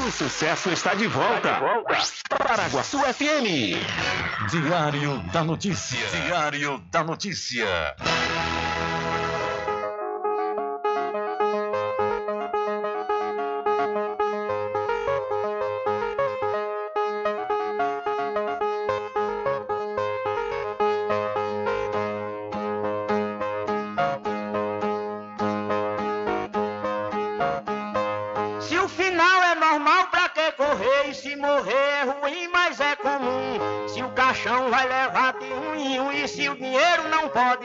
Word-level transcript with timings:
O 0.00 0.10
sucesso 0.10 0.70
está 0.70 0.94
de 0.94 1.06
volta. 1.06 1.36
Está 1.36 1.54
de 1.54 1.60
volta. 1.60 1.96
Paraguaçu 2.38 2.98
FM. 3.00 3.76
Diário 4.50 5.18
da 5.32 5.44
Notícia. 5.44 5.98
Diário 6.08 6.78
da 6.90 7.04
Notícia. 7.04 7.94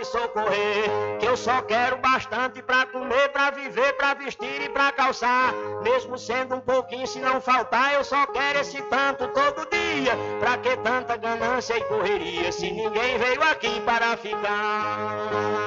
Socorrer. 0.08 0.90
Que 1.20 1.26
eu 1.26 1.38
só 1.38 1.62
quero 1.62 1.98
bastante 1.98 2.62
pra 2.62 2.86
comer, 2.86 3.30
pra 3.30 3.52
viver, 3.52 3.94
pra 3.94 4.14
vestir 4.14 4.62
e 4.62 4.70
pra 4.70 4.92
calçar. 4.92 5.54
Mesmo 5.84 6.18
sendo 6.18 6.56
um 6.56 6.60
pouquinho, 6.60 7.08
se 7.08 7.20
não 7.20 7.40
faltar, 7.40 7.94
eu 7.94 8.04
só 8.04 8.26
quero 8.28 8.60
esse 8.60 8.82
tanto 8.84 9.28
todo 9.30 9.68
dia. 9.70 10.18
Pra 10.40 10.58
que 10.58 10.76
tanta 10.78 11.18
ganância 11.18 11.78
e 11.78 11.84
correria, 11.84 12.52
se 12.52 12.72
ninguém 12.72 13.18
veio 13.18 13.44
aqui 13.44 13.82
para 13.82 14.18
ficar? 14.18 15.67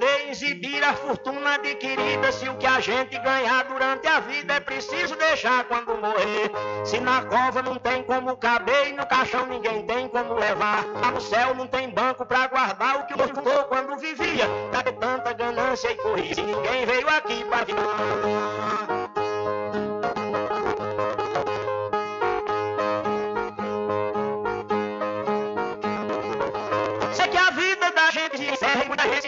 Poder 0.00 0.30
exibir 0.30 0.82
a 0.82 0.94
fortuna 0.94 1.54
adquirida. 1.54 2.32
Se 2.32 2.48
o 2.48 2.56
que 2.56 2.66
a 2.66 2.80
gente 2.80 3.18
ganhar 3.18 3.64
durante 3.64 4.06
a 4.06 4.20
vida 4.20 4.54
é 4.54 4.60
preciso 4.60 5.14
deixar 5.16 5.64
quando 5.64 6.00
morrer. 6.00 6.50
Se 6.86 6.98
na 6.98 7.22
cova 7.22 7.62
não 7.62 7.76
tem 7.76 8.02
como 8.04 8.34
caber 8.38 8.88
e 8.88 8.92
no 8.94 9.06
caixão 9.06 9.46
ninguém 9.46 9.84
tem 9.84 10.08
como 10.08 10.34
levar. 10.34 10.84
No 11.12 11.20
céu 11.20 11.54
não 11.54 11.66
tem 11.66 11.90
banco 11.90 12.24
para 12.24 12.46
guardar 12.46 13.00
o 13.00 13.06
que 13.06 13.14
fundou 13.14 13.64
quando 13.64 13.98
vivia. 13.98 14.48
Cadê 14.72 14.92
tanta 14.92 15.34
ganância 15.34 15.92
e 15.92 15.96
corrida? 15.96 16.42
Ninguém 16.42 16.86
veio 16.86 17.08
aqui 17.08 17.44
para 17.44 17.66
ficar. 17.66 18.79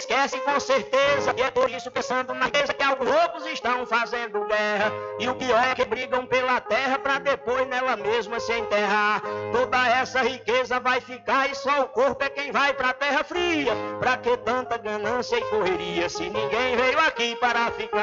Esquece 0.02 0.38
com 0.40 0.58
certeza. 0.58 1.34
E 1.36 1.42
é 1.42 1.50
por 1.50 1.70
isso 1.70 1.90
pensando 1.90 2.34
na 2.34 2.48
mesa 2.48 2.74
que 2.74 2.82
alguns 2.82 3.08
loucos 3.08 3.46
estão 3.46 3.86
fazendo 3.86 4.44
guerra. 4.46 4.92
E 5.18 5.28
o 5.28 5.34
pior 5.34 5.62
é 5.62 5.74
que 5.74 5.84
brigam 5.84 6.26
pela 6.26 6.60
terra 6.60 6.98
pra 6.98 7.18
depois 7.18 7.66
nela 7.68 7.96
mesma 7.96 8.40
se 8.40 8.52
enterrar. 8.52 9.22
Toda 9.52 9.88
essa 9.88 10.22
riqueza 10.22 10.80
vai 10.80 11.00
ficar 11.00 11.50
e 11.50 11.54
só 11.54 11.82
o 11.82 11.88
corpo 11.88 12.24
é 12.24 12.30
quem 12.30 12.50
vai 12.50 12.74
pra 12.74 12.92
terra 12.92 13.22
fria. 13.24 13.72
Pra 14.00 14.16
que 14.16 14.36
tanta 14.38 14.76
ganância 14.76 15.36
e 15.36 15.42
correria 15.42 16.08
se 16.08 16.28
ninguém 16.28 16.76
veio 16.76 16.98
aqui 17.00 17.36
para 17.36 17.70
ficar? 17.70 18.02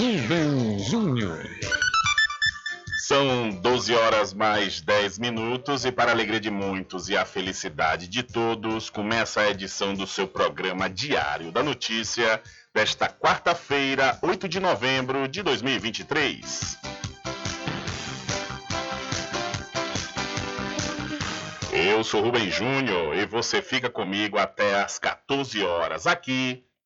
Rubem 0.00 0.78
Júnior. 0.78 1.46
São 3.06 3.50
12 3.50 3.94
horas 3.94 4.32
mais 4.32 4.80
10 4.80 5.18
minutos 5.18 5.84
e 5.84 5.92
para 5.92 6.10
a 6.10 6.14
alegria 6.14 6.40
de 6.40 6.50
muitos 6.50 7.10
e 7.10 7.18
a 7.18 7.26
felicidade 7.26 8.08
de 8.08 8.22
todos, 8.22 8.88
começa 8.88 9.42
a 9.42 9.50
edição 9.50 9.92
do 9.92 10.06
seu 10.06 10.26
programa 10.26 10.88
Diário 10.88 11.52
da 11.52 11.62
Notícia 11.62 12.42
desta 12.72 13.10
quarta-feira, 13.10 14.18
8 14.22 14.48
de 14.48 14.58
novembro 14.58 15.28
de 15.28 15.42
2023. 15.42 16.78
Eu 21.72 22.02
sou 22.02 22.22
Rubem 22.22 22.50
Júnior 22.50 23.14
e 23.14 23.26
você 23.26 23.60
fica 23.60 23.90
comigo 23.90 24.38
até 24.38 24.80
às 24.80 24.98
14 24.98 25.62
horas 25.62 26.06
aqui 26.06 26.64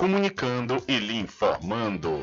comunicando 0.00 0.82
e 0.88 0.98
lhe 0.98 1.14
informando. 1.14 2.22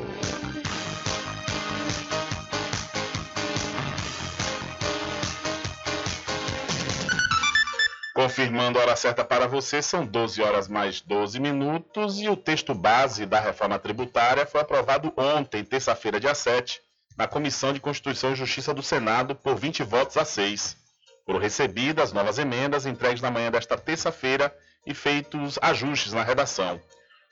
Confirmando 8.12 8.80
a 8.80 8.82
hora 8.82 8.96
certa 8.96 9.24
para 9.24 9.46
você, 9.46 9.80
são 9.80 10.04
12 10.04 10.42
horas 10.42 10.66
mais 10.66 11.00
12 11.00 11.38
minutos 11.38 12.18
e 12.18 12.28
o 12.28 12.36
texto 12.36 12.74
base 12.74 13.24
da 13.24 13.38
reforma 13.38 13.78
tributária 13.78 14.44
foi 14.44 14.60
aprovado 14.60 15.12
ontem, 15.16 15.62
terça-feira, 15.62 16.18
dia 16.18 16.34
7, 16.34 16.80
na 17.16 17.28
Comissão 17.28 17.72
de 17.72 17.78
Constituição 17.78 18.32
e 18.32 18.34
Justiça 18.34 18.74
do 18.74 18.82
Senado 18.82 19.36
por 19.36 19.54
20 19.54 19.84
votos 19.84 20.16
a 20.16 20.24
6. 20.24 20.76
Foram 21.24 21.38
recebidas 21.38 22.12
novas 22.12 22.40
emendas 22.40 22.86
entregues 22.86 23.22
na 23.22 23.30
manhã 23.30 23.52
desta 23.52 23.78
terça-feira 23.78 24.52
e 24.84 24.92
feitos 24.92 25.60
ajustes 25.62 26.12
na 26.12 26.24
redação. 26.24 26.80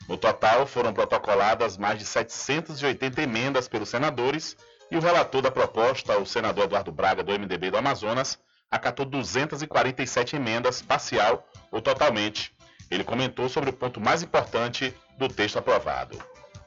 No 0.07 0.17
total, 0.17 0.65
foram 0.65 0.93
protocoladas 0.93 1.77
mais 1.77 1.99
de 1.99 2.05
780 2.05 3.21
emendas 3.21 3.67
pelos 3.67 3.89
senadores 3.89 4.55
e 4.89 4.95
o 4.95 5.01
relator 5.01 5.41
da 5.41 5.51
proposta, 5.51 6.17
o 6.17 6.25
senador 6.25 6.65
Eduardo 6.65 6.91
Braga, 6.91 7.23
do 7.23 7.37
MDB 7.37 7.71
do 7.71 7.77
Amazonas, 7.77 8.39
acatou 8.71 9.05
247 9.05 10.35
emendas, 10.35 10.81
parcial 10.81 11.47
ou 11.71 11.81
totalmente. 11.81 12.55
Ele 12.89 13.03
comentou 13.03 13.49
sobre 13.49 13.69
o 13.69 13.73
ponto 13.73 13.99
mais 13.99 14.23
importante 14.23 14.95
do 15.17 15.27
texto 15.27 15.59
aprovado. 15.59 16.17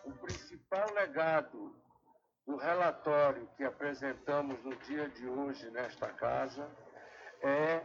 O 0.04 0.12
principal 0.12 0.92
legado 0.94 1.74
do 2.46 2.56
relatório 2.56 3.48
que 3.56 3.64
apresentamos 3.64 4.62
no 4.64 4.76
dia 4.76 5.08
de 5.08 5.26
hoje 5.26 5.70
nesta 5.70 6.08
casa 6.08 6.68
é 7.42 7.80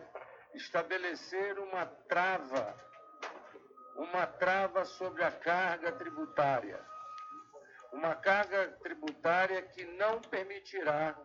estabelecer 0.54 1.58
uma 1.60 1.86
trava, 1.86 2.76
uma 3.96 4.28
trava 4.28 4.86
sobre 4.86 5.24
a 5.24 5.32
carga 5.32 5.92
tributária. 5.92 6.80
Uma 7.92 8.16
carga 8.16 8.68
tributária 8.84 9.62
que 9.62 9.86
não 9.86 10.20
permitirá 10.20 11.16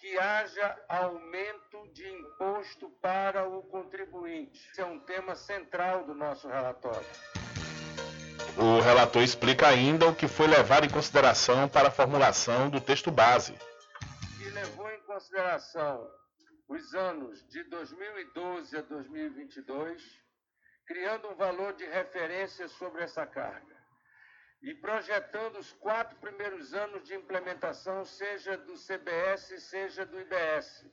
que 0.00 0.16
haja 0.16 0.76
aumento 0.88 1.88
de 1.92 2.08
imposto 2.08 2.88
para 3.02 3.48
o 3.48 3.62
contribuinte. 3.64 4.68
Esse 4.70 4.80
é 4.80 4.84
um 4.84 5.00
tema 5.00 5.34
central 5.34 6.04
do 6.04 6.14
nosso 6.14 6.46
relatório. 6.46 7.06
O 8.56 8.80
relator 8.80 9.22
explica 9.22 9.68
ainda 9.68 10.06
o 10.06 10.14
que 10.14 10.28
foi 10.28 10.46
levado 10.46 10.86
em 10.86 10.90
consideração 10.90 11.68
para 11.68 11.88
a 11.88 11.90
formulação 11.90 12.70
do 12.70 12.80
texto 12.80 13.10
base. 13.10 13.54
E 14.40 14.48
levou 14.50 14.88
em 14.90 15.00
consideração 15.00 16.08
os 16.68 16.94
anos 16.94 17.44
de 17.48 17.64
2012 17.64 18.76
a 18.76 18.82
2022, 18.82 20.02
criando 20.88 21.28
um 21.28 21.34
valor 21.34 21.74
de 21.74 21.84
referência 21.84 22.66
sobre 22.66 23.02
essa 23.02 23.26
carga 23.26 23.76
e 24.62 24.74
projetando 24.74 25.58
os 25.58 25.70
quatro 25.74 26.16
primeiros 26.16 26.72
anos 26.72 27.04
de 27.04 27.14
implementação, 27.14 28.06
seja 28.06 28.56
do 28.56 28.74
CBS, 28.74 29.62
seja 29.64 30.06
do 30.06 30.18
IBS, 30.18 30.86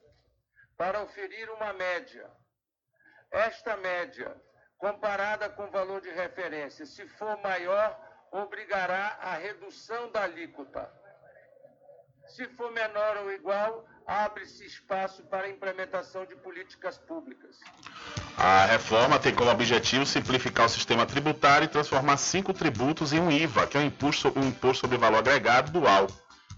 para 0.78 1.02
oferir 1.02 1.50
uma 1.50 1.72
média. 1.72 2.30
Esta 3.32 3.78
média, 3.78 4.36
comparada 4.78 5.50
com 5.50 5.64
o 5.64 5.72
valor 5.72 6.02
de 6.02 6.10
referência, 6.10 6.86
se 6.86 7.08
for 7.08 7.42
maior, 7.42 7.98
obrigará 8.32 9.18
a 9.22 9.36
redução 9.36 10.12
da 10.12 10.24
alíquota. 10.24 10.92
Se 12.28 12.46
for 12.50 12.70
menor 12.72 13.18
ou 13.18 13.32
igual, 13.32 13.88
abre-se 14.08 14.66
espaço 14.66 15.24
para 15.24 15.48
a 15.48 15.50
implementação 15.50 16.26
de 16.26 16.36
políticas 16.36 16.98
públicas. 16.98 17.58
A 18.38 18.66
reforma 18.66 19.18
tem 19.18 19.34
como 19.34 19.50
objetivo 19.50 20.06
simplificar 20.06 20.68
o 20.68 20.70
sistema 20.70 21.06
tributário 21.06 21.66
e 21.66 21.70
transformar 21.70 22.18
cinco 22.18 22.54
tributos 22.54 23.14
em 23.14 23.20
um 23.20 23.32
IVA, 23.32 23.68
que 23.68 23.78
é 23.78 23.80
o 23.80 23.84
imposto, 23.84 24.32
o 24.36 24.44
imposto 24.44 24.82
sobre 24.82 24.98
valor 24.98 25.20
agregado 25.20 25.72
dual. 25.72 26.08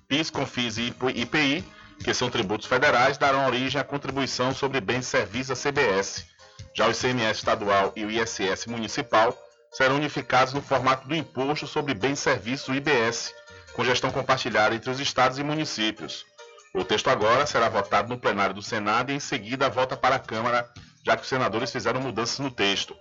PIS, 0.07 0.29
CONFIS 0.29 0.77
e 0.77 0.95
IPI, 1.15 1.63
que 2.03 2.13
são 2.13 2.29
tributos 2.29 2.67
federais, 2.67 3.17
darão 3.17 3.45
origem 3.45 3.79
à 3.79 3.83
contribuição 3.83 4.53
sobre 4.53 4.79
bens 4.79 5.05
e 5.05 5.09
serviços 5.09 5.51
a 5.51 5.69
CBS. 5.69 6.25
Já 6.73 6.87
o 6.87 6.91
ICMS 6.91 7.39
estadual 7.39 7.91
e 7.95 8.05
o 8.05 8.11
ISS 8.11 8.67
municipal 8.67 9.37
serão 9.71 9.95
unificados 9.95 10.53
no 10.53 10.61
formato 10.61 11.07
do 11.07 11.15
imposto 11.15 11.67
sobre 11.67 11.93
bens 11.93 12.19
e 12.19 12.21
serviços, 12.21 12.75
IBS, 12.75 13.33
com 13.73 13.83
gestão 13.83 14.11
compartilhada 14.11 14.75
entre 14.75 14.89
os 14.89 14.99
estados 14.99 15.37
e 15.37 15.43
municípios. 15.43 16.25
O 16.73 16.83
texto 16.83 17.09
agora 17.09 17.45
será 17.45 17.69
votado 17.69 18.09
no 18.09 18.19
plenário 18.19 18.53
do 18.53 18.61
Senado 18.61 19.11
e 19.11 19.15
em 19.15 19.19
seguida 19.19 19.69
volta 19.69 19.97
para 19.97 20.15
a 20.15 20.19
Câmara 20.19 20.69
já 21.07 21.15
que 21.15 21.23
os 21.23 21.29
senadores 21.29 21.71
fizeram 21.71 22.01
mudanças 22.01 22.37
no 22.39 22.51
texto 22.51 22.93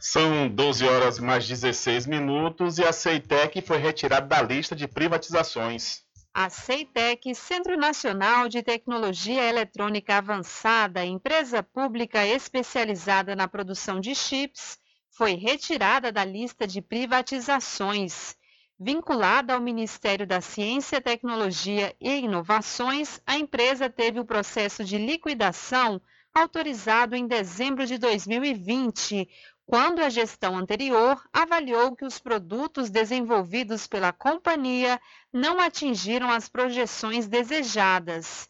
São 0.01 0.49
12 0.49 0.87
horas 0.87 1.19
mais 1.19 1.49
16 1.49 2.07
minutos 2.07 2.79
e 2.79 2.85
a 2.85 2.93
Ceitec 2.93 3.61
foi 3.61 3.79
retirada 3.79 4.27
da 4.27 4.41
lista 4.41 4.77
de 4.77 4.87
privatizações. 4.87 6.07
A 6.41 6.49
Ceitec, 6.49 7.35
Centro 7.35 7.77
Nacional 7.77 8.49
de 8.49 8.63
Tecnologia 8.63 9.43
Eletrônica 9.43 10.15
Avançada, 10.17 11.05
empresa 11.05 11.65
pública 11.65 12.25
especializada 12.25 13.35
na 13.35 13.49
produção 13.49 13.99
de 13.99 14.15
chips, 14.15 14.79
foi 15.11 15.33
retirada 15.33 16.13
da 16.13 16.25
lista 16.25 16.65
de 16.65 16.81
privatizações. 16.81 18.37
Vinculada 18.79 19.55
ao 19.55 19.61
Ministério 19.61 20.25
da 20.25 20.41
Ciência, 20.41 21.01
Tecnologia 21.01 21.93
e 22.01 22.21
Inovações, 22.21 23.21
a 23.27 23.37
empresa 23.37 23.91
teve 23.91 24.21
o 24.21 24.25
processo 24.25 24.85
de 24.85 24.97
liquidação 24.97 26.01
autorizado 26.33 27.17
em 27.17 27.27
dezembro 27.27 27.85
de 27.85 27.99
2020, 27.99 29.29
quando 29.69 30.01
a 30.01 30.09
gestão 30.09 30.57
anterior 30.57 31.23
avaliou 31.31 31.95
que 31.95 32.07
os 32.07 32.19
produtos 32.19 32.89
desenvolvidos 32.89 33.87
pela 33.87 34.15
companhia 34.15 34.99
não 35.31 35.61
atingiram 35.61 36.31
as 36.31 36.49
projeções 36.49 37.29
desejadas. 37.29 38.49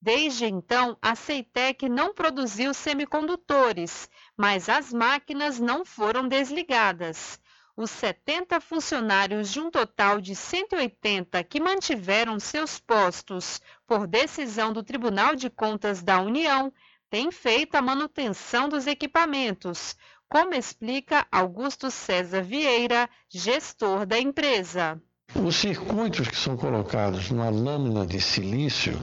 Desde 0.00 0.46
então, 0.46 0.96
a 1.02 1.16
Ceitec 1.16 1.88
não 1.88 2.14
produziu 2.14 2.72
semicondutores, 2.72 4.08
mas 4.36 4.68
as 4.68 4.92
máquinas 4.92 5.58
não 5.58 5.84
foram 5.84 6.28
desligadas. 6.28 7.40
Os 7.76 7.90
70 7.90 8.60
funcionários 8.60 9.50
de 9.50 9.58
um 9.58 9.72
total 9.72 10.20
de 10.20 10.36
180 10.36 11.42
que 11.42 11.58
mantiveram 11.60 12.38
seus 12.38 12.78
postos 12.78 13.60
por 13.88 14.06
decisão 14.06 14.72
do 14.72 14.84
Tribunal 14.84 15.34
de 15.34 15.50
Contas 15.50 16.00
da 16.00 16.20
União 16.20 16.72
têm 17.10 17.32
feito 17.32 17.74
a 17.74 17.82
manutenção 17.82 18.68
dos 18.68 18.86
equipamentos, 18.86 19.96
como 20.30 20.54
explica 20.54 21.26
Augusto 21.30 21.90
César 21.90 22.42
Vieira, 22.42 23.10
gestor 23.28 24.06
da 24.06 24.16
empresa. 24.16 25.02
Os 25.34 25.56
circuitos 25.56 26.26
que 26.26 26.36
são 26.36 26.56
colocados 26.56 27.30
na 27.30 27.48
lâmina 27.48 28.04
de 28.04 28.20
silício, 28.20 28.98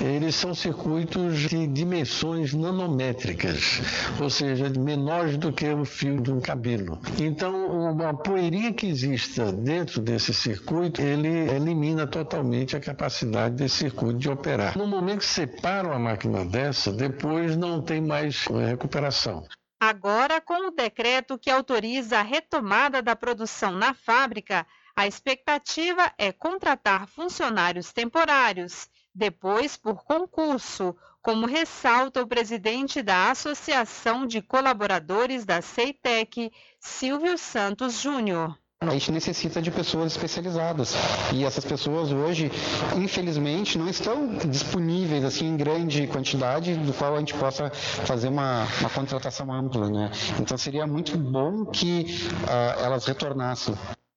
eles 0.00 0.34
são 0.34 0.52
circuitos 0.52 1.48
de 1.48 1.68
dimensões 1.68 2.52
nanométricas, 2.52 3.80
ou 4.20 4.28
seja, 4.28 4.68
menores 4.70 5.36
do 5.36 5.52
que 5.52 5.68
o 5.68 5.84
fio 5.84 6.20
de 6.20 6.32
um 6.32 6.40
cabelo. 6.40 7.00
Então, 7.20 7.66
uma 7.66 8.12
poeirinha 8.12 8.72
que 8.72 8.88
exista 8.88 9.52
dentro 9.52 10.00
desse 10.00 10.34
circuito, 10.34 11.00
ele 11.00 11.50
elimina 11.50 12.08
totalmente 12.08 12.76
a 12.76 12.80
capacidade 12.80 13.54
desse 13.54 13.76
circuito 13.76 14.18
de 14.18 14.28
operar. 14.28 14.76
No 14.76 14.86
momento 14.86 15.20
que 15.20 15.26
separa 15.26 15.88
uma 15.88 15.98
máquina 15.98 16.44
dessa, 16.44 16.92
depois 16.92 17.56
não 17.56 17.80
tem 17.80 18.00
mais 18.00 18.46
recuperação. 18.46 19.44
Agora, 19.80 20.40
com 20.40 20.68
o 20.68 20.70
decreto 20.72 21.38
que 21.38 21.50
autoriza 21.50 22.18
a 22.18 22.22
retomada 22.22 23.00
da 23.00 23.14
produção 23.14 23.72
na 23.72 23.94
fábrica, 23.94 24.66
a 24.96 25.06
expectativa 25.06 26.12
é 26.18 26.32
contratar 26.32 27.06
funcionários 27.06 27.92
temporários, 27.92 28.90
depois 29.14 29.76
por 29.76 30.02
concurso, 30.02 30.96
como 31.22 31.46
ressalta 31.46 32.20
o 32.20 32.26
presidente 32.26 33.02
da 33.02 33.30
Associação 33.30 34.26
de 34.26 34.42
Colaboradores 34.42 35.44
da 35.44 35.62
CEITEC, 35.62 36.52
Silvio 36.80 37.38
Santos 37.38 38.00
Júnior. 38.00 38.58
A 38.80 38.90
gente 38.90 39.10
necessita 39.10 39.60
de 39.60 39.72
pessoas 39.72 40.12
especializadas 40.12 40.94
e 41.34 41.44
essas 41.44 41.64
pessoas 41.64 42.12
hoje, 42.12 42.48
infelizmente, 42.96 43.76
não 43.76 43.88
estão 43.88 44.36
disponíveis 44.48 45.24
assim 45.24 45.46
em 45.46 45.56
grande 45.56 46.06
quantidade, 46.06 46.76
do 46.76 46.92
qual 46.92 47.16
a 47.16 47.18
gente 47.18 47.34
possa 47.34 47.70
fazer 47.70 48.28
uma, 48.28 48.68
uma 48.78 48.88
contratação 48.88 49.52
ampla, 49.52 49.90
né? 49.90 50.12
Então 50.38 50.56
seria 50.56 50.86
muito 50.86 51.18
bom 51.18 51.66
que 51.66 52.06
uh, 52.44 52.84
elas 52.84 53.04
retornassem. 53.04 53.74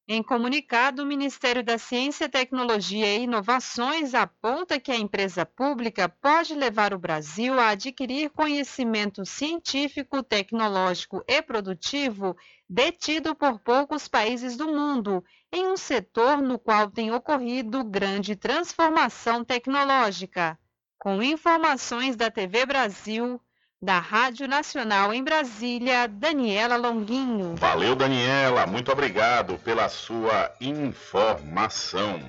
Em 0.07 0.21
comunicado, 0.21 1.03
o 1.03 1.05
Ministério 1.05 1.63
da 1.63 1.77
Ciência, 1.77 2.27
Tecnologia 2.27 3.15
e 3.15 3.23
Inovações 3.23 4.13
aponta 4.13 4.79
que 4.79 4.91
a 4.91 4.97
empresa 4.97 5.45
pública 5.45 6.09
pode 6.09 6.53
levar 6.53 6.93
o 6.93 6.99
Brasil 6.99 7.59
a 7.59 7.69
adquirir 7.69 8.29
conhecimento 8.29 9.25
científico, 9.25 10.21
tecnológico 10.21 11.23
e 11.27 11.41
produtivo 11.41 12.35
detido 12.71 13.35
por 13.35 13.59
poucos 13.59 14.07
países 14.07 14.55
do 14.55 14.65
mundo, 14.65 15.21
em 15.51 15.67
um 15.67 15.75
setor 15.75 16.41
no 16.41 16.57
qual 16.57 16.89
tem 16.89 17.11
ocorrido 17.11 17.83
grande 17.83 18.33
transformação 18.33 19.43
tecnológica. 19.43 20.57
Com 20.97 21.21
informações 21.21 22.15
da 22.15 22.31
TV 22.31 22.65
Brasil, 22.65 23.41
da 23.81 23.99
Rádio 23.99 24.47
Nacional 24.47 25.13
em 25.13 25.21
Brasília, 25.21 26.07
Daniela 26.07 26.77
Longuinho. 26.77 27.57
Valeu, 27.57 27.93
Daniela. 27.93 28.65
Muito 28.65 28.89
obrigado 28.89 29.57
pela 29.57 29.89
sua 29.89 30.49
informação. 30.61 32.21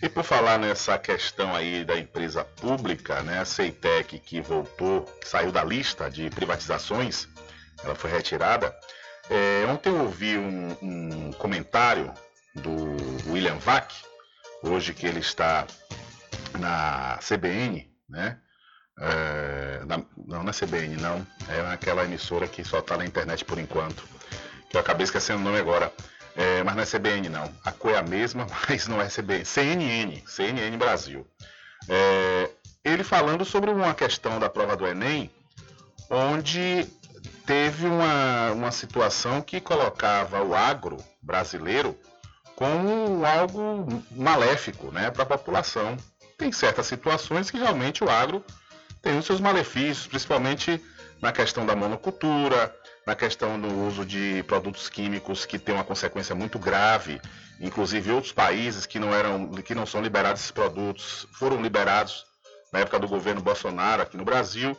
E 0.00 0.08
por 0.08 0.22
falar 0.22 0.56
nessa 0.56 0.96
questão 0.98 1.52
aí 1.52 1.84
da 1.84 1.98
empresa 1.98 2.44
pública, 2.44 3.24
né, 3.24 3.40
a 3.40 3.44
Ceitec 3.44 4.20
que 4.20 4.40
voltou, 4.40 5.02
que 5.20 5.28
saiu 5.28 5.50
da 5.50 5.64
lista 5.64 6.08
de 6.08 6.30
privatizações, 6.30 7.26
ela 7.82 7.96
foi 7.96 8.12
retirada. 8.12 8.72
É, 9.30 9.66
ontem 9.68 9.88
eu 9.88 10.00
ouvi 10.00 10.36
um, 10.36 10.76
um 10.82 11.32
comentário 11.32 12.12
do 12.54 13.30
William 13.30 13.56
Vac, 13.56 13.92
hoje 14.62 14.92
que 14.92 15.06
ele 15.06 15.20
está 15.20 15.66
na 16.58 17.18
CBN, 17.18 17.90
né? 18.08 18.38
É, 18.98 19.82
na, 19.86 20.04
não 20.26 20.42
na 20.42 20.52
CBN, 20.52 20.96
não. 20.96 21.26
É 21.48 21.72
aquela 21.72 22.04
emissora 22.04 22.46
que 22.46 22.64
só 22.64 22.78
está 22.78 22.96
na 22.96 23.04
internet 23.04 23.44
por 23.44 23.58
enquanto. 23.58 24.04
Que 24.70 24.76
eu 24.76 24.80
acabei 24.80 25.04
esquecendo 25.04 25.40
o 25.40 25.44
nome 25.44 25.58
agora. 25.58 25.92
É, 26.36 26.62
mas 26.62 26.74
não 26.74 26.82
é 26.82 26.86
CBN, 26.86 27.28
não. 27.28 27.52
A 27.64 27.72
cor 27.72 27.92
é 27.92 27.98
a 27.98 28.02
mesma, 28.02 28.46
mas 28.68 28.86
não 28.86 29.00
é 29.00 29.08
CBN. 29.08 29.44
CNN, 29.44 30.22
CNN 30.26 30.76
Brasil. 30.76 31.26
É, 31.88 32.50
ele 32.84 33.02
falando 33.02 33.44
sobre 33.44 33.70
uma 33.70 33.94
questão 33.94 34.38
da 34.38 34.48
prova 34.48 34.76
do 34.76 34.86
Enem, 34.86 35.30
onde 36.10 36.86
teve 37.46 37.86
uma, 37.86 38.52
uma 38.52 38.70
situação 38.70 39.40
que 39.40 39.60
colocava 39.60 40.42
o 40.42 40.54
agro 40.54 40.96
brasileiro 41.22 41.98
como 42.56 43.24
algo 43.24 43.86
maléfico 44.10 44.90
né, 44.90 45.10
para 45.10 45.24
a 45.24 45.26
população. 45.26 45.96
Tem 46.38 46.52
certas 46.52 46.86
situações 46.86 47.50
que 47.50 47.58
realmente 47.58 48.04
o 48.04 48.10
agro 48.10 48.44
tem 49.02 49.18
os 49.18 49.26
seus 49.26 49.40
malefícios, 49.40 50.06
principalmente 50.06 50.82
na 51.20 51.32
questão 51.32 51.66
da 51.66 51.76
monocultura, 51.76 52.74
na 53.06 53.14
questão 53.14 53.60
do 53.60 53.68
uso 53.86 54.04
de 54.04 54.42
produtos 54.44 54.88
químicos 54.88 55.44
que 55.44 55.58
tem 55.58 55.74
uma 55.74 55.84
consequência 55.84 56.34
muito 56.34 56.58
grave. 56.58 57.20
Inclusive 57.60 58.10
outros 58.10 58.32
países 58.32 58.86
que 58.86 58.98
não 58.98 59.14
eram, 59.14 59.48
que 59.50 59.74
não 59.74 59.86
são 59.86 60.00
liberados 60.00 60.40
esses 60.40 60.50
produtos, 60.50 61.26
foram 61.32 61.60
liberados 61.60 62.24
na 62.72 62.80
época 62.80 62.98
do 62.98 63.06
governo 63.06 63.40
Bolsonaro 63.40 64.02
aqui 64.02 64.16
no 64.16 64.24
Brasil. 64.24 64.76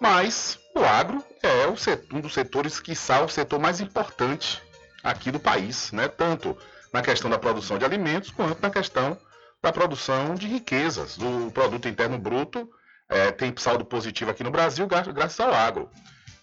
Mas 0.00 0.58
o 0.74 0.84
agro 0.84 1.24
é 1.42 1.76
setor, 1.76 2.16
um 2.16 2.20
dos 2.20 2.34
setores 2.34 2.80
que 2.80 2.94
o 3.22 3.28
setor 3.28 3.58
mais 3.58 3.80
importante 3.80 4.62
aqui 5.02 5.30
do 5.30 5.40
país, 5.40 5.92
né? 5.92 6.08
Tanto 6.08 6.56
na 6.92 7.02
questão 7.02 7.30
da 7.30 7.38
produção 7.38 7.78
de 7.78 7.84
alimentos 7.84 8.30
quanto 8.30 8.60
na 8.60 8.70
questão 8.70 9.18
da 9.62 9.72
produção 9.72 10.34
de 10.34 10.46
riquezas, 10.46 11.16
do 11.16 11.50
produto 11.52 11.88
interno 11.88 12.18
bruto 12.18 12.68
é, 13.08 13.30
tem 13.30 13.52
saldo 13.56 13.84
positivo 13.84 14.30
aqui 14.30 14.42
no 14.42 14.50
Brasil 14.50 14.86
graças 14.86 15.38
ao 15.40 15.52
agro. 15.52 15.90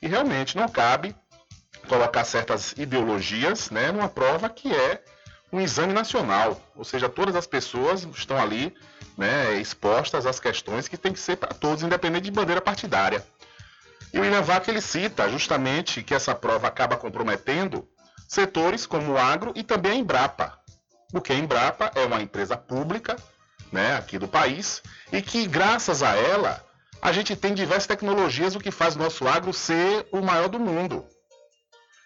E 0.02 0.08
realmente 0.08 0.56
não 0.56 0.70
cabe 0.70 1.16
colocar 1.88 2.24
certas 2.24 2.74
ideologias 2.78 3.70
né, 3.70 3.92
numa 3.92 4.08
prova 4.08 4.50
que 4.50 4.74
é 4.74 5.04
um 5.52 5.60
exame 5.60 5.94
nacional, 5.94 6.62
ou 6.76 6.84
seja, 6.84 7.10
todas 7.10 7.36
as 7.36 7.48
pessoas 7.48 8.04
estão 8.16 8.38
ali 8.38 8.74
né, 9.18 9.56
expostas 9.56 10.28
às 10.28 10.40
questões 10.40 10.88
que 10.88 10.96
tem 10.96 11.12
que 11.12 11.20
ser 11.20 11.38
para 11.38 11.50
todos, 11.50 11.84
independente 11.84 12.26
de 12.26 12.32
bandeira 12.32 12.62
partidária. 12.62 13.26
O 14.14 14.24
Inavac 14.24 14.70
ele 14.70 14.82
cita 14.82 15.30
justamente 15.30 16.02
que 16.02 16.14
essa 16.14 16.34
prova 16.34 16.68
acaba 16.68 16.98
comprometendo 16.98 17.88
setores 18.28 18.86
como 18.86 19.14
o 19.14 19.18
agro 19.18 19.52
e 19.56 19.64
também 19.64 19.92
a 19.92 19.96
Embrapa, 19.96 20.60
porque 21.12 21.34
a 21.34 21.36
Embrapa 21.36 21.92
é 21.96 22.06
uma 22.06 22.22
empresa 22.22 22.58
pública 22.58 23.16
né, 23.72 23.98
aqui 23.98 24.18
do 24.18 24.28
país, 24.28 24.82
e 25.12 25.22
que 25.22 25.48
graças 25.48 26.02
a 26.02 26.16
ela 26.16 26.64
a 27.02 27.12
gente 27.12 27.36
tem 27.36 27.54
diversas 27.54 27.88
tecnologias, 27.88 28.56
o 28.56 28.60
que 28.60 28.72
faz 28.72 28.96
nosso 28.96 29.28
agro 29.28 29.54
ser 29.54 30.08
o 30.12 30.22
maior 30.22 30.50
do 30.50 30.60
mundo. 30.60 31.06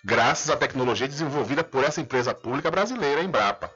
Graças 0.05 0.49
à 0.49 0.57
tecnologia 0.57 1.07
desenvolvida 1.07 1.63
por 1.63 1.83
essa 1.83 2.01
empresa 2.01 2.33
pública 2.33 2.69
brasileira, 2.69 3.21
a 3.21 3.23
Embrapa. 3.23 3.71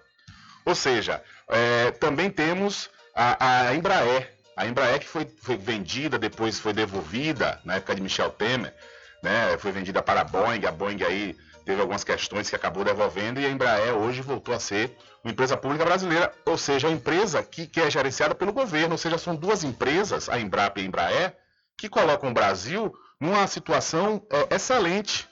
Ou 0.65 0.75
seja, 0.75 1.23
é, 1.47 1.91
também 1.91 2.29
temos 2.29 2.89
a, 3.15 3.67
a, 3.69 3.75
Embraer. 3.75 4.36
A 4.57 4.65
Embraer 4.65 4.99
que 4.99 5.07
foi, 5.07 5.27
foi, 5.39 5.55
vendida, 5.55 6.17
depois 6.17 6.59
foi 6.59 6.73
devolvida, 6.73 7.61
na 7.63 7.75
época 7.75 7.93
de 7.93 8.01
Michel 8.01 8.31
Temer, 8.31 8.73
né, 9.21 9.55
foi 9.59 9.71
vendida 9.71 10.01
para 10.01 10.21
a 10.21 10.23
Boeing, 10.23 10.65
a 10.65 10.71
Boeing 10.71 11.03
aí 11.03 11.37
teve 11.63 11.79
algumas 11.79 12.03
questões 12.03 12.49
que 12.49 12.55
acabou 12.55 12.83
devolvendo 12.83 13.39
e 13.39 13.45
a 13.45 13.49
Embraer 13.49 13.93
hoje 13.93 14.21
voltou 14.21 14.55
a 14.55 14.59
ser 14.59 14.97
uma 15.23 15.31
empresa 15.31 15.55
pública 15.55 15.85
brasileira, 15.85 16.33
ou 16.43 16.57
seja, 16.57 16.87
uma 16.87 16.95
empresa 16.95 17.43
que, 17.43 17.67
que 17.67 17.79
é 17.79 17.91
gerenciada 17.91 18.33
pelo 18.33 18.51
governo, 18.51 18.93
ou 18.93 18.97
seja, 18.97 19.19
são 19.19 19.35
duas 19.35 19.63
empresas, 19.63 20.27
a 20.27 20.39
Embrapa 20.39 20.79
e 20.79 20.83
a 20.83 20.85
Embraer, 20.87 21.37
que 21.77 21.87
colocam 21.87 22.31
o 22.31 22.33
Brasil 22.33 22.91
numa 23.19 23.45
situação 23.45 24.25
é, 24.31 24.55
excelente 24.55 25.27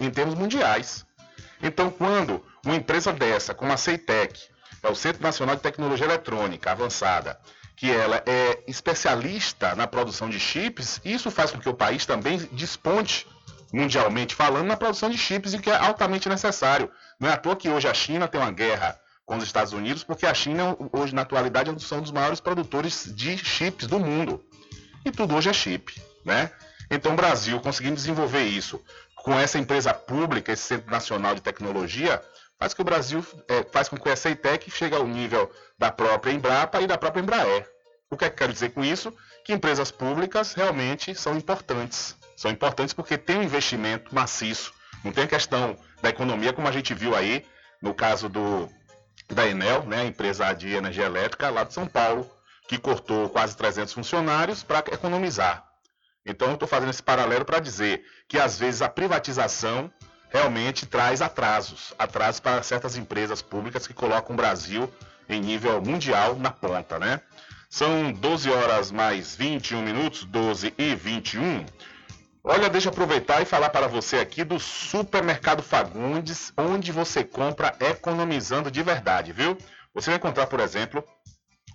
em 0.00 0.10
termos 0.10 0.34
mundiais. 0.34 1.04
Então, 1.62 1.90
quando 1.90 2.42
uma 2.64 2.76
empresa 2.76 3.12
dessa, 3.12 3.52
como 3.52 3.72
a 3.72 3.76
Ceitec, 3.76 4.40
é 4.82 4.88
o 4.88 4.94
Centro 4.94 5.22
Nacional 5.22 5.56
de 5.56 5.62
Tecnologia 5.62 6.06
Eletrônica 6.06 6.70
Avançada, 6.70 7.38
que 7.76 7.90
ela 7.90 8.22
é 8.26 8.62
especialista 8.66 9.74
na 9.74 9.86
produção 9.86 10.28
de 10.28 10.38
chips, 10.38 11.00
isso 11.04 11.30
faz 11.30 11.50
com 11.50 11.58
que 11.58 11.68
o 11.68 11.74
país 11.74 12.06
também 12.06 12.38
desponte 12.52 13.26
mundialmente 13.72 14.34
falando 14.34 14.66
na 14.66 14.76
produção 14.76 15.08
de 15.08 15.16
chips 15.16 15.54
e 15.54 15.58
que 15.58 15.70
é 15.70 15.76
altamente 15.76 16.28
necessário. 16.28 16.90
Não 17.18 17.28
é 17.28 17.32
à 17.32 17.36
toa 17.36 17.56
que 17.56 17.68
hoje 17.68 17.88
a 17.88 17.94
China 17.94 18.28
tem 18.28 18.40
uma 18.40 18.52
guerra 18.52 18.98
com 19.24 19.36
os 19.36 19.44
Estados 19.44 19.72
Unidos, 19.72 20.04
porque 20.04 20.26
a 20.26 20.34
China 20.34 20.76
hoje 20.92 21.14
na 21.14 21.22
atualidade 21.22 21.70
é 21.70 21.72
um 21.72 21.76
dos 22.00 22.10
maiores 22.10 22.40
produtores 22.40 23.10
de 23.14 23.38
chips 23.38 23.86
do 23.86 23.98
mundo. 23.98 24.44
E 25.04 25.10
tudo 25.10 25.34
hoje 25.34 25.48
é 25.48 25.52
chip, 25.52 26.00
né? 26.24 26.50
Então 26.90 27.12
o 27.12 27.16
Brasil 27.16 27.58
conseguindo 27.60 27.96
desenvolver 27.96 28.44
isso 28.44 28.80
com 29.16 29.38
essa 29.38 29.58
empresa 29.58 29.94
pública, 29.94 30.52
esse 30.52 30.64
Centro 30.64 30.90
Nacional 30.90 31.34
de 31.34 31.40
Tecnologia, 31.40 32.20
faz 32.62 32.74
que 32.74 32.80
o 32.80 32.84
Brasil 32.84 33.26
é, 33.48 33.64
faz 33.72 33.88
com 33.88 33.96
que 33.96 34.08
a 34.08 34.14
CEITEC 34.14 34.70
chegue 34.70 34.94
ao 34.94 35.04
nível 35.04 35.50
da 35.76 35.90
própria 35.90 36.30
Embrapa 36.30 36.80
e 36.80 36.86
da 36.86 36.96
própria 36.96 37.20
Embraer. 37.20 37.68
O 38.08 38.16
que 38.16 38.24
é 38.24 38.30
que 38.30 38.36
quero 38.36 38.52
dizer 38.52 38.70
com 38.70 38.84
isso? 38.84 39.12
Que 39.44 39.52
empresas 39.52 39.90
públicas 39.90 40.54
realmente 40.54 41.12
são 41.12 41.36
importantes. 41.36 42.16
São 42.36 42.52
importantes 42.52 42.94
porque 42.94 43.18
tem 43.18 43.38
um 43.38 43.42
investimento 43.42 44.14
maciço. 44.14 44.72
Não 45.02 45.10
tem 45.10 45.26
questão 45.26 45.76
da 46.00 46.10
economia, 46.10 46.52
como 46.52 46.68
a 46.68 46.70
gente 46.70 46.94
viu 46.94 47.16
aí 47.16 47.44
no 47.82 47.92
caso 47.92 48.28
do, 48.28 48.68
da 49.28 49.44
Enel, 49.44 49.82
né, 49.82 50.02
a 50.02 50.04
empresa 50.04 50.52
de 50.52 50.68
energia 50.68 51.06
elétrica 51.06 51.50
lá 51.50 51.64
de 51.64 51.74
São 51.74 51.88
Paulo, 51.88 52.30
que 52.68 52.78
cortou 52.78 53.28
quase 53.28 53.56
300 53.56 53.92
funcionários 53.92 54.62
para 54.62 54.84
economizar. 54.92 55.66
Então, 56.24 56.46
eu 56.46 56.54
estou 56.54 56.68
fazendo 56.68 56.90
esse 56.90 57.02
paralelo 57.02 57.44
para 57.44 57.58
dizer 57.58 58.04
que, 58.28 58.38
às 58.38 58.56
vezes, 58.56 58.82
a 58.82 58.88
privatização 58.88 59.92
realmente 60.32 60.86
traz 60.86 61.20
atrasos 61.20 61.92
atrasos 61.98 62.40
para 62.40 62.62
certas 62.62 62.96
empresas 62.96 63.42
públicas 63.42 63.86
que 63.86 63.92
colocam 63.92 64.32
o 64.32 64.36
Brasil 64.36 64.92
em 65.28 65.40
nível 65.40 65.80
mundial 65.80 66.36
na 66.36 66.50
ponta, 66.50 66.98
né? 66.98 67.20
São 67.68 68.12
12 68.12 68.50
horas 68.50 68.90
mais 68.90 69.34
21 69.36 69.82
minutos, 69.82 70.24
12 70.24 70.74
e 70.76 70.94
21. 70.94 71.64
Olha, 72.44 72.68
deixa 72.68 72.88
eu 72.88 72.92
aproveitar 72.92 73.40
e 73.40 73.44
falar 73.44 73.70
para 73.70 73.86
você 73.86 74.16
aqui 74.16 74.42
do 74.42 74.58
Supermercado 74.58 75.62
Fagundes, 75.62 76.52
onde 76.56 76.90
você 76.90 77.22
compra 77.22 77.74
economizando 77.78 78.70
de 78.70 78.82
verdade, 78.82 79.32
viu? 79.32 79.56
Você 79.94 80.10
vai 80.10 80.16
encontrar, 80.16 80.48
por 80.48 80.60
exemplo, 80.60 81.04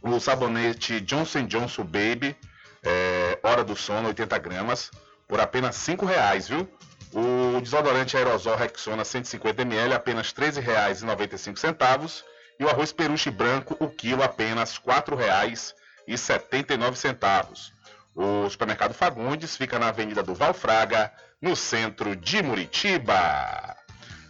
o 0.02 0.20
sabonete 0.20 1.00
Johnson 1.00 1.46
Johnson 1.46 1.84
Baby, 1.84 2.36
é, 2.84 3.40
Hora 3.42 3.64
do 3.64 3.76
Sono, 3.76 4.10
80 4.10 4.38
gramas, 4.40 4.92
por 5.28 5.40
apenas 5.40 5.88
R$ 5.88 5.96
reais, 6.06 6.48
viu? 6.48 6.70
O 7.14 7.62
desodorante 7.62 8.18
aerosol 8.18 8.56
Rexona 8.56 9.04
150ml, 9.04 9.94
apenas 9.94 10.32
R$ 10.32 10.52
13,95. 10.52 12.24
E 12.60 12.64
o 12.64 12.70
arroz 12.70 12.92
peruche 12.92 13.30
branco, 13.30 13.78
o 13.80 13.90
quilo, 13.90 14.24
apenas 14.24 14.78
R$ 14.78 14.94
4,79. 14.94 17.72
O 18.16 18.50
supermercado 18.50 18.94
Fagundes 18.94 19.56
fica 19.56 19.78
na 19.78 19.90
Avenida 19.90 20.24
do 20.24 20.34
Valfraga, 20.34 21.12
no 21.42 21.56
centro 21.56 22.16
de 22.16 22.42
Muritiba. 22.42 23.76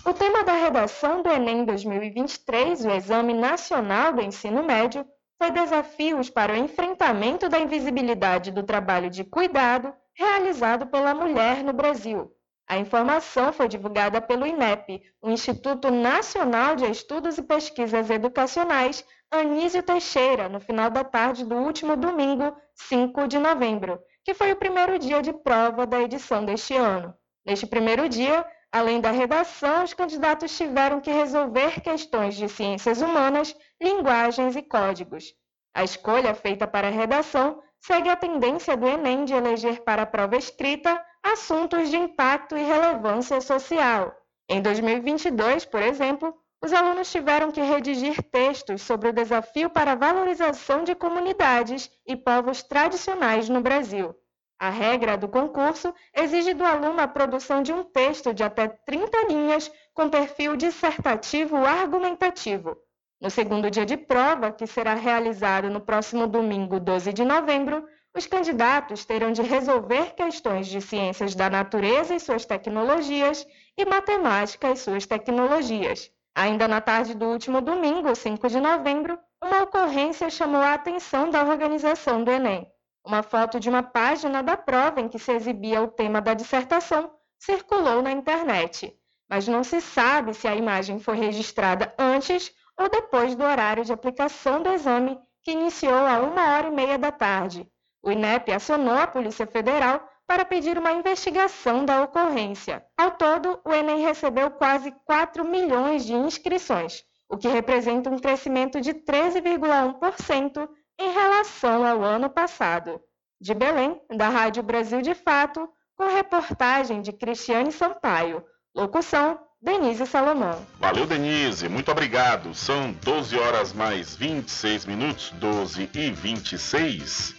O 0.04 0.12
tema 0.12 0.44
da 0.44 0.52
redação 0.52 1.22
do 1.22 1.30
Enem 1.30 1.64
2023, 1.64 2.84
o 2.84 2.90
Exame 2.90 3.32
Nacional 3.32 4.12
do 4.12 4.20
Ensino 4.20 4.62
Médio, 4.62 5.06
foi 5.38 5.50
desafios 5.50 6.28
para 6.28 6.52
o 6.52 6.56
enfrentamento 6.56 7.48
da 7.48 7.58
invisibilidade 7.58 8.50
do 8.50 8.64
trabalho 8.64 9.08
de 9.08 9.24
cuidado 9.24 9.94
realizado 10.12 10.88
pela 10.88 11.14
mulher 11.14 11.64
no 11.64 11.72
Brasil. 11.72 12.30
A 12.70 12.78
informação 12.78 13.52
foi 13.52 13.66
divulgada 13.66 14.20
pelo 14.20 14.46
INEP, 14.46 15.02
o 15.20 15.28
Instituto 15.28 15.90
Nacional 15.90 16.76
de 16.76 16.88
Estudos 16.88 17.36
e 17.36 17.42
Pesquisas 17.42 18.08
Educacionais, 18.08 19.04
Anísio 19.28 19.82
Teixeira, 19.82 20.48
no 20.48 20.60
final 20.60 20.88
da 20.88 21.02
tarde 21.02 21.44
do 21.44 21.56
último 21.56 21.96
domingo, 21.96 22.56
5 22.76 23.26
de 23.26 23.40
novembro, 23.40 23.98
que 24.24 24.34
foi 24.34 24.52
o 24.52 24.56
primeiro 24.56 25.00
dia 25.00 25.20
de 25.20 25.32
prova 25.32 25.84
da 25.84 26.00
edição 26.00 26.44
deste 26.44 26.76
ano. 26.76 27.12
Neste 27.44 27.66
primeiro 27.66 28.08
dia, 28.08 28.46
além 28.70 29.00
da 29.00 29.10
redação, 29.10 29.82
os 29.82 29.92
candidatos 29.92 30.56
tiveram 30.56 31.00
que 31.00 31.10
resolver 31.10 31.80
questões 31.80 32.36
de 32.36 32.48
ciências 32.48 33.02
humanas, 33.02 33.52
linguagens 33.82 34.54
e 34.54 34.62
códigos. 34.62 35.34
A 35.74 35.82
escolha 35.82 36.36
feita 36.36 36.68
para 36.68 36.86
a 36.86 36.92
redação 36.92 37.60
segue 37.80 38.08
a 38.08 38.14
tendência 38.14 38.76
do 38.76 38.86
Enem 38.86 39.24
de 39.24 39.34
eleger 39.34 39.82
para 39.82 40.02
a 40.02 40.06
prova 40.06 40.36
escrita 40.36 41.04
assuntos 41.22 41.90
de 41.90 41.96
impacto 41.96 42.56
e 42.56 42.62
relevância 42.62 43.40
social. 43.40 44.16
Em 44.48 44.60
2022, 44.60 45.64
por 45.64 45.82
exemplo, 45.82 46.34
os 46.62 46.72
alunos 46.72 47.10
tiveram 47.10 47.50
que 47.50 47.60
redigir 47.60 48.22
textos 48.24 48.82
sobre 48.82 49.08
o 49.08 49.12
desafio 49.12 49.70
para 49.70 49.92
a 49.92 49.96
valorização 49.96 50.84
de 50.84 50.94
comunidades 50.94 51.90
e 52.06 52.14
povos 52.14 52.62
tradicionais 52.62 53.48
no 53.48 53.60
Brasil. 53.60 54.14
A 54.58 54.68
regra 54.68 55.16
do 55.16 55.26
concurso 55.26 55.94
exige 56.14 56.52
do 56.52 56.64
aluno 56.64 57.00
a 57.00 57.08
produção 57.08 57.62
de 57.62 57.72
um 57.72 57.82
texto 57.82 58.34
de 58.34 58.42
até 58.42 58.68
30 58.68 59.26
linhas 59.28 59.72
com 59.94 60.10
perfil 60.10 60.54
dissertativo 60.54 61.56
argumentativo. 61.64 62.76
No 63.18 63.30
segundo 63.30 63.70
dia 63.70 63.86
de 63.86 63.96
prova, 63.96 64.52
que 64.52 64.66
será 64.66 64.92
realizado 64.92 65.70
no 65.70 65.80
próximo 65.80 66.26
domingo, 66.26 66.78
12 66.78 67.10
de 67.12 67.24
novembro, 67.24 67.86
os 68.12 68.26
candidatos 68.26 69.04
terão 69.04 69.32
de 69.32 69.40
resolver 69.40 70.14
questões 70.14 70.66
de 70.66 70.80
ciências 70.80 71.34
da 71.34 71.48
natureza 71.48 72.14
e 72.14 72.20
suas 72.20 72.44
tecnologias 72.44 73.46
e 73.76 73.84
matemática 73.84 74.70
e 74.70 74.76
suas 74.76 75.06
tecnologias. 75.06 76.10
Ainda 76.34 76.66
na 76.66 76.80
tarde 76.80 77.14
do 77.14 77.26
último 77.26 77.60
domingo, 77.60 78.14
5 78.14 78.48
de 78.48 78.60
novembro, 78.60 79.18
uma 79.42 79.62
ocorrência 79.62 80.28
chamou 80.28 80.60
a 80.60 80.74
atenção 80.74 81.30
da 81.30 81.42
organização 81.42 82.22
do 82.24 82.30
Enem. 82.30 82.70
Uma 83.04 83.22
foto 83.22 83.58
de 83.58 83.68
uma 83.68 83.82
página 83.82 84.42
da 84.42 84.56
prova 84.56 85.00
em 85.00 85.08
que 85.08 85.18
se 85.18 85.32
exibia 85.32 85.80
o 85.80 85.88
tema 85.88 86.20
da 86.20 86.34
dissertação 86.34 87.10
circulou 87.38 88.02
na 88.02 88.12
internet, 88.12 88.94
mas 89.28 89.48
não 89.48 89.64
se 89.64 89.80
sabe 89.80 90.34
se 90.34 90.46
a 90.46 90.54
imagem 90.54 90.98
foi 90.98 91.16
registrada 91.16 91.94
antes 91.98 92.52
ou 92.76 92.88
depois 92.88 93.34
do 93.34 93.44
horário 93.44 93.84
de 93.84 93.92
aplicação 93.92 94.62
do 94.62 94.70
exame, 94.70 95.18
que 95.42 95.52
iniciou 95.52 96.06
a 96.06 96.18
uma 96.20 96.54
hora 96.54 96.68
e 96.68 96.70
meia 96.70 96.98
da 96.98 97.10
tarde. 97.10 97.66
O 98.02 98.10
INEP 98.10 98.52
acionou 98.52 98.94
a 98.94 99.06
Polícia 99.06 99.46
Federal 99.46 100.08
para 100.26 100.44
pedir 100.44 100.78
uma 100.78 100.92
investigação 100.92 101.84
da 101.84 102.02
ocorrência. 102.02 102.84
Ao 102.96 103.10
todo, 103.10 103.60
o 103.64 103.72
Enem 103.72 104.04
recebeu 104.04 104.50
quase 104.50 104.92
4 105.04 105.44
milhões 105.44 106.04
de 106.04 106.14
inscrições, 106.14 107.02
o 107.28 107.36
que 107.36 107.48
representa 107.48 108.08
um 108.08 108.18
crescimento 108.18 108.80
de 108.80 108.94
13,1% 108.94 110.68
em 110.98 111.12
relação 111.12 111.84
ao 111.84 112.02
ano 112.02 112.30
passado. 112.30 113.00
De 113.40 113.54
Belém, 113.54 114.00
da 114.16 114.28
Rádio 114.28 114.62
Brasil 114.62 115.02
de 115.02 115.14
Fato, 115.14 115.68
com 115.96 116.06
reportagem 116.06 117.02
de 117.02 117.12
Cristiane 117.12 117.72
Sampaio. 117.72 118.44
Locução: 118.74 119.38
Denise 119.60 120.06
Salomão. 120.06 120.64
Valeu, 120.78 121.06
Denise. 121.06 121.68
Muito 121.68 121.90
obrigado. 121.90 122.54
São 122.54 122.92
12 122.92 123.38
horas 123.38 123.72
mais 123.72 124.14
26 124.14 124.86
minutos, 124.86 125.30
12 125.32 125.90
e 125.92 126.10
26. 126.10 127.34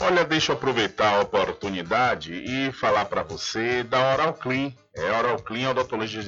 Olha, 0.00 0.24
deixa 0.24 0.50
eu 0.50 0.56
aproveitar 0.56 1.14
a 1.14 1.20
oportunidade 1.20 2.34
e 2.34 2.72
falar 2.72 3.04
para 3.04 3.22
você 3.22 3.84
da 3.84 4.12
Oral 4.12 4.34
Clean. 4.34 4.72
É 4.92 5.12
Oral 5.12 5.38
Clean, 5.38 5.70
odontologia, 5.70 6.20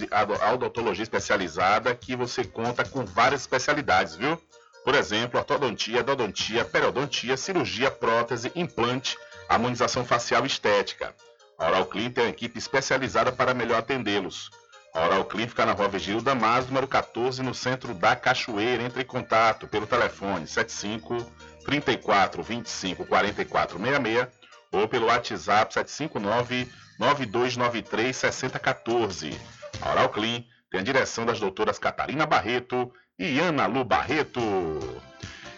odontologia 0.52 1.02
especializada 1.02 1.94
que 1.94 2.14
você 2.14 2.44
conta 2.44 2.85
com 2.85 3.05
várias 3.05 3.40
especialidades, 3.40 4.14
viu? 4.14 4.40
Por 4.85 4.94
exemplo, 4.94 5.40
ortodontia, 5.40 5.98
endodontia, 5.98 6.64
periodontia, 6.64 7.37
cirurgia, 7.37 7.90
prótese, 7.90 8.52
implante, 8.55 9.18
harmonização 9.48 10.05
facial 10.05 10.44
e 10.44 10.46
estética. 10.46 11.12
A 11.59 11.66
Oral 11.66 11.87
Clean 11.87 12.11
tem 12.11 12.24
uma 12.24 12.31
equipe 12.31 12.59
especializada 12.59 13.33
para 13.33 13.52
melhor 13.52 13.79
atendê-los. 13.79 14.48
A 14.97 15.05
Oral 15.05 15.27
Clean 15.27 15.47
fica 15.47 15.67
na 15.67 15.73
rua 15.73 15.89
Vigílio 15.89 16.23
Damasio, 16.23 16.69
número 16.69 16.89
14, 16.89 17.43
no 17.43 17.53
centro 17.53 17.93
da 17.93 18.17
Cachoeira. 18.17 18.83
Entre 18.83 19.03
em 19.03 19.05
contato 19.05 19.69
pelo 19.69 19.87
telefone 19.87 20.47
75 20.47 21.19
34 21.67 22.43
25 22.43 23.05
44 23.05 23.79
66 23.79 24.29
ou 24.73 24.89
pelo 24.89 25.09
WhatsApp 25.09 25.75
759 25.75 26.73
9293 26.99 28.17
6014. 28.17 29.39
A 29.83 29.91
Oral 29.91 30.09
Clean 30.09 30.43
tem 30.71 30.81
a 30.81 30.85
direção 30.85 31.27
das 31.27 31.39
doutoras 31.39 31.79
Catarina 31.79 32.25
Barreto 32.25 32.91
e 33.19 33.39
Ana 33.39 33.67
Lu 33.67 33.85
Barreto. 33.85 34.41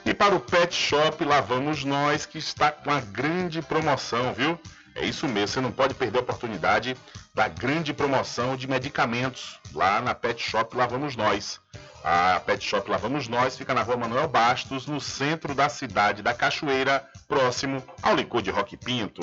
E 0.05 0.12
para 0.12 0.35
o 0.35 0.40
Pet 0.40 0.74
Shop, 0.74 1.24
lá 1.24 1.40
vamos 1.40 1.85
nós, 1.85 2.27
que 2.27 2.38
está 2.38 2.72
com 2.72 2.90
a 2.90 2.98
grande 2.98 3.62
promoção, 3.62 4.35
viu? 4.35 4.59
É 5.00 5.06
isso 5.06 5.28
mesmo, 5.28 5.48
você 5.48 5.61
não 5.61 5.70
pode 5.70 5.94
perder 5.94 6.18
a 6.18 6.22
oportunidade 6.22 6.96
da 7.32 7.46
grande 7.46 7.94
promoção 7.94 8.56
de 8.56 8.66
medicamentos 8.66 9.61
lá 9.72 10.00
na 10.00 10.12
Pet 10.12 10.42
Shop 10.42 10.76
Lá 10.76 10.87
Vamos 10.87 11.14
Nós. 11.14 11.61
A 12.02 12.40
Pet 12.40 12.64
Shop 12.64 12.90
Lá 12.90 12.96
Vamos 12.96 13.28
Nós 13.28 13.56
fica 13.56 13.72
na 13.72 13.82
rua 13.82 13.96
Manuel 13.96 14.26
Bastos, 14.26 14.88
no 14.88 15.00
centro 15.00 15.54
da 15.54 15.68
cidade 15.68 16.20
da 16.20 16.34
Cachoeira, 16.34 17.06
próximo 17.28 17.82
ao 18.02 18.16
licor 18.16 18.42
de 18.42 18.50
Rock 18.50 18.76
Pinto. 18.76 19.22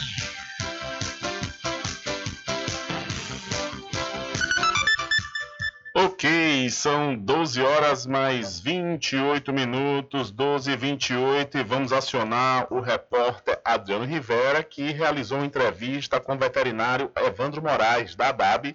Ok, 5.93 6.69
são 6.69 7.17
12 7.17 7.61
horas 7.61 8.05
mais 8.05 8.61
28 8.61 9.51
minutos, 9.51 10.31
12 10.31 10.71
e 10.71 10.75
28, 10.77 11.57
e 11.57 11.63
vamos 11.63 11.91
acionar 11.91 12.65
o 12.71 12.79
repórter 12.79 13.59
Adriano 13.65 14.05
Rivera, 14.05 14.63
que 14.63 14.83
realizou 14.93 15.39
uma 15.39 15.45
entrevista 15.45 16.17
com 16.17 16.35
o 16.35 16.37
veterinário 16.37 17.11
Evandro 17.13 17.61
Moraes, 17.61 18.15
da 18.15 18.29
ADAB, 18.29 18.67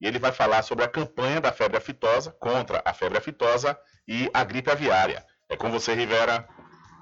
e 0.00 0.06
ele 0.06 0.18
vai 0.18 0.32
falar 0.32 0.62
sobre 0.62 0.84
a 0.84 0.88
campanha 0.88 1.40
da 1.40 1.52
febre 1.52 1.76
aftosa, 1.76 2.32
contra 2.40 2.82
a 2.84 2.92
febre 2.92 3.18
aftosa 3.18 3.78
e 4.08 4.28
a 4.34 4.42
gripe 4.42 4.68
aviária. 4.68 5.24
É 5.48 5.56
com 5.56 5.70
você, 5.70 5.94
Rivera. 5.94 6.44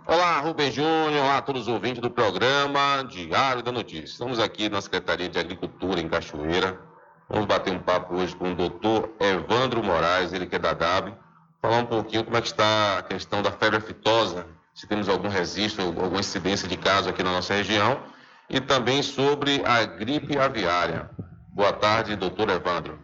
Olá, 0.06 0.38
Rubem 0.40 0.70
Júnior, 0.70 1.24
olá 1.24 1.38
a 1.38 1.42
todos 1.42 1.62
os 1.62 1.68
ouvintes 1.68 2.02
do 2.02 2.10
programa 2.10 3.02
Diário 3.08 3.62
da 3.62 3.72
Notícia. 3.72 4.04
Estamos 4.04 4.38
aqui 4.38 4.68
na 4.68 4.82
Secretaria 4.82 5.30
de 5.30 5.38
Agricultura 5.38 5.98
em 5.98 6.10
Cachoeira. 6.10 6.91
Vamos 7.32 7.46
bater 7.46 7.72
um 7.72 7.78
papo 7.78 8.14
hoje 8.14 8.36
com 8.36 8.52
o 8.52 8.54
doutor 8.54 9.10
Evandro 9.18 9.82
Moraes, 9.82 10.34
ele 10.34 10.46
que 10.46 10.56
é 10.56 10.58
da 10.58 10.74
DAB, 10.74 11.14
falar 11.62 11.78
um 11.78 11.86
pouquinho 11.86 12.24
como 12.24 12.36
é 12.36 12.42
que 12.42 12.48
está 12.48 12.98
a 12.98 13.02
questão 13.02 13.40
da 13.40 13.50
febre 13.50 13.78
aftosa, 13.78 14.46
se 14.74 14.86
temos 14.86 15.08
algum 15.08 15.28
registro, 15.28 15.82
alguma 15.82 16.20
incidência 16.20 16.68
de 16.68 16.76
caso 16.76 17.08
aqui 17.08 17.22
na 17.22 17.32
nossa 17.32 17.54
região, 17.54 18.02
e 18.50 18.60
também 18.60 19.02
sobre 19.02 19.62
a 19.64 19.82
gripe 19.82 20.36
aviária. 20.36 21.08
Boa 21.48 21.72
tarde, 21.72 22.16
doutor 22.16 22.50
Evandro. 22.50 22.98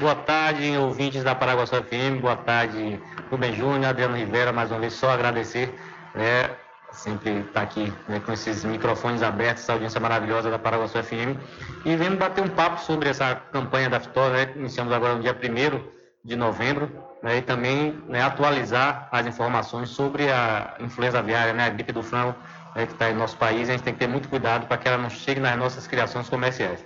Boa 0.00 0.14
tarde, 0.14 0.74
ouvintes 0.78 1.22
da 1.22 1.34
Paraguaçu 1.34 1.76
FM, 1.76 2.22
boa 2.22 2.36
tarde, 2.36 2.98
Rubem 3.30 3.54
Júnior, 3.54 3.90
Adriano 3.90 4.16
Rivera, 4.16 4.50
mais 4.50 4.70
uma 4.70 4.80
vez 4.80 4.94
só 4.94 5.10
agradecer 5.10 5.78
né, 6.14 6.50
sempre 6.98 7.30
estar 7.40 7.52
tá 7.52 7.62
aqui 7.62 7.92
né, 8.08 8.20
com 8.20 8.32
esses 8.32 8.64
microfones 8.64 9.22
abertos, 9.22 9.62
essa 9.62 9.72
audiência 9.72 10.00
maravilhosa 10.00 10.50
da 10.50 10.58
Paraguaçu 10.58 11.02
FM, 11.02 11.38
e 11.84 11.96
vendo 11.96 12.16
bater 12.16 12.42
um 12.42 12.48
papo 12.48 12.80
sobre 12.80 13.08
essa 13.08 13.36
campanha 13.52 13.88
da 13.88 14.00
FTO, 14.00 14.28
né, 14.30 14.52
iniciamos 14.56 14.92
agora 14.92 15.14
no 15.14 15.22
dia 15.22 15.32
1 15.32 15.80
de 16.24 16.36
novembro, 16.36 16.90
né, 17.22 17.38
e 17.38 17.42
também 17.42 18.02
né, 18.08 18.22
atualizar 18.22 19.08
as 19.12 19.26
informações 19.26 19.90
sobre 19.90 20.30
a 20.30 20.76
influenza 20.80 21.20
aviária, 21.20 21.52
né, 21.52 21.66
a 21.66 21.70
gripe 21.70 21.92
do 21.92 22.02
frango 22.02 22.34
né, 22.74 22.86
que 22.86 22.92
está 22.92 23.10
em 23.10 23.14
nosso 23.14 23.36
país, 23.36 23.68
a 23.68 23.72
gente 23.72 23.84
tem 23.84 23.92
que 23.92 24.00
ter 24.00 24.08
muito 24.08 24.28
cuidado 24.28 24.66
para 24.66 24.76
que 24.76 24.88
ela 24.88 24.98
não 24.98 25.10
chegue 25.10 25.40
nas 25.40 25.56
nossas 25.56 25.86
criações 25.86 26.28
comerciais. 26.28 26.84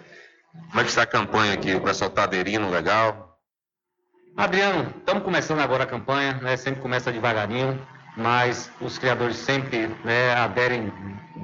Como 0.68 0.80
é 0.80 0.84
que 0.84 0.90
está 0.90 1.02
a 1.02 1.06
campanha 1.06 1.54
aqui? 1.54 1.74
O 1.74 1.80
pessoal 1.80 2.10
está 2.10 2.24
aderindo 2.24 2.68
legal? 2.68 3.38
Adriano, 4.36 4.92
estamos 4.98 5.22
começando 5.22 5.60
agora 5.60 5.84
a 5.84 5.86
campanha, 5.86 6.34
né, 6.34 6.56
sempre 6.56 6.82
começa 6.82 7.10
devagarinho, 7.10 7.80
mas 8.16 8.70
os 8.80 8.98
criadores 8.98 9.36
sempre 9.36 9.88
né, 10.04 10.34
aderem 10.34 10.92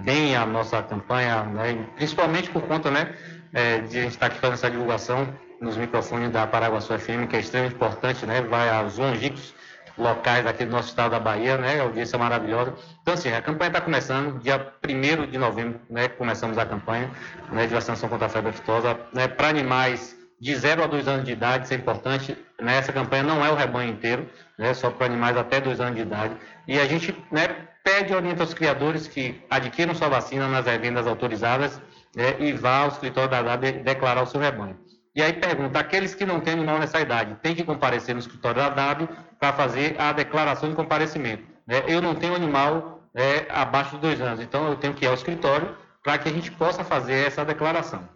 bem 0.04 0.37
à 0.37 0.44
nossa 0.46 0.83
campanha, 0.83 1.44
né, 1.44 1.87
principalmente 1.96 2.50
por 2.50 2.62
conta 2.62 2.90
né, 2.90 3.14
é, 3.52 3.78
de 3.78 3.98
a 3.98 4.02
gente 4.02 4.12
estar 4.12 4.26
aqui 4.26 4.38
fazendo 4.38 4.54
essa 4.54 4.70
divulgação 4.70 5.28
nos 5.61 5.76
microfones 5.76 6.31
da 6.31 6.46
Paraguaçu 6.46 6.96
FM, 6.98 7.26
que 7.28 7.37
é 7.37 7.40
extremamente 7.40 7.74
importante, 7.74 8.24
né, 8.26 8.42
vai 8.42 8.68
aos 8.68 8.98
longínquos 8.98 9.54
locais 9.96 10.46
aqui 10.46 10.64
do 10.64 10.70
nosso 10.70 10.90
estado 10.90 11.11
da 11.11 11.18
Bahia, 11.18 11.59
né, 11.59 11.81
audiência 11.81 12.16
maravilhosa. 12.16 12.74
Então, 13.02 13.14
assim, 13.14 13.33
a 13.33 13.42
campanha 13.42 13.68
está 13.68 13.81
começando, 13.81 14.38
dia 14.38 14.72
1 14.83 15.26
de 15.26 15.37
novembro, 15.37 15.81
né, 15.90 16.09
começamos 16.09 16.57
a 16.57 16.64
campanha 16.64 17.11
né, 17.50 17.66
de 17.66 17.74
vacinação 17.74 18.09
contra 18.09 18.26
a 18.26 18.28
febre 18.28 18.50
aftosa, 18.50 18.98
né, 19.12 19.26
para 19.26 19.48
animais 19.48 20.16
de 20.40 20.54
0 20.54 20.85
a 20.85 20.87
2 20.87 21.09
anos 21.09 21.24
de 21.24 21.33
idade, 21.33 21.64
isso 21.64 21.74
é 21.74 21.76
importante. 21.76 22.37
Nessa 22.61 22.92
campanha 22.92 23.24
não 23.24 23.44
é 23.44 23.50
o 23.50 23.57
rebanho 23.57 23.90
inteiro, 23.90 24.28
né, 24.59 24.75
só 24.75 24.90
para 24.90 25.07
animais 25.07 25.37
até 25.37 25.61
2 25.61 25.81
anos 25.81 25.94
de 25.94 26.03
idade. 26.03 26.37
E 26.66 26.79
a 26.79 26.85
gente 26.87 27.16
né, 27.31 27.68
pede 27.85 28.12
orienta 28.12 28.42
aos 28.42 28.53
criadores 28.53 29.07
que 29.07 29.40
adquiram 29.49 29.94
sua 29.94 30.09
vacina 30.09 30.49
nas 30.49 30.66
revendas 30.66 31.07
autorizadas 31.07 31.81
né, 32.14 32.35
e 32.40 32.53
vá 32.53 32.79
ao 32.79 32.88
escritório 32.88 33.31
da 33.31 33.40
DAB 33.40 33.73
declarar 33.85 34.23
o 34.23 34.27
seu 34.27 34.40
rebanho. 34.40 34.77
E 35.14 35.23
aí 35.23 35.33
pergunta, 35.33 35.79
aqueles 35.79 36.14
que 36.14 36.27
não 36.27 36.40
têm 36.40 36.55
animal 36.55 36.79
nessa 36.79 37.01
idade, 37.01 37.37
tem 37.42 37.55
que 37.55 37.64
comparecer 37.64 38.14
no 38.14 38.21
escritório 38.21 38.61
da 38.61 38.68
DAB 38.68 39.09
para 39.38 39.53
fazer 39.53 39.97
a 39.99 40.12
declaração 40.12 40.68
de 40.68 40.75
comparecimento. 40.75 41.44
Né? 41.66 41.85
Eu 41.87 42.03
não 42.03 42.14
tenho 42.14 42.35
animal 42.35 43.03
é, 43.14 43.47
abaixo 43.51 43.97
de 43.97 44.03
dois 44.03 44.21
anos, 44.21 44.40
então 44.40 44.68
eu 44.68 44.77
tenho 44.77 44.94
que 44.94 45.05
ir 45.05 45.09
ao 45.09 45.14
escritório 45.14 45.77
para 46.03 46.18
que 46.18 46.29
a 46.29 46.33
gente 46.33 46.51
possa 46.53 46.85
fazer 46.85 47.27
essa 47.27 47.44
declaração. 47.44 48.09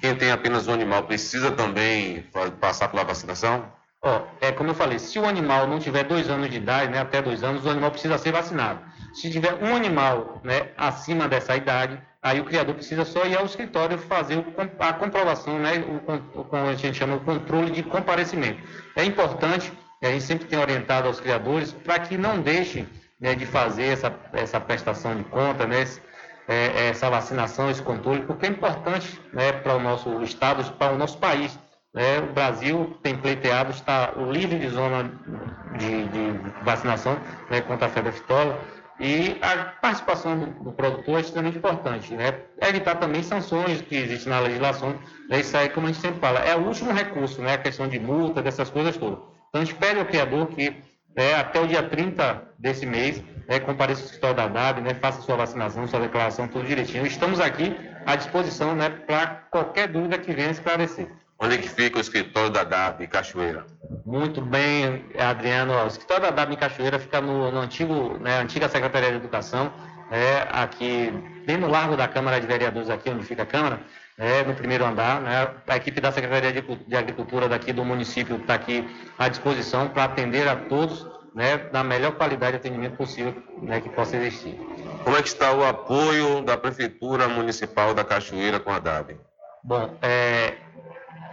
Quem 0.00 0.14
tem 0.14 0.30
apenas 0.30 0.66
um 0.66 0.72
animal 0.72 1.04
precisa 1.04 1.50
também 1.50 2.28
passar 2.60 2.88
pela 2.88 3.04
vacinação? 3.04 3.72
Ó, 4.06 4.20
é 4.38 4.52
como 4.52 4.68
eu 4.68 4.74
falei, 4.74 4.98
se 4.98 5.18
o 5.18 5.24
animal 5.24 5.66
não 5.66 5.78
tiver 5.78 6.04
dois 6.04 6.28
anos 6.28 6.50
de 6.50 6.58
idade, 6.58 6.92
né, 6.92 7.00
até 7.00 7.22
dois 7.22 7.42
anos, 7.42 7.64
o 7.64 7.70
animal 7.70 7.90
precisa 7.90 8.18
ser 8.18 8.32
vacinado. 8.32 8.78
Se 9.14 9.30
tiver 9.30 9.54
um 9.54 9.74
animal 9.74 10.42
né, 10.44 10.68
acima 10.76 11.26
dessa 11.26 11.56
idade, 11.56 11.98
aí 12.22 12.38
o 12.38 12.44
criador 12.44 12.74
precisa 12.74 13.06
só 13.06 13.24
ir 13.24 13.34
ao 13.34 13.46
escritório 13.46 13.96
fazer 13.96 14.44
a 14.78 14.92
comprovação, 14.92 15.58
né, 15.58 15.82
o, 16.36 16.40
o, 16.40 16.56
a 16.56 16.74
gente 16.74 16.98
chama 16.98 17.16
o 17.16 17.20
controle 17.20 17.70
de 17.70 17.82
comparecimento. 17.82 18.60
É 18.94 19.02
importante, 19.04 19.72
a 20.02 20.08
gente 20.08 20.24
sempre 20.24 20.46
tem 20.48 20.58
orientado 20.58 21.08
aos 21.08 21.18
criadores 21.18 21.72
para 21.72 21.98
que 21.98 22.18
não 22.18 22.42
deixem 22.42 22.86
né, 23.18 23.34
de 23.34 23.46
fazer 23.46 23.84
essa, 23.84 24.14
essa 24.34 24.60
prestação 24.60 25.16
de 25.16 25.24
conta, 25.24 25.66
né, 25.66 25.82
é, 26.46 26.88
essa 26.88 27.08
vacinação, 27.08 27.70
esse 27.70 27.80
controle, 27.80 28.20
porque 28.26 28.44
é 28.44 28.50
importante 28.50 29.18
né, 29.32 29.50
para 29.50 29.76
o 29.76 29.80
nosso 29.80 30.22
estado, 30.22 30.62
para 30.72 30.92
o 30.92 30.98
nosso 30.98 31.16
país. 31.16 31.58
Né? 31.94 32.18
O 32.18 32.32
Brasil 32.32 32.98
tem 33.02 33.16
pleiteado, 33.16 33.70
está 33.70 34.12
livre 34.30 34.58
de 34.58 34.68
zona 34.68 35.04
de, 35.78 36.08
de 36.08 36.38
vacinação 36.64 37.16
né, 37.48 37.60
contra 37.60 37.86
a 37.86 37.90
febre 37.90 38.10
aftosa 38.10 38.58
e 38.98 39.38
a 39.40 39.56
participação 39.80 40.38
do, 40.38 40.72
produtor 40.72 41.18
é 41.18 41.20
extremamente 41.20 41.58
importante. 41.58 42.12
Né? 42.14 42.40
Evitar 42.60 42.96
também 42.96 43.22
sanções 43.22 43.80
que 43.80 43.94
existem 43.96 44.32
na 44.32 44.40
legislação, 44.40 44.98
né? 45.28 45.40
isso 45.40 45.56
aí, 45.56 45.68
como 45.68 45.86
a 45.86 45.92
gente 45.92 46.00
sempre 46.00 46.20
fala, 46.20 46.40
é 46.40 46.56
o 46.56 46.66
último 46.66 46.92
recurso, 46.92 47.40
né? 47.40 47.54
a 47.54 47.58
questão 47.58 47.88
de 47.88 47.98
multa, 47.98 48.42
dessas 48.42 48.68
coisas 48.70 48.96
todas. 48.96 49.20
Então 49.48 49.62
a 49.62 49.64
gente 49.64 49.74
pede 49.76 50.00
ao 50.00 50.06
criador 50.06 50.48
que 50.48 50.76
é, 51.16 51.34
até 51.36 51.60
o 51.60 51.66
dia 51.66 51.82
30 51.82 52.42
desse 52.58 52.84
mês, 52.84 53.22
é, 53.46 53.60
compareça 53.60 54.00
ao 54.00 54.06
escritório 54.06 54.36
da 54.36 54.48
DAB, 54.48 54.80
né, 54.80 54.94
faça 54.94 55.22
sua 55.22 55.36
vacinação, 55.36 55.86
sua 55.86 56.00
declaração, 56.00 56.48
tudo 56.48 56.66
direitinho. 56.66 57.06
Estamos 57.06 57.40
aqui 57.40 57.76
à 58.04 58.16
disposição 58.16 58.74
né, 58.74 58.90
para 58.90 59.26
qualquer 59.50 59.86
dúvida 59.86 60.18
que 60.18 60.32
venha 60.32 60.50
esclarecer. 60.50 61.08
Onde 61.44 61.56
é 61.56 61.58
que 61.58 61.68
fica 61.68 61.98
o 61.98 62.00
escritório 62.00 62.48
da 62.48 62.64
DAB 62.64 63.02
em 63.02 63.06
Cachoeira? 63.06 63.66
Muito 64.06 64.40
bem, 64.40 65.04
Adriano. 65.18 65.74
O 65.74 65.86
escritório 65.86 66.22
da 66.22 66.30
DAB 66.30 66.54
em 66.54 66.56
Cachoeira 66.56 66.98
fica 66.98 67.20
no, 67.20 67.50
no 67.50 67.60
antigo, 67.60 68.16
né, 68.18 68.38
antiga 68.38 68.66
Secretaria 68.66 69.10
de 69.10 69.16
Educação, 69.16 69.70
é, 70.10 70.48
aqui 70.50 71.12
bem 71.46 71.58
no 71.58 71.68
largo 71.68 71.98
da 71.98 72.08
Câmara 72.08 72.40
de 72.40 72.46
Vereadores, 72.46 72.88
aqui 72.88 73.10
onde 73.10 73.24
fica 73.24 73.42
a 73.42 73.46
Câmara, 73.46 73.78
é, 74.16 74.42
no 74.42 74.54
primeiro 74.54 74.86
andar. 74.86 75.20
Né, 75.20 75.50
a 75.68 75.76
equipe 75.76 76.00
da 76.00 76.10
Secretaria 76.10 76.50
de 76.50 76.96
Agricultura 76.96 77.46
daqui 77.46 77.74
do 77.74 77.84
município 77.84 78.36
está 78.36 78.54
aqui 78.54 78.88
à 79.18 79.28
disposição 79.28 79.88
para 79.88 80.04
atender 80.04 80.48
a 80.48 80.56
todos 80.56 81.06
né, 81.34 81.68
na 81.70 81.84
melhor 81.84 82.12
qualidade 82.12 82.52
de 82.52 82.56
atendimento 82.56 82.96
possível 82.96 83.34
né, 83.60 83.82
que 83.82 83.90
possa 83.90 84.16
existir. 84.16 84.58
Como 85.02 85.14
é 85.14 85.20
que 85.20 85.28
está 85.28 85.52
o 85.52 85.62
apoio 85.62 86.40
da 86.40 86.56
Prefeitura 86.56 87.28
Municipal 87.28 87.92
da 87.92 88.02
Cachoeira 88.02 88.58
com 88.58 88.70
a 88.70 88.78
DAB? 88.78 89.18
Bom, 89.62 89.96
é, 90.00 90.54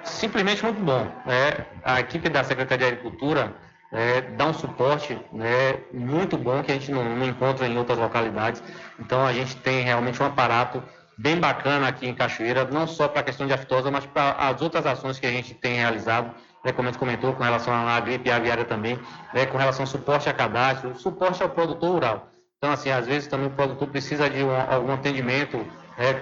simplesmente 0.04 0.64
muito 0.64 0.82
bom. 0.82 1.06
Né? 1.26 1.66
A 1.84 2.00
equipe 2.00 2.30
da 2.30 2.44
Secretaria 2.44 2.88
de 2.88 2.94
Agricultura 2.94 3.54
é, 3.92 4.22
dá 4.22 4.46
um 4.46 4.54
suporte 4.54 5.20
né, 5.34 5.78
muito 5.94 6.38
bom 6.38 6.64
que 6.64 6.72
a 6.72 6.76
gente 6.76 6.92
não, 6.92 7.04
não, 7.04 7.26
encontra 7.26 7.68
em 7.68 7.78
outras 7.78 7.98
localidades. 7.98 8.64
Então 9.00 9.26
a 9.26 9.34
gente 9.34 9.56
tem 9.58 9.84
realmente 9.84 10.22
um 10.22 10.26
aparato 10.26 10.82
bem 11.18 11.40
bacana 11.40 11.88
aqui 11.88 12.08
em 12.08 12.16
Cachoeira, 12.16 12.66
não 12.66 12.88
só 12.88 13.08
para 13.08 13.20
a 13.20 13.24
questão 13.24 13.46
de 13.46 13.54
aftosa, 13.54 13.92
mas 13.92 14.06
para 14.06 14.32
as 14.32 14.62
outras 14.62 14.86
ações 14.86 15.20
que 15.20 15.26
a 15.28 15.32
gente 15.32 15.54
tem 15.54 15.76
realizado, 15.76 16.34
né, 16.64 16.72
como 16.72 16.88
a 16.88 16.92
gente 16.92 17.00
comentou, 17.00 17.34
com 17.34 17.44
relação 17.44 17.74
à 17.74 18.00
gripe 18.00 18.32
aviária 18.32 18.64
também, 18.64 18.98
né, 19.34 19.46
com 19.46 19.58
relação 19.58 19.84
ao 19.84 19.88
suporte 19.88 20.30
a 20.30 20.34
cadastro, 20.34 20.98
suporte 20.98 21.44
ao 21.44 21.50
produtor 21.50 21.92
rural. 21.92 22.28
Então, 22.58 22.72
assim, 22.72 22.92
às 22.92 23.08
vezes 23.08 23.28
também 23.28 23.48
o 23.48 23.52
produtor 23.52 23.88
precisa 23.88 24.30
de 24.30 24.44
um, 24.44 24.52
algum 24.52 24.94
atendimento 24.94 25.66
ah, 25.98 26.20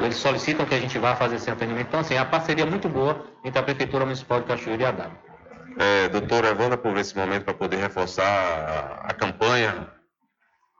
eles 0.00 0.16
solicitam 0.16 0.66
que 0.66 0.74
a 0.74 0.80
gente 0.80 0.98
vá 0.98 1.16
fazer 1.16 1.36
esse 1.36 1.50
atendimento. 1.50 1.88
Então, 1.88 2.00
assim, 2.00 2.16
a 2.16 2.24
parceria 2.24 2.64
é 2.64 2.68
muito 2.68 2.88
boa 2.88 3.26
entre 3.44 3.58
a 3.58 3.62
Prefeitura 3.62 4.04
Municipal 4.04 4.40
de 4.40 4.46
Cachoeira 4.46 4.82
e 4.82 4.86
a 4.86 4.90
DAB. 4.90 5.12
É, 5.78 6.08
doutor 6.08 6.44
Evandro, 6.44 6.78
por 6.78 6.96
esse 6.96 7.16
momento 7.16 7.44
para 7.44 7.54
poder 7.54 7.76
reforçar 7.76 8.24
a, 8.24 9.08
a, 9.08 9.14
campanha. 9.14 9.88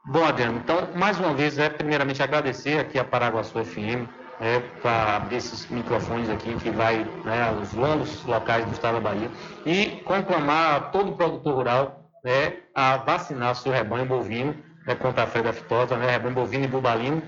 Bom, 0.07 0.25
Adriano, 0.25 0.59
então, 0.59 0.89
mais 0.95 1.19
uma 1.19 1.35
vez, 1.35 1.59
é 1.59 1.69
primeiramente 1.69 2.23
agradecer 2.23 2.79
aqui 2.79 2.99
a 2.99 3.05
Paraguaçu 3.05 3.63
FM, 3.63 4.09
é, 4.41 4.61
para 4.81 5.17
abrir 5.17 5.37
esses 5.37 5.67
microfones 5.69 6.31
aqui, 6.31 6.55
que 6.57 6.71
vai 6.71 7.05
né, 7.25 7.49
aos 7.49 7.73
longos 7.75 8.25
locais 8.25 8.65
do 8.65 8.73
estado 8.73 8.95
da 8.95 9.01
Bahia, 9.01 9.31
e 9.67 10.03
conclamar 10.05 10.93
todo 10.93 11.13
produtor 11.13 11.55
rural 11.55 12.11
né, 12.25 12.55
a 12.75 12.97
vacinar 12.99 13.53
o 13.53 13.55
seu 13.55 13.73
rebanho 13.73 14.07
bovino 14.07 14.55
né, 14.87 14.95
contra 14.95 15.25
a 15.25 15.27
febre 15.27 15.51
aftosa, 15.51 15.97
né, 15.97 16.11
rebanho 16.11 16.35
bovino 16.35 16.65
e 16.65 16.69
bubalino, 16.69 17.23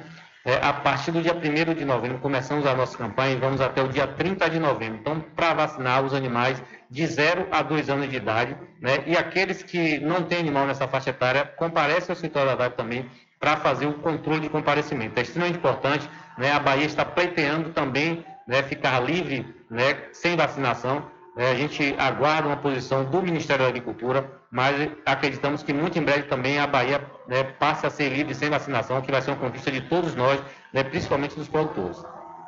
é, 0.49 0.59
a 0.63 0.73
partir 0.73 1.13
do 1.13 1.21
dia 1.21 1.35
1 1.35 1.75
de 1.75 1.85
novembro, 1.85 2.21
começamos 2.21 2.65
a 2.65 2.75
nossa 2.75 2.97
campanha 2.97 3.35
e 3.35 3.37
vamos 3.37 3.61
até 3.61 3.83
o 3.83 3.89
dia 3.89 4.07
30 4.07 4.49
de 4.49 4.59
novembro. 4.59 4.99
Então, 4.99 5.21
para 5.37 5.53
vacinar 5.53 6.03
os 6.03 6.15
animais 6.15 6.63
de 6.91 7.07
0 7.07 7.49
a 7.53 7.61
2 7.61 7.91
anos 7.91 8.09
de 8.09 8.17
idade, 8.17 8.57
né? 8.81 9.05
E 9.07 9.15
aqueles 9.15 9.63
que 9.63 9.99
não 9.99 10.23
têm 10.23 10.39
animal 10.39 10.67
nessa 10.67 10.89
faixa 10.89 11.11
etária, 11.11 11.45
comparecem 11.45 12.07
ao 12.09 12.15
escritório 12.15 12.49
da 12.49 12.57
DAB 12.57 12.77
também 12.79 13.05
para 13.39 13.59
fazer 13.59 13.85
o 13.85 13.99
controle 13.99 14.41
de 14.41 14.49
comparecimento. 14.49 15.19
É 15.19 15.23
extremamente 15.23 15.59
importante, 15.59 16.09
né? 16.39 16.51
A 16.51 16.59
Bahia 16.59 16.87
está 16.87 17.05
pleiteando 17.05 17.69
também, 17.75 18.25
né, 18.47 18.63
ficar 18.63 19.01
livre, 19.01 19.55
né, 19.71 19.99
sem 20.15 20.35
vacinação. 20.35 21.11
Né? 21.39 21.51
A 21.51 21.55
gente 21.55 21.95
aguarda 21.99 22.49
uma 22.49 22.59
posição 22.59 23.05
do 23.07 23.23
Ministério 23.23 23.65
da 23.65 23.69
Agricultura 23.71 24.39
mas 24.51 24.91
acreditamos 25.05 25.63
que 25.63 25.73
muito 25.73 25.99
em 25.99 26.03
breve 26.03 26.25
também 26.25 26.59
a 26.59 26.67
Bahia 26.67 27.05
né, 27.27 27.45
passe 27.45 27.87
a 27.87 27.91
ser 27.91 28.09
livre 28.09 28.35
sem 28.35 28.49
vacinação, 28.49 29.01
que 29.03 29.11
vai 29.11 29.21
ser 29.21 29.31
uma 29.31 29.41
conquista 29.41 29.71
de 29.71 29.83
todos 29.83 30.15
nós, 30.15 30.41
né, 30.73 30.83
principalmente 30.83 31.37
dos 31.37 31.49
produtores. 31.49 32.03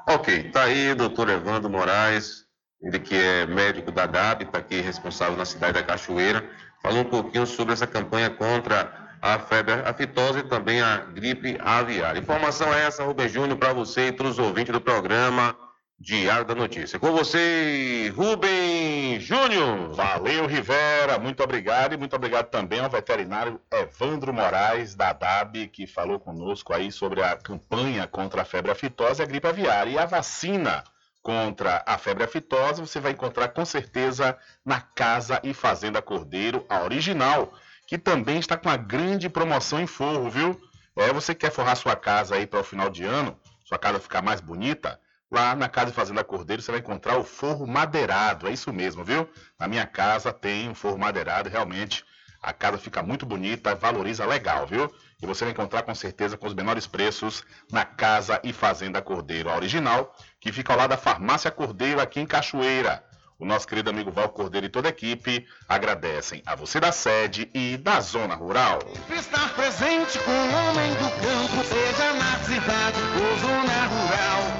Ok, 0.08 0.46
está 0.46 0.62
aí 0.64 0.92
o 0.92 0.96
doutor 0.96 1.28
Evandro 1.28 1.68
Moraes, 1.68 2.46
que 3.04 3.14
é 3.14 3.46
médico 3.46 3.92
da 3.92 4.06
DAB, 4.06 4.44
está 4.44 4.58
aqui 4.58 4.80
responsável 4.80 5.36
na 5.36 5.44
cidade 5.44 5.74
da 5.74 5.82
Cachoeira, 5.82 6.42
falou 6.82 7.00
um 7.00 7.04
pouquinho 7.04 7.46
sobre 7.46 7.74
essa 7.74 7.86
campanha 7.86 8.30
contra 8.30 9.10
a 9.20 9.38
febre 9.38 9.74
aftosa 9.74 10.38
e 10.38 10.42
também 10.44 10.80
a 10.80 10.96
gripe 10.96 11.58
aviária. 11.60 12.18
Informação 12.18 12.72
é 12.72 12.86
essa, 12.86 13.04
Rubem 13.04 13.28
Júnior, 13.28 13.58
para 13.58 13.74
você 13.74 14.08
e 14.08 14.12
todos 14.12 14.38
os 14.38 14.38
ouvintes 14.38 14.72
do 14.72 14.80
programa. 14.80 15.54
Diário 16.02 16.46
da 16.46 16.54
Notícia. 16.54 16.98
Com 16.98 17.12
você, 17.12 18.10
Rubem 18.16 19.20
Júnior. 19.20 19.92
Valeu, 19.92 20.46
Rivera. 20.46 21.18
Muito 21.18 21.42
obrigado. 21.42 21.92
E 21.92 21.98
muito 21.98 22.16
obrigado 22.16 22.48
também 22.48 22.80
ao 22.80 22.88
veterinário 22.88 23.60
Evandro 23.70 24.32
Moraes, 24.32 24.94
da 24.94 25.12
DAB, 25.12 25.68
que 25.68 25.86
falou 25.86 26.18
conosco 26.18 26.72
aí 26.72 26.90
sobre 26.90 27.22
a 27.22 27.36
campanha 27.36 28.06
contra 28.06 28.40
a 28.40 28.44
febre 28.46 28.72
aftosa 28.72 29.22
e 29.22 29.24
a 29.24 29.26
gripe 29.26 29.46
aviária. 29.46 29.90
E 29.90 29.98
a 29.98 30.06
vacina 30.06 30.82
contra 31.22 31.84
a 31.86 31.98
febre 31.98 32.24
aftosa 32.24 32.80
você 32.80 32.98
vai 32.98 33.12
encontrar 33.12 33.48
com 33.48 33.66
certeza 33.66 34.38
na 34.64 34.80
Casa 34.80 35.38
e 35.44 35.52
Fazenda 35.52 36.00
Cordeiro, 36.00 36.64
a 36.70 36.82
original, 36.82 37.52
que 37.86 37.98
também 37.98 38.38
está 38.38 38.56
com 38.56 38.70
uma 38.70 38.76
grande 38.78 39.28
promoção 39.28 39.78
em 39.78 39.86
forro, 39.86 40.30
viu? 40.30 40.58
É, 40.96 41.12
você 41.12 41.34
quer 41.34 41.52
forrar 41.52 41.76
sua 41.76 41.94
casa 41.94 42.36
aí 42.36 42.46
para 42.46 42.60
o 42.60 42.64
final 42.64 42.88
de 42.88 43.04
ano, 43.04 43.38
sua 43.66 43.78
casa 43.78 44.00
ficar 44.00 44.22
mais 44.22 44.40
bonita? 44.40 44.98
Lá 45.30 45.54
na 45.54 45.68
Casa 45.68 45.92
Fazenda 45.92 46.24
Cordeiro 46.24 46.60
você 46.60 46.72
vai 46.72 46.80
encontrar 46.80 47.16
o 47.16 47.22
forro 47.22 47.66
madeirado, 47.66 48.48
é 48.48 48.52
isso 48.52 48.72
mesmo, 48.72 49.04
viu? 49.04 49.28
Na 49.58 49.68
minha 49.68 49.86
casa 49.86 50.32
tem 50.32 50.68
um 50.68 50.74
forro 50.74 50.98
madeirado, 50.98 51.48
realmente 51.48 52.04
a 52.42 52.52
casa 52.52 52.78
fica 52.78 53.02
muito 53.02 53.26
bonita, 53.26 53.74
valoriza 53.74 54.24
legal, 54.24 54.66
viu? 54.66 54.92
E 55.22 55.26
você 55.26 55.44
vai 55.44 55.52
encontrar 55.52 55.82
com 55.82 55.94
certeza 55.94 56.36
com 56.36 56.46
os 56.46 56.54
menores 56.54 56.86
preços 56.86 57.44
na 57.70 57.84
Casa 57.84 58.40
e 58.42 58.52
Fazenda 58.52 59.02
Cordeiro, 59.02 59.50
a 59.50 59.56
original, 59.56 60.16
que 60.40 60.50
fica 60.50 60.72
ao 60.72 60.78
lado 60.78 60.90
da 60.90 60.96
Farmácia 60.96 61.50
Cordeiro 61.50 62.00
aqui 62.00 62.18
em 62.18 62.26
Cachoeira. 62.26 63.04
O 63.38 63.44
nosso 63.44 63.68
querido 63.68 63.88
amigo 63.88 64.10
Val 64.10 64.30
Cordeiro 64.30 64.66
e 64.66 64.70
toda 64.70 64.88
a 64.88 64.90
equipe 64.90 65.46
agradecem 65.68 66.42
a 66.44 66.54
você 66.54 66.80
da 66.80 66.92
sede 66.92 67.50
e 67.54 67.76
da 67.76 68.00
zona 68.00 68.34
rural. 68.34 68.80
Estar 69.10 69.54
presente 69.54 70.18
com 70.18 70.30
o 70.30 70.68
homem 70.68 70.92
do 70.94 71.10
campo, 71.20 71.64
seja 71.64 72.12
na 72.14 72.38
cidade 72.40 73.00
ou 73.00 73.38
zona 73.38 73.86
rural 73.86 74.59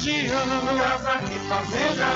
região. 0.00 0.40
Casa 0.78 1.20
fazenda. 1.48 2.06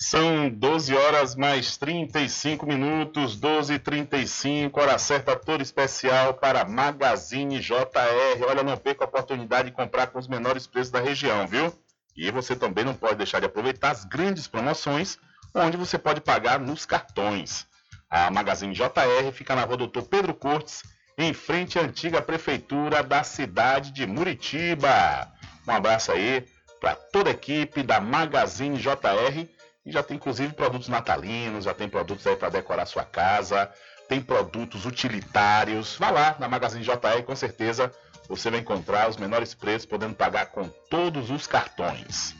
São 0.00 0.48
12 0.48 0.94
horas 0.94 1.34
mais 1.34 1.76
35 1.76 2.66
minutos, 2.66 3.36
12 3.36 3.74
e 3.74 3.78
35 3.80 4.80
hora 4.80 4.96
certa, 4.96 5.34
toda 5.34 5.62
especial 5.62 6.34
para 6.34 6.64
Magazine 6.64 7.58
JR. 7.58 8.44
Olha, 8.48 8.62
não 8.62 8.76
perca 8.76 9.04
a 9.04 9.08
oportunidade 9.08 9.70
de 9.70 9.74
comprar 9.74 10.08
com 10.08 10.18
os 10.18 10.28
menores 10.28 10.66
preços 10.66 10.92
da 10.92 11.00
região, 11.00 11.46
viu? 11.48 11.72
E 12.16 12.30
você 12.30 12.54
também 12.54 12.84
não 12.84 12.94
pode 12.94 13.16
deixar 13.16 13.40
de 13.40 13.46
aproveitar 13.46 13.90
as 13.90 14.04
grandes 14.04 14.46
promoções, 14.46 15.18
onde 15.52 15.76
você 15.76 15.98
pode 15.98 16.20
pagar 16.20 16.60
nos 16.60 16.86
cartões. 16.86 17.66
A 18.14 18.30
Magazine 18.30 18.72
JR 18.72 19.32
fica 19.32 19.56
na 19.56 19.64
rua 19.64 19.76
Doutor 19.76 20.04
Pedro 20.04 20.32
Cortes, 20.32 20.84
em 21.18 21.34
frente 21.34 21.80
à 21.80 21.82
antiga 21.82 22.22
prefeitura 22.22 23.02
da 23.02 23.24
cidade 23.24 23.90
de 23.90 24.06
Muritiba. 24.06 25.32
Um 25.66 25.72
abraço 25.72 26.12
aí 26.12 26.46
para 26.80 26.94
toda 26.94 27.30
a 27.30 27.32
equipe 27.32 27.82
da 27.82 28.00
Magazine 28.00 28.78
JR 28.78 29.48
e 29.84 29.90
já 29.90 30.00
tem 30.00 30.16
inclusive 30.16 30.52
produtos 30.52 30.86
natalinos, 30.86 31.64
já 31.64 31.74
tem 31.74 31.88
produtos 31.88 32.24
aí 32.28 32.36
para 32.36 32.50
decorar 32.50 32.86
sua 32.86 33.02
casa, 33.02 33.68
tem 34.08 34.20
produtos 34.20 34.86
utilitários. 34.86 35.96
Vá 35.98 36.10
lá 36.10 36.36
na 36.38 36.48
Magazine 36.48 36.84
JR, 36.84 37.20
com 37.26 37.34
certeza 37.34 37.90
você 38.28 38.48
vai 38.48 38.60
encontrar 38.60 39.08
os 39.10 39.16
menores 39.16 39.54
preços, 39.54 39.86
podendo 39.86 40.14
pagar 40.14 40.46
com 40.52 40.68
todos 40.88 41.32
os 41.32 41.48
cartões. 41.48 42.36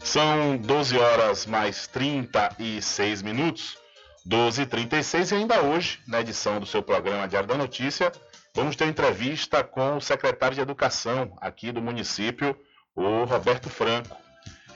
São 0.00 0.56
12 0.56 0.98
horas 0.98 1.46
mais 1.46 1.86
36 1.86 3.22
minutos. 3.22 3.81
12 4.24 4.62
h 4.62 4.70
36 4.70 5.32
e 5.32 5.34
ainda 5.34 5.62
hoje, 5.62 5.98
na 6.06 6.20
edição 6.20 6.60
do 6.60 6.66
seu 6.66 6.80
programa 6.80 7.26
Diário 7.26 7.48
da 7.48 7.56
Notícia, 7.56 8.12
vamos 8.54 8.76
ter 8.76 8.86
entrevista 8.86 9.64
com 9.64 9.96
o 9.96 10.00
secretário 10.00 10.54
de 10.54 10.60
Educação 10.60 11.36
aqui 11.40 11.72
do 11.72 11.82
município, 11.82 12.56
o 12.94 13.24
Roberto 13.24 13.68
Franco. 13.68 14.16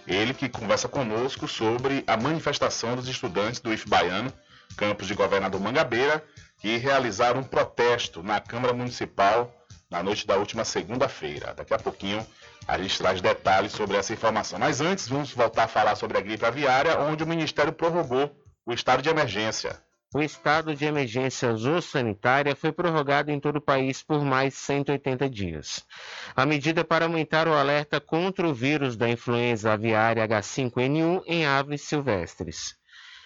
Ele 0.04 0.34
que 0.34 0.48
conversa 0.48 0.88
conosco 0.88 1.46
sobre 1.46 2.02
a 2.08 2.16
manifestação 2.16 2.96
dos 2.96 3.06
estudantes 3.06 3.60
do 3.60 3.72
IF 3.72 3.88
Baiano, 3.88 4.32
campus 4.76 5.06
de 5.06 5.14
Governador 5.14 5.60
Mangabeira, 5.60 6.24
que 6.58 6.76
realizaram 6.76 7.40
um 7.40 7.44
protesto 7.44 8.24
na 8.24 8.40
Câmara 8.40 8.72
Municipal 8.72 9.54
na 9.88 10.02
noite 10.02 10.26
da 10.26 10.36
última 10.36 10.64
segunda-feira. 10.64 11.54
Daqui 11.54 11.72
a 11.72 11.78
pouquinho 11.78 12.26
a 12.66 12.76
gente 12.78 12.98
traz 12.98 13.20
detalhes 13.20 13.70
sobre 13.70 13.96
essa 13.96 14.12
informação. 14.12 14.58
Mas 14.58 14.80
antes, 14.80 15.06
vamos 15.06 15.30
voltar 15.30 15.64
a 15.64 15.68
falar 15.68 15.94
sobre 15.94 16.18
a 16.18 16.20
gripe 16.20 16.44
aviária, 16.44 16.98
onde 16.98 17.22
o 17.22 17.26
Ministério 17.26 17.72
prorrogou 17.72 18.44
o 18.66 18.72
estado 18.72 19.00
de 19.00 19.08
emergência. 19.08 19.80
O 20.12 20.20
estado 20.20 20.74
de 20.74 20.84
emergência 20.84 21.54
zoossanitária 21.54 22.56
foi 22.56 22.72
prorrogado 22.72 23.30
em 23.30 23.38
todo 23.38 23.56
o 23.56 23.60
país 23.60 24.02
por 24.02 24.24
mais 24.24 24.54
180 24.54 25.30
dias. 25.30 25.86
A 26.34 26.44
medida 26.44 26.80
é 26.80 26.84
para 26.84 27.04
aumentar 27.04 27.46
o 27.46 27.54
alerta 27.54 28.00
contra 28.00 28.48
o 28.48 28.54
vírus 28.54 28.96
da 28.96 29.08
influenza 29.08 29.72
aviária 29.72 30.26
H5N1 30.26 31.22
em 31.26 31.46
aves 31.46 31.82
silvestres. 31.82 32.76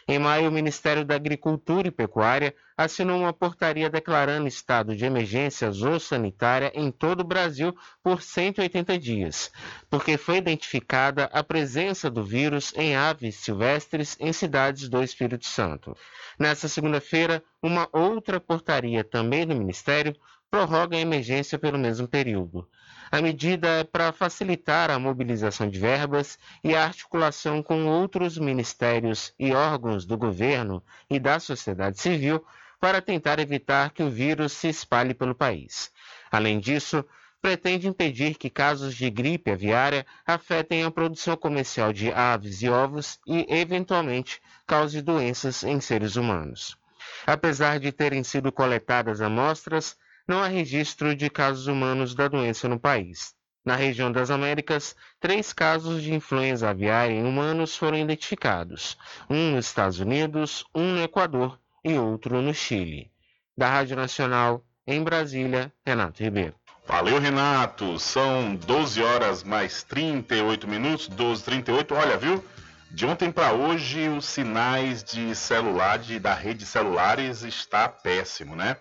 Em 0.09 0.19
maio, 0.19 0.49
o 0.49 0.53
Ministério 0.53 1.05
da 1.05 1.15
Agricultura 1.15 1.89
e 1.89 1.91
Pecuária 1.91 2.55
assinou 2.77 3.21
uma 3.21 3.33
portaria 3.33 3.91
declarando 3.91 4.49
estado 4.49 4.97
de 4.97 5.05
emergência 5.05 5.71
zoossanitária 5.71 6.73
em 6.75 6.91
todo 6.91 7.21
o 7.21 7.25
Brasil 7.25 7.77
por 8.03 8.23
180 8.23 8.99
dias, 8.99 9.53
porque 9.89 10.17
foi 10.17 10.39
identificada 10.39 11.25
a 11.33 11.43
presença 11.43 12.11
do 12.11 12.25
vírus 12.25 12.73
em 12.77 12.97
aves 12.97 13.37
silvestres 13.37 14.17
em 14.19 14.33
cidades 14.33 14.89
do 14.89 15.03
Espírito 15.03 15.47
Santo. 15.47 15.97
Nesta 16.39 16.69
segunda-feira, 16.69 17.43
uma 17.63 17.89
outra 17.93 18.41
portaria, 18.41 19.05
também 19.05 19.47
do 19.47 19.55
Ministério, 19.55 20.17
prorroga 20.51 20.97
a 20.97 21.01
emergência 21.01 21.59
pelo 21.59 21.79
mesmo 21.79 22.09
período. 22.09 22.67
A 23.13 23.21
medida 23.21 23.69
é 23.81 23.85
para 23.85 24.13
facilitar 24.13 24.89
a 24.89 24.99
mobilização 24.99 25.69
de 25.69 25.81
verbas 25.81 26.39
e 26.63 26.77
a 26.77 26.85
articulação 26.85 27.61
com 27.61 27.87
outros 27.87 28.39
ministérios 28.39 29.35
e 29.37 29.53
órgãos 29.53 30.07
do 30.07 30.17
governo 30.17 30.81
e 31.11 31.19
da 31.19 31.41
sociedade 31.41 31.99
civil 31.99 32.45
para 32.81 33.03
tentar 33.03 33.41
evitar 33.41 33.91
que 33.91 34.03
o 34.03 34.11
vírus 34.11 34.53
se 34.53 34.69
espalhe 34.69 35.13
pelo 35.13 35.35
país. 35.35 35.91
Além 36.31 36.61
disso, 36.61 37.05
pretende 37.43 37.89
impedir 37.89 38.37
que 38.37 38.49
casos 38.49 38.95
de 38.95 39.11
gripe 39.11 39.51
aviária 39.51 40.07
afetem 40.25 40.85
a 40.85 40.91
produção 40.91 41.37
comercial 41.37 41.93
de 41.93 42.13
aves 42.13 42.63
e 42.63 42.69
ovos 42.69 43.19
e, 43.27 43.45
eventualmente, 43.49 44.41
cause 44.67 45.03
doenças 45.03 45.65
em 45.65 45.81
seres 45.81 46.15
humanos. 46.15 46.79
Apesar 47.27 47.81
de 47.81 47.91
terem 47.91 48.23
sido 48.23 48.53
coletadas 48.53 49.21
amostras, 49.21 49.97
não 50.31 50.45
há 50.45 50.47
registro 50.47 51.13
de 51.17 51.29
casos 51.29 51.67
humanos 51.67 52.15
da 52.15 52.29
doença 52.29 52.69
no 52.69 52.79
país. 52.79 53.35
Na 53.65 53.75
região 53.75 54.13
das 54.13 54.31
Américas, 54.31 54.95
três 55.19 55.53
casos 55.53 56.05
de 56.05 56.15
influenza 56.15 56.71
aviária 56.71 57.13
em 57.13 57.25
humanos 57.25 57.77
foram 57.77 57.99
identificados: 57.99 58.97
um 59.29 59.51
nos 59.51 59.67
Estados 59.67 59.99
Unidos, 59.99 60.65
um 60.73 60.93
no 60.95 61.03
Equador 61.03 61.59
e 61.85 61.99
outro 61.99 62.41
no 62.41 62.55
Chile. 62.55 63.11
Da 63.59 63.69
Rádio 63.69 63.97
Nacional, 63.97 64.65
em 64.87 65.03
Brasília, 65.03 65.73
Renato 65.85 66.23
Ribeiro. 66.23 66.55
Valeu, 66.87 67.19
Renato. 67.19 67.99
São 67.99 68.55
12 68.55 69.03
horas 69.03 69.43
mais 69.43 69.83
38 69.83 70.69
minutos, 70.69 71.09
12 71.09 71.43
38. 71.43 71.93
Olha, 71.93 72.17
viu? 72.17 72.43
De 72.89 73.05
ontem 73.05 73.33
para 73.33 73.53
hoje, 73.53 74.09
os 74.09 74.27
sinais 74.27 75.03
de 75.03 75.35
celular, 75.35 75.99
de, 75.99 76.21
da 76.21 76.35
rede 76.35 76.65
celulares, 76.65 77.43
está 77.43 77.89
péssimo, 77.89 78.55
né? 78.55 78.77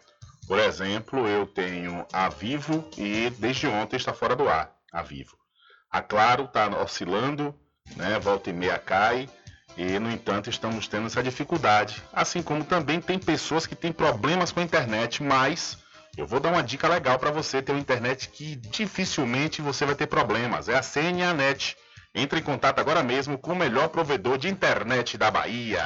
Por 0.49 0.57
exemplo, 0.57 1.27
eu 1.27 1.45
tenho 1.45 2.07
a 2.11 2.27
Vivo 2.27 2.83
e 2.97 3.29
desde 3.37 3.67
ontem 3.67 3.97
está 3.97 4.13
fora 4.13 4.35
do 4.35 4.49
ar, 4.49 4.71
a 4.91 5.03
Vivo. 5.03 5.37
A 5.91 6.01
Claro 6.01 6.45
está 6.45 6.67
oscilando, 6.81 7.53
né? 7.95 8.17
volta 8.17 8.49
e 8.49 8.53
meia 8.53 8.79
cai, 8.79 9.29
e 9.77 9.99
no 9.99 10.09
entanto 10.09 10.49
estamos 10.49 10.87
tendo 10.87 11.05
essa 11.05 11.21
dificuldade. 11.21 12.01
Assim 12.11 12.41
como 12.41 12.63
também 12.63 12.99
tem 12.99 13.19
pessoas 13.19 13.67
que 13.67 13.75
têm 13.75 13.91
problemas 13.91 14.51
com 14.51 14.59
a 14.59 14.63
internet, 14.63 15.21
mas 15.21 15.77
eu 16.17 16.25
vou 16.25 16.39
dar 16.39 16.49
uma 16.49 16.63
dica 16.63 16.87
legal 16.87 17.19
para 17.19 17.29
você 17.29 17.61
ter 17.61 17.71
uma 17.71 17.79
internet 17.79 18.29
que 18.29 18.55
dificilmente 18.55 19.61
você 19.61 19.85
vai 19.85 19.93
ter 19.93 20.07
problemas. 20.07 20.67
É 20.67 20.75
a 20.75 20.81
CNA 20.81 21.31
Net. 21.31 21.77
Entre 22.15 22.39
em 22.39 22.43
contato 22.43 22.79
agora 22.79 23.03
mesmo 23.03 23.37
com 23.37 23.53
o 23.53 23.55
melhor 23.55 23.89
provedor 23.89 24.39
de 24.39 24.49
internet 24.49 25.15
da 25.15 25.29
Bahia. 25.29 25.85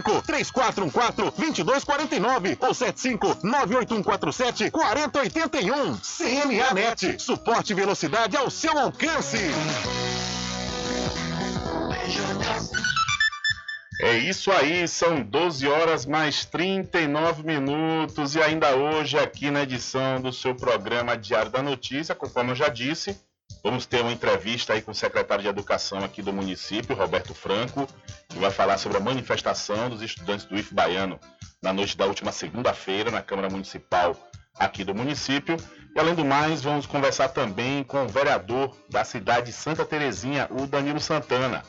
3414 0.01 1.31
2249 1.37 2.57
ou 2.59 2.73
75 2.73 3.37
98147 3.43 4.71
4081. 4.71 5.97
CNA 5.97 6.73
Net. 6.73 7.21
Suporte 7.21 7.71
e 7.71 7.75
velocidade 7.75 8.35
ao 8.35 8.49
seu 8.49 8.77
alcance. 8.77 9.37
É 14.01 14.17
isso 14.17 14.51
aí, 14.51 14.87
são 14.87 15.21
12 15.21 15.67
horas 15.67 16.07
mais 16.07 16.43
39 16.43 17.43
minutos 17.43 18.33
e 18.33 18.41
ainda 18.41 18.75
hoje 18.75 19.19
aqui 19.19 19.51
na 19.51 19.61
edição 19.61 20.19
do 20.19 20.33
seu 20.33 20.55
programa 20.55 21.15
Diário 21.15 21.51
da 21.51 21.61
Notícia, 21.61 22.15
conforme 22.15 22.51
eu 22.51 22.55
já 22.55 22.67
disse, 22.67 23.15
Vamos 23.63 23.85
ter 23.85 24.01
uma 24.01 24.11
entrevista 24.11 24.73
aí 24.73 24.81
com 24.81 24.91
o 24.91 24.95
secretário 24.95 25.43
de 25.43 25.49
Educação 25.49 26.03
aqui 26.03 26.21
do 26.21 26.33
município, 26.33 26.95
Roberto 26.95 27.33
Franco, 27.35 27.87
que 28.27 28.39
vai 28.39 28.49
falar 28.49 28.79
sobre 28.79 28.97
a 28.97 29.01
manifestação 29.01 29.87
dos 29.87 30.01
estudantes 30.01 30.45
do 30.45 30.57
IF 30.57 30.73
Baiano 30.73 31.19
na 31.61 31.71
noite 31.71 31.95
da 31.95 32.07
última 32.07 32.31
segunda-feira 32.31 33.11
na 33.11 33.21
Câmara 33.21 33.49
Municipal 33.51 34.17
aqui 34.55 34.83
do 34.83 34.95
município. 34.95 35.57
E 35.95 35.99
além 35.99 36.15
do 36.15 36.25
mais, 36.25 36.63
vamos 36.63 36.87
conversar 36.87 37.29
também 37.29 37.83
com 37.83 38.03
o 38.03 38.07
vereador 38.07 38.75
da 38.89 39.03
cidade 39.03 39.47
de 39.47 39.53
Santa 39.53 39.85
Terezinha, 39.85 40.47
o 40.49 40.65
Danilo 40.65 40.99
Santana. 40.99 41.63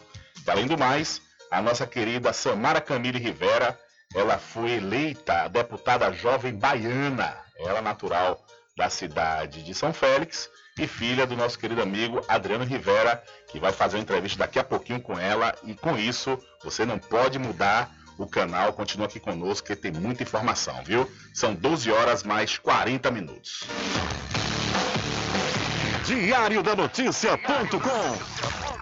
E 0.46 0.50
além 0.50 0.66
do 0.66 0.78
mais, 0.78 1.20
a 1.50 1.61
nossa 1.61 1.87
querida 1.87 2.33
Samara 2.33 2.81
Camille 2.81 3.18
Rivera, 3.18 3.78
ela 4.14 4.38
foi 4.38 4.72
eleita 4.72 5.46
deputada 5.48 6.11
jovem 6.11 6.55
baiana, 6.55 7.37
ela 7.59 7.83
natural 7.83 8.42
da 8.74 8.88
cidade 8.88 9.62
de 9.62 9.74
São 9.74 9.92
Félix 9.92 10.48
e 10.78 10.87
filha 10.87 11.26
do 11.26 11.37
nosso 11.37 11.58
querido 11.58 11.82
amigo 11.82 12.24
Adriano 12.28 12.64
Rivera, 12.64 13.22
que 13.49 13.61
vai 13.61 13.72
fazer 13.72 13.97
uma 13.97 14.03
entrevista 14.03 14.38
daqui 14.38 14.59
a 14.59 14.64
pouquinho 14.64 15.01
com 15.01 15.18
ela. 15.18 15.55
E 15.64 15.74
com 15.74 15.97
isso, 15.97 16.38
você 16.62 16.84
não 16.84 16.99
pode 16.99 17.38
mudar 17.38 17.90
o 18.18 18.26
canal, 18.26 18.72
continua 18.72 19.07
aqui 19.07 19.20
conosco, 19.20 19.66
que 19.66 19.76
tem 19.76 19.92
muita 19.92 20.22
informação, 20.22 20.82
viu? 20.84 21.11
São 21.34 21.55
12 21.55 21.90
horas 21.90 22.22
mais 22.22 22.59
40 22.59 23.11
minutos. 23.11 23.64
Diário 26.05 26.62
da 26.62 26.74
Notícia.com 26.74 28.82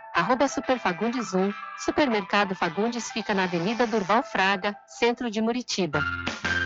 arroba 0.13 0.45
Superfagundes1. 0.45 1.53
Supermercado 1.77 2.55
Fagundes 2.55 3.11
fica 3.11 3.33
na 3.33 3.43
Avenida 3.43 3.87
Durval 3.87 4.23
Fraga, 4.23 4.75
centro 4.87 5.29
de 5.29 5.41
Muritiba. 5.41 6.01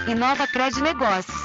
Inova 0.08 0.48
Cred 0.48 0.76
Negócios. 0.82 1.45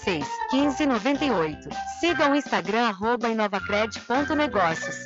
86 0.01 0.27
15 0.51 0.85
98. 0.87 1.69
Siga 1.99 2.29
o 2.29 2.35
Instagram 2.35 2.89
arroba 2.89 3.29
inovacred.negócios. 3.29 5.05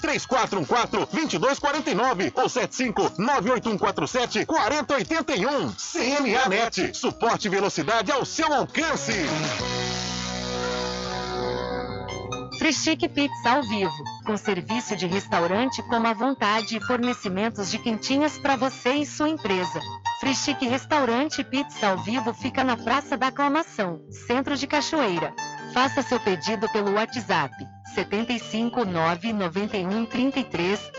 3414 0.00 1.06
2249 1.12 2.32
ou 2.34 2.48
75 2.48 3.12
98147 3.18 4.46
4081. 4.46 5.72
CNA 5.72 6.48
Net. 6.48 6.96
Suporte 6.96 7.46
e 7.46 7.50
velocidade 7.50 8.10
ao 8.10 8.24
seu 8.24 8.52
alcance. 8.52 9.12
Frischique 12.60 13.08
Pizza 13.08 13.52
ao 13.52 13.62
vivo, 13.62 14.04
com 14.26 14.36
serviço 14.36 14.94
de 14.94 15.06
restaurante 15.06 15.82
como 15.84 16.06
à 16.06 16.12
vontade 16.12 16.76
e 16.76 16.80
fornecimentos 16.80 17.70
de 17.70 17.78
quentinhas 17.78 18.36
para 18.36 18.54
você 18.54 18.96
e 18.96 19.06
sua 19.06 19.30
empresa. 19.30 19.80
Frischique 20.20 20.68
Restaurante 20.68 21.42
Pizza 21.42 21.88
ao 21.88 21.96
vivo 22.04 22.34
fica 22.34 22.62
na 22.62 22.76
Praça 22.76 23.16
da 23.16 23.28
Aclamação, 23.28 24.02
Centro 24.26 24.56
de 24.56 24.66
Cachoeira. 24.66 25.32
Faça 25.72 26.02
seu 26.02 26.20
pedido 26.20 26.68
pelo 26.68 26.92
WhatsApp 26.92 27.54
75 27.94 28.84
991 28.84 30.06
33 30.06 30.92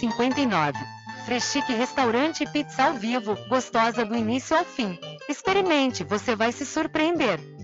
0059. 0.00 0.78
Freschique 1.24 1.72
Restaurante 1.72 2.44
e 2.44 2.46
Pizza 2.46 2.84
ao 2.84 2.94
vivo, 2.94 3.36
gostosa 3.48 4.04
do 4.04 4.14
início 4.14 4.56
ao 4.56 4.64
fim. 4.64 4.98
Experimente, 5.28 6.04
você 6.04 6.36
vai 6.36 6.52
se 6.52 6.64
surpreender. 6.64 7.55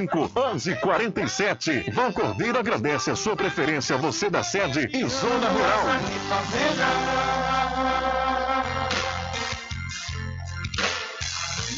1147. 0.00 1.90
Vão 1.92 2.12
Cordeiro 2.12 2.58
agradece 2.58 3.10
a 3.10 3.16
sua 3.16 3.36
preferência, 3.36 3.96
você 3.96 4.30
da 4.30 4.42
sede 4.42 4.88
e 4.92 5.06
Zona 5.08 5.48
Rural. 5.48 5.84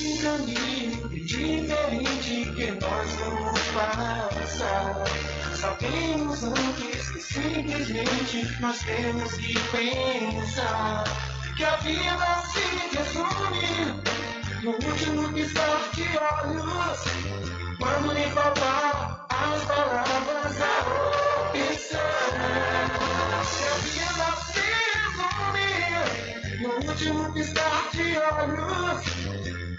Um 0.01 0.19
caminho 0.19 1.09
diferente 1.09 2.53
que 2.55 2.71
nós 2.81 3.11
vamos 3.17 3.61
passar. 3.75 5.05
Sabemos 5.55 6.43
antes 6.43 7.11
que 7.11 7.21
simplesmente 7.21 8.61
nós 8.61 8.79
temos 8.81 9.33
que 9.35 9.55
pensar 9.71 11.05
que 11.57 11.65
a 11.65 11.77
vida 11.77 12.43
se 12.53 12.97
resume 12.97 14.03
no 14.63 14.71
último 14.73 15.33
piscar 15.33 15.91
de 15.95 16.03
olhos. 16.19 17.52
Quando 17.83 18.13
lhe 18.13 18.31
faltar 18.31 19.27
as 19.29 19.65
palavras, 19.65 20.61
a 20.63 20.79
opção. 21.49 21.99
Que 23.51 23.65
a 23.65 23.75
vida 23.83 24.29
se 24.47 24.67
resumir 24.95 26.63
no 26.63 26.71
último 26.89 27.33
piscar 27.33 27.91
de 27.91 28.07
olhos. 28.19 29.03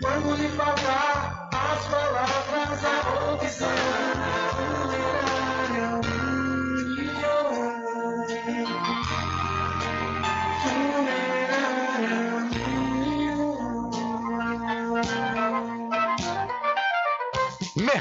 Quando 0.01 0.36
lhe 0.36 0.49
faltar 0.49 1.49
as 1.54 1.88
palavras, 1.88 2.84
a 2.84 3.34
opção. 3.36 4.53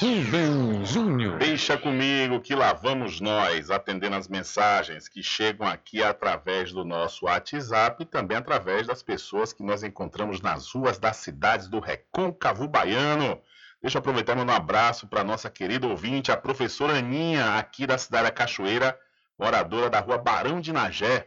Rubem 0.00 0.84
Júnior. 0.84 1.38
Deixa 1.38 1.78
comigo 1.78 2.40
que 2.40 2.56
lá 2.56 2.72
vamos 2.72 3.20
nós, 3.20 3.70
atendendo 3.70 4.16
as 4.16 4.26
mensagens 4.26 5.06
que 5.06 5.22
chegam 5.22 5.68
aqui 5.68 6.02
através 6.02 6.72
do 6.72 6.84
nosso 6.84 7.26
WhatsApp 7.26 8.02
e 8.02 8.06
também 8.06 8.36
através 8.36 8.88
das 8.88 9.04
pessoas 9.04 9.52
que 9.52 9.62
nós 9.62 9.84
encontramos 9.84 10.40
nas 10.40 10.68
ruas 10.72 10.98
das 10.98 11.18
cidades 11.18 11.68
do 11.68 11.78
Recôncavo 11.78 12.66
Baiano. 12.66 13.40
Deixa 13.80 13.98
eu 13.98 14.00
aproveitar 14.00 14.32
e 14.32 14.36
mandar 14.36 14.54
um 14.54 14.56
abraço 14.56 15.06
para 15.06 15.22
nossa 15.22 15.48
querida 15.48 15.86
ouvinte, 15.86 16.32
a 16.32 16.36
professora 16.36 16.98
Aninha, 16.98 17.56
aqui 17.56 17.86
da 17.86 17.96
cidade 17.96 18.24
da 18.24 18.30
Cachoeira, 18.30 18.98
moradora 19.38 19.88
da 19.88 20.00
rua 20.00 20.18
Barão 20.18 20.60
de 20.60 20.72
Nagé. 20.72 21.26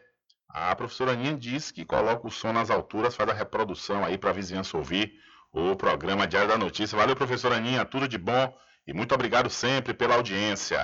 A 0.50 0.76
professora 0.76 1.12
Aninha 1.12 1.34
diz 1.34 1.72
que 1.72 1.86
coloca 1.86 2.28
o 2.28 2.32
som 2.32 2.52
nas 2.52 2.70
alturas, 2.70 3.16
faz 3.16 3.30
a 3.30 3.34
reprodução 3.34 4.04
aí 4.04 4.18
para 4.18 4.32
a 4.32 4.34
vizinhança 4.34 4.76
ouvir 4.76 5.14
o 5.54 5.76
programa 5.78 6.28
Diário 6.28 6.50
da 6.50 6.58
Notícia. 6.58 6.98
Valeu, 6.98 7.16
professora 7.16 7.56
Aninha, 7.56 7.86
tudo 7.86 8.06
de 8.08 8.18
bom 8.18 8.54
e 8.86 8.94
muito 8.94 9.16
obrigado 9.16 9.50
sempre 9.50 9.94
pela 9.94 10.16
audiência. 10.16 10.84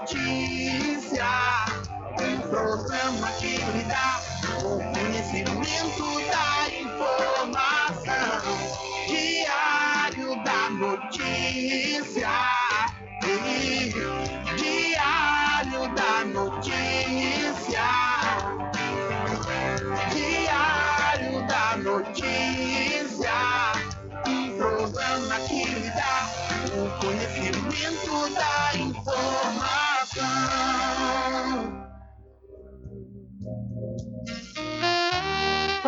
Notícia. 0.00 1.26
Um 2.18 2.40
programa 2.48 3.30
que 3.32 3.58
lhe 3.58 3.84
dá 3.84 4.22
o 4.64 4.78
conhecimento 4.94 6.06
da 6.30 6.70
informação. 6.80 8.40
Diário 9.06 10.42
da 10.42 10.70
Notícia. 10.70 12.59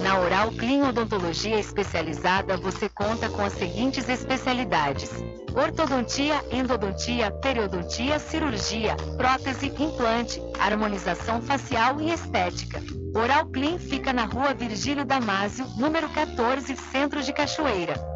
Na 0.04 0.20
Oral 0.20 0.52
Clean 0.52 0.90
Odontologia 0.90 1.58
Especializada, 1.58 2.58
você 2.58 2.90
conta 2.90 3.30
com 3.30 3.42
as 3.42 3.54
seguintes 3.54 4.10
especialidades: 4.10 5.10
ortodontia, 5.56 6.44
endodontia, 6.52 7.32
periodontia, 7.32 8.20
cirurgia, 8.20 8.96
prótese, 9.18 9.68
implante, 9.80 10.42
harmonização 10.60 11.42
facial 11.42 12.00
e 12.02 12.12
estética. 12.12 12.82
Oral 13.16 13.46
Clean 13.48 13.78
fica 13.78 14.12
na 14.12 14.26
rua 14.26 14.54
Virgílio 14.54 15.06
Damásio, 15.06 15.66
número 15.78 16.10
14, 16.10 16.76
Centro 16.76 17.22
de 17.22 17.32
Cachoeira. 17.32 18.13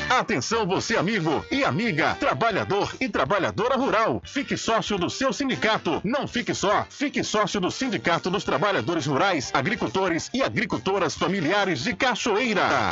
Atenção 0.09 0.65
você 0.67 0.95
amigo 0.95 1.43
e 1.49 1.63
amiga, 1.63 2.15
trabalhador 2.19 2.93
e 2.99 3.09
trabalhadora 3.09 3.75
rural. 3.75 4.21
Fique 4.25 4.55
sócio 4.57 4.97
do 4.97 5.09
seu 5.09 5.33
sindicato. 5.33 5.99
Não 6.03 6.27
fique 6.27 6.53
só, 6.53 6.85
fique 6.89 7.23
sócio 7.23 7.59
do 7.59 7.71
Sindicato 7.71 8.29
dos 8.29 8.43
Trabalhadores 8.43 9.07
Rurais, 9.07 9.49
Agricultores 9.53 10.29
e 10.33 10.43
Agricultoras 10.43 11.15
Familiares 11.15 11.83
de 11.83 11.95
Cachoeira. 11.95 12.91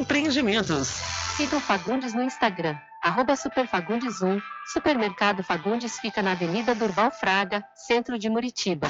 Empreendimentos. 0.01 0.87
Siga 1.37 1.57
o 1.57 1.59
Fagundes 1.59 2.11
no 2.15 2.23
Instagram, 2.23 2.75
arroba 3.03 3.33
Superfagundes1. 3.33 4.41
Supermercado 4.73 5.43
Fagundes 5.43 5.99
fica 5.99 6.23
na 6.23 6.31
Avenida 6.31 6.73
Durval 6.73 7.11
Fraga, 7.11 7.63
centro 7.75 8.17
de 8.17 8.27
Muritiba. 8.27 8.87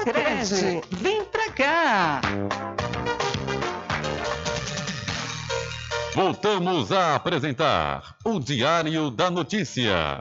Vem 0.91 1.25
pra 1.25 1.51
cá! 1.51 2.21
Voltamos 6.15 6.93
a 6.93 7.15
apresentar 7.15 8.17
o 8.25 8.39
Diário 8.39 9.11
da 9.11 9.31
Notícia. 9.31 10.21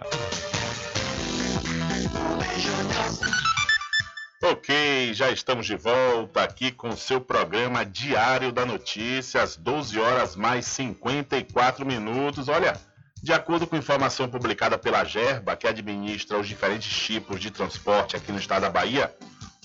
Ok, 4.44 5.14
já 5.14 5.30
estamos 5.30 5.66
de 5.66 5.76
volta 5.76 6.44
aqui 6.44 6.72
com 6.72 6.90
o 6.90 6.98
seu 6.98 7.22
programa 7.22 7.86
Diário 7.86 8.52
da 8.52 8.66
Notícia, 8.66 9.42
às 9.42 9.56
12 9.56 10.00
horas 10.00 10.36
mais 10.36 10.66
54 10.66 11.86
minutos. 11.86 12.48
Olha, 12.48 12.80
de 13.22 13.32
acordo 13.34 13.68
com 13.68 13.76
informação 13.76 14.28
publicada 14.28 14.78
pela 14.78 15.04
Gerba, 15.04 15.56
que 15.56 15.68
administra 15.68 16.40
os 16.40 16.48
diferentes 16.48 16.92
tipos 17.06 17.40
de 17.40 17.52
transporte 17.52 18.16
aqui 18.16 18.32
no 18.32 18.40
estado 18.40 18.62
da 18.62 18.70
Bahia, 18.70 19.14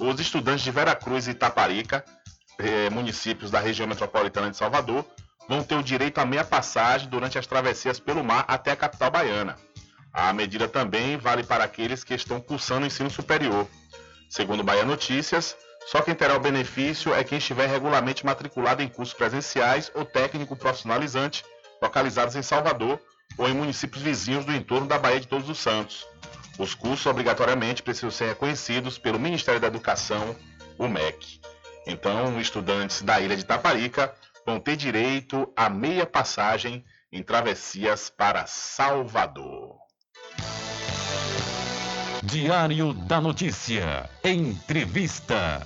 os 0.00 0.20
estudantes 0.20 0.62
de 0.62 0.70
Veracruz 0.70 1.26
e 1.26 1.30
Itaparica, 1.30 2.04
eh, 2.58 2.90
municípios 2.90 3.50
da 3.50 3.60
região 3.60 3.88
metropolitana 3.88 4.50
de 4.50 4.56
Salvador, 4.56 5.04
vão 5.48 5.62
ter 5.62 5.76
o 5.76 5.82
direito 5.82 6.18
a 6.18 6.26
meia 6.26 6.44
passagem 6.44 7.08
durante 7.08 7.38
as 7.38 7.46
travessias 7.46 7.98
pelo 7.98 8.22
mar 8.22 8.44
até 8.48 8.72
a 8.72 8.76
capital 8.76 9.10
baiana. 9.10 9.56
A 10.12 10.32
medida 10.32 10.66
também 10.66 11.16
vale 11.16 11.44
para 11.44 11.64
aqueles 11.64 12.02
que 12.02 12.14
estão 12.14 12.40
cursando 12.40 12.84
o 12.84 12.86
ensino 12.86 13.10
superior. 13.10 13.66
Segundo 14.28 14.62
Bahia 14.62 14.84
Notícias, 14.84 15.56
só 15.86 16.02
quem 16.02 16.14
terá 16.14 16.34
o 16.34 16.40
benefício 16.40 17.14
é 17.14 17.22
quem 17.22 17.38
estiver 17.38 17.68
regularmente 17.68 18.26
matriculado 18.26 18.82
em 18.82 18.88
cursos 18.88 19.14
presenciais 19.14 19.90
ou 19.94 20.04
técnico 20.04 20.56
profissionalizante 20.56 21.44
localizados 21.80 22.34
em 22.34 22.42
Salvador 22.42 22.98
ou 23.38 23.48
em 23.48 23.54
municípios 23.54 24.02
vizinhos 24.02 24.44
do 24.44 24.52
entorno 24.52 24.86
da 24.86 24.98
Baía 24.98 25.20
de 25.20 25.28
Todos 25.28 25.48
os 25.48 25.58
Santos. 25.58 26.06
Os 26.58 26.74
cursos 26.74 27.04
obrigatoriamente 27.06 27.82
precisam 27.82 28.10
ser 28.10 28.28
reconhecidos 28.28 28.98
pelo 28.98 29.18
Ministério 29.18 29.60
da 29.60 29.66
Educação, 29.66 30.34
o 30.78 30.88
MEC. 30.88 31.40
Então, 31.86 32.40
estudantes 32.40 33.02
da 33.02 33.20
ilha 33.20 33.36
de 33.36 33.44
Taparica 33.44 34.14
vão 34.44 34.58
ter 34.58 34.76
direito 34.76 35.52
a 35.56 35.68
meia 35.68 36.06
passagem 36.06 36.84
em 37.12 37.22
travessias 37.22 38.08
para 38.10 38.46
Salvador. 38.46 39.76
Diário 42.22 42.92
da 42.92 43.20
Notícia. 43.20 44.08
Entrevista. 44.24 45.62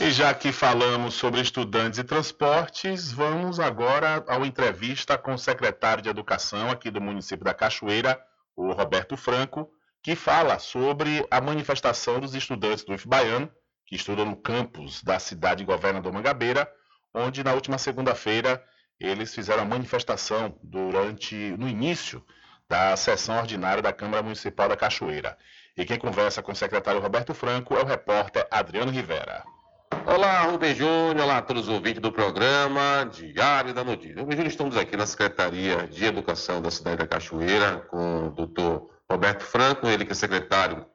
E 0.00 0.10
já 0.10 0.32
que 0.32 0.50
falamos 0.50 1.14
sobre 1.14 1.40
estudantes 1.40 1.98
e 1.98 2.04
transportes, 2.04 3.12
vamos 3.12 3.60
agora 3.60 4.24
ao 4.26 4.44
entrevista 4.44 5.18
com 5.18 5.34
o 5.34 5.38
secretário 5.38 6.02
de 6.02 6.08
Educação 6.08 6.70
aqui 6.70 6.90
do 6.90 7.00
município 7.00 7.44
da 7.44 7.54
Cachoeira, 7.54 8.18
o 8.56 8.72
Roberto 8.72 9.16
Franco, 9.16 9.70
que 10.02 10.16
fala 10.16 10.58
sobre 10.58 11.26
a 11.30 11.40
manifestação 11.40 12.20
dos 12.20 12.34
estudantes 12.34 12.84
do 12.84 12.94
IF 12.94 13.06
Baiano, 13.06 13.50
que 13.86 13.96
estudam 13.96 14.24
no 14.24 14.36
campus 14.36 15.02
da 15.02 15.18
cidade 15.18 15.64
Governador 15.64 16.12
Mangabeira, 16.12 16.70
onde 17.14 17.44
na 17.44 17.52
última 17.52 17.78
segunda-feira 17.78 18.62
eles 18.98 19.34
fizeram 19.34 19.62
a 19.62 19.66
manifestação 19.66 20.58
durante 20.62 21.34
no 21.58 21.68
início 21.68 22.24
da 22.68 22.96
sessão 22.96 23.38
ordinária 23.38 23.82
da 23.82 23.92
Câmara 23.92 24.22
Municipal 24.22 24.68
da 24.68 24.76
Cachoeira. 24.76 25.36
E 25.76 25.84
quem 25.84 25.98
conversa 25.98 26.42
com 26.42 26.52
o 26.52 26.56
secretário 26.56 27.00
Roberto 27.00 27.34
Franco 27.34 27.74
é 27.74 27.82
o 27.82 27.86
repórter 27.86 28.46
Adriano 28.50 28.90
Rivera. 28.90 29.44
Olá, 29.92 30.44
Rubem 30.44 30.74
Júnior, 30.74 31.20
olá 31.20 31.36
a 31.36 31.42
todos 31.42 31.64
os 31.64 31.68
ouvintes 31.68 32.00
do 32.00 32.10
programa 32.10 33.04
Diário 33.12 33.74
da 33.74 33.84
Notícia. 33.84 34.18
Rubem 34.18 34.36
Júnior, 34.36 34.50
estamos 34.50 34.76
aqui 34.76 34.96
na 34.96 35.04
Secretaria 35.04 35.86
de 35.86 36.06
Educação 36.06 36.62
da 36.62 36.70
cidade 36.70 36.96
da 36.96 37.06
Cachoeira 37.06 37.80
com 37.90 38.28
o 38.28 38.30
doutor 38.30 38.90
Roberto 39.10 39.42
Franco, 39.42 39.86
ele 39.86 40.06
que 40.06 40.12
é 40.12 40.14
secretário 40.14 40.86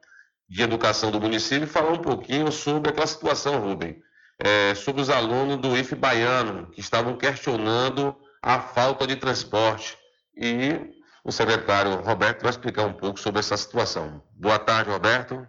de 0.48 0.62
Educação 0.62 1.12
do 1.12 1.20
município, 1.20 1.62
e 1.62 1.66
falar 1.68 1.92
um 1.92 2.02
pouquinho 2.02 2.50
sobre 2.50 2.90
aquela 2.90 3.06
situação, 3.06 3.60
Rubem, 3.60 4.02
é, 4.36 4.74
sobre 4.74 5.00
os 5.00 5.10
alunos 5.10 5.58
do 5.58 5.76
IF 5.78 5.94
Baiano, 5.94 6.66
que 6.72 6.80
estavam 6.80 7.16
questionando 7.16 8.16
a 8.42 8.58
falta 8.58 9.06
de 9.06 9.14
transporte. 9.14 9.96
E 10.36 10.74
o 11.22 11.30
secretário 11.30 12.00
Roberto 12.02 12.42
vai 12.42 12.50
explicar 12.50 12.82
um 12.82 12.94
pouco 12.94 13.20
sobre 13.20 13.38
essa 13.38 13.56
situação. 13.56 14.24
Boa 14.34 14.58
tarde, 14.58 14.90
Roberto. 14.90 15.46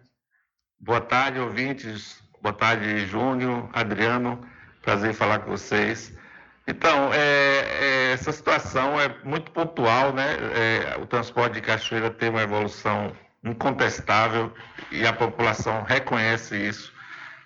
Boa 0.79 1.01
tarde, 1.01 1.39
ouvintes 1.39 2.18
Boa 2.41 2.53
tarde, 2.53 3.05
Júnior, 3.05 3.69
Adriano. 3.73 4.39
Prazer 4.81 5.11
em 5.11 5.13
falar 5.13 5.39
com 5.39 5.51
vocês. 5.51 6.17
Então, 6.65 7.13
é, 7.13 7.17
é, 7.19 8.11
essa 8.13 8.31
situação 8.31 8.99
é 8.99 9.13
muito 9.25 9.51
pontual, 9.51 10.13
né? 10.13 10.37
É, 10.55 10.97
o 11.01 11.05
transporte 11.05 11.55
de 11.55 11.61
Cachoeira 11.61 12.09
tem 12.09 12.29
uma 12.29 12.41
evolução 12.41 13.11
incontestável 13.43 14.53
e 14.89 15.05
a 15.05 15.11
população 15.11 15.83
reconhece 15.83 16.55
isso. 16.55 16.93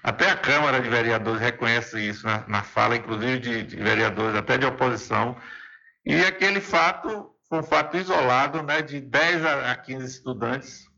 Até 0.03 0.29
a 0.29 0.37
Câmara 0.37 0.79
de 0.79 0.89
Vereadores 0.89 1.41
reconhece 1.41 1.99
isso 1.99 2.27
na, 2.27 2.43
na 2.47 2.61
fala, 2.61 2.95
inclusive 2.95 3.39
de, 3.39 3.63
de, 3.63 3.75
vereadores 3.77 4.35
até 4.35 4.59
de 4.59 4.65
oposição. 4.67 5.35
E 6.05 6.23
aquele 6.23 6.61
fato 6.61 7.31
foi 7.49 7.59
um 7.59 7.63
fato 7.63 7.97
isolado, 7.97 8.61
né, 8.61 8.83
de 8.83 8.99
10 8.99 9.43
a 9.43 9.75
15 9.75 10.05
estudantes 10.05 10.92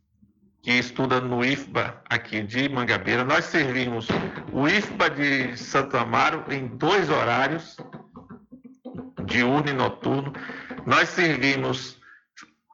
que 0.65 0.71
estudam 0.71 1.21
no 1.21 1.45
IFBA 1.45 2.01
aqui 2.09 2.41
de 2.41 2.67
Mangabeira. 2.67 3.23
Nós 3.23 3.45
servimos 3.45 4.07
o 4.51 4.67
IFBA 4.67 5.11
de 5.11 5.57
Santo 5.57 5.95
Amaro 5.95 6.43
em 6.51 6.65
dois 6.65 7.07
horários, 7.07 7.77
diurno 9.25 9.69
e 9.69 9.73
noturno. 9.73 10.33
Nós 10.83 11.09
servimos 11.09 11.99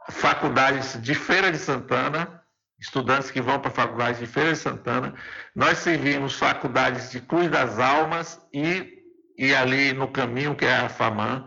faculdades 0.09 1.01
de 1.01 1.13
Feira 1.13 1.51
de 1.51 1.57
Santana, 1.57 2.41
estudantes 2.79 3.29
que 3.29 3.41
vão 3.41 3.59
para 3.59 3.69
a 3.69 3.73
faculdade 3.73 4.19
de 4.19 4.25
Feira 4.25 4.53
de 4.53 4.57
Santana. 4.57 5.13
Nós 5.53 5.79
servimos 5.79 6.35
faculdades 6.35 7.11
de 7.11 7.19
Cruz 7.19 7.49
das 7.49 7.77
Almas 7.77 8.39
e, 8.53 9.03
e 9.37 9.53
ali 9.53 9.91
no 9.91 10.07
caminho, 10.07 10.55
que 10.55 10.63
é 10.63 10.77
a 10.77 10.87
FAMAN. 10.87 11.45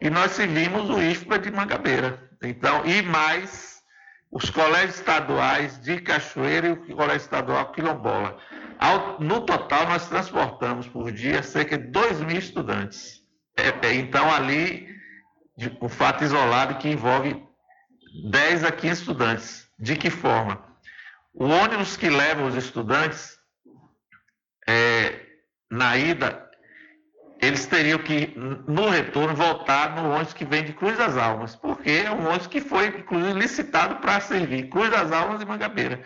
E 0.00 0.10
nós 0.10 0.32
servimos 0.32 0.90
o 0.90 1.00
IFPA 1.00 1.38
de 1.38 1.52
Mangabeira. 1.52 2.30
Então, 2.42 2.84
e 2.84 3.00
mais 3.00 3.73
os 4.34 4.50
colégios 4.50 4.96
estaduais 4.96 5.80
de 5.80 6.00
Cachoeira 6.00 6.66
e 6.66 6.72
o 6.72 6.96
colégio 6.96 7.24
estadual 7.24 7.70
Quilombola. 7.70 8.36
Ao, 8.80 9.20
no 9.20 9.42
total, 9.42 9.86
nós 9.86 10.08
transportamos 10.08 10.88
por 10.88 11.12
dia 11.12 11.40
cerca 11.44 11.78
de 11.78 11.86
2 11.86 12.20
mil 12.22 12.36
estudantes. 12.36 13.22
É, 13.56 13.68
é, 13.86 13.94
então, 13.94 14.28
ali, 14.34 14.88
de, 15.56 15.78
um 15.80 15.88
fato 15.88 16.24
isolado 16.24 16.78
que 16.78 16.88
envolve 16.88 17.40
10 18.28 18.64
a 18.64 18.72
15 18.72 19.00
estudantes. 19.02 19.68
De 19.78 19.94
que 19.94 20.10
forma? 20.10 20.60
O 21.32 21.44
ônibus 21.44 21.96
que 21.96 22.10
leva 22.10 22.44
os 22.44 22.56
estudantes, 22.56 23.38
é, 24.68 25.26
na 25.70 25.96
ida, 25.96 26.50
eles 27.44 27.66
teriam 27.66 27.98
que, 27.98 28.34
no 28.66 28.88
retorno, 28.88 29.34
voltar 29.34 29.94
no 29.96 30.10
ônibus 30.10 30.32
que 30.32 30.44
vem 30.44 30.64
de 30.64 30.72
Cruz 30.72 30.96
das 30.96 31.16
Almas, 31.16 31.56
porque 31.56 31.90
é 32.04 32.10
um 32.10 32.26
ônibus 32.26 32.46
que 32.46 32.60
foi, 32.60 32.88
inclusive, 32.88 33.38
licitado 33.38 33.96
para 33.96 34.20
servir 34.20 34.68
Cruz 34.68 34.90
das 34.90 35.12
Almas 35.12 35.42
e 35.42 35.44
Mangabeira. 35.44 36.02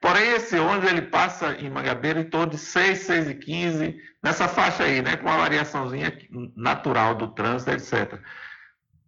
Porém, 0.00 0.32
esse 0.32 0.58
ônibus 0.58 0.90
ele 0.90 1.02
passa 1.02 1.56
em 1.58 1.70
Mangabeira 1.70 2.20
em 2.20 2.30
torno 2.30 2.52
de 2.52 2.58
6, 2.58 2.98
6 2.98 3.30
e 3.30 3.34
15, 3.34 3.96
nessa 4.22 4.46
faixa 4.46 4.84
aí, 4.84 5.00
né, 5.02 5.16
com 5.16 5.26
uma 5.26 5.38
variaçãozinha 5.38 6.16
natural 6.54 7.14
do 7.14 7.28
trânsito, 7.28 7.70
etc. 7.72 8.20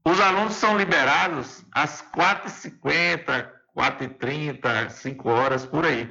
Os 0.04 0.20
alunos 0.20 0.54
são 0.54 0.76
liberados 0.78 1.64
às 1.72 2.02
4h50, 2.02 3.50
4h30, 3.76 4.90
5 4.90 5.28
horas, 5.28 5.66
por 5.66 5.84
aí. 5.84 6.10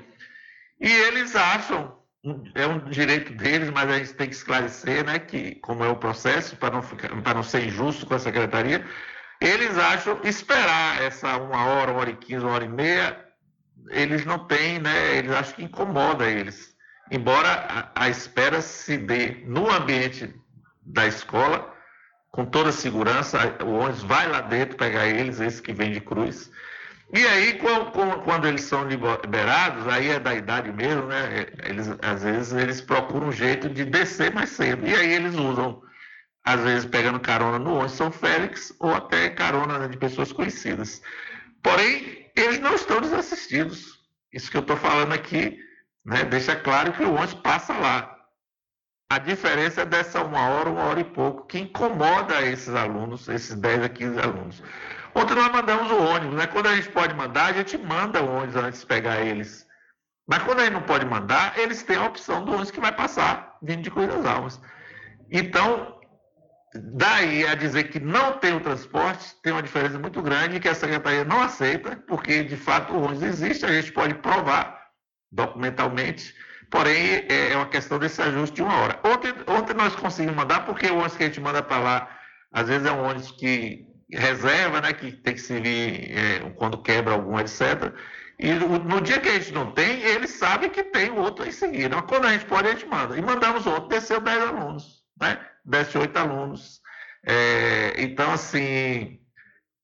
E 0.79 0.91
eles 0.91 1.35
acham, 1.35 1.97
é 2.55 2.67
um 2.67 2.79
direito 2.89 3.33
deles, 3.33 3.69
mas 3.69 3.89
a 3.89 3.97
gente 3.97 4.13
tem 4.13 4.27
que 4.27 4.35
esclarecer, 4.35 5.05
né, 5.05 5.19
que 5.19 5.55
como 5.55 5.83
é 5.83 5.89
o 5.89 5.95
processo, 5.95 6.55
para 6.57 6.75
não, 6.75 6.81
ficar, 6.81 7.09
para 7.21 7.35
não 7.35 7.43
ser 7.43 7.65
injusto 7.65 8.05
com 8.05 8.15
a 8.15 8.19
secretaria, 8.19 8.85
eles 9.39 9.77
acham 9.77 10.19
esperar 10.23 11.01
essa 11.01 11.37
uma 11.37 11.65
hora, 11.65 11.91
uma 11.91 12.01
hora 12.01 12.09
e 12.09 12.15
quinze, 12.15 12.43
uma 12.43 12.53
hora 12.53 12.65
e 12.65 12.69
meia, 12.69 13.25
eles 13.89 14.25
não 14.25 14.39
têm, 14.39 14.79
né, 14.79 15.17
eles 15.17 15.31
acham 15.31 15.55
que 15.55 15.63
incomoda 15.63 16.25
eles. 16.29 16.75
Embora 17.11 17.49
a, 17.95 18.03
a 18.03 18.09
espera 18.09 18.61
se 18.61 18.97
dê 18.97 19.43
no 19.45 19.71
ambiente 19.71 20.33
da 20.81 21.07
escola, 21.07 21.73
com 22.31 22.45
toda 22.45 22.71
segurança, 22.71 23.39
o 23.63 23.71
ônibus 23.71 24.03
vai 24.03 24.27
lá 24.27 24.41
dentro 24.41 24.77
pegar 24.77 25.07
eles, 25.07 25.39
esse 25.39 25.61
que 25.61 25.73
vem 25.73 25.91
de 25.91 26.01
cruz. 26.01 26.51
E 27.13 27.25
aí, 27.25 27.57
quando 28.25 28.47
eles 28.47 28.63
são 28.63 28.85
liberados, 28.85 29.87
aí 29.87 30.09
é 30.09 30.19
da 30.19 30.35
idade 30.35 30.71
mesmo, 30.73 31.03
né? 31.03 31.47
Eles, 31.63 31.87
às 32.01 32.23
vezes 32.23 32.51
eles 32.51 32.81
procuram 32.81 33.27
um 33.27 33.31
jeito 33.31 33.69
de 33.69 33.85
descer 33.85 34.33
mais 34.33 34.49
cedo. 34.49 34.85
E 34.85 34.93
aí 34.93 35.13
eles 35.13 35.33
usam, 35.33 35.81
às 36.43 36.59
vezes 36.61 36.85
pegando 36.85 37.19
carona 37.19 37.57
no 37.57 37.75
ônibus 37.75 37.93
São 37.93 38.11
Félix 38.11 38.73
ou 38.79 38.93
até 38.93 39.29
carona 39.29 39.79
né, 39.79 39.87
de 39.87 39.97
pessoas 39.97 40.33
conhecidas. 40.33 41.01
Porém, 41.63 42.29
eles 42.35 42.59
não 42.59 42.75
estão 42.75 42.99
desassistidos. 42.99 43.99
Isso 44.33 44.51
que 44.51 44.57
eu 44.57 44.61
estou 44.61 44.75
falando 44.75 45.13
aqui 45.13 45.57
né, 46.05 46.25
deixa 46.25 46.55
claro 46.57 46.91
que 46.91 47.03
o 47.03 47.13
ônibus 47.13 47.35
passa 47.35 47.73
lá. 47.73 48.17
A 49.09 49.17
diferença 49.17 49.81
é 49.81 49.85
dessa 49.85 50.21
uma 50.21 50.49
hora, 50.49 50.69
uma 50.69 50.83
hora 50.83 50.99
e 50.99 51.05
pouco, 51.05 51.47
que 51.47 51.59
incomoda 51.59 52.41
esses 52.41 52.75
alunos, 52.75 53.29
esses 53.29 53.55
10 53.55 53.83
a 53.83 53.89
15 53.89 54.19
alunos. 54.19 54.63
Ontem 55.17 55.33
nós 55.33 55.51
mandamos 55.51 55.91
o 55.91 55.97
ônibus, 55.97 56.35
né? 56.35 56.47
Quando 56.47 56.67
a 56.67 56.75
gente 56.75 56.89
pode 56.89 57.13
mandar, 57.15 57.47
a 57.47 57.53
gente 57.53 57.77
manda 57.77 58.21
o 58.21 58.35
ônibus 58.35 58.55
antes 58.55 58.81
de 58.81 58.85
pegar 58.85 59.19
eles. 59.21 59.65
Mas 60.27 60.43
quando 60.43 60.59
a 60.59 60.63
gente 60.65 60.73
não 60.73 60.83
pode 60.83 61.05
mandar, 61.05 61.57
eles 61.57 61.81
têm 61.81 61.97
a 61.97 62.05
opção 62.05 62.45
do 62.45 62.51
ônibus 62.51 62.71
que 62.71 62.79
vai 62.79 62.91
passar 62.91 63.57
vindo 63.61 63.81
de 63.81 63.89
Cruz 63.89 64.07
das 64.07 64.25
Almas. 64.25 64.61
Então, 65.31 65.99
daí 66.75 67.47
a 67.47 67.55
dizer 67.55 67.85
que 67.85 67.99
não 67.99 68.33
tem 68.33 68.55
o 68.55 68.59
transporte, 68.59 69.35
tem 69.41 69.53
uma 69.53 69.63
diferença 69.63 69.97
muito 69.97 70.21
grande 70.21 70.59
que 70.59 70.69
a 70.69 70.75
Secretaria 70.75 71.23
não 71.23 71.41
aceita, 71.41 71.95
porque 72.07 72.43
de 72.43 72.55
fato 72.55 72.93
o 72.93 73.01
ônibus 73.01 73.23
existe, 73.23 73.65
a 73.65 73.71
gente 73.71 73.91
pode 73.91 74.13
provar 74.15 74.87
documentalmente 75.31 76.33
Porém, 76.69 77.25
é, 77.29 77.53
é 77.53 77.55
uma 77.55 77.69
questão 77.69 77.97
desse 77.97 78.21
ajuste 78.21 78.57
de 78.57 78.61
uma 78.61 78.75
hora. 78.75 78.99
Ontem, 79.03 79.33
ontem 79.47 79.73
nós 79.73 79.95
conseguimos 79.95 80.35
mandar, 80.35 80.65
porque 80.65 80.87
o 80.87 80.95
ônibus 80.95 81.15
que 81.15 81.23
a 81.23 81.27
gente 81.27 81.39
manda 81.39 81.63
para 81.63 81.79
lá, 81.79 82.19
às 82.51 82.67
vezes 82.67 82.85
é 82.85 82.91
um 82.91 83.05
ônibus 83.05 83.31
que 83.31 83.86
reserva, 84.11 84.81
né, 84.81 84.93
que 84.93 85.11
tem 85.11 85.33
que 85.33 85.41
servir 85.41 86.11
é, 86.17 86.39
quando 86.55 86.81
quebra 86.81 87.13
algum, 87.13 87.39
etc. 87.39 87.93
E 88.39 88.53
no 88.53 89.01
dia 89.01 89.19
que 89.19 89.29
a 89.29 89.33
gente 89.33 89.51
não 89.51 89.71
tem, 89.71 90.01
eles 90.01 90.31
sabem 90.31 90.69
que 90.69 90.83
tem 90.83 91.09
outro 91.11 91.45
em 91.45 91.51
seguida. 91.51 91.95
Mas 91.95 92.05
quando 92.05 92.25
a 92.25 92.33
gente 92.33 92.45
pode, 92.45 92.67
a 92.67 92.71
gente 92.71 92.85
manda. 92.85 93.17
E 93.17 93.21
mandamos 93.21 93.65
outro, 93.65 93.89
desceu 93.89 94.21
10 94.21 94.41
alunos, 94.43 95.03
né? 95.19 95.39
Desce 95.65 95.97
8 95.97 96.15
alunos. 96.17 96.79
É, 97.25 97.95
então, 97.97 98.31
assim, 98.31 99.19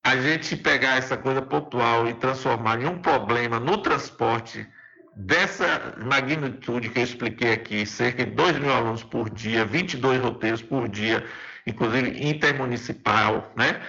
a 0.03 0.15
gente 0.17 0.55
pegar 0.55 0.97
essa 0.97 1.17
coisa 1.17 1.41
pontual 1.41 2.07
e 2.07 2.13
transformar 2.13 2.80
em 2.80 2.86
um 2.86 2.99
problema 2.99 3.59
no 3.59 3.82
transporte 3.82 4.67
dessa 5.15 5.95
magnitude 6.05 6.89
que 6.89 6.99
eu 6.99 7.03
expliquei 7.03 7.53
aqui, 7.53 7.86
cerca 7.86 8.26
de 8.26 8.32
2 8.32 8.59
mil 8.59 8.71
alunos 8.71 9.03
por 9.03 9.30
dia, 9.30 9.65
22 9.65 10.21
roteiros 10.21 10.61
por 10.61 10.88
dia, 10.88 11.26
inclusive 11.65 12.28
intermunicipal, 12.28 13.51
né? 13.55 13.82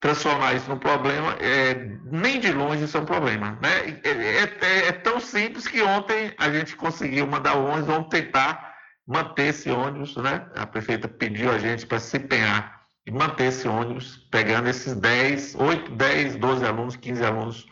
Transformar 0.00 0.54
isso 0.54 0.68
num 0.68 0.78
problema, 0.78 1.36
é, 1.40 1.74
nem 2.04 2.38
de 2.38 2.52
longe 2.52 2.84
isso 2.84 2.96
é 2.96 3.00
um 3.00 3.06
problema. 3.06 3.58
Né? 3.62 4.00
É, 4.04 4.10
é, 4.10 4.42
é, 4.42 4.88
é 4.88 4.92
tão 4.92 5.18
simples 5.18 5.66
que 5.66 5.82
ontem 5.82 6.34
a 6.38 6.50
gente 6.50 6.76
conseguiu 6.76 7.26
mandar 7.26 7.56
o 7.56 7.64
ônibus, 7.64 7.86
vamos 7.86 8.08
tentar 8.08 8.74
manter 9.06 9.48
esse 9.48 9.70
ônibus, 9.70 10.16
né? 10.16 10.44
A 10.56 10.66
prefeita 10.66 11.06
pediu 11.06 11.50
a 11.50 11.58
gente 11.58 11.86
para 11.86 12.00
se 12.00 12.16
empenhar 12.16 12.82
e 13.06 13.10
manter 13.10 13.44
esse 13.44 13.68
ônibus, 13.68 14.16
pegando 14.30 14.68
esses 14.68 14.94
10, 14.94 15.54
8, 15.54 15.92
10, 15.92 16.36
12 16.36 16.64
alunos, 16.64 16.96
15 16.96 17.24
alunos 17.24 17.66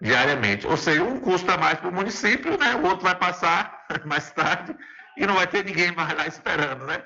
diariamente. 0.00 0.66
Ou 0.66 0.76
seja, 0.76 1.02
um 1.02 1.20
custa 1.20 1.58
mais 1.58 1.78
para 1.78 1.90
o 1.90 1.94
município, 1.94 2.56
né? 2.56 2.74
o 2.76 2.86
outro 2.86 3.04
vai 3.04 3.14
passar 3.14 3.84
mais 4.06 4.30
tarde 4.30 4.74
e 5.18 5.26
não 5.26 5.34
vai 5.34 5.46
ter 5.46 5.64
ninguém 5.64 5.92
mais 5.92 6.16
lá 6.16 6.26
esperando. 6.26 6.86
Né? 6.86 7.02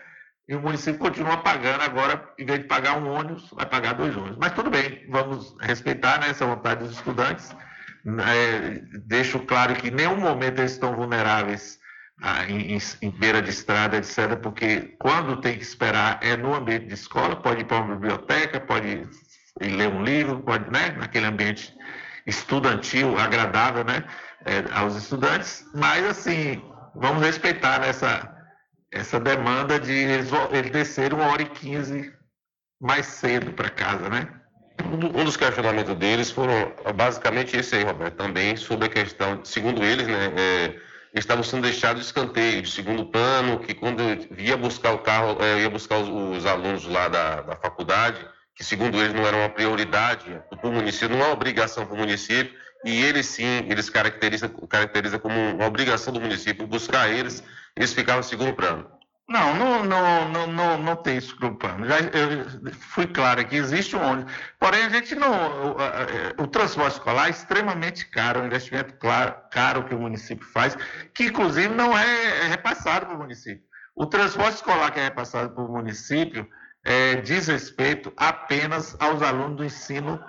E 0.47 0.55
o 0.55 0.61
município 0.61 1.01
continua 1.01 1.39
pagando 1.39 1.83
agora, 1.83 2.33
em 2.39 2.45
vez 2.45 2.61
de 2.61 2.67
pagar 2.67 2.99
um 2.99 3.09
ônibus, 3.09 3.49
vai 3.53 3.65
pagar 3.65 3.95
dois 3.95 4.15
ônibus. 4.15 4.37
Mas 4.39 4.53
tudo 4.53 4.71
bem, 4.71 5.07
vamos 5.09 5.57
respeitar 5.61 6.21
né, 6.21 6.29
essa 6.31 6.45
vontade 6.45 6.85
dos 6.85 6.93
estudantes. 6.93 7.55
É, 8.07 8.83
deixo 9.07 9.39
claro 9.41 9.75
que 9.75 9.89
em 9.89 9.91
nenhum 9.91 10.17
momento 10.17 10.59
eles 10.59 10.73
estão 10.73 10.95
vulneráveis 10.95 11.79
ah, 12.21 12.45
em, 12.47 12.79
em, 13.03 13.11
beira 13.11 13.41
de 13.41 13.49
estrada, 13.49 13.97
etc., 13.97 14.37
porque 14.43 14.95
quando 14.99 15.41
tem 15.41 15.57
que 15.57 15.63
esperar 15.63 16.19
é 16.23 16.37
no 16.37 16.55
ambiente 16.55 16.87
de 16.87 16.95
escola, 16.95 17.37
pode 17.37 17.63
ir 17.63 17.65
para 17.65 17.81
uma 17.81 17.95
biblioteca, 17.95 18.61
pode 18.61 19.09
ler 19.61 19.89
um 19.89 20.03
livro, 20.03 20.41
pode, 20.41 20.71
né, 20.71 20.91
naquele 20.99 21.27
ambiente 21.27 21.75
estudantil, 22.27 23.19
agradável, 23.19 23.85
né, 23.85 24.05
é, 24.45 24.65
aos 24.73 24.97
estudantes, 24.97 25.65
mas 25.75 26.05
assim, 26.05 26.63
vamos 26.95 27.23
respeitar 27.23 27.83
essa, 27.83 28.34
essa 28.95 29.19
demanda 29.19 29.79
de 29.79 29.93
eles, 29.93 30.31
descerem 30.71 31.19
uma 31.19 31.27
hora 31.27 31.43
e 31.43 31.47
quinze 31.47 32.13
mais 32.81 33.07
cedo 33.07 33.53
para 33.53 33.69
casa, 33.69 34.09
né? 34.09 34.29
Um 34.85 35.25
dos 35.25 35.37
questionamentos 35.37 35.95
deles 35.97 36.31
foram 36.31 36.73
basicamente 36.95 37.57
esse 37.57 37.75
aí, 37.77 37.85
Roberto, 37.85 38.17
também 38.17 38.57
sobre 38.57 38.87
a 38.87 38.89
questão, 38.89 39.45
segundo 39.45 39.83
eles, 39.85 40.07
né, 40.07 40.33
é, 40.37 40.77
estavam 41.15 41.45
sendo 41.45 41.63
deixados 41.63 42.03
de 42.03 42.07
escanteio, 42.07 42.63
de 42.63 42.71
segundo 42.71 43.07
plano, 43.07 43.61
que 43.61 43.73
quando 43.73 44.03
ia 44.37 44.57
buscar 44.57 44.93
o 44.93 44.99
carro, 44.99 45.39
é, 45.41 45.63
ia 45.63 45.71
buscar 45.71 45.99
os, 45.99 46.09
os 46.09 46.47
alunos 46.47 46.87
lá 46.87 47.09
da, 47.09 47.41
da 47.43 47.57
faculdade, 47.57 48.19
que 48.55 48.65
segundo 48.65 48.99
eles 48.99 49.15
não 49.15 49.27
era 49.27 49.37
uma 49.37 49.49
prioridade 49.49 50.41
para 50.51 50.69
o 50.69 50.73
município, 50.73 51.17
não 51.17 51.25
é 51.25 51.33
obrigação 51.33 51.87
para 51.87 51.95
o 51.95 51.99
município, 51.99 52.55
e 52.85 53.03
eles 53.03 53.27
sim, 53.27 53.67
eles 53.69 53.89
caracterizam 53.89 54.49
caracteriza 54.69 55.19
como 55.19 55.35
uma 55.35 55.67
obrigação 55.67 56.13
do 56.13 56.21
município 56.21 56.67
buscar 56.67 57.09
eles, 57.09 57.43
eles 57.75 57.93
ficaram 57.93 58.19
no 58.19 58.25
segundo 58.25 58.53
plano. 58.55 58.87
Não, 59.27 59.55
não, 59.55 59.85
não, 59.85 60.29
não, 60.29 60.47
não, 60.47 60.79
não 60.79 60.97
tem 60.97 61.19
no 61.41 61.57
plano. 61.57 61.87
Já, 61.87 61.99
eu 61.99 62.73
fui 62.73 63.07
claro 63.07 63.41
aqui, 63.41 63.57
existe 63.57 63.97
um 63.97 64.03
ônibus. 64.03 64.31
Porém, 64.61 64.85
a 64.85 64.91
gente 64.91 65.15
não. 65.15 65.33
O, 66.39 66.43
o, 66.43 66.47
transporte 66.47 66.99
escolar 66.99 67.29
é 67.29 67.31
extremamente 67.31 68.07
caro, 68.11 68.41
é 68.41 68.43
um 68.43 68.47
investimento 68.47 68.93
claro, 68.95 69.35
caro 69.51 69.85
que 69.85 69.95
o 69.95 69.99
município 69.99 70.47
faz, 70.47 70.77
que 71.15 71.25
inclusive 71.25 71.75
não 71.75 71.97
é 71.97 72.49
repassado 72.49 73.07
para 73.07 73.15
o 73.15 73.19
município. 73.19 73.65
O 73.97 74.05
transporte 74.05 74.57
escolar 74.57 74.91
que 74.91 75.01
é 75.01 75.05
repassado 75.05 75.55
para 75.55 75.65
o 75.65 75.73
município 75.73 76.47
é, 76.85 77.17
diz 77.17 77.47
respeito 77.47 78.13
apenas 78.19 78.95
aos 79.01 79.23
alunos 79.23 79.57
do 79.57 79.65
ensino 79.65 80.23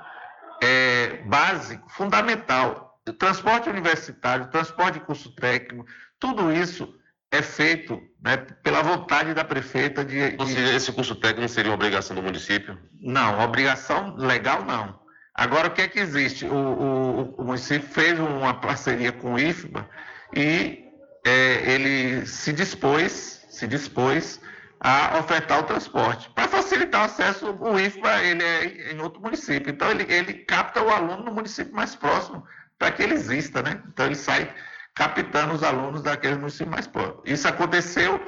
é, 0.65 1.17
básico, 1.25 1.87
fundamental. 1.89 2.99
O 3.07 3.13
transporte 3.13 3.69
universitário, 3.69 4.49
transporte 4.49 4.95
de 4.95 5.05
curso 5.05 5.33
técnico, 5.35 5.85
tudo 6.19 6.51
isso 6.51 6.91
é 7.31 7.41
feito 7.41 8.01
né, 8.23 8.37
pela 8.37 8.81
vontade 8.81 9.33
da 9.33 9.43
prefeita 9.43 10.03
de, 10.03 10.31
de... 10.31 10.37
Ou 10.39 10.47
seja, 10.47 10.73
esse 10.73 10.91
curso 10.91 11.15
técnico 11.15 11.47
seria 11.49 11.69
uma 11.71 11.75
obrigação 11.75 12.15
do 12.15 12.23
município? 12.23 12.77
Não, 12.99 13.39
obrigação 13.41 14.15
legal 14.15 14.65
não. 14.65 14.99
Agora, 15.35 15.67
o 15.67 15.71
que 15.71 15.81
é 15.81 15.87
que 15.87 15.99
existe? 15.99 16.45
O, 16.45 16.55
o, 16.55 17.35
o 17.37 17.43
município 17.43 17.87
fez 17.87 18.19
uma 18.19 18.53
parceria 18.53 19.11
com 19.11 19.33
o 19.33 19.39
IFBA 19.39 19.87
e 20.35 20.85
é, 21.25 21.73
ele 21.73 22.25
se 22.25 22.53
dispôs, 22.53 23.45
se 23.49 23.67
dispôs 23.67 24.39
a 24.79 25.17
ofertar 25.19 25.59
o 25.59 25.63
transporte. 25.63 26.29
Para 26.29 26.47
facilitar 26.47 27.01
o 27.01 27.05
acesso, 27.05 27.51
o 27.51 27.79
IFBA 27.79 28.23
ele 28.23 28.43
é 28.43 28.91
em 28.93 28.99
outro 29.01 29.21
município. 29.21 29.71
Então, 29.71 29.89
ele, 29.91 30.05
ele 30.11 30.33
capta 30.33 30.81
o 30.81 30.89
aluno 30.89 31.23
no 31.23 31.33
município 31.33 31.73
mais 31.73 31.95
próximo, 31.95 32.45
para 32.77 32.91
que 32.91 33.03
ele 33.03 33.13
exista, 33.13 33.61
né? 33.61 33.81
Então, 33.87 34.05
ele 34.05 34.15
sai 34.15 34.53
captando 34.93 35.53
os 35.53 35.63
alunos 35.63 36.01
daqueles 36.01 36.37
municípios 36.37 36.69
mais 36.69 36.87
próximos. 36.87 37.23
Isso 37.25 37.47
aconteceu 37.47 38.19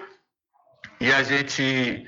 e 0.99 1.11
a 1.11 1.23
gente 1.23 2.05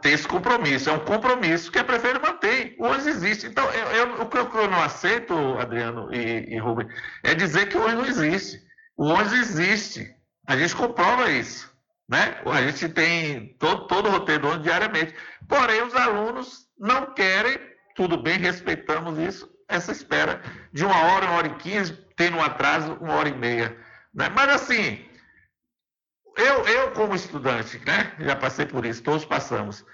tem 0.00 0.12
esse 0.12 0.26
compromisso. 0.26 0.88
É 0.88 0.92
um 0.92 1.04
compromisso 1.04 1.70
que 1.70 1.78
a 1.78 1.84
prefeita 1.84 2.18
mantém. 2.18 2.76
O 2.78 2.84
ônibus 2.84 3.06
existe. 3.06 3.46
Então, 3.46 3.68
eu, 3.72 3.86
eu, 3.88 4.22
o 4.22 4.26
que 4.28 4.36
eu 4.36 4.68
não 4.68 4.82
aceito, 4.82 5.34
Adriano 5.58 6.12
e, 6.14 6.54
e 6.54 6.58
Rubem, 6.58 6.88
é 7.22 7.34
dizer 7.34 7.68
que 7.68 7.76
o 7.76 7.84
ônibus 7.84 8.16
não 8.16 8.24
existe. 8.24 8.60
O 8.96 9.06
ônibus 9.06 9.32
existe. 9.32 10.14
A 10.46 10.56
gente 10.56 10.76
comprova 10.76 11.30
isso. 11.30 11.75
Né? 12.08 12.40
A 12.46 12.62
gente 12.62 12.88
tem 12.88 13.56
todo, 13.58 13.86
todo 13.86 14.08
o 14.08 14.12
roteiro 14.12 14.42
do 14.42 14.48
ônibus 14.48 14.64
diariamente. 14.64 15.14
Porém, 15.48 15.82
os 15.82 15.94
alunos 15.94 16.68
não 16.78 17.12
querem, 17.14 17.58
tudo 17.94 18.22
bem, 18.22 18.38
respeitamos 18.38 19.18
isso, 19.18 19.50
essa 19.68 19.90
espera 19.90 20.40
de 20.72 20.84
uma 20.84 20.96
hora, 20.96 21.26
uma 21.26 21.36
hora 21.36 21.46
e 21.48 21.56
quinze, 21.56 21.92
tendo 22.14 22.36
um 22.36 22.42
atraso, 22.42 22.94
uma 23.00 23.14
hora 23.14 23.28
e 23.28 23.34
meia. 23.34 23.76
Né? 24.14 24.28
Mas 24.28 24.48
assim, 24.50 25.04
eu, 26.36 26.66
eu 26.66 26.92
como 26.92 27.14
estudante, 27.14 27.78
né, 27.84 28.14
já 28.20 28.36
passei 28.36 28.66
por 28.66 28.84
isso, 28.84 29.02
todos 29.02 29.24
passamos. 29.24 29.84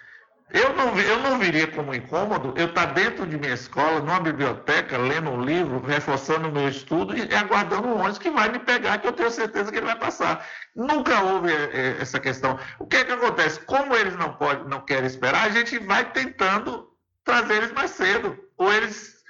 Eu 0.52 0.74
não, 0.74 0.98
eu 0.98 1.18
não 1.20 1.38
viria 1.38 1.66
como 1.66 1.94
incômodo 1.94 2.52
eu 2.58 2.66
estar 2.66 2.86
dentro 2.86 3.26
de 3.26 3.38
minha 3.38 3.54
escola, 3.54 4.00
numa 4.00 4.20
biblioteca, 4.20 4.98
lendo 4.98 5.30
um 5.30 5.42
livro, 5.42 5.80
reforçando 5.80 6.48
o 6.48 6.52
meu 6.52 6.68
estudo 6.68 7.16
e 7.16 7.34
aguardando 7.34 7.88
um 7.88 7.98
ônibus 7.98 8.18
que 8.18 8.30
vai 8.30 8.50
me 8.50 8.58
pegar, 8.58 8.98
que 8.98 9.08
eu 9.08 9.12
tenho 9.12 9.30
certeza 9.30 9.72
que 9.72 9.78
ele 9.78 9.86
vai 9.86 9.98
passar. 9.98 10.46
Nunca 10.76 11.22
houve 11.22 11.50
é, 11.50 11.70
é, 11.72 11.96
essa 12.02 12.20
questão. 12.20 12.58
O 12.78 12.86
que 12.86 12.96
é 12.96 13.04
que 13.04 13.12
acontece? 13.12 13.60
Como 13.60 13.96
eles 13.96 14.14
não, 14.16 14.34
podem, 14.34 14.68
não 14.68 14.82
querem 14.82 15.06
esperar, 15.06 15.46
a 15.46 15.50
gente 15.50 15.78
vai 15.78 16.04
tentando 16.12 16.86
trazer 17.24 17.54
eles 17.54 17.72
mais 17.72 17.92
cedo. 17.92 18.38
Ou 18.58 18.70
eles 18.70 19.22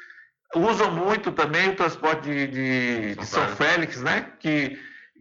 usam 0.56 0.90
muito 0.90 1.30
também 1.30 1.68
o 1.68 1.76
transporte 1.76 2.22
de, 2.22 2.46
de, 2.48 3.14
de 3.14 3.26
São 3.26 3.46
Félix, 3.56 4.00
né? 4.00 4.32
Que, 4.40 4.76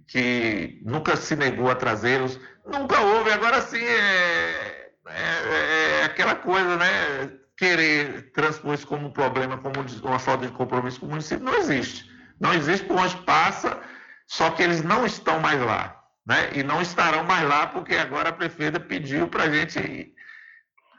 que 0.07 0.81
nunca 0.83 1.15
se 1.15 1.35
negou 1.35 1.69
a 1.69 1.75
trazê-los. 1.75 2.39
Nunca 2.65 2.99
houve. 3.01 3.31
Agora 3.31 3.61
sim 3.61 3.83
é, 3.83 4.70
é, 5.15 6.01
é, 6.01 6.03
aquela 6.03 6.35
coisa, 6.35 6.77
né? 6.77 7.31
Querer 7.57 8.31
transpor 8.31 8.73
isso 8.73 8.87
como 8.87 9.07
um 9.07 9.11
problema, 9.11 9.57
como 9.57 9.75
uma 10.03 10.19
falta 10.19 10.47
de 10.47 10.53
compromisso 10.53 10.99
com 10.99 11.05
o 11.05 11.09
município, 11.09 11.43
não 11.43 11.55
existe. 11.55 12.09
Não 12.39 12.53
existe 12.53 12.87
por 12.87 12.97
onde 12.97 13.15
passa, 13.17 13.79
só 14.25 14.49
que 14.49 14.63
eles 14.63 14.81
não 14.81 15.05
estão 15.05 15.39
mais 15.39 15.61
lá. 15.61 16.01
Né? 16.25 16.51
E 16.53 16.63
não 16.63 16.81
estarão 16.81 17.23
mais 17.23 17.47
lá, 17.47 17.67
porque 17.67 17.95
agora 17.95 18.29
a 18.29 18.33
prefeita 18.33 18.79
pediu 18.79 19.27
para 19.27 19.43
a 19.43 19.49
gente 19.49 20.13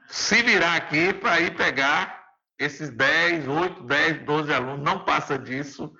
se 0.09 0.43
virar 0.43 0.77
aqui 0.77 1.13
para 1.13 1.41
ir 1.41 1.57
pegar 1.57 2.23
esses 2.59 2.91
10, 2.91 3.49
8, 3.49 3.83
10, 3.85 4.19
12 4.25 4.53
alunos, 4.53 4.85
não 4.85 5.05
passa 5.05 5.39
disso 5.39 5.93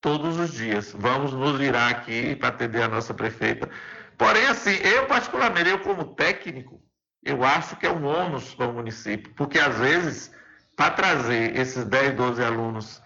todos 0.00 0.38
os 0.38 0.52
dias. 0.52 0.92
Vamos 0.92 1.32
nos 1.32 1.58
virar 1.58 1.88
aqui 1.88 2.36
para 2.36 2.48
atender 2.48 2.82
a 2.82 2.88
nossa 2.88 3.14
prefeita. 3.14 3.68
Porém, 4.16 4.46
assim, 4.46 4.74
eu 4.76 5.06
particularmente, 5.06 5.70
eu 5.70 5.78
como 5.80 6.14
técnico, 6.14 6.80
eu 7.24 7.42
acho 7.44 7.76
que 7.76 7.86
é 7.86 7.90
um 7.90 8.04
ônus 8.04 8.54
para 8.54 8.68
o 8.68 8.72
município, 8.72 9.32
porque 9.34 9.58
às 9.58 9.76
vezes, 9.76 10.30
para 10.76 10.90
trazer 10.90 11.56
esses 11.56 11.84
10, 11.84 12.14
12 12.14 12.44
alunos, 12.44 13.02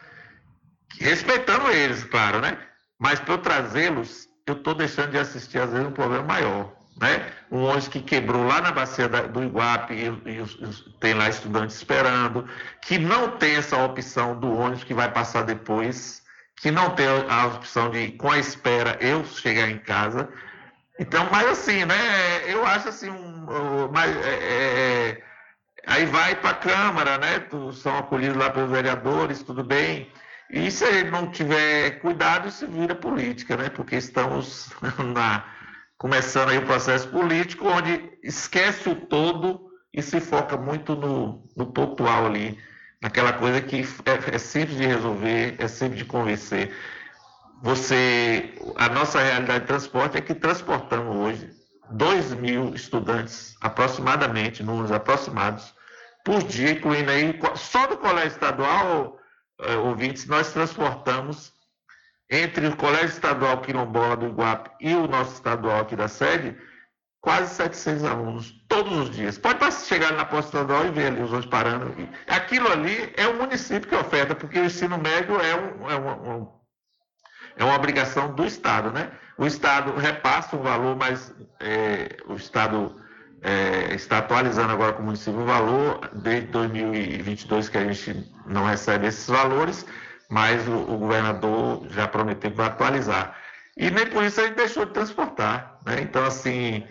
respeitando 0.98 1.70
eles, 1.70 2.04
claro, 2.04 2.40
né? 2.40 2.58
Mas 2.98 3.20
para 3.20 3.34
eu 3.34 3.38
trazê-los, 3.38 4.28
eu 4.46 4.54
estou 4.54 4.74
deixando 4.74 5.12
de 5.12 5.18
assistir, 5.18 5.58
às 5.58 5.70
vezes, 5.70 5.86
um 5.86 5.92
problema 5.92 6.24
maior 6.24 6.78
né? 7.00 7.30
Um 7.50 7.62
ônibus 7.62 7.88
que 7.88 8.00
quebrou 8.00 8.44
lá 8.46 8.60
na 8.60 8.72
bacia 8.72 9.08
da, 9.08 9.22
do 9.22 9.42
Iguape 9.42 9.94
e, 9.94 10.06
e, 10.30 10.42
e, 10.42 10.92
tem 11.00 11.14
lá 11.14 11.28
estudantes 11.28 11.76
esperando, 11.76 12.46
que 12.82 12.98
não 12.98 13.36
tem 13.38 13.56
essa 13.56 13.76
opção 13.78 14.38
do 14.38 14.52
ônibus 14.52 14.84
que 14.84 14.94
vai 14.94 15.10
passar 15.10 15.42
depois, 15.44 16.22
que 16.56 16.70
não 16.70 16.90
tem 16.90 17.06
a 17.06 17.46
opção 17.46 17.90
de, 17.90 18.12
com 18.12 18.30
a 18.30 18.38
espera, 18.38 18.98
eu 19.00 19.24
chegar 19.24 19.70
em 19.70 19.78
casa. 19.78 20.28
Então, 20.98 21.28
mas 21.30 21.46
assim, 21.48 21.84
né? 21.84 21.94
Eu 22.46 22.66
acho 22.66 22.88
assim, 22.88 23.08
um, 23.10 23.88
mas, 23.92 24.16
é, 24.16 24.30
é, 24.30 25.10
é 25.10 25.22
aí 25.86 26.06
vai 26.06 26.34
para 26.36 26.50
a 26.50 26.54
Câmara, 26.54 27.18
né? 27.18 27.46
São 27.72 27.96
acolhidos 27.98 28.36
lá 28.36 28.50
pelos 28.50 28.70
vereadores, 28.70 29.42
tudo 29.42 29.62
bem. 29.64 30.10
E 30.50 30.70
se 30.70 30.84
ele 30.84 31.10
não 31.10 31.30
tiver 31.30 32.00
cuidado, 32.00 32.48
isso 32.48 32.66
vira 32.66 32.94
política, 32.94 33.56
né? 33.56 33.68
Porque 33.68 33.96
estamos 33.96 34.70
na 35.14 35.44
começando 35.98 36.50
aí 36.50 36.58
o 36.58 36.66
processo 36.66 37.08
político, 37.08 37.66
onde 37.68 38.10
esquece 38.22 38.88
o 38.88 38.94
todo 38.94 39.68
e 39.92 40.00
se 40.00 40.20
foca 40.20 40.56
muito 40.56 40.94
no, 40.94 41.44
no 41.56 41.66
pontual 41.72 42.26
ali, 42.26 42.56
naquela 43.02 43.32
coisa 43.32 43.60
que 43.60 43.82
é, 44.06 44.34
é 44.34 44.38
simples 44.38 44.78
de 44.78 44.86
resolver, 44.86 45.56
é 45.58 45.66
simples 45.66 45.98
de 45.98 46.04
convencer. 46.04 46.72
Você, 47.62 48.54
a 48.76 48.88
nossa 48.88 49.20
realidade 49.20 49.60
de 49.60 49.66
transporte 49.66 50.16
é 50.16 50.20
que 50.20 50.34
transportamos 50.34 51.16
hoje 51.16 51.50
2 51.90 52.34
mil 52.34 52.74
estudantes, 52.74 53.56
aproximadamente, 53.60 54.62
números 54.62 54.92
aproximados, 54.92 55.74
por 56.24 56.42
dia, 56.42 56.72
incluindo 56.72 57.10
aí, 57.10 57.38
só 57.56 57.86
do 57.86 57.96
colégio 57.96 58.32
estadual, 58.32 59.18
eh, 59.60 59.76
ouvintes, 59.76 60.26
nós 60.26 60.52
transportamos 60.52 61.52
entre 62.30 62.66
o 62.66 62.76
Colégio 62.76 63.08
Estadual 63.08 63.60
Quilombola 63.62 64.16
do 64.16 64.26
Iguape 64.26 64.70
e 64.80 64.94
o 64.94 65.06
nosso 65.06 65.34
estadual 65.34 65.80
aqui 65.80 65.96
da 65.96 66.08
sede, 66.08 66.56
quase 67.20 67.54
700 67.54 68.04
alunos, 68.04 68.52
todos 68.68 68.92
os 68.92 69.10
dias. 69.10 69.38
Pode 69.38 69.72
chegar 69.72 70.12
na 70.12 70.24
posta 70.24 70.58
estadual 70.58 70.86
e 70.86 70.90
ver 70.90 71.06
ali 71.06 71.22
os 71.22 71.32
ônibus 71.32 71.50
parando. 71.50 71.94
Aquilo 72.26 72.70
ali 72.70 73.12
é 73.16 73.26
o 73.26 73.38
município 73.38 73.88
que 73.88 73.94
oferta, 73.94 74.34
porque 74.34 74.58
o 74.58 74.64
ensino 74.64 74.98
médio 74.98 75.40
é, 75.40 75.54
um, 75.56 75.90
é, 75.90 75.96
um, 75.96 76.57
é 77.58 77.64
uma 77.64 77.74
obrigação 77.74 78.32
do 78.32 78.44
Estado, 78.46 78.90
né? 78.90 79.10
O 79.36 79.46
Estado 79.46 79.92
repassa 79.96 80.56
um 80.56 80.62
valor, 80.62 80.96
mas 80.96 81.34
é, 81.60 82.16
o 82.26 82.34
Estado 82.34 83.00
é, 83.42 83.94
está 83.94 84.18
atualizando 84.18 84.72
agora 84.72 84.92
com 84.92 85.02
o 85.02 85.06
município 85.06 85.40
o 85.40 85.44
valor, 85.44 86.08
desde 86.14 86.48
2022 86.48 87.68
que 87.68 87.78
a 87.78 87.92
gente 87.92 88.32
não 88.46 88.64
recebe 88.64 89.06
esses 89.06 89.26
valores, 89.26 89.84
mas 90.30 90.66
o, 90.66 90.72
o 90.72 90.98
governador 90.98 91.86
já 91.90 92.06
prometeu 92.06 92.50
que 92.50 92.56
vai 92.56 92.66
atualizar. 92.66 93.36
E 93.76 93.90
nem 93.90 94.06
por 94.06 94.24
isso 94.24 94.40
a 94.40 94.44
gente 94.44 94.56
deixou 94.56 94.86
de 94.86 94.92
transportar. 94.92 95.78
Né? 95.84 96.00
Então, 96.02 96.24
assim, 96.24 96.84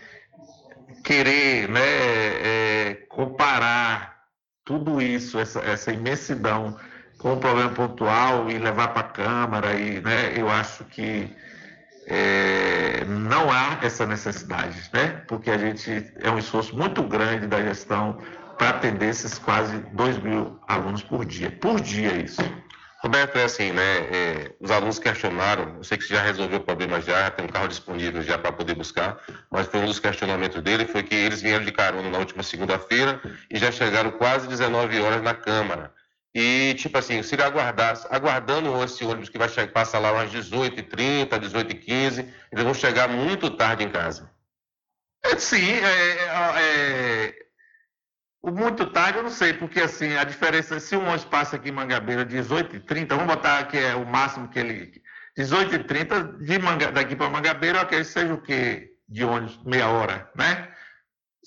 querer 1.04 1.70
né, 1.70 1.82
é, 1.82 2.94
comparar 3.10 4.18
tudo 4.66 5.02
isso, 5.02 5.40
essa, 5.40 5.60
essa 5.62 5.92
imensidão, 5.94 6.78
com 7.18 7.34
um 7.34 7.40
problema 7.40 7.70
pontual 7.72 8.50
e 8.50 8.58
levar 8.58 8.90
para 8.90 9.02
a 9.02 9.10
Câmara, 9.10 9.74
e, 9.74 10.00
né, 10.02 10.34
eu 10.36 10.50
acho 10.50 10.84
que 10.86 11.36
é, 12.08 13.04
não 13.06 13.52
há 13.52 13.80
essa 13.82 14.06
necessidade, 14.06 14.90
né? 14.94 15.22
porque 15.28 15.52
a 15.52 15.58
gente 15.58 16.10
é 16.20 16.32
um 16.32 16.40
esforço 16.40 16.76
muito 16.76 17.04
grande 17.04 17.48
da 17.48 17.62
gestão 17.62 18.18
para 18.58 18.70
atender 18.70 19.10
esses 19.10 19.38
quase 19.38 19.78
2 19.92 20.18
mil 20.20 20.58
alunos 20.68 21.04
por 21.04 21.26
dia. 21.26 21.52
Por 21.52 21.82
dia, 21.82 22.14
isso. 22.14 22.42
Roberto, 23.04 23.38
é 23.38 23.44
assim, 23.44 23.72
né? 23.72 23.98
É, 23.98 24.52
os 24.60 24.72
alunos 24.72 24.98
questionaram, 24.98 25.76
eu 25.78 25.84
sei 25.84 25.98
que 25.98 26.06
você 26.06 26.16
já 26.16 26.22
resolveu 26.24 26.58
o 26.58 26.64
problema 26.64 27.00
já, 27.00 27.30
tem 27.30 27.46
um 27.46 27.50
carro 27.50 27.68
disponível 27.68 28.24
já 28.24 28.40
para 28.40 28.52
poder 28.52 28.74
buscar, 28.74 29.18
mas 29.52 29.68
foi 29.68 29.82
um 29.82 29.86
dos 29.86 30.00
questionamentos 30.00 30.62
dele, 30.64 30.88
foi 30.88 31.04
que 31.04 31.14
eles 31.14 31.42
vieram 31.42 31.64
de 31.64 31.72
carona 31.72 32.10
na 32.10 32.18
última 32.18 32.42
segunda-feira 32.42 33.22
e 33.52 33.60
já 33.60 33.72
chegaram 33.72 34.12
quase 34.12 34.48
19 34.48 35.00
horas 35.00 35.22
na 35.22 35.36
Câmara. 35.36 35.92
E, 36.40 36.76
tipo 36.76 36.96
assim, 37.00 37.24
se 37.24 37.34
ele 37.34 37.42
aguardar, 37.42 38.00
aguardando 38.12 38.84
esse 38.84 39.04
ônibus 39.04 39.28
que 39.28 39.40
vai 39.40 39.50
chegar, 39.50 39.74
passa 39.74 39.98
lá 39.98 40.12
umas 40.12 40.32
18h30, 40.32 41.30
18h15, 41.30 42.32
eles 42.52 42.64
vão 42.64 42.76
chegar 42.76 43.10
muito 43.10 43.50
tarde 43.50 43.84
em 43.84 43.90
casa. 43.90 44.30
É, 45.26 45.36
sim, 45.40 45.68
é, 45.68 46.12
é, 46.12 46.62
é, 46.62 47.34
o 48.40 48.52
muito 48.52 48.86
tarde 48.92 49.18
eu 49.18 49.24
não 49.24 49.32
sei, 49.32 49.52
porque 49.52 49.80
assim, 49.80 50.16
a 50.16 50.24
diferença, 50.24 50.80
se 50.80 50.96
um 50.96 51.08
ônibus 51.08 51.26
passa 51.26 51.56
aqui 51.56 51.70
em 51.70 51.72
Mangabeira 51.72 52.24
18h30, 52.24 53.08
vamos 53.10 53.26
botar 53.26 53.64
que 53.64 53.80
é 53.80 53.96
o 53.96 54.06
máximo 54.06 54.48
que 54.48 54.60
ele. 54.60 55.02
18h30 55.36 56.38
de 56.38 56.60
Manga, 56.60 56.92
daqui 56.92 57.16
para 57.16 57.32
Mangabeira, 57.32 57.88
eu 57.92 58.06
seja 58.06 58.36
o 58.36 58.42
quê? 58.44 58.92
De 59.10 59.24
ônibus, 59.24 59.60
meia 59.64 59.88
hora, 59.88 60.30
né? 60.36 60.72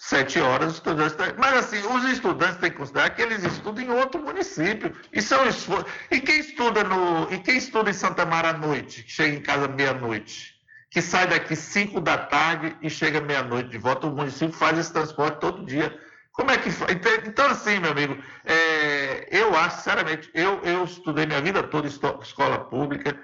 Sete 0.02 0.40
horas, 0.40 0.68
os 0.68 0.74
estudantes. 0.76 1.14
Mas 1.36 1.52
assim, 1.58 1.86
os 1.86 2.04
estudantes 2.04 2.56
têm 2.56 2.70
que 2.70 2.78
considerar 2.78 3.10
que 3.10 3.20
eles 3.20 3.44
estudam 3.44 3.84
em 3.84 3.90
outro 3.90 4.18
município. 4.22 4.96
Um 5.14 5.18
esforço. 5.18 5.86
E 6.10 6.18
quem 6.18 6.40
estuda 6.40 6.82
no. 6.82 7.30
E 7.30 7.38
quem 7.38 7.58
estuda 7.58 7.90
em 7.90 7.92
Santa 7.92 8.24
Mara 8.24 8.48
à 8.48 8.52
noite, 8.54 9.02
que 9.02 9.12
chega 9.12 9.36
em 9.36 9.42
casa 9.42 9.68
meia-noite? 9.68 10.54
Que 10.90 11.02
sai 11.02 11.26
daqui 11.26 11.54
5 11.54 12.00
da 12.00 12.16
tarde 12.16 12.74
e 12.80 12.88
chega 12.88 13.20
meia-noite 13.20 13.68
de 13.68 13.76
volta, 13.76 14.06
o 14.06 14.10
município 14.10 14.54
faz 14.54 14.78
esse 14.78 14.90
transporte 14.90 15.38
todo 15.38 15.66
dia. 15.66 15.94
Como 16.32 16.50
é 16.50 16.56
que 16.56 16.70
faz? 16.70 16.92
Então, 17.26 17.50
assim, 17.50 17.78
meu 17.78 17.90
amigo, 17.90 18.16
é, 18.46 19.28
eu 19.30 19.54
acho, 19.54 19.76
sinceramente, 19.76 20.30
eu, 20.32 20.62
eu 20.64 20.82
estudei 20.82 21.26
minha 21.26 21.42
vida 21.42 21.62
toda 21.62 21.86
em 21.86 21.90
escola 21.90 22.58
pública, 22.58 23.20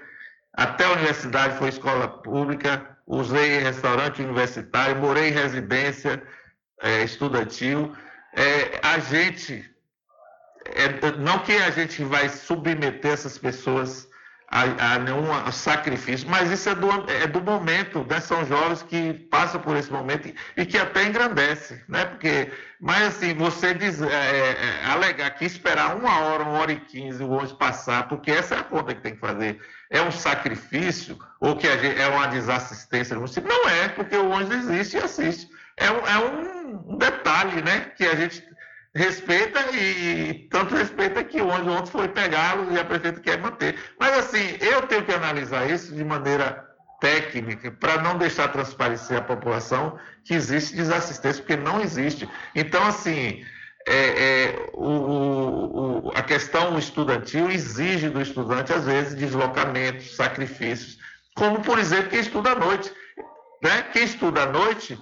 até 0.53 0.85
a 0.85 0.91
universidade 0.91 1.57
foi 1.57 1.69
escola 1.69 2.07
pública, 2.07 2.97
usei 3.07 3.57
restaurante 3.57 4.21
universitário, 4.21 4.97
morei 4.97 5.29
em 5.29 5.33
residência, 5.33 6.21
é, 6.81 7.03
estudantil, 7.03 7.95
é, 8.33 8.79
a 8.83 8.99
gente, 8.99 9.69
é, 10.65 11.11
não 11.17 11.39
que 11.39 11.53
a 11.53 11.71
gente 11.71 12.03
vai 12.03 12.29
submeter 12.29 13.13
essas 13.13 13.37
pessoas 13.37 14.07
a, 14.49 14.93
a 14.93 14.99
nenhum 14.99 15.51
sacrifício, 15.51 16.29
mas 16.29 16.49
isso 16.49 16.69
é 16.69 16.75
do, 16.75 16.89
é 17.11 17.27
do 17.27 17.41
momento, 17.41 18.05
né? 18.09 18.19
são 18.21 18.45
jovens 18.45 18.81
que 18.81 19.13
passam 19.13 19.59
por 19.59 19.75
esse 19.75 19.91
momento 19.91 20.29
e, 20.29 20.35
e 20.55 20.65
que 20.65 20.77
até 20.77 21.03
engrandece, 21.03 21.83
né? 21.87 22.05
Porque, 22.05 22.49
mas 22.79 23.07
assim, 23.07 23.33
você 23.33 23.73
diz, 23.73 24.01
é, 24.01 24.07
é, 24.07 24.85
alegar 24.85 25.31
que 25.31 25.43
esperar 25.43 25.97
uma 25.97 26.19
hora, 26.21 26.43
uma 26.43 26.59
hora 26.59 26.71
e 26.71 26.79
quinze 26.79 27.21
o 27.21 27.29
ônibus 27.29 27.51
passar, 27.53 28.07
porque 28.07 28.31
essa 28.31 28.55
é 28.55 28.59
a 28.59 28.63
conta 28.63 28.95
que 28.95 29.01
tem 29.01 29.15
que 29.15 29.19
fazer, 29.19 29.59
é 29.89 30.01
um 30.01 30.11
sacrifício 30.11 31.19
ou 31.41 31.57
que 31.57 31.67
gente, 31.79 31.99
é 31.99 32.07
uma 32.07 32.27
desassistência? 32.27 33.17
Não 33.17 33.69
é, 33.69 33.89
porque 33.89 34.15
o 34.15 34.29
ônibus 34.29 34.55
existe 34.55 34.95
e 34.95 35.01
assiste. 35.01 35.49
É 35.77 35.91
um, 35.91 36.07
é 36.07 36.17
um 36.19 36.97
detalhe, 36.97 37.61
né? 37.61 37.91
Que 37.95 38.05
a 38.05 38.15
gente 38.15 38.43
respeita 38.95 39.59
e 39.75 40.47
tanto 40.49 40.75
respeita 40.75 41.23
que 41.23 41.39
o 41.39 41.47
ônibus 41.47 41.73
ontem 41.73 41.91
foi 41.91 42.07
pegá-lo 42.07 42.73
e 42.73 42.79
a 42.79 42.85
prefeita 42.85 43.21
quer 43.21 43.39
manter. 43.39 43.75
Mas 43.99 44.17
assim, 44.17 44.57
eu 44.59 44.81
tenho 44.87 45.05
que 45.05 45.13
analisar 45.13 45.69
isso 45.69 45.93
de 45.93 46.03
maneira 46.03 46.65
técnica 46.99 47.71
para 47.71 48.01
não 48.01 48.17
deixar 48.17 48.47
transparecer 48.47 49.17
a 49.17 49.21
população 49.21 49.99
que 50.23 50.33
existe 50.33 50.75
desassistência, 50.75 51.43
porque 51.43 51.55
não 51.55 51.79
existe. 51.79 52.27
Então, 52.55 52.83
assim, 52.85 53.45
é, 53.87 53.95
é, 53.95 54.69
o, 54.73 56.07
o, 56.07 56.11
a 56.15 56.23
questão 56.23 56.77
estudantil 56.77 57.49
exige 57.49 58.09
do 58.09 58.21
estudante, 58.21 58.73
às 58.73 58.85
vezes, 58.85 59.15
deslocamentos, 59.15 60.15
sacrifícios, 60.15 60.97
como, 61.35 61.61
por 61.61 61.77
exemplo, 61.77 62.09
quem 62.09 62.19
estuda 62.19 62.51
à 62.51 62.55
noite. 62.55 62.91
Né? 63.61 63.83
Quem 63.93 64.03
estuda 64.03 64.43
à 64.43 64.45
noite 64.47 64.99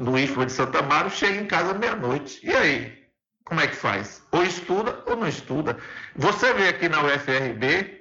no 0.00 0.18
IFMA 0.18 0.46
de 0.46 0.52
Santa 0.52 0.82
Mário, 0.82 1.10
chega 1.10 1.40
em 1.40 1.46
casa 1.46 1.74
meia-noite. 1.74 2.40
E 2.44 2.54
aí? 2.54 3.02
Como 3.44 3.60
é 3.60 3.66
que 3.66 3.74
faz? 3.74 4.22
Ou 4.30 4.44
estuda 4.44 5.02
ou 5.06 5.16
não 5.16 5.26
estuda. 5.26 5.76
Você 6.14 6.54
vê 6.54 6.68
aqui 6.68 6.88
na 6.88 7.02
UFRB, 7.02 8.00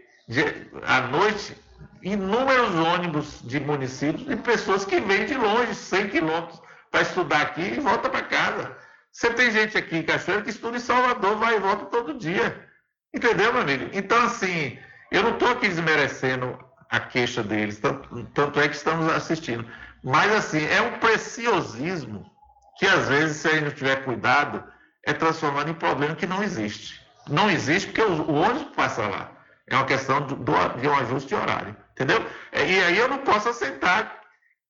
à 0.84 1.02
noite, 1.02 1.58
inúmeros 2.04 2.76
ônibus 2.76 3.42
de 3.44 3.60
municípios 3.60 4.30
e 4.30 4.36
pessoas 4.36 4.86
que 4.86 5.00
vêm 5.00 5.26
de 5.26 5.36
longe, 5.36 5.74
100 5.74 6.10
quilômetros, 6.10 6.62
para 6.92 7.02
estudar 7.02 7.42
aqui 7.42 7.62
e 7.62 7.80
volta 7.80 8.10
para 8.10 8.22
casa. 8.24 8.78
Você 9.12 9.34
tem 9.34 9.52
gente 9.52 9.78
aqui 9.78 9.98
em 9.98 10.04
Cachoeira 10.04 10.44
que 10.44 10.52
estuda 10.52 10.78
em 10.78 10.80
Salvador, 10.80 11.38
vai 11.38 11.58
e 11.58 11.60
volta 11.60 11.86
todo 11.86 12.18
dia. 12.18 12.68
Entendeu, 13.14 13.52
meu 13.52 13.64
amigo? 13.64 13.89
Então, 13.94 14.24
assim, 14.24 14.78
eu 15.12 15.24
não 15.24 15.32
estou 15.32 15.50
aqui 15.50 15.68
desmerecendo 15.68 16.58
a 16.89 17.00
queixa 17.00 17.44
deles, 17.44 17.80
tanto, 17.80 18.24
tanto 18.34 18.60
é 18.60 18.70
que 18.70 18.76
estamos 18.76 19.12
assistindo. 19.12 19.66
Mas, 20.04 20.32
assim, 20.32 20.66
é 20.66 20.82
um 20.82 20.99
preciosismo 20.99 22.30
que, 22.78 22.86
às 22.88 23.08
vezes, 23.08 23.38
se 23.38 23.47
a 23.47 23.52
gente 23.52 23.64
não 23.66 23.72
tiver 23.72 24.04
cuidado, 24.04 24.64
é 25.06 25.14
transformado 25.14 25.70
em 25.70 25.74
problema 25.74 26.16
que 26.16 26.26
não 26.26 26.43
existe. 26.43 27.02
Não 27.30 27.49
existe 27.49 27.88
porque 27.88 28.02
o, 28.02 28.34
ônibus 28.34 28.76
passa 28.76 29.08
lá. 29.08 29.32
É 29.68 29.76
uma 29.76 29.86
questão 29.86 30.26
de, 30.26 30.36
de 30.36 30.88
um 30.88 30.95
ajuste 30.95 31.30
de 31.30 31.36
horário. 31.36 31.76
Entendeu? 31.91 32.26
É, 32.52 32.66
e 32.66 32.84
aí 32.84 32.97
eu 32.97 33.08
não 33.08 33.20
posso 33.20 33.49
aceitar 33.49 34.22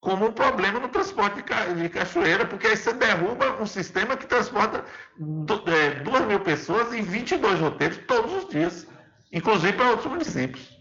como 0.01 0.25
um 0.25 0.31
problema 0.31 0.79
no 0.79 0.89
transporte 0.89 1.35
de, 1.35 1.89
cachoeira, 1.89 2.45
porque 2.45 2.67
aí 2.67 2.75
você 2.75 2.91
derruba 2.91 3.61
um 3.61 3.67
sistema 3.67 4.17
que 4.17 4.25
transporta 4.25 4.83
é, 5.67 5.89
duas 6.01 6.25
mil 6.25 6.39
pessoas 6.39 6.91
em 6.91 7.03
22 7.03 7.59
roteiros 7.59 7.99
todos 8.07 8.43
os 8.43 8.49
dias, 8.49 8.87
inclusive 9.31 9.73
para 9.73 9.91
outros 9.91 10.11
municípios. 10.11 10.80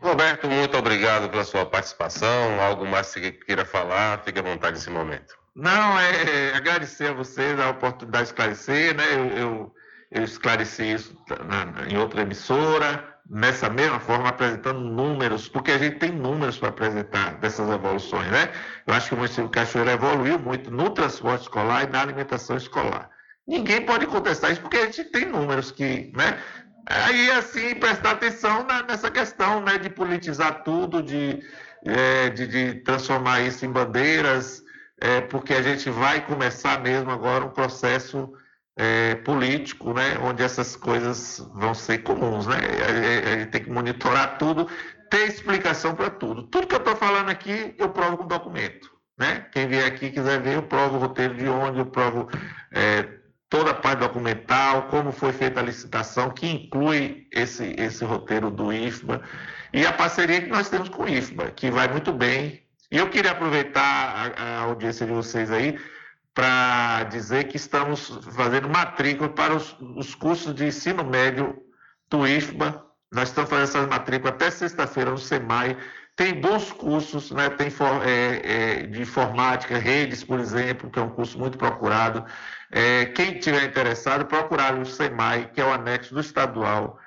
Roberto, 0.00 0.48
muito 0.48 0.76
obrigado 0.78 1.28
pela 1.28 1.44
sua 1.44 1.66
participação. 1.66 2.60
Algo 2.60 2.86
mais 2.86 3.12
que 3.12 3.32
queira 3.32 3.64
falar, 3.64 4.22
fique 4.24 4.38
à 4.38 4.42
vontade 4.42 4.74
nesse 4.74 4.90
momento. 4.90 5.38
Não, 5.54 5.98
é, 5.98 6.50
é 6.52 6.56
agradecer 6.56 7.10
a 7.10 7.12
vocês 7.12 7.58
a 7.60 7.70
oportunidade 7.70 8.24
de 8.24 8.30
esclarecer, 8.30 8.96
né? 8.96 9.04
Eu, 9.12 9.26
eu, 9.36 9.74
eu 10.10 10.24
esclareci 10.24 10.92
isso 10.94 11.14
na, 11.44 11.86
em 11.86 11.98
outra 11.98 12.22
emissora, 12.22 13.04
nessa 13.28 13.68
mesma 13.68 14.00
forma, 14.00 14.28
apresentando 14.28 14.80
números, 14.80 15.48
porque 15.48 15.72
a 15.72 15.78
gente 15.78 15.98
tem 15.98 16.10
números 16.10 16.56
para 16.56 16.70
apresentar 16.70 17.34
dessas 17.34 17.68
evoluções, 17.68 18.30
né? 18.30 18.50
Eu 18.86 18.94
acho 18.94 19.08
que 19.08 19.14
o 19.14 19.18
município 19.18 19.44
de 19.44 19.50
Cachoeira 19.50 19.92
evoluiu 19.92 20.38
muito 20.38 20.70
no 20.70 20.90
transporte 20.90 21.42
escolar 21.42 21.84
e 21.84 21.88
na 21.88 22.00
alimentação 22.00 22.56
escolar. 22.56 23.10
Ninguém 23.46 23.84
pode 23.84 24.06
contestar 24.06 24.52
isso 24.52 24.62
porque 24.62 24.78
a 24.78 24.86
gente 24.86 25.04
tem 25.04 25.26
números 25.26 25.70
que, 25.70 26.10
né? 26.16 26.38
Aí, 26.86 27.30
assim, 27.30 27.74
prestar 27.74 28.12
atenção 28.12 28.64
na, 28.64 28.82
nessa 28.82 29.10
questão 29.10 29.60
né, 29.60 29.78
de 29.78 29.90
politizar 29.90 30.62
tudo, 30.64 31.02
de, 31.02 31.42
é, 31.84 32.30
de, 32.30 32.46
de, 32.46 32.74
transformar 32.80 33.42
isso 33.42 33.64
em 33.64 33.70
bandeiras, 33.70 34.62
é, 35.00 35.20
porque 35.20 35.54
a 35.54 35.62
gente 35.62 35.88
vai 35.90 36.24
começar 36.24 36.80
mesmo 36.80 37.10
agora 37.10 37.44
um 37.44 37.50
processo 37.50 38.32
é, 38.76 39.14
político, 39.16 39.92
né, 39.92 40.18
onde 40.22 40.42
essas 40.42 40.74
coisas 40.76 41.38
vão 41.54 41.74
ser 41.74 41.98
comuns. 41.98 42.46
Né? 42.46 42.56
A, 42.56 43.38
gente 43.38 43.50
tem 43.50 43.64
que 43.64 43.70
monitorar 43.70 44.38
tudo, 44.38 44.66
ter 45.10 45.26
explicação 45.28 45.94
para 45.94 46.10
tudo. 46.10 46.44
Tudo 46.44 46.66
que 46.66 46.74
eu 46.74 46.78
estou 46.78 46.96
falando 46.96 47.30
aqui, 47.30 47.74
eu 47.78 47.90
provo 47.90 48.18
com 48.18 48.26
documento. 48.26 48.90
Né? 49.18 49.46
Quem 49.52 49.68
vier 49.68 49.84
aqui 49.84 50.10
quiser 50.10 50.40
ver, 50.40 50.56
eu 50.56 50.62
provo 50.62 50.96
o 50.96 51.00
roteiro 51.00 51.34
de 51.34 51.46
onde, 51.46 51.80
eu 51.80 51.86
provo 51.86 52.28
é, 52.72 53.19
toda 53.50 53.72
a 53.72 53.74
parte 53.74 53.98
documental, 53.98 54.84
como 54.84 55.10
foi 55.10 55.32
feita 55.32 55.60
a 55.60 55.62
licitação, 55.62 56.30
que 56.30 56.46
inclui 56.46 57.26
esse, 57.32 57.74
esse 57.76 58.04
roteiro 58.04 58.50
do 58.50 58.72
IFBA, 58.72 59.20
e 59.72 59.84
a 59.84 59.92
parceria 59.92 60.40
que 60.40 60.48
nós 60.48 60.70
temos 60.70 60.88
com 60.88 61.02
o 61.02 61.08
IFBA, 61.08 61.50
que 61.50 61.70
vai 61.70 61.88
muito 61.88 62.12
bem. 62.12 62.62
E 62.90 62.96
eu 62.96 63.10
queria 63.10 63.32
aproveitar 63.32 63.82
a, 63.82 64.42
a 64.42 64.60
audiência 64.60 65.04
de 65.04 65.12
vocês 65.12 65.50
aí 65.50 65.78
para 66.32 67.04
dizer 67.04 67.44
que 67.48 67.56
estamos 67.56 68.08
fazendo 68.32 68.68
matrícula 68.68 69.28
para 69.28 69.54
os, 69.54 69.76
os 69.96 70.14
cursos 70.14 70.54
de 70.54 70.66
ensino 70.66 71.04
médio 71.04 71.60
do 72.08 72.26
IFBA. 72.26 72.84
Nós 73.12 73.28
estamos 73.28 73.50
fazendo 73.50 73.68
essas 73.68 73.88
matrículas 73.88 74.34
até 74.34 74.50
sexta-feira 74.50 75.10
no 75.10 75.18
SEMAI. 75.18 75.76
Tem 76.14 76.40
bons 76.40 76.70
cursos, 76.72 77.30
né? 77.32 77.50
tem 77.50 77.68
é, 78.04 78.40
é, 78.44 78.86
de 78.86 79.02
informática, 79.02 79.78
redes, 79.78 80.22
por 80.22 80.38
exemplo, 80.38 80.90
que 80.90 80.98
é 80.98 81.02
um 81.02 81.10
curso 81.10 81.38
muito 81.38 81.58
procurado. 81.58 82.24
É, 82.70 83.06
quem 83.06 83.38
tiver 83.38 83.64
interessado, 83.64 84.26
procurar 84.26 84.78
o 84.78 84.86
SEMAI, 84.86 85.50
que 85.52 85.60
é 85.60 85.64
o 85.64 85.72
anexo 85.72 86.14
do 86.14 86.20
estadual, 86.20 86.98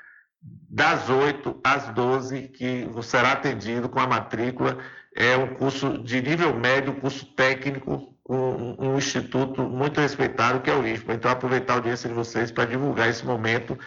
das 0.69 1.09
8 1.09 1.59
às 1.63 1.87
12, 1.89 2.49
que 2.49 2.87
será 3.01 3.31
atendido 3.31 3.87
com 3.87 3.99
a 3.99 4.07
matrícula. 4.07 4.77
É 5.15 5.37
um 5.37 5.53
curso 5.55 5.99
de 5.99 6.21
nível 6.21 6.53
médio, 6.53 6.95
curso 6.95 7.25
técnico, 7.27 8.13
um, 8.27 8.89
um 8.89 8.97
instituto 8.97 9.63
muito 9.63 10.01
respeitado, 10.01 10.59
que 10.61 10.69
é 10.69 10.75
o 10.75 10.85
IFPA. 10.85 11.13
Então, 11.13 11.31
aproveitar 11.31 11.73
a 11.73 11.75
audiência 11.77 12.09
de 12.09 12.15
vocês 12.15 12.51
para 12.51 12.65
divulgar 12.65 13.09
esse 13.09 13.25
momento 13.25 13.77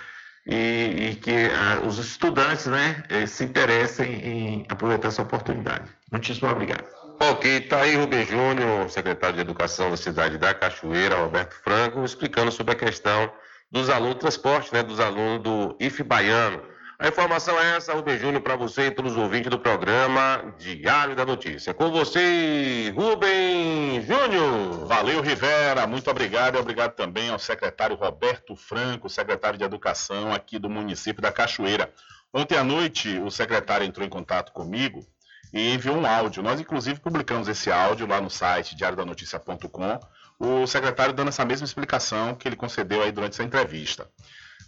e, 0.47 1.11
e 1.11 1.15
que 1.17 1.51
ah, 1.53 1.81
os 1.85 1.99
estudantes 1.99 2.67
né, 2.67 3.03
eh, 3.09 3.27
se 3.27 3.45
interessem 3.45 4.15
em 4.15 4.67
aproveitar 4.69 5.09
essa 5.09 5.23
oportunidade. 5.23 5.91
Muitíssimo 6.11 6.49
obrigado. 6.49 6.96
Ok, 7.19 7.51
está 7.57 7.81
aí 7.81 7.97
Rubem 7.97 8.27
Júnior, 8.27 8.91
secretário 8.91 9.37
de 9.37 9.41
Educação 9.41 9.91
da 9.91 9.97
cidade 9.97 10.37
da 10.37 10.53
Cachoeira, 10.53 11.17
Roberto 11.17 11.55
Franco, 11.55 12.05
explicando 12.05 12.53
sobre 12.53 12.75
a 12.75 12.77
questão 12.77 13.33
dos 13.71 13.89
alunos 13.89 14.17
transporte, 14.17 14.71
né, 14.73 14.83
dos 14.83 15.01
alunos 15.01 15.43
do 15.43 15.77
IF 15.81 16.03
Baiano. 16.03 16.63
A 16.99 17.09
informação 17.09 17.59
é 17.59 17.77
essa, 17.77 17.95
Rubem 17.95 18.19
Júnior, 18.19 18.43
para 18.43 18.55
você 18.55 18.89
e 18.89 18.91
todos 18.91 19.13
os 19.13 19.19
ouvintes 19.19 19.51
do 19.51 19.59
programa 19.59 20.55
Diário 20.59 21.17
da 21.17 21.25
Notícia. 21.25 21.73
Com 21.73 21.91
você, 21.91 22.93
Rubem 22.95 24.03
Júnior. 24.03 24.87
Valeu, 24.87 25.23
Rivera. 25.23 25.87
Muito 25.87 26.11
obrigado. 26.11 26.57
E 26.57 26.59
obrigado 26.59 26.95
também 26.95 27.31
ao 27.31 27.39
secretário 27.39 27.97
Roberto 27.97 28.55
Franco, 28.55 29.09
secretário 29.09 29.59
de 29.59 29.65
Educação 29.65 30.35
aqui 30.35 30.59
do 30.59 30.69
município 30.69 31.23
da 31.23 31.33
Cachoeira. 31.33 31.91
Ontem 32.33 32.59
à 32.59 32.65
noite, 32.65 33.19
o 33.19 33.31
secretário 33.31 33.87
entrou 33.87 34.07
em 34.07 34.11
contato 34.11 34.53
comigo 34.53 35.07
e 35.53 35.75
enviou 35.75 35.97
um 35.97 36.07
áudio. 36.07 36.43
Nós, 36.43 36.61
inclusive, 36.61 37.01
publicamos 37.01 37.49
esse 37.49 37.71
áudio 37.71 38.07
lá 38.07 38.21
no 38.21 38.31
site 38.31 38.77
diariodanoticia.com. 38.77 40.01
O 40.39 40.67
secretário 40.67 41.15
dando 41.15 41.29
essa 41.29 41.45
mesma 41.45 41.65
explicação 41.65 42.35
que 42.35 42.47
ele 42.47 42.57
concedeu 42.57 43.03
aí 43.03 43.11
durante 43.11 43.33
essa 43.33 43.45
entrevista. 43.45 44.09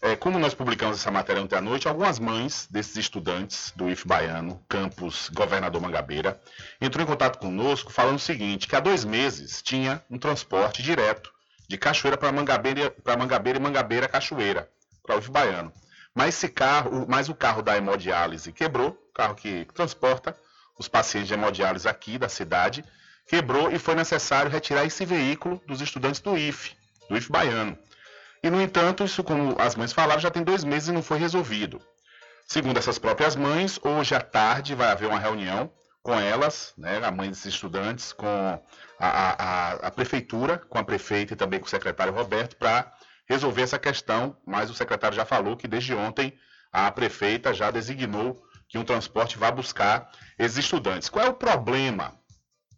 É, 0.01 0.15
como 0.15 0.39
nós 0.39 0.55
publicamos 0.55 0.97
essa 0.97 1.11
matéria 1.11 1.43
ontem 1.43 1.57
à 1.57 1.61
noite, 1.61 1.89
algumas 1.89 2.21
mães 2.21 2.69
desses 2.71 2.97
estudantes 2.97 3.73
do 3.75 3.91
IF 3.91 4.07
Baiano, 4.07 4.63
campus 4.69 5.29
Governador 5.35 5.83
Mangabeira, 5.83 6.41
entrou 6.81 7.03
em 7.03 7.07
contato 7.07 7.39
conosco 7.39 7.93
falando 7.93 8.17
o 8.17 8.21
seguinte, 8.21 8.69
que 8.69 8.77
há 8.77 8.81
dois 8.81 9.05
meses 9.05 9.61
tinha 9.61 10.01
um 10.09 10.17
transporte 10.17 10.83
direto 10.83 11.33
de 11.69 11.77
Cachoeira 11.77 12.17
para 12.17 12.31
Mangabeira, 12.31 12.95
Mangabeira 13.19 13.59
e 13.59 13.63
Mangabeira 13.63 14.09
Cachoeira, 14.09 14.71
para 15.03 15.17
o 15.17 15.19
IF 15.19 15.31
Baiano. 15.33 15.73
Mas 16.15 16.37
esse 16.37 16.49
carro, 16.49 17.05
mas 17.09 17.29
o 17.29 17.35
carro 17.35 17.61
da 17.61 17.77
hemodiálise 17.77 18.53
quebrou, 18.53 18.97
carro 19.13 19.35
que 19.35 19.67
transporta 19.75 20.37
os 20.79 20.89
pacientes 20.89 21.29
de 21.29 21.35
hemodiálise 21.35 21.89
aqui 21.89 22.19
da 22.19 22.29
cidade, 22.29 22.85
quebrou 23.27 23.71
e 23.71 23.79
foi 23.79 23.95
necessário 23.95 24.51
retirar 24.51 24.85
esse 24.85 25.05
veículo 25.05 25.61
dos 25.67 25.81
estudantes 25.81 26.21
do 26.21 26.37
IF, 26.37 26.75
do 27.09 27.17
IF 27.17 27.31
Baiano. 27.31 27.79
E, 28.43 28.49
no 28.49 28.61
entanto, 28.61 29.05
isso, 29.05 29.25
como 29.25 29.57
as 29.59 29.75
mães 29.75 29.93
falaram, 29.93 30.21
já 30.21 30.31
tem 30.31 30.43
dois 30.43 30.63
meses 30.63 30.89
e 30.89 30.93
não 30.93 31.03
foi 31.03 31.19
resolvido. 31.19 31.81
Segundo 32.47 32.79
essas 32.79 32.99
próprias 32.99 33.37
mães, 33.37 33.79
hoje 33.83 34.15
à 34.15 34.21
tarde 34.21 34.75
vai 34.75 34.89
haver 34.91 35.09
uma 35.09 35.19
reunião 35.19 35.71
com 36.03 36.19
elas, 36.19 36.73
né, 36.79 37.05
a 37.05 37.11
mãe 37.11 37.29
desses 37.29 37.47
estudantes, 37.47 38.13
com 38.13 38.27
a, 38.99 39.09
a, 39.09 39.73
a 39.89 39.91
prefeitura, 39.91 40.57
com 40.57 40.79
a 40.79 40.85
prefeita 40.85 41.35
e 41.35 41.37
também 41.37 41.61
com 41.61 41.67
o 41.67 41.69
secretário 41.69 42.15
Roberto, 42.15 42.57
para 42.57 42.91
resolver 43.29 43.63
essa 43.63 43.79
questão. 43.79 44.35
Mas 44.47 44.71
o 44.71 44.75
secretário 44.75 45.17
já 45.17 45.27
falou 45.27 45.57
que 45.57 45.69
desde 45.69 45.93
ontem 45.93 46.39
a 46.73 46.91
prefeita 46.91 47.53
já 47.53 47.71
designou 47.71 48.43
que 48.69 48.79
um 48.79 48.85
transporte 48.85 49.39
vá 49.39 49.51
buscar 49.51 50.11
esses 50.39 50.59
estudantes. 50.59 51.09
Qual 51.09 51.25
é 51.25 51.29
o 51.29 51.35
problema 51.35 52.15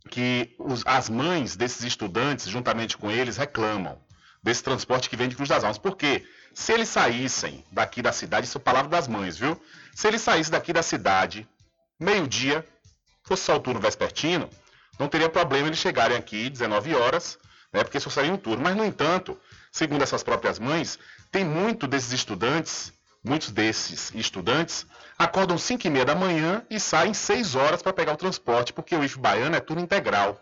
que 0.08 0.54
os, 0.58 0.82
as 0.86 1.08
mães 1.08 1.56
desses 1.56 1.82
estudantes, 1.82 2.48
juntamente 2.48 2.96
com 2.96 3.10
eles, 3.10 3.36
reclamam? 3.36 4.00
desse 4.42 4.62
transporte 4.62 5.08
que 5.08 5.16
vem 5.16 5.28
de 5.28 5.36
Cruz 5.36 5.48
das 5.48 5.62
Almas. 5.62 5.78
Porque 5.78 6.26
se 6.54 6.72
eles 6.72 6.88
saíssem 6.88 7.64
daqui 7.70 8.02
da 8.02 8.12
cidade, 8.12 8.46
isso 8.46 8.58
é 8.58 8.60
palavra 8.60 8.90
das 8.90 9.06
mães, 9.06 9.36
viu? 9.36 9.60
Se 9.94 10.08
eles 10.08 10.22
saíssem 10.22 10.52
daqui 10.52 10.72
da 10.72 10.82
cidade, 10.82 11.48
meio-dia, 11.98 12.66
fosse 13.22 13.44
só 13.44 13.56
o 13.56 13.60
turno 13.60 13.80
vespertino, 13.80 14.48
não 14.98 15.08
teria 15.08 15.28
problema 15.28 15.68
eles 15.68 15.78
chegarem 15.78 16.16
aqui 16.16 16.50
19 16.50 16.94
horas, 16.94 17.38
né? 17.72 17.82
Porque 17.84 18.00
só 18.00 18.10
sair 18.10 18.30
um 18.30 18.36
turno. 18.36 18.62
Mas, 18.62 18.76
no 18.76 18.84
entanto, 18.84 19.38
segundo 19.70 20.02
essas 20.02 20.22
próprias 20.22 20.58
mães, 20.58 20.98
tem 21.30 21.44
muito 21.44 21.86
desses 21.86 22.12
estudantes, 22.12 22.92
muitos 23.22 23.50
desses 23.50 24.12
estudantes, 24.14 24.86
acordam 25.20 25.58
5 25.58 25.86
e 25.86 25.90
meia 25.90 26.06
da 26.06 26.14
manhã 26.14 26.64
e 26.70 26.80
saem 26.80 27.12
6 27.12 27.54
horas 27.54 27.82
para 27.82 27.92
pegar 27.92 28.14
o 28.14 28.16
transporte, 28.16 28.72
porque 28.72 28.96
o 28.96 29.04
IF 29.04 29.18
Baiano 29.18 29.54
é 29.54 29.60
turno 29.60 29.82
integral. 29.82 30.40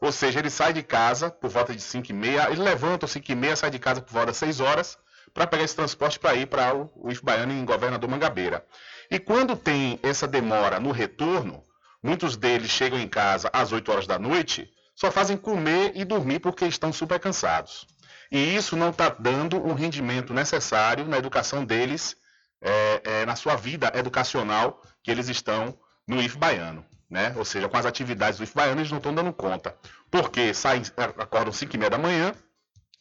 Ou 0.00 0.12
seja, 0.12 0.38
ele 0.38 0.50
sai 0.50 0.72
de 0.72 0.84
casa 0.84 1.32
por 1.32 1.50
volta 1.50 1.74
de 1.74 1.82
5 1.82 2.06
e 2.08 2.12
meia, 2.12 2.48
ele 2.48 2.62
levanta 2.62 3.06
às 3.06 3.10
5 3.10 3.32
e 3.32 3.34
meia, 3.34 3.56
sai 3.56 3.70
de 3.70 3.78
casa 3.80 4.00
por 4.00 4.12
volta 4.12 4.26
das 4.28 4.36
6 4.36 4.60
horas, 4.60 4.96
para 5.34 5.48
pegar 5.48 5.64
esse 5.64 5.74
transporte 5.74 6.16
para 6.16 6.36
ir 6.36 6.46
para 6.46 6.76
o, 6.76 6.88
o 6.94 7.08
Baiano 7.24 7.52
em 7.52 7.64
Governador 7.64 8.08
Mangabeira. 8.08 8.64
E 9.10 9.18
quando 9.18 9.56
tem 9.56 9.98
essa 10.00 10.28
demora 10.28 10.78
no 10.78 10.92
retorno, 10.92 11.64
muitos 12.00 12.36
deles 12.36 12.70
chegam 12.70 13.00
em 13.00 13.08
casa 13.08 13.50
às 13.52 13.72
8 13.72 13.90
horas 13.90 14.06
da 14.06 14.16
noite, 14.16 14.70
só 14.94 15.10
fazem 15.10 15.36
comer 15.36 15.90
e 15.96 16.04
dormir 16.04 16.38
porque 16.38 16.66
estão 16.66 16.92
super 16.92 17.18
cansados. 17.18 17.84
E 18.30 18.54
isso 18.54 18.76
não 18.76 18.90
está 18.90 19.08
dando 19.08 19.56
o 19.56 19.74
rendimento 19.74 20.32
necessário 20.32 21.04
na 21.04 21.18
educação 21.18 21.64
deles, 21.64 22.16
é, 22.60 23.02
é, 23.04 23.26
na 23.26 23.36
sua 23.36 23.56
vida 23.56 23.92
educacional 23.94 24.82
que 25.02 25.10
eles 25.10 25.28
estão 25.28 25.78
no 26.06 26.20
IF 26.20 26.36
Baiano 26.36 26.84
né? 27.10 27.32
Ou 27.36 27.44
seja, 27.44 27.68
com 27.68 27.76
as 27.76 27.86
atividades 27.86 28.38
do 28.38 28.44
IF 28.44 28.54
Baiano, 28.54 28.80
eles 28.80 28.90
não 28.90 28.98
estão 28.98 29.14
dando 29.14 29.32
conta. 29.32 29.74
Porque 30.10 30.52
saem, 30.52 30.82
acordam 31.18 31.52
5 31.52 31.74
e 31.74 31.78
meia 31.78 31.90
da 31.90 31.98
manhã, 31.98 32.34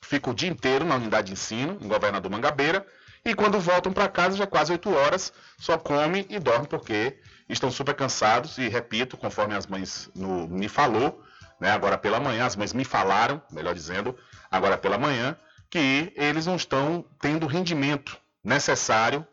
ficam 0.01 0.31
o 0.31 0.35
dia 0.35 0.49
inteiro 0.49 0.85
na 0.85 0.95
unidade 0.95 1.27
de 1.27 1.33
ensino, 1.33 1.77
em 1.81 1.87
Governador 1.87 2.31
Mangabeira, 2.31 2.85
e 3.25 3.35
quando 3.35 3.59
voltam 3.59 3.91
para 3.91 4.07
casa, 4.07 4.37
já 4.37 4.45
é 4.45 4.47
quase 4.47 4.71
8 4.71 4.89
horas, 4.93 5.33
só 5.57 5.77
comem 5.77 6.25
e 6.29 6.39
dormem 6.39 6.65
porque 6.65 7.19
estão 7.49 7.69
super 7.69 7.93
cansados. 7.93 8.57
E 8.57 8.69
repito, 8.69 9.17
conforme 9.17 9.53
as 9.53 9.67
mães 9.67 10.09
no, 10.15 10.47
me 10.47 10.69
falou, 10.69 11.21
né, 11.59 11.71
agora 11.71 11.97
pela 11.97 12.19
manhã, 12.19 12.45
as 12.45 12.55
mães 12.55 12.71
me 12.71 12.85
falaram, 12.85 13.41
melhor 13.51 13.73
dizendo, 13.73 14.17
agora 14.49 14.77
pela 14.77 14.97
manhã, 14.97 15.35
que 15.69 16.13
eles 16.15 16.45
não 16.45 16.55
estão 16.55 17.03
tendo 17.19 17.45
o 17.45 17.49
rendimento 17.49 18.17
necessário 18.41 19.27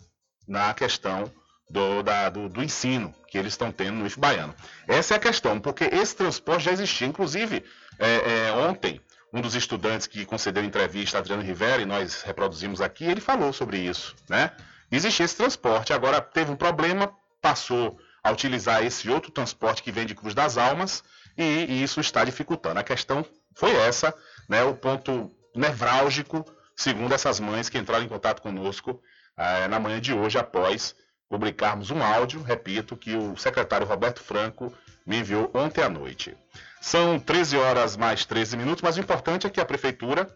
na 0.46 0.74
questão 0.74 1.30
do, 1.68 2.02
da, 2.02 2.28
do, 2.28 2.48
do, 2.48 2.62
ensino 2.62 3.14
que 3.28 3.38
eles 3.38 3.52
estão 3.52 3.72
tendo 3.72 3.98
no 3.98 4.06
IF 4.06 4.18
Baiano. 4.18 4.54
Essa 4.86 5.14
é 5.14 5.16
a 5.16 5.20
questão, 5.20 5.58
porque 5.58 5.84
esse 5.84 6.14
transporte 6.14 6.64
já 6.64 6.72
existia. 6.72 7.06
Inclusive, 7.06 7.64
é, 7.98 8.48
é, 8.48 8.52
ontem, 8.52 9.00
um 9.32 9.40
dos 9.40 9.54
estudantes 9.54 10.06
que 10.06 10.24
concedeu 10.24 10.62
entrevista, 10.62 11.18
Adriano 11.18 11.42
Rivera, 11.42 11.82
e 11.82 11.86
nós 11.86 12.22
reproduzimos 12.22 12.80
aqui, 12.80 13.04
ele 13.04 13.20
falou 13.20 13.52
sobre 13.52 13.78
isso. 13.78 14.14
Né? 14.28 14.52
Existia 14.90 15.24
esse 15.24 15.36
transporte, 15.36 15.92
agora 15.92 16.20
teve 16.20 16.50
um 16.50 16.56
problema, 16.56 17.12
passou 17.40 17.98
a 18.22 18.30
utilizar 18.30 18.84
esse 18.84 19.10
outro 19.10 19.30
transporte 19.30 19.82
que 19.82 19.92
vem 19.92 20.06
de 20.06 20.14
Cruz 20.14 20.34
das 20.34 20.56
Almas, 20.56 21.02
e, 21.36 21.42
e 21.42 21.82
isso 21.82 22.00
está 22.00 22.24
dificultando. 22.24 22.78
A 22.78 22.84
questão 22.84 23.24
foi 23.54 23.74
essa, 23.74 24.14
né, 24.48 24.62
o 24.62 24.74
ponto 24.74 25.30
nevrálgico, 25.54 26.44
segundo 26.76 27.12
essas 27.12 27.40
mães 27.40 27.68
que 27.68 27.78
entraram 27.78 28.04
em 28.04 28.08
contato 28.08 28.40
conosco 28.40 29.00
é, 29.36 29.68
na 29.68 29.78
manhã 29.78 30.00
de 30.00 30.12
hoje, 30.12 30.38
após 30.38 30.94
publicarmos 31.28 31.90
um 31.90 32.02
áudio, 32.02 32.42
repito, 32.42 32.96
que 32.96 33.16
o 33.16 33.36
secretário 33.36 33.86
Roberto 33.86 34.22
Franco 34.22 34.72
me 35.06 35.18
enviou 35.18 35.50
ontem 35.54 35.82
à 35.82 35.88
noite. 35.88 36.36
São 36.80 37.18
13 37.18 37.56
horas 37.56 37.96
mais 37.96 38.24
13 38.24 38.56
minutos, 38.56 38.82
mas 38.82 38.96
o 38.96 39.00
importante 39.00 39.46
é 39.46 39.50
que 39.50 39.60
a 39.60 39.64
prefeitura, 39.64 40.28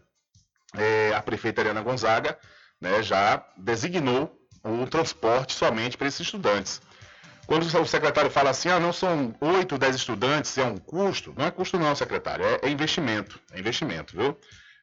é, 0.74 1.12
a 1.14 1.22
prefeita 1.22 1.60
Ariana 1.60 1.82
Gonzaga, 1.82 2.38
né, 2.80 3.02
já 3.02 3.44
designou 3.56 4.36
o 4.64 4.86
transporte 4.86 5.54
somente 5.54 5.96
para 5.96 6.08
esses 6.08 6.20
estudantes. 6.20 6.80
Quando 7.46 7.64
o 7.64 7.86
secretário 7.86 8.30
fala 8.30 8.50
assim, 8.50 8.68
ah, 8.68 8.78
não 8.78 8.92
são 8.92 9.34
8, 9.40 9.78
10 9.78 9.96
estudantes, 9.96 10.58
é 10.58 10.64
um 10.64 10.76
custo, 10.76 11.32
não 11.36 11.46
é 11.46 11.50
custo 11.50 11.78
não, 11.78 11.94
secretário, 11.94 12.44
é, 12.44 12.60
é 12.62 12.68
investimento, 12.68 13.40
é 13.52 13.58
investimento, 13.58 14.14
viu? 14.14 14.38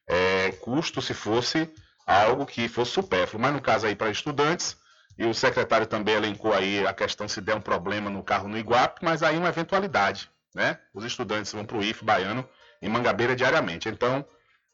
É 0.07 0.51
custo 0.61 1.01
se 1.01 1.13
fosse 1.13 1.70
algo 2.06 2.45
que 2.45 2.68
fosse 2.68 2.91
supérfluo, 2.91 3.41
mas 3.41 3.53
no 3.53 3.62
caso 3.62 3.88
aí 3.88 3.95
para 3.95 4.10
estudantes, 4.10 4.78
e 5.18 5.26
o 5.26 5.34
secretário 5.34 5.88
também 5.88 6.16
elencou 6.16 6.53
aí 6.53 6.86
a 6.86 6.93
questão 6.93 7.28
se 7.28 7.39
der 7.39 7.56
um 7.56 7.62
problema 7.62 8.10
no 8.10 8.24
carro 8.24 8.47
no 8.47 8.58
Iguape, 8.58 9.03
mas 9.03 9.24
aí 9.24 9.38
uma 9.38 9.49
eventualidade, 9.49 10.30
né? 10.53 10.78
Os 10.93 11.06
estudantes 11.06 11.51
vão 11.53 11.66
para 11.66 11.78
o 11.78 11.84
IF 11.84 12.03
baiano 12.03 12.47
em 12.82 12.89
Mangabeira 12.89 13.36
diariamente. 13.36 13.88
Então, 13.88 14.26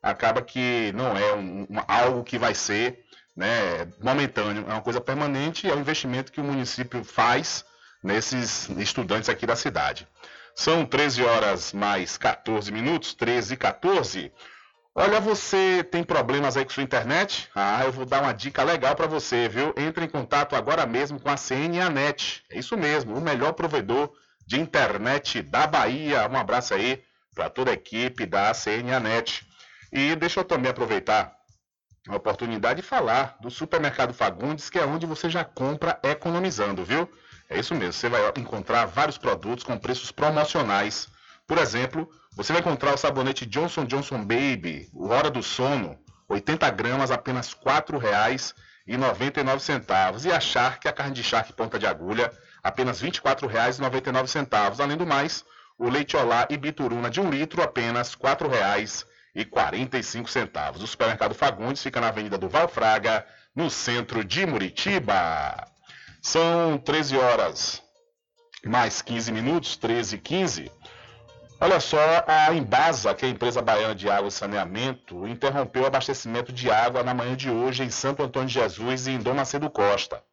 acaba 0.02 0.42
que 0.42 0.92
não 0.94 1.16
é 1.16 1.34
um, 1.34 1.62
um, 1.70 1.84
algo 1.88 2.24
que 2.24 2.40
vai 2.40 2.56
ser 2.56 3.06
né, 3.36 3.88
momentâneo, 4.00 4.66
é 4.68 4.74
uma 4.74 4.82
coisa 4.82 5.00
permanente 5.00 5.70
é 5.70 5.74
um 5.74 5.80
investimento 5.80 6.32
que 6.32 6.42
o 6.42 6.44
município 6.44 7.04
faz 7.04 7.64
nesses 8.04 8.70
estudantes 8.72 9.30
aqui 9.30 9.46
da 9.46 9.56
cidade. 9.56 10.08
São 10.54 10.86
13 10.86 11.24
horas 11.24 11.72
mais 11.72 12.18
14 12.18 12.72
minutos, 12.72 13.14
13 13.14 13.54
e 13.54 13.58
14. 13.58 14.32
Olha, 14.94 15.22
você 15.22 15.86
tem 15.86 16.04
problemas 16.04 16.58
aí 16.58 16.66
com 16.66 16.72
sua 16.72 16.84
internet? 16.84 17.50
Ah, 17.56 17.86
eu 17.86 17.94
vou 17.94 18.06
dar 18.06 18.22
uma 18.22 18.34
dica 18.34 18.62
legal 18.62 18.94
para 18.94 19.08
você, 19.08 19.48
viu? 19.48 19.74
Entre 19.78 20.04
em 20.04 20.10
contato 20.10 20.54
agora 20.54 20.86
mesmo 20.86 21.18
com 21.18 21.30
a 21.30 21.38
CNAnet. 21.38 22.44
É 22.50 22.60
isso 22.60 22.76
mesmo, 22.78 23.16
o 23.16 23.22
melhor 23.22 23.54
provedor 23.54 24.12
de 24.46 24.60
internet 24.60 25.42
da 25.44 25.66
Bahia. 25.66 26.28
Um 26.28 26.36
abraço 26.36 26.74
aí 26.74 27.02
para 27.34 27.50
toda 27.50 27.72
a 27.72 27.74
equipe 27.74 28.26
da 28.26 28.54
CNAnet. 28.54 29.48
E 29.94 30.14
deixa 30.18 30.42
eu 30.42 30.44
também 30.44 30.70
aproveitar 30.70 31.38
a 32.10 32.16
oportunidade 32.18 32.82
de 32.82 32.88
falar 32.88 33.38
do 33.40 33.50
Supermercado 33.50 34.14
Fagundes, 34.14 34.70
que 34.70 34.78
é 34.78 34.86
onde 34.86 35.06
você 35.06 35.30
já 35.30 35.46
compra 35.46 35.98
economizando, 36.04 36.84
viu? 36.84 37.10
É 37.50 37.58
isso 37.58 37.74
mesmo, 37.74 37.94
você 37.94 38.10
vai 38.10 38.22
encontrar 38.38 38.86
vários 38.88 39.18
produtos 39.18 39.64
com 39.64 39.78
preços 39.78 40.12
promocionais. 40.12 41.08
Por 41.52 41.58
exemplo, 41.58 42.08
você 42.32 42.54
vai 42.54 42.62
encontrar 42.62 42.94
o 42.94 42.98
sabonete 42.98 43.46
Johnson 43.46 43.84
Johnson 43.84 44.20
Baby, 44.20 44.90
o 44.94 45.10
Hora 45.10 45.30
do 45.30 45.44
Sono, 45.44 46.00
80 46.30 46.70
gramas, 46.70 47.12
apenas 47.12 47.52
R$ 47.52 47.60
4,99. 47.66 50.28
E 50.28 50.32
a 50.32 50.40
Shark, 50.40 50.88
a 50.88 50.94
carne 50.94 51.14
de 51.14 51.22
Shark 51.22 51.52
ponta 51.52 51.78
de 51.78 51.86
agulha, 51.86 52.32
apenas 52.64 53.02
R$ 53.02 53.12
24,99. 53.12 54.80
Além 54.80 54.96
do 54.96 55.06
mais, 55.06 55.44
o 55.78 55.90
leite 55.90 56.16
Olá 56.16 56.48
e 56.50 56.56
Bituruna 56.56 57.10
de 57.10 57.20
1 57.20 57.30
litro, 57.30 57.62
apenas 57.62 58.14
R$ 58.14 58.20
4,45. 58.22 60.78
O 60.78 60.88
supermercado 60.88 61.36
Fagundes 61.36 61.84
fica 61.84 62.00
na 62.00 62.08
Avenida 62.08 62.38
do 62.38 62.48
Valfraga, 62.48 63.26
no 63.54 63.70
centro 63.70 64.24
de 64.24 64.46
Muritiba. 64.46 65.68
São 66.22 66.78
13 66.78 67.18
horas 67.18 67.84
mais 68.66 69.02
15 69.02 69.34
minutos, 69.34 69.76
13 69.76 70.16
e 70.16 70.20
15. 70.20 70.72
Olha 71.64 71.80
só, 71.80 72.00
a 72.26 72.52
Embasa, 72.56 73.14
que 73.14 73.24
é 73.24 73.28
a 73.28 73.32
empresa 73.32 73.62
baiana 73.62 73.94
de 73.94 74.10
água 74.10 74.30
e 74.30 74.32
saneamento, 74.32 75.28
interrompeu 75.28 75.84
o 75.84 75.86
abastecimento 75.86 76.52
de 76.52 76.72
água 76.72 77.04
na 77.04 77.14
manhã 77.14 77.36
de 77.36 77.52
hoje 77.52 77.84
em 77.84 77.90
Santo 77.92 78.24
Antônio 78.24 78.48
de 78.48 78.56
Jesus 78.56 79.06
e 79.06 79.12
em 79.12 79.20
Dom 79.20 79.36
Macedo 79.36 79.70
Costa. 79.70 80.24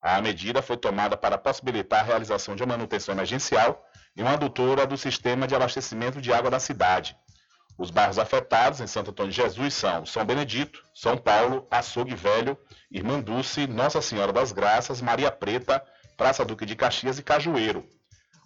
A 0.00 0.22
medida 0.22 0.62
foi 0.62 0.76
tomada 0.76 1.16
para 1.16 1.36
possibilitar 1.36 2.02
a 2.02 2.02
realização 2.04 2.54
de 2.54 2.62
uma 2.62 2.76
manutenção 2.76 3.12
emergencial 3.12 3.84
em 4.16 4.22
uma 4.22 4.34
adutora 4.34 4.86
do 4.86 4.96
sistema 4.96 5.44
de 5.48 5.56
abastecimento 5.56 6.20
de 6.20 6.32
água 6.32 6.52
da 6.52 6.60
cidade. 6.60 7.16
Os 7.76 7.90
bairros 7.90 8.16
afetados 8.16 8.80
em 8.80 8.86
Santo 8.86 9.10
Antônio 9.10 9.32
de 9.32 9.42
Jesus 9.42 9.74
são 9.74 10.06
São 10.06 10.24
Benedito, 10.24 10.84
São 10.94 11.16
Paulo, 11.16 11.66
Açougue 11.68 12.14
Velho, 12.14 12.56
Irmã 12.92 13.18
Dulce, 13.20 13.66
Nossa 13.66 14.00
Senhora 14.00 14.32
das 14.32 14.52
Graças, 14.52 15.02
Maria 15.02 15.32
Preta, 15.32 15.84
Praça 16.16 16.44
Duque 16.44 16.64
de 16.64 16.76
Caxias 16.76 17.18
e 17.18 17.24
Cajueiro. 17.24 17.84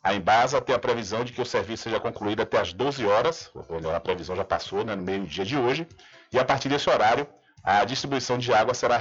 A 0.02 0.14
Embasa 0.14 0.60
tem 0.60 0.74
a 0.74 0.78
previsão 0.78 1.24
de 1.24 1.32
que 1.32 1.42
o 1.42 1.46
serviço 1.46 1.82
seja 1.84 2.00
concluído 2.00 2.40
até 2.40 2.58
às 2.58 2.72
12 2.72 3.04
horas, 3.04 3.50
a 3.94 4.00
previsão 4.00 4.34
já 4.34 4.44
passou, 4.44 4.84
né, 4.84 4.96
no 4.96 5.02
meio-dia 5.02 5.44
de 5.44 5.56
hoje, 5.58 5.86
e 6.32 6.38
a 6.38 6.44
partir 6.44 6.70
desse 6.70 6.88
horário, 6.88 7.26
a 7.62 7.84
distribuição 7.84 8.38
de 8.38 8.52
água 8.52 8.72
será 8.72 8.98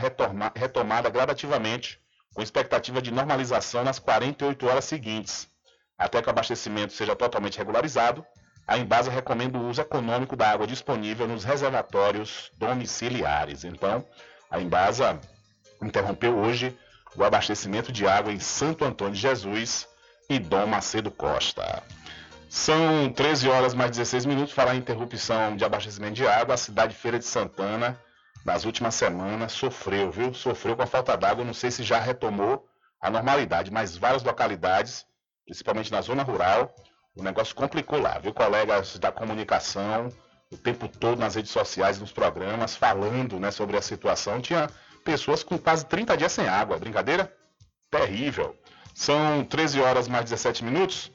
retomada 0.55 1.09
gradativamente, 1.09 1.99
com 2.33 2.41
expectativa 2.41 3.01
de 3.01 3.11
normalização 3.11 3.83
nas 3.83 3.97
48 3.97 4.67
horas 4.67 4.85
seguintes. 4.85 5.47
Até 5.97 6.21
que 6.21 6.27
o 6.27 6.31
abastecimento 6.31 6.93
seja 6.93 7.15
totalmente 7.15 7.57
regularizado, 7.57 8.25
a 8.67 8.77
Embasa 8.77 9.09
recomenda 9.09 9.57
o 9.57 9.67
uso 9.67 9.81
econômico 9.81 10.35
da 10.35 10.51
água 10.51 10.67
disponível 10.67 11.27
nos 11.27 11.43
reservatórios 11.43 12.51
domiciliares. 12.55 13.63
Então, 13.63 14.05
a 14.51 14.59
Embasa 14.61 15.19
interrompeu 15.81 16.37
hoje 16.37 16.77
o 17.15 17.23
abastecimento 17.23 17.91
de 17.91 18.07
água 18.07 18.31
em 18.31 18.39
Santo 18.39 18.85
Antônio 18.85 19.15
de 19.15 19.21
Jesus 19.21 19.88
e 20.29 20.37
Dom 20.37 20.67
Macedo 20.67 21.09
Costa. 21.09 21.81
São 22.47 23.11
13 23.11 23.49
horas 23.49 23.73
mais 23.73 23.91
16 23.91 24.27
minutos. 24.27 24.53
Falar 24.53 24.75
em 24.75 24.79
interrupção 24.79 25.55
de 25.55 25.65
abastecimento 25.65 26.13
de 26.13 26.27
água, 26.27 26.53
a 26.53 26.57
cidade 26.57 26.95
Feira 26.95 27.17
de 27.17 27.25
Santana, 27.25 27.99
nas 28.45 28.63
últimas 28.63 28.93
semanas, 28.93 29.51
sofreu, 29.51 30.11
viu? 30.11 30.33
Sofreu 30.33 30.75
com 30.75 30.83
a 30.83 30.87
falta 30.87 31.17
d'água. 31.17 31.43
Não 31.43 31.53
sei 31.53 31.71
se 31.71 31.83
já 31.83 31.99
retomou 31.99 32.67
a 33.01 33.09
normalidade, 33.09 33.71
mas 33.71 33.97
várias 33.97 34.23
localidades, 34.23 35.05
principalmente 35.45 35.91
na 35.91 36.01
zona 36.01 36.21
rural, 36.21 36.73
o 37.15 37.23
negócio 37.23 37.55
complicou 37.55 37.99
lá, 37.99 38.19
viu? 38.19 38.33
Colegas 38.33 38.99
da 38.99 39.11
comunicação, 39.11 40.09
o 40.51 40.57
tempo 40.57 40.87
todo 40.87 41.19
nas 41.19 41.35
redes 41.35 41.51
sociais, 41.51 41.99
nos 41.99 42.11
programas, 42.11 42.75
falando 42.75 43.39
né, 43.39 43.49
sobre 43.49 43.77
a 43.77 43.81
situação. 43.81 44.41
Tinha 44.41 44.69
pessoas 45.03 45.43
com 45.43 45.57
quase 45.57 45.85
30 45.85 46.15
dias 46.17 46.31
sem 46.31 46.47
água. 46.47 46.77
Brincadeira? 46.77 47.33
Terrível. 47.89 48.55
São 48.93 49.43
13 49.43 49.81
horas 49.81 50.07
mais 50.07 50.25
17 50.25 50.63
minutos. 50.63 51.11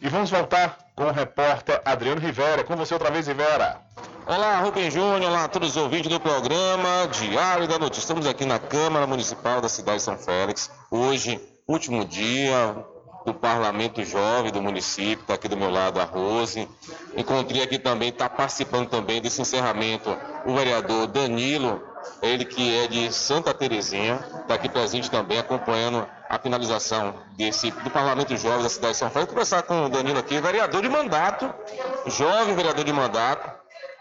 E 0.00 0.08
vamos 0.08 0.30
voltar 0.30 0.78
com 0.94 1.04
o 1.04 1.12
repórter 1.12 1.80
Adriano 1.84 2.20
Rivera. 2.20 2.62
Com 2.64 2.76
você 2.76 2.94
outra 2.94 3.10
vez, 3.10 3.26
Rivera. 3.26 3.80
Olá, 4.26 4.60
Rubem 4.60 4.90
Júnior, 4.90 5.30
olá 5.30 5.48
todos 5.48 5.70
os 5.70 5.76
ouvintes 5.76 6.10
do 6.10 6.20
programa 6.20 7.08
Diário 7.10 7.66
da 7.66 7.78
Notícia. 7.78 8.02
Estamos 8.02 8.26
aqui 8.26 8.44
na 8.44 8.58
Câmara 8.58 9.06
Municipal 9.06 9.60
da 9.60 9.68
cidade 9.68 9.98
de 9.98 10.04
São 10.04 10.18
Félix. 10.18 10.70
Hoje, 10.90 11.40
último 11.66 12.04
dia 12.04 12.76
do 13.24 13.32
Parlamento 13.34 14.04
Jovem 14.04 14.52
do 14.52 14.62
município, 14.62 15.22
está 15.22 15.34
aqui 15.34 15.48
do 15.48 15.56
meu 15.56 15.70
lado 15.70 16.00
a 16.00 16.04
Rose. 16.04 16.68
Encontrei 17.16 17.62
aqui 17.62 17.78
também, 17.78 18.10
está 18.10 18.28
participando 18.28 18.88
também 18.88 19.20
desse 19.20 19.40
encerramento 19.40 20.16
o 20.44 20.54
vereador 20.54 21.06
Danilo, 21.06 21.82
ele 22.22 22.44
que 22.44 22.76
é 22.76 22.86
de 22.86 23.12
Santa 23.12 23.54
Terezinha, 23.54 24.20
está 24.40 24.54
aqui 24.54 24.68
presente 24.68 25.10
também, 25.10 25.38
acompanhando 25.38 26.06
a 26.28 26.38
finalização 26.38 27.14
desse, 27.36 27.70
do 27.70 27.90
Parlamento 27.90 28.36
Jovem 28.36 28.62
da 28.62 28.68
cidade 28.68 28.92
de 28.92 28.98
São 28.98 29.10
Paulo. 29.10 29.26
Vou 29.26 29.34
conversar 29.34 29.62
com 29.62 29.86
o 29.86 29.88
Danilo 29.88 30.18
aqui, 30.18 30.40
vereador 30.40 30.82
de 30.82 30.88
mandato, 30.88 31.52
jovem 32.06 32.54
vereador 32.54 32.84
de 32.84 32.92
mandato, 32.92 33.50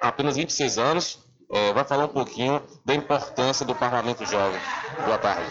apenas 0.01 0.35
26 0.35 0.77
anos, 0.77 1.19
é, 1.51 1.73
vai 1.73 1.84
falar 1.84 2.05
um 2.05 2.09
pouquinho 2.09 2.61
da 2.84 2.93
importância 2.93 3.65
do 3.65 3.73
Parlamento 3.73 4.25
Jovem. 4.25 4.59
Boa 5.05 5.17
tarde. 5.17 5.49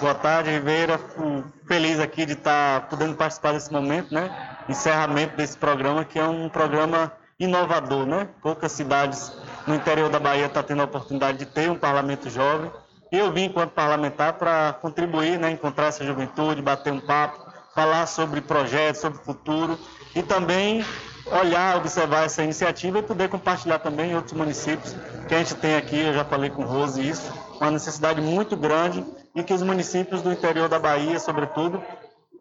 Boa 0.00 0.14
tarde, 0.14 0.50
Ribeira. 0.50 0.98
Fico 0.98 1.44
feliz 1.66 2.00
aqui 2.00 2.26
de 2.26 2.32
estar 2.32 2.88
podendo 2.88 3.14
participar 3.14 3.52
desse 3.52 3.72
momento, 3.72 4.12
né? 4.12 4.30
Encerramento 4.68 5.36
desse 5.36 5.56
programa, 5.56 6.04
que 6.04 6.18
é 6.18 6.24
um 6.24 6.48
programa 6.48 7.12
inovador, 7.38 8.06
né? 8.06 8.28
Poucas 8.42 8.72
cidades 8.72 9.32
no 9.68 9.74
interior 9.74 10.08
da 10.08 10.18
Bahia 10.18 10.46
estão 10.46 10.62
tendo 10.62 10.80
a 10.80 10.84
oportunidade 10.84 11.38
de 11.38 11.46
ter 11.46 11.70
um 11.70 11.78
parlamento 11.78 12.30
jovem. 12.30 12.70
E 13.12 13.18
eu 13.18 13.30
vim 13.32 13.44
enquanto 13.44 13.70
parlamentar 13.70 14.32
para 14.34 14.72
contribuir, 14.80 15.38
né? 15.38 15.50
Encontrar 15.50 15.86
essa 15.86 16.04
juventude, 16.04 16.60
bater 16.62 16.92
um 16.92 17.00
papo, 17.00 17.46
falar 17.74 18.06
sobre 18.06 18.40
projetos, 18.40 19.00
sobre 19.00 19.18
futuro 19.18 19.78
e 20.14 20.22
também 20.22 20.84
olhar, 21.30 21.76
observar 21.76 22.24
essa 22.24 22.42
iniciativa 22.42 22.98
e 22.98 23.02
poder 23.02 23.28
compartilhar 23.28 23.78
também 23.78 24.12
em 24.12 24.16
outros 24.16 24.32
municípios 24.32 24.96
que 25.28 25.34
a 25.34 25.38
gente 25.38 25.54
tem 25.56 25.76
aqui, 25.76 26.00
eu 26.00 26.14
já 26.14 26.24
falei 26.24 26.48
com 26.48 26.62
o 26.62 26.66
Rose 26.66 27.06
isso, 27.06 27.30
uma 27.60 27.70
necessidade 27.70 28.20
muito 28.20 28.56
grande 28.56 29.04
e 29.34 29.42
que 29.42 29.52
os 29.52 29.62
municípios 29.62 30.22
do 30.22 30.32
interior 30.32 30.68
da 30.68 30.78
Bahia, 30.78 31.18
sobretudo, 31.20 31.82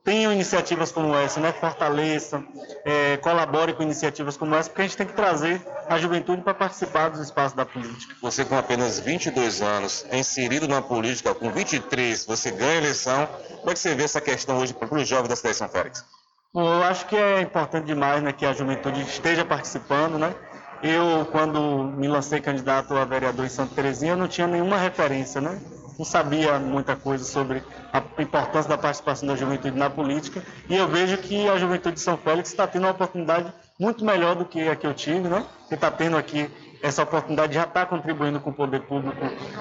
tenham 0.08 0.32
iniciativas 0.32 0.90
como 0.90 1.14
essa, 1.14 1.38
né? 1.42 1.52
fortaleçam, 1.52 2.42
é, 2.86 3.18
colaborem 3.18 3.76
com 3.76 3.84
iniciativas 3.84 4.38
como 4.38 4.56
essa, 4.56 4.70
porque 4.70 4.84
a 4.84 4.86
gente 4.86 4.96
tem 4.96 5.06
que 5.06 5.12
trazer 5.12 5.62
a 5.90 5.98
juventude 5.98 6.42
para 6.44 6.54
participar 6.54 7.10
dos 7.10 7.20
espaços 7.20 7.52
da 7.52 7.66
política. 7.66 8.16
Você 8.22 8.46
com 8.46 8.58
apenas 8.58 9.02
22 9.02 9.62
anos, 9.62 10.06
inserido 10.14 10.66
na 10.66 10.82
política, 10.82 11.36
com 11.36 11.52
23, 11.52 12.26
você 12.26 12.52
ganha 12.52 12.72
a 12.72 12.76
eleição. 12.76 13.28
Como 13.58 13.70
é 13.70 13.74
que 13.74 13.80
você 13.80 13.96
vê 13.96 14.04
essa 14.04 14.22
questão 14.22 14.60
hoje 14.60 14.74
para 14.74 14.96
os 14.96 15.06
jovens 15.06 15.28
da 15.28 15.36
cidade 15.36 15.56
de 15.56 15.58
São 15.58 15.68
Félix? 15.68 16.06
Bom, 16.54 16.64
eu 16.64 16.84
acho 16.84 17.06
que 17.08 17.18
é 17.18 17.42
importante 17.42 17.88
demais 17.88 18.24
né, 18.24 18.32
que 18.32 18.46
a 18.46 18.54
juventude 18.54 19.02
esteja 19.02 19.44
participando, 19.44 20.18
né? 20.18 20.34
Eu, 20.82 21.26
quando 21.34 21.84
me 21.84 22.08
lancei 22.08 22.40
candidato 22.40 22.96
a 22.96 23.04
vereador 23.04 23.46
em 23.46 23.50
Santa 23.50 23.76
Terezinha, 23.76 24.14
eu 24.14 24.18
não 24.18 24.30
tinha 24.30 24.48
nenhuma 24.48 24.78
referência, 24.78 25.42
né? 25.42 25.60
Não 25.98 26.06
sabia 26.06 26.60
muita 26.60 26.96
coisa 26.96 27.24
sobre 27.24 27.64
a 27.92 28.04
importância 28.22 28.70
da 28.70 28.78
participação 28.78 29.28
da 29.28 29.36
juventude 29.36 29.78
na 29.78 29.90
política 29.90 30.44
e 30.70 30.76
eu 30.76 30.88
vejo 30.88 31.18
que 31.18 31.48
a 31.48 31.58
juventude 31.58 31.96
de 31.96 32.02
São 32.02 32.18
Félix 32.18 32.50
está 32.50 32.68
tendo 32.68 32.84
uma 32.84 32.92
oportunidade 32.92 33.52
muito 33.80 34.04
melhor 34.04 34.36
do 34.36 34.46
que 34.46 34.68
a 34.68 34.76
que 34.76 34.86
eu 34.86 34.94
tive, 34.94 35.28
né? 35.28 35.46
Que 35.68 35.76
está 35.76 35.92
tendo 35.92 36.18
aqui 36.18 36.50
essa 36.82 37.04
oportunidade 37.04 37.50
de 37.50 37.56
já 37.56 37.64
estar 37.64 37.82
tá 37.82 37.86
contribuindo 37.86 38.40
com 38.40 38.50
o 38.52 38.54
poder 38.54 38.82
público 38.82 39.18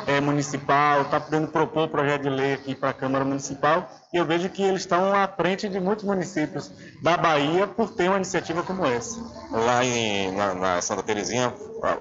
é, 0.06 0.20
municipal, 0.20 1.02
está 1.02 1.20
podendo 1.20 1.48
propor 1.48 1.88
projeto 1.88 2.22
de 2.22 2.28
lei 2.28 2.54
aqui 2.54 2.74
para 2.74 2.90
a 2.90 2.92
Câmara 2.92 3.24
Municipal 3.24 3.88
e 4.12 4.16
eu 4.16 4.24
vejo 4.24 4.48
que 4.50 4.62
eles 4.62 4.82
estão 4.82 5.14
à 5.14 5.26
frente 5.26 5.68
de 5.68 5.80
muitos 5.80 6.04
municípios 6.04 6.70
da 7.02 7.16
Bahia 7.16 7.66
por 7.66 7.90
ter 7.90 8.08
uma 8.08 8.16
iniciativa 8.16 8.62
como 8.62 8.84
essa. 8.84 9.18
Lá 9.50 9.84
em, 9.84 10.32
na, 10.32 10.54
na 10.54 10.82
Santa 10.82 11.02
Terezinha, 11.02 11.52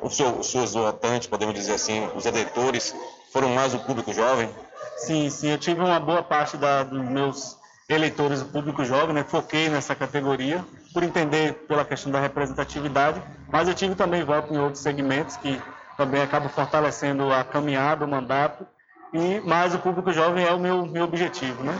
os 0.02 0.16
seus 0.16 0.74
votantes, 0.74 1.28
podemos 1.28 1.56
dizer 1.56 1.74
assim, 1.74 2.08
os 2.16 2.26
eleitores, 2.26 2.94
foram 3.36 3.50
mais 3.50 3.74
o 3.74 3.80
público 3.80 4.14
jovem? 4.14 4.50
Sim, 4.96 5.30
sim. 5.30 5.50
Eu 5.50 5.58
tive 5.58 5.82
uma 5.82 6.00
boa 6.00 6.24
parte 6.24 6.56
da, 6.56 6.84
dos 6.84 7.04
meus 7.04 7.58
eleitores 7.90 8.42
do 8.42 8.46
público 8.46 8.86
jovem, 8.86 9.14
né? 9.14 9.26
foquei 9.28 9.68
nessa 9.68 9.94
categoria, 9.94 10.64
por 10.94 11.04
entender 11.04 11.52
pela 11.68 11.84
questão 11.84 12.10
da 12.10 12.22
representatividade, 12.22 13.22
mas 13.52 13.68
eu 13.68 13.74
tive 13.74 13.94
também 13.94 14.24
voto 14.24 14.54
em 14.54 14.58
outros 14.58 14.82
segmentos 14.82 15.36
que 15.36 15.62
também 15.98 16.22
acabam 16.22 16.48
fortalecendo 16.48 17.30
a 17.30 17.44
caminhada, 17.44 18.06
o 18.06 18.08
mandato, 18.08 18.66
e 19.14 19.42
mais 19.42 19.76
o 19.76 19.80
público 19.80 20.14
jovem 20.14 20.46
é 20.46 20.54
o 20.54 20.60
meu, 20.60 20.86
meu 20.86 21.04
objetivo. 21.04 21.62
Né? 21.62 21.78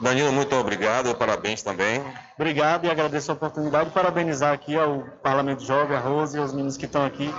Danilo, 0.00 0.32
muito 0.32 0.52
obrigado, 0.56 1.14
parabéns 1.14 1.62
também. 1.62 2.02
Obrigado 2.34 2.86
e 2.86 2.90
agradeço 2.90 3.30
a 3.30 3.34
oportunidade 3.34 3.90
de 3.90 3.94
parabenizar 3.94 4.52
aqui 4.52 4.76
ao 4.76 5.04
Parlamento 5.22 5.64
Jovem, 5.64 5.96
a 5.96 6.00
Rose 6.00 6.36
e 6.36 6.40
aos 6.40 6.52
meninos 6.52 6.76
que 6.76 6.86
estão 6.86 7.06
aqui 7.06 7.32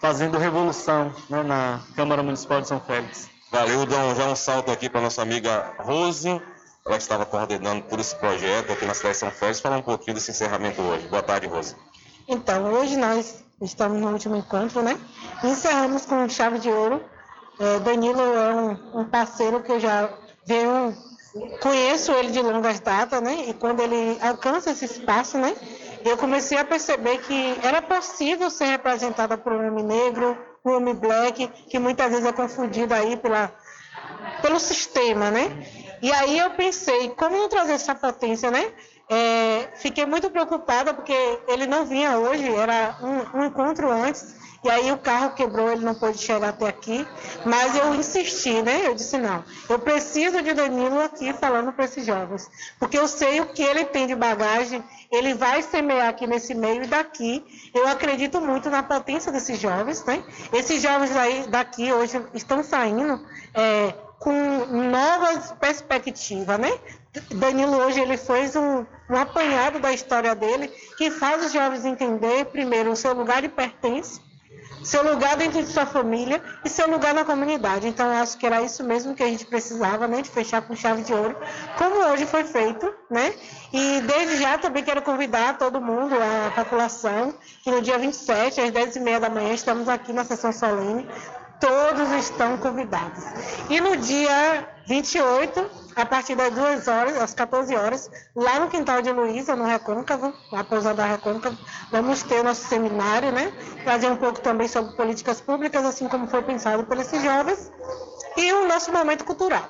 fazendo 0.00 0.38
revolução 0.38 1.12
né, 1.28 1.42
na 1.42 1.80
Câmara 1.94 2.22
Municipal 2.22 2.60
de 2.60 2.68
São 2.68 2.80
Félix. 2.80 3.28
Valeu, 3.52 3.84
dou 3.84 4.14
já 4.14 4.28
um 4.28 4.36
salto 4.36 4.70
aqui 4.70 4.88
para 4.88 5.00
nossa 5.00 5.22
amiga 5.22 5.74
Rose, 5.78 6.28
ela 6.28 6.96
que 6.96 7.02
estava 7.02 7.26
coordenando 7.26 7.82
todo 7.82 8.00
esse 8.00 8.16
projeto 8.16 8.72
aqui 8.72 8.86
na 8.86 8.94
cidade 8.94 9.14
de 9.14 9.20
São 9.20 9.30
Félix. 9.30 9.60
Falar 9.60 9.78
um 9.78 9.82
pouquinho 9.82 10.14
desse 10.14 10.30
encerramento 10.30 10.80
hoje. 10.80 11.06
Boa 11.08 11.22
tarde, 11.22 11.46
Rose. 11.46 11.76
Então, 12.26 12.72
hoje 12.72 12.96
nós 12.96 13.44
estamos 13.60 14.00
no 14.00 14.10
último 14.10 14.36
encontro, 14.36 14.82
né? 14.82 14.98
Encerramos 15.44 16.06
com 16.06 16.28
chave 16.28 16.58
de 16.58 16.70
ouro. 16.70 17.02
É, 17.58 17.78
Danilo 17.80 18.20
é 18.20 18.54
um, 18.54 19.00
um 19.00 19.04
parceiro 19.04 19.62
que 19.62 19.70
eu 19.70 19.80
já 19.80 20.08
venho, 20.46 20.96
conheço 21.60 22.12
ele 22.12 22.30
de 22.30 22.40
longas 22.40 22.80
datas, 22.80 23.20
né? 23.20 23.48
E 23.48 23.54
quando 23.54 23.80
ele 23.80 24.18
alcança 24.22 24.70
esse 24.70 24.86
espaço, 24.86 25.36
né? 25.36 25.54
Eu 26.04 26.16
comecei 26.16 26.58
a 26.58 26.64
perceber 26.64 27.18
que 27.18 27.58
era 27.62 27.82
possível 27.82 28.50
ser 28.50 28.66
representada 28.66 29.36
por 29.36 29.52
um 29.52 29.66
homem 29.66 29.84
negro, 29.84 30.36
um 30.64 30.72
homem 30.72 30.94
black, 30.94 31.48
que 31.68 31.78
muitas 31.78 32.10
vezes 32.10 32.24
é 32.24 32.32
confundido 32.32 32.94
aí 32.94 33.16
pela, 33.16 33.52
pelo 34.42 34.58
sistema, 34.58 35.30
né? 35.30 35.66
E 36.02 36.12
aí 36.12 36.38
eu 36.38 36.50
pensei, 36.52 37.10
como 37.10 37.36
não 37.36 37.48
trazer 37.48 37.72
essa 37.72 37.94
potência, 37.94 38.50
né? 38.50 38.72
É, 39.08 39.68
fiquei 39.76 40.06
muito 40.06 40.30
preocupada 40.30 40.94
porque 40.94 41.12
ele 41.48 41.66
não 41.66 41.84
vinha 41.84 42.16
hoje, 42.18 42.48
era 42.54 42.96
um, 43.02 43.40
um 43.40 43.44
encontro 43.44 43.90
antes, 43.90 44.36
e 44.62 44.70
aí 44.70 44.92
o 44.92 44.98
carro 44.98 45.30
quebrou, 45.34 45.70
ele 45.70 45.84
não 45.84 45.94
pôde 45.94 46.18
chegar 46.18 46.50
até 46.50 46.68
aqui, 46.68 47.06
mas 47.46 47.74
eu 47.74 47.94
insisti, 47.94 48.60
né? 48.62 48.86
Eu 48.86 48.94
disse, 48.94 49.16
não, 49.16 49.42
eu 49.68 49.78
preciso 49.78 50.42
de 50.42 50.52
Danilo 50.52 51.00
aqui 51.00 51.32
falando 51.32 51.72
para 51.72 51.86
esses 51.86 52.04
jovens, 52.04 52.50
porque 52.78 52.98
eu 52.98 53.08
sei 53.08 53.40
o 53.40 53.46
que 53.46 53.62
ele 53.62 53.86
tem 53.86 54.06
de 54.06 54.14
bagagem, 54.14 54.84
ele 55.10 55.34
vai 55.34 55.62
semear 55.62 56.08
aqui 56.08 56.26
nesse 56.26 56.54
meio 56.54 56.84
e 56.84 56.86
daqui, 56.86 57.44
eu 57.74 57.88
acredito 57.88 58.40
muito 58.40 58.68
na 58.68 58.82
potência 58.82 59.32
desses 59.32 59.58
jovens, 59.58 60.04
né? 60.04 60.22
Esses 60.52 60.82
jovens 60.82 61.16
aí 61.16 61.46
daqui 61.48 61.92
hoje 61.92 62.20
estão 62.34 62.62
saindo 62.62 63.24
é, 63.54 63.94
com 64.18 64.32
novas 64.66 65.52
perspectivas, 65.52 66.58
né? 66.58 66.70
Danilo 67.34 67.76
hoje 67.78 67.98
ele 67.98 68.16
fez 68.16 68.54
um, 68.54 68.84
um 69.08 69.16
apanhado 69.16 69.80
da 69.80 69.92
história 69.92 70.34
dele 70.34 70.68
que 70.96 71.10
faz 71.10 71.44
os 71.46 71.52
jovens 71.52 71.84
entender 71.84 72.44
primeiro 72.46 72.92
o 72.92 72.96
seu 72.96 73.14
lugar 73.14 73.42
de 73.42 73.48
pertence, 73.48 74.20
seu 74.82 75.02
lugar 75.02 75.36
dentro 75.36 75.62
de 75.62 75.70
sua 75.70 75.86
família 75.86 76.42
e 76.64 76.68
seu 76.68 76.90
lugar 76.90 77.14
na 77.14 77.24
comunidade. 77.24 77.86
Então, 77.86 78.06
eu 78.06 78.22
acho 78.22 78.38
que 78.38 78.46
era 78.46 78.62
isso 78.62 78.82
mesmo 78.82 79.14
que 79.14 79.22
a 79.22 79.26
gente 79.26 79.44
precisava, 79.46 80.08
né, 80.08 80.22
de 80.22 80.30
fechar 80.30 80.62
com 80.62 80.74
chave 80.74 81.02
de 81.02 81.12
ouro, 81.12 81.36
como 81.76 81.96
hoje 82.10 82.26
foi 82.26 82.44
feito, 82.44 82.92
né? 83.10 83.34
E 83.72 84.00
desde 84.00 84.38
já 84.38 84.58
também 84.58 84.82
quero 84.82 85.02
convidar 85.02 85.58
todo 85.58 85.80
mundo, 85.80 86.14
a 86.14 86.50
população, 86.50 87.34
que 87.62 87.70
no 87.70 87.80
dia 87.80 87.98
27, 87.98 88.60
às 88.60 88.70
10h30 88.70 89.20
da 89.20 89.28
manhã, 89.30 89.52
estamos 89.52 89.88
aqui 89.88 90.12
na 90.12 90.24
sessão 90.24 90.52
solene, 90.52 91.06
todos 91.60 92.10
estão 92.12 92.56
convidados. 92.56 93.22
E 93.68 93.80
no 93.80 93.96
dia 93.96 94.68
28, 94.86 95.70
a 95.94 96.06
partir 96.06 96.34
das 96.34 96.52
2 96.52 96.88
horas, 96.88 97.16
às 97.16 97.34
14 97.34 97.76
horas, 97.76 98.10
lá 98.34 98.58
no 98.58 98.68
quintal 98.68 99.02
de 99.02 99.12
Luísa, 99.12 99.54
no 99.54 99.64
Recôncavo, 99.64 100.32
na 100.50 100.64
pousada 100.64 101.04
Recôncavo, 101.04 101.56
vamos 101.92 102.22
ter 102.22 102.42
nosso 102.42 102.66
seminário, 102.66 103.30
né? 103.30 103.52
Trazer 103.84 104.10
um 104.10 104.16
pouco 104.16 104.40
também 104.40 104.66
sobre 104.66 104.96
políticas 104.96 105.40
públicas, 105.40 105.84
assim 105.84 106.08
como 106.08 106.26
foi 106.26 106.42
pensado 106.42 106.84
por 106.84 106.98
esses 106.98 107.22
jovens, 107.22 107.70
e 108.36 108.52
o 108.52 108.66
nosso 108.66 108.90
momento 108.92 109.24
cultural. 109.24 109.68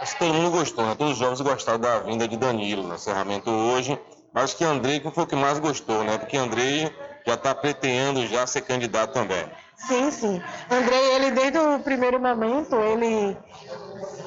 Acho 0.00 0.12
que 0.12 0.18
todo 0.20 0.34
mundo 0.34 0.50
gostou, 0.50 0.86
né? 0.86 0.94
Todos 0.96 1.14
os 1.14 1.18
jovens 1.18 1.40
gostaram 1.40 1.78
da 1.78 1.98
vinda 2.00 2.28
de 2.28 2.36
Danilo 2.36 2.82
no 2.82 2.94
encerramento 2.94 3.50
hoje. 3.50 4.00
Acho 4.34 4.56
que 4.56 4.64
Andrei 4.64 5.00
foi 5.00 5.24
o 5.24 5.26
que 5.26 5.36
mais 5.36 5.58
gostou, 5.58 6.04
né? 6.04 6.16
Porque 6.16 6.36
Andrei 6.36 6.94
já 7.26 7.34
está 7.34 7.54
pretendendo 7.54 8.26
já 8.26 8.46
ser 8.46 8.62
candidato 8.62 9.12
também. 9.12 9.44
Sim, 9.86 10.10
sim. 10.10 10.42
Andrei, 10.70 11.14
ele 11.14 11.30
desde 11.30 11.58
o 11.58 11.80
primeiro 11.80 12.20
momento, 12.20 12.76
ele 12.76 13.36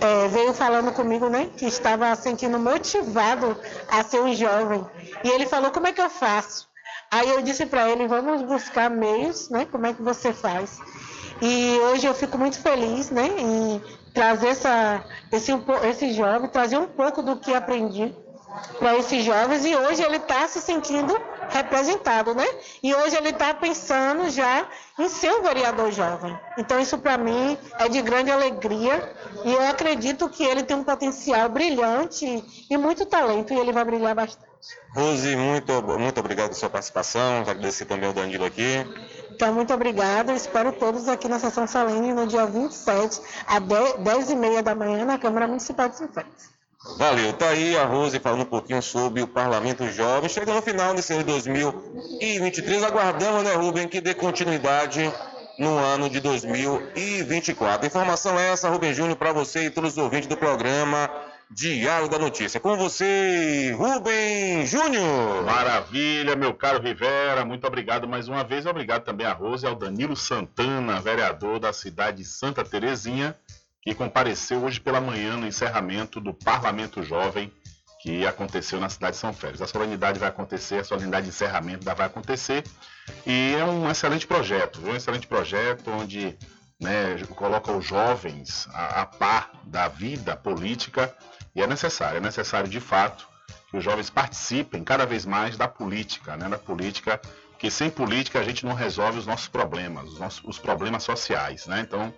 é, 0.02 0.28
veio 0.30 0.54
falando 0.54 0.92
comigo, 0.94 1.30
né, 1.30 1.50
que 1.58 1.66
estava 1.66 2.14
sentindo 2.16 2.60
motivado 2.60 3.58
a 3.88 4.04
ser 4.04 4.22
um 4.22 4.34
jovem. 4.34 4.86
E 5.24 5.30
ele 5.30 5.46
falou, 5.46 5.72
como 5.72 5.88
é 5.88 5.94
que 5.94 6.02
eu 6.02 6.10
faço? 6.10 6.68
Aí 7.12 7.30
eu 7.30 7.42
disse 7.42 7.66
para 7.66 7.90
ele, 7.90 8.08
vamos 8.08 8.42
buscar 8.42 8.90
meios, 8.90 9.50
né, 9.50 9.66
como 9.66 9.86
é 9.86 9.94
que 9.94 10.02
você 10.02 10.34
faz? 10.34 10.80
E 11.42 11.78
hoje 11.92 12.08
eu 12.08 12.14
fico 12.16 12.38
muito 12.38 12.60
feliz, 12.60 13.12
né, 13.12 13.28
em 13.38 13.82
trazer 14.14 14.48
essa, 14.48 15.04
esse, 15.32 15.52
esse 15.90 16.14
jovem, 16.14 16.50
trazer 16.50 16.78
um 16.78 16.88
pouco 16.88 17.22
do 17.22 17.38
que 17.38 17.54
aprendi 17.54 18.16
para 18.80 18.98
esses 18.98 19.24
jovens 19.24 19.66
e 19.66 19.76
hoje 19.76 20.02
ele 20.04 20.18
está 20.18 20.48
se 20.48 20.62
sentindo 20.62 21.16
representado, 21.50 22.34
né? 22.34 22.46
E 22.82 22.94
hoje 22.94 23.16
ele 23.16 23.30
está 23.30 23.54
pensando 23.54 24.30
já 24.30 24.68
em 24.98 25.10
ser 25.10 25.32
um 25.32 25.42
vereador 25.42 25.92
jovem. 25.92 26.38
Então 26.58 26.80
isso 26.80 26.98
para 26.98 27.18
mim 27.18 27.58
é 27.80 27.90
de 27.90 28.02
grande 28.02 28.32
alegria 28.32 29.14
e 29.44 29.52
eu 29.52 29.68
acredito 29.68 30.30
que 30.30 30.44
ele 30.44 30.64
tem 30.64 30.78
um 30.78 30.84
potencial 30.84 31.50
brilhante 31.50 32.44
e 32.70 32.78
muito 32.78 33.06
talento 33.06 33.54
e 33.54 33.60
ele 33.60 33.72
vai 33.72 33.84
brilhar 33.84 34.16
bastante. 34.16 34.54
Rose, 34.96 35.36
muito, 35.36 35.82
muito 35.98 36.20
obrigado 36.20 36.50
pela 36.50 36.60
sua 36.60 36.70
participação, 36.70 37.42
agradecer 37.42 37.86
também 37.86 38.08
ao 38.08 38.14
Danilo 38.14 38.46
aqui. 38.46 38.86
Então, 39.32 39.52
muito 39.52 39.74
obrigada. 39.74 40.34
Espero 40.34 40.72
todos 40.72 41.08
aqui 41.08 41.28
na 41.28 41.40
sessão 41.40 41.68
solene 41.68 42.14
no 42.14 42.28
dia 42.28 42.46
27, 42.46 43.20
às 43.48 43.60
10h30 43.60 44.62
da 44.62 44.76
manhã, 44.76 45.04
na 45.04 45.18
Câmara 45.18 45.48
Municipal 45.48 45.90
de 45.90 45.98
São 45.98 46.08
Félix. 46.08 46.53
Valeu, 46.98 47.32
tá 47.34 47.50
aí 47.50 47.78
a 47.78 47.86
Rose 47.86 48.20
falando 48.20 48.42
um 48.42 48.46
pouquinho 48.46 48.82
sobre 48.82 49.22
o 49.22 49.28
Parlamento 49.28 49.88
Jovem. 49.90 50.30
Chegando 50.30 50.56
no 50.56 50.62
final 50.62 50.94
desse 50.94 51.14
ano 51.14 51.24
de 51.24 51.30
2023, 51.30 52.84
aguardamos, 52.84 53.44
né, 53.44 53.54
Rubem, 53.54 53.88
que 53.88 54.02
dê 54.02 54.14
continuidade 54.14 55.10
no 55.58 55.78
ano 55.78 56.10
de 56.10 56.20
2024. 56.20 57.88
Informação 57.88 58.38
é 58.38 58.50
essa, 58.50 58.70
Rubem 58.70 58.94
Júnior, 58.94 59.16
para 59.16 59.32
você 59.32 59.66
e 59.66 59.70
todos 59.70 59.92
os 59.94 59.98
ouvintes 59.98 60.28
do 60.28 60.36
programa 60.36 61.10
Diário 61.50 62.10
da 62.10 62.20
Notícia. 62.20 62.60
Com 62.60 62.76
você, 62.76 63.74
Rubem 63.78 64.66
Júnior. 64.66 65.44
Maravilha, 65.46 66.36
meu 66.36 66.54
caro 66.54 66.82
Rivera. 66.82 67.46
Muito 67.46 67.66
obrigado 67.66 68.08
mais 68.10 68.28
uma 68.28 68.44
vez. 68.44 68.66
Obrigado 68.66 69.04
também 69.04 69.26
a 69.26 69.32
Rose 69.32 69.66
ao 69.66 69.76
Danilo 69.76 70.18
Santana, 70.18 71.00
vereador 71.00 71.60
da 71.60 71.72
cidade 71.72 72.18
de 72.18 72.26
Santa 72.26 72.64
Terezinha 72.64 73.34
que 73.84 73.94
compareceu 73.94 74.64
hoje 74.64 74.80
pela 74.80 75.02
manhã 75.02 75.36
no 75.36 75.46
encerramento 75.46 76.22
do 76.22 76.34
Parlamento 76.34 77.04
Jovem 77.04 77.52
que 78.02 78.26
aconteceu 78.28 78.82
na 78.82 78.90
cidade 78.90 79.14
de 79.14 79.22
São 79.22 79.34
Félix. 79.34 79.62
A 79.62 79.68
solenidade 79.68 80.20
vai 80.20 80.28
acontecer, 80.28 80.80
a 80.80 80.84
solenidade 80.84 81.26
de 81.26 81.30
encerramento 81.30 81.86
vai 81.86 82.06
acontecer 82.06 82.64
e 83.26 83.56
é 83.58 83.64
um 83.64 83.90
excelente 83.90 84.28
projeto, 84.28 84.82
um 84.86 84.96
excelente 84.96 85.26
projeto 85.26 85.90
onde 85.90 86.38
né, 86.80 87.18
coloca 87.36 87.72
os 87.72 87.86
jovens 87.86 88.68
a, 88.74 89.02
a 89.02 89.06
par 89.06 89.52
da 89.66 89.88
vida 89.88 90.36
política 90.36 91.16
e 91.56 91.62
é 91.62 91.68
necessário, 91.68 92.18
é 92.18 92.22
necessário 92.22 92.70
de 92.70 92.80
fato 92.80 93.28
que 93.70 93.78
os 93.78 93.84
jovens 93.84 94.10
participem 94.10 94.84
cada 94.84 95.06
vez 95.06 95.26
mais 95.26 95.56
da 95.56 95.68
política, 95.68 96.36
né, 96.36 96.50
da 96.50 96.58
política, 96.58 97.22
porque 97.52 97.72
sem 97.72 97.90
política 97.90 98.40
a 98.40 98.44
gente 98.44 98.66
não 98.66 98.74
resolve 98.74 99.20
os 99.20 99.26
nossos 99.26 99.48
problemas, 99.48 100.10
os, 100.12 100.20
nossos, 100.20 100.42
os 100.44 100.60
problemas 100.60 101.04
sociais, 101.04 101.68
né? 101.68 101.80
Então 101.80 102.14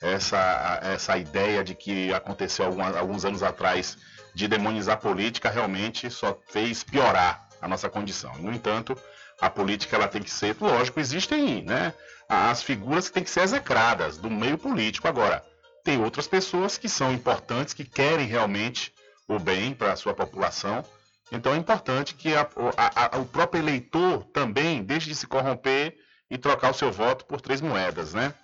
essa, 0.00 0.80
essa 0.82 1.16
ideia 1.16 1.64
de 1.64 1.74
que 1.74 2.12
aconteceu 2.12 2.66
alguns 2.80 3.24
anos 3.24 3.42
atrás 3.42 3.96
de 4.34 4.46
demonizar 4.46 4.94
a 4.94 5.00
política 5.00 5.50
realmente 5.50 6.10
só 6.10 6.38
fez 6.48 6.84
piorar 6.84 7.48
a 7.60 7.66
nossa 7.66 7.88
condição. 7.88 8.34
No 8.36 8.52
entanto, 8.52 8.96
a 9.40 9.50
política 9.50 9.96
ela 9.96 10.08
tem 10.08 10.22
que 10.22 10.30
ser, 10.30 10.56
lógico, 10.60 11.00
existem 11.00 11.62
né, 11.62 11.92
as 12.28 12.62
figuras 12.62 13.08
que 13.08 13.14
têm 13.14 13.24
que 13.24 13.30
ser 13.30 13.40
execradas 13.40 14.16
do 14.16 14.30
meio 14.30 14.58
político. 14.58 15.08
Agora, 15.08 15.44
tem 15.84 16.02
outras 16.02 16.26
pessoas 16.26 16.76
que 16.76 16.88
são 16.88 17.12
importantes, 17.12 17.74
que 17.74 17.84
querem 17.84 18.26
realmente 18.26 18.92
o 19.26 19.38
bem 19.38 19.74
para 19.74 19.92
a 19.92 19.96
sua 19.96 20.14
população. 20.14 20.84
Então 21.30 21.54
é 21.54 21.56
importante 21.56 22.14
que 22.14 22.34
a, 22.34 22.48
a, 22.76 23.16
a, 23.16 23.18
o 23.18 23.26
próprio 23.26 23.62
eleitor 23.62 24.24
também 24.32 24.82
deixe 24.82 25.08
de 25.08 25.14
se 25.14 25.26
corromper 25.26 25.96
e 26.30 26.38
trocar 26.38 26.70
o 26.70 26.74
seu 26.74 26.90
voto 26.90 27.24
por 27.24 27.40
três 27.40 27.60
moedas, 27.60 28.14
né? 28.14 28.34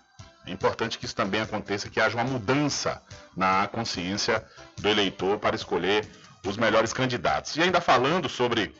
É 0.46 0.50
importante 0.50 0.98
que 0.98 1.06
isso 1.06 1.14
também 1.14 1.40
aconteça, 1.40 1.88
que 1.88 2.00
haja 2.00 2.16
uma 2.16 2.24
mudança 2.24 3.02
na 3.36 3.66
consciência 3.68 4.44
do 4.76 4.88
eleitor 4.88 5.38
para 5.38 5.56
escolher 5.56 6.06
os 6.46 6.56
melhores 6.56 6.92
candidatos. 6.92 7.56
E 7.56 7.62
ainda 7.62 7.80
falando 7.80 8.28
sobre 8.28 8.74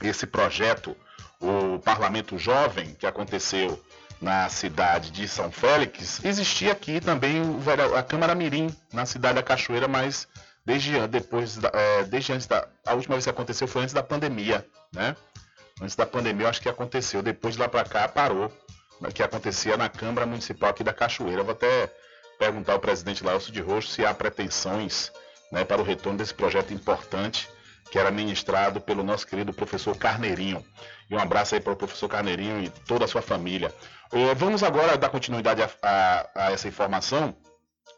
esse 0.00 0.26
projeto, 0.26 0.96
o 1.40 1.78
Parlamento 1.80 2.38
Jovem, 2.38 2.94
que 2.94 3.06
aconteceu 3.06 3.82
na 4.20 4.48
cidade 4.48 5.10
de 5.10 5.26
São 5.26 5.50
Félix, 5.50 6.24
existia 6.24 6.70
aqui 6.70 7.00
também 7.00 7.42
a 7.98 8.02
Câmara 8.02 8.34
Mirim, 8.34 8.74
na 8.92 9.04
cidade 9.04 9.34
da 9.34 9.42
Cachoeira, 9.42 9.88
mas 9.88 10.28
desde 10.64 11.08
depois, 11.08 11.58
é, 11.72 12.04
desde 12.04 12.32
antes 12.32 12.46
da. 12.46 12.68
A 12.86 12.94
última 12.94 13.16
vez 13.16 13.24
que 13.24 13.30
aconteceu 13.30 13.66
foi 13.66 13.82
antes 13.82 13.92
da 13.92 14.02
pandemia, 14.02 14.64
né? 14.92 15.16
Antes 15.80 15.96
da 15.96 16.06
pandemia, 16.06 16.44
eu 16.44 16.50
acho 16.50 16.60
que 16.60 16.68
aconteceu. 16.68 17.20
Depois 17.20 17.54
de 17.54 17.60
lá 17.60 17.68
para 17.68 17.88
cá, 17.88 18.06
parou 18.06 18.52
que 19.10 19.22
acontecia 19.22 19.76
na 19.76 19.88
Câmara 19.88 20.26
Municipal 20.26 20.70
aqui 20.70 20.84
da 20.84 20.92
Cachoeira. 20.92 21.42
Vou 21.42 21.52
até 21.52 21.90
perguntar 22.38 22.74
ao 22.74 22.80
presidente 22.80 23.24
Laelcio 23.24 23.52
de 23.52 23.60
Roxo 23.60 23.88
se 23.88 24.04
há 24.04 24.12
pretensões 24.12 25.10
né, 25.50 25.64
para 25.64 25.80
o 25.80 25.84
retorno 25.84 26.18
desse 26.18 26.34
projeto 26.34 26.72
importante 26.72 27.48
que 27.90 27.98
era 27.98 28.10
ministrado 28.10 28.80
pelo 28.80 29.02
nosso 29.02 29.26
querido 29.26 29.52
professor 29.52 29.94
Carneirinho. 29.96 30.64
E 31.10 31.14
um 31.14 31.18
abraço 31.18 31.54
aí 31.54 31.60
para 31.60 31.74
o 31.74 31.76
professor 31.76 32.08
Carneirinho 32.08 32.62
e 32.62 32.70
toda 32.70 33.04
a 33.04 33.08
sua 33.08 33.20
família. 33.20 33.72
Eh, 34.10 34.34
vamos 34.34 34.62
agora 34.62 34.96
dar 34.96 35.10
continuidade 35.10 35.62
a, 35.62 35.70
a, 35.82 36.28
a 36.34 36.52
essa 36.52 36.66
informação 36.66 37.36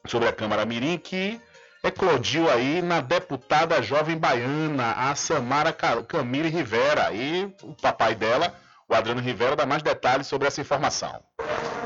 sobre 0.06 0.28
a 0.28 0.32
Câmara 0.32 0.64
Mirim, 0.66 0.98
que 0.98 1.40
eclodiu 1.82 2.50
aí 2.50 2.82
na 2.82 3.00
deputada 3.00 3.80
jovem 3.82 4.18
baiana, 4.18 4.92
a 4.92 5.14
Samara 5.14 5.72
Camille 5.72 6.48
Rivera. 6.48 7.12
E 7.12 7.44
o 7.62 7.72
papai 7.74 8.16
dela 8.16 8.52
o 8.88 8.94
Adriano 8.94 9.20
Rivera 9.20 9.56
dá 9.56 9.66
mais 9.66 9.82
detalhes 9.82 10.26
sobre 10.26 10.48
essa 10.48 10.60
informação. 10.60 11.22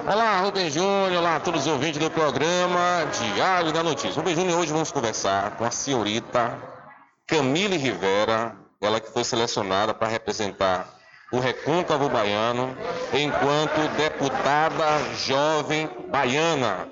Olá, 0.06 0.40
Rubem 0.40 0.70
Júnior, 0.70 1.18
olá 1.18 1.36
a 1.36 1.40
todos 1.40 1.62
os 1.62 1.72
ouvintes 1.72 1.98
do 1.98 2.10
programa 2.10 3.06
Diário 3.34 3.72
da 3.72 3.82
Notícia. 3.82 4.12
Rubem 4.12 4.34
Júnior, 4.34 4.58
hoje 4.58 4.72
vamos 4.72 4.90
conversar 4.90 5.56
com 5.56 5.64
a 5.64 5.70
senhorita 5.70 6.58
Camille 7.26 7.76
Rivera, 7.76 8.56
ela 8.80 9.00
que 9.00 9.12
foi 9.12 9.22
selecionada 9.22 9.92
para 9.92 10.08
representar 10.08 10.88
o 11.30 11.38
Recôncavo 11.38 12.08
Baiano 12.08 12.74
enquanto 13.12 13.96
deputada 13.96 15.14
jovem 15.14 15.90
baiana. 16.10 16.88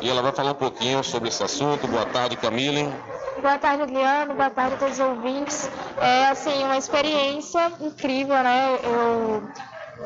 E 0.00 0.08
ela 0.10 0.20
vai 0.20 0.32
falar 0.32 0.52
um 0.52 0.54
pouquinho 0.54 1.02
sobre 1.02 1.30
esse 1.30 1.42
assunto. 1.42 1.88
Boa 1.88 2.04
tarde, 2.04 2.36
Camille. 2.36 2.92
Boa 3.40 3.56
tarde, 3.56 3.82
Adriano. 3.82 4.34
Boa 4.34 4.50
tarde 4.50 4.74
a 4.74 4.78
todos 4.78 4.98
os 4.98 5.06
ouvintes. 5.06 5.70
É, 6.00 6.26
assim, 6.26 6.64
uma 6.64 6.76
experiência 6.76 7.72
incrível, 7.80 8.42
né? 8.42 8.78
Eu 8.82 9.42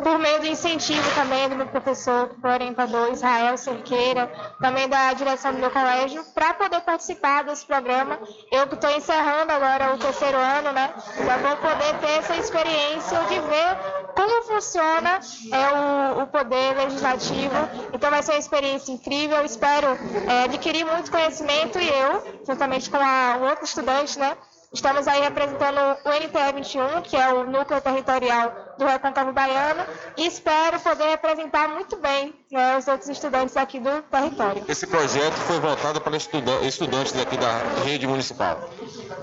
por 0.03 0.19
meio 0.19 0.41
do 0.41 0.47
incentivo 0.47 1.15
também 1.15 1.49
do 1.49 1.57
meu 1.57 1.67
professor, 1.67 2.29
que 2.29 2.41
foi 2.41 2.51
orientador 2.51 3.13
Israel 3.13 3.57
Cerqueira, 3.57 4.31
também 4.61 4.89
da 4.89 5.13
direção 5.13 5.53
do 5.53 5.59
meu 5.59 5.71
colégio, 5.71 6.25
para 6.35 6.55
poder 6.55 6.81
participar 6.81 7.45
desse 7.45 7.67
programa. 7.67 8.19
Eu 8.51 8.67
que 8.67 8.75
estou 8.75 8.91
encerrando 8.91 9.53
agora 9.53 9.95
o 9.95 9.99
terceiro 9.99 10.39
ano, 10.39 10.73
né? 10.73 10.93
Já 11.25 11.37
vou 11.37 11.57
poder 11.57 11.99
ter 11.99 12.11
essa 12.19 12.37
experiência 12.37 13.19
de 13.25 13.41
ver 13.41 13.77
como 14.15 14.43
funciona 14.45 15.21
é, 15.51 16.19
o, 16.19 16.23
o 16.23 16.27
poder 16.27 16.77
legislativo. 16.77 17.55
Então 17.93 18.11
vai 18.11 18.23
ser 18.23 18.33
uma 18.33 18.39
experiência 18.39 18.93
incrível. 18.93 19.45
Espero 19.45 19.89
é, 20.29 20.45
adquirir 20.45 20.85
muito 20.85 21.11
conhecimento 21.11 21.79
e 21.79 21.89
eu, 21.89 22.41
juntamente 22.47 22.91
com 22.91 22.99
a, 22.99 23.39
um 23.41 23.49
outro 23.49 23.65
estudante, 23.65 24.19
né? 24.19 24.37
Estamos 24.73 25.07
aí 25.07 25.21
representando 25.21 25.99
o 26.03 26.09
NTE 26.09 26.53
21, 26.55 27.03
que 27.03 27.15
é 27.15 27.31
o 27.31 27.45
núcleo 27.45 27.79
territorial 27.83 28.75
do 28.79 28.87
Recôncavo 28.87 29.31
Baiano, 29.31 29.85
e 30.17 30.27
espero 30.27 30.81
poder 30.81 31.11
representar 31.11 31.69
muito 31.69 31.97
bem 31.99 32.35
né, 32.51 32.79
os 32.79 32.89
outros 32.89 33.11
estudantes 33.11 33.55
aqui 33.55 33.79
do 33.79 34.01
território. 34.03 34.65
Esse 34.67 34.87
projeto 34.87 35.35
foi 35.35 35.61
voltado 35.61 36.01
para 36.01 36.17
estudantes 36.17 37.13
daqui 37.13 37.37
da 37.37 37.59
rede 37.85 38.07
municipal. 38.07 38.71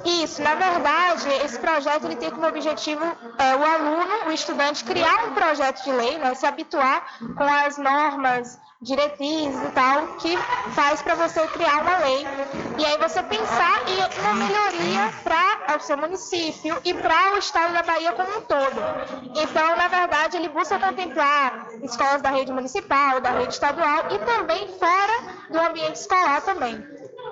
Isso, 0.05 0.39
na 0.43 0.53
verdade, 0.53 1.27
esse 1.43 1.57
projeto 1.57 2.05
ele 2.05 2.15
tem 2.15 2.29
como 2.29 2.45
objetivo 2.45 3.03
é, 3.39 3.55
o 3.55 3.63
aluno, 3.63 4.27
o 4.27 4.31
estudante, 4.31 4.83
criar 4.83 5.25
um 5.25 5.33
projeto 5.33 5.83
de 5.83 5.91
lei, 5.91 6.19
né, 6.19 6.35
se 6.35 6.45
habituar 6.45 7.17
com 7.35 7.43
as 7.43 7.75
normas 7.79 8.59
diretrizes 8.81 9.61
e 9.61 9.71
tal, 9.71 10.07
que 10.19 10.37
faz 10.73 11.01
para 11.01 11.15
você 11.15 11.45
criar 11.47 11.81
uma 11.81 11.97
lei. 11.97 12.25
E 12.77 12.85
aí 12.85 12.97
você 12.97 13.21
pensar 13.23 13.83
em 13.89 14.21
uma 14.21 14.33
melhoria 14.35 15.13
para 15.23 15.77
o 15.77 15.79
seu 15.81 15.97
município 15.97 16.77
e 16.85 16.93
para 16.93 17.35
o 17.35 17.37
estado 17.37 17.73
da 17.73 17.83
Bahia 17.83 18.13
como 18.13 18.37
um 18.37 18.41
todo. 18.41 18.81
Então, 19.35 19.75
na 19.75 19.87
verdade, 19.87 20.37
ele 20.37 20.47
busca 20.47 20.79
contemplar 20.79 21.67
escolas 21.83 22.21
da 22.21 22.29
rede 22.29 22.51
municipal, 22.53 23.19
da 23.19 23.31
rede 23.31 23.53
estadual 23.53 24.05
e 24.11 24.19
também 24.19 24.67
fora 24.79 25.23
do 25.49 25.59
ambiente 25.59 25.95
escolar 25.95 26.41
também. 26.41 26.81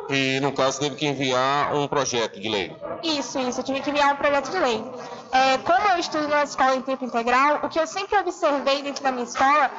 E, 0.09 0.39
no 0.41 0.51
caso, 0.51 0.79
teve 0.79 0.95
que 0.95 1.05
enviar 1.05 1.73
um 1.75 1.87
projeto 1.87 2.39
de 2.39 2.47
lei. 2.47 2.75
Isso, 3.03 3.39
isso. 3.39 3.59
Eu 3.59 3.63
tive 3.63 3.81
que 3.81 3.89
enviar 3.89 4.13
um 4.13 4.17
projeto 4.17 4.51
de 4.51 4.59
lei. 4.59 4.83
É, 5.31 5.57
como 5.59 5.87
eu 5.89 5.97
estudo 5.97 6.27
na 6.27 6.43
escola 6.43 6.75
em 6.75 6.81
tempo 6.81 7.03
integral, 7.03 7.59
o 7.63 7.69
que 7.69 7.79
eu 7.79 7.87
sempre 7.87 8.17
observei 8.17 8.81
dentro 8.81 9.03
da 9.03 9.11
minha 9.11 9.25
escola 9.25 9.69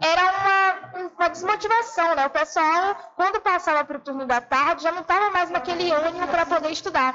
era 0.00 0.22
uma, 0.22 1.08
uma 1.16 1.28
desmotivação, 1.28 2.14
né? 2.14 2.26
O 2.26 2.30
pessoal, 2.30 2.96
quando 3.16 3.40
passava 3.40 3.84
para 3.84 3.96
o 3.96 4.00
turno 4.00 4.26
da 4.26 4.40
tarde, 4.40 4.82
já 4.82 4.92
não 4.92 5.02
estava 5.02 5.30
mais 5.30 5.50
naquele 5.50 5.90
ânimo 5.90 6.26
para 6.28 6.46
poder 6.46 6.70
estudar. 6.70 7.14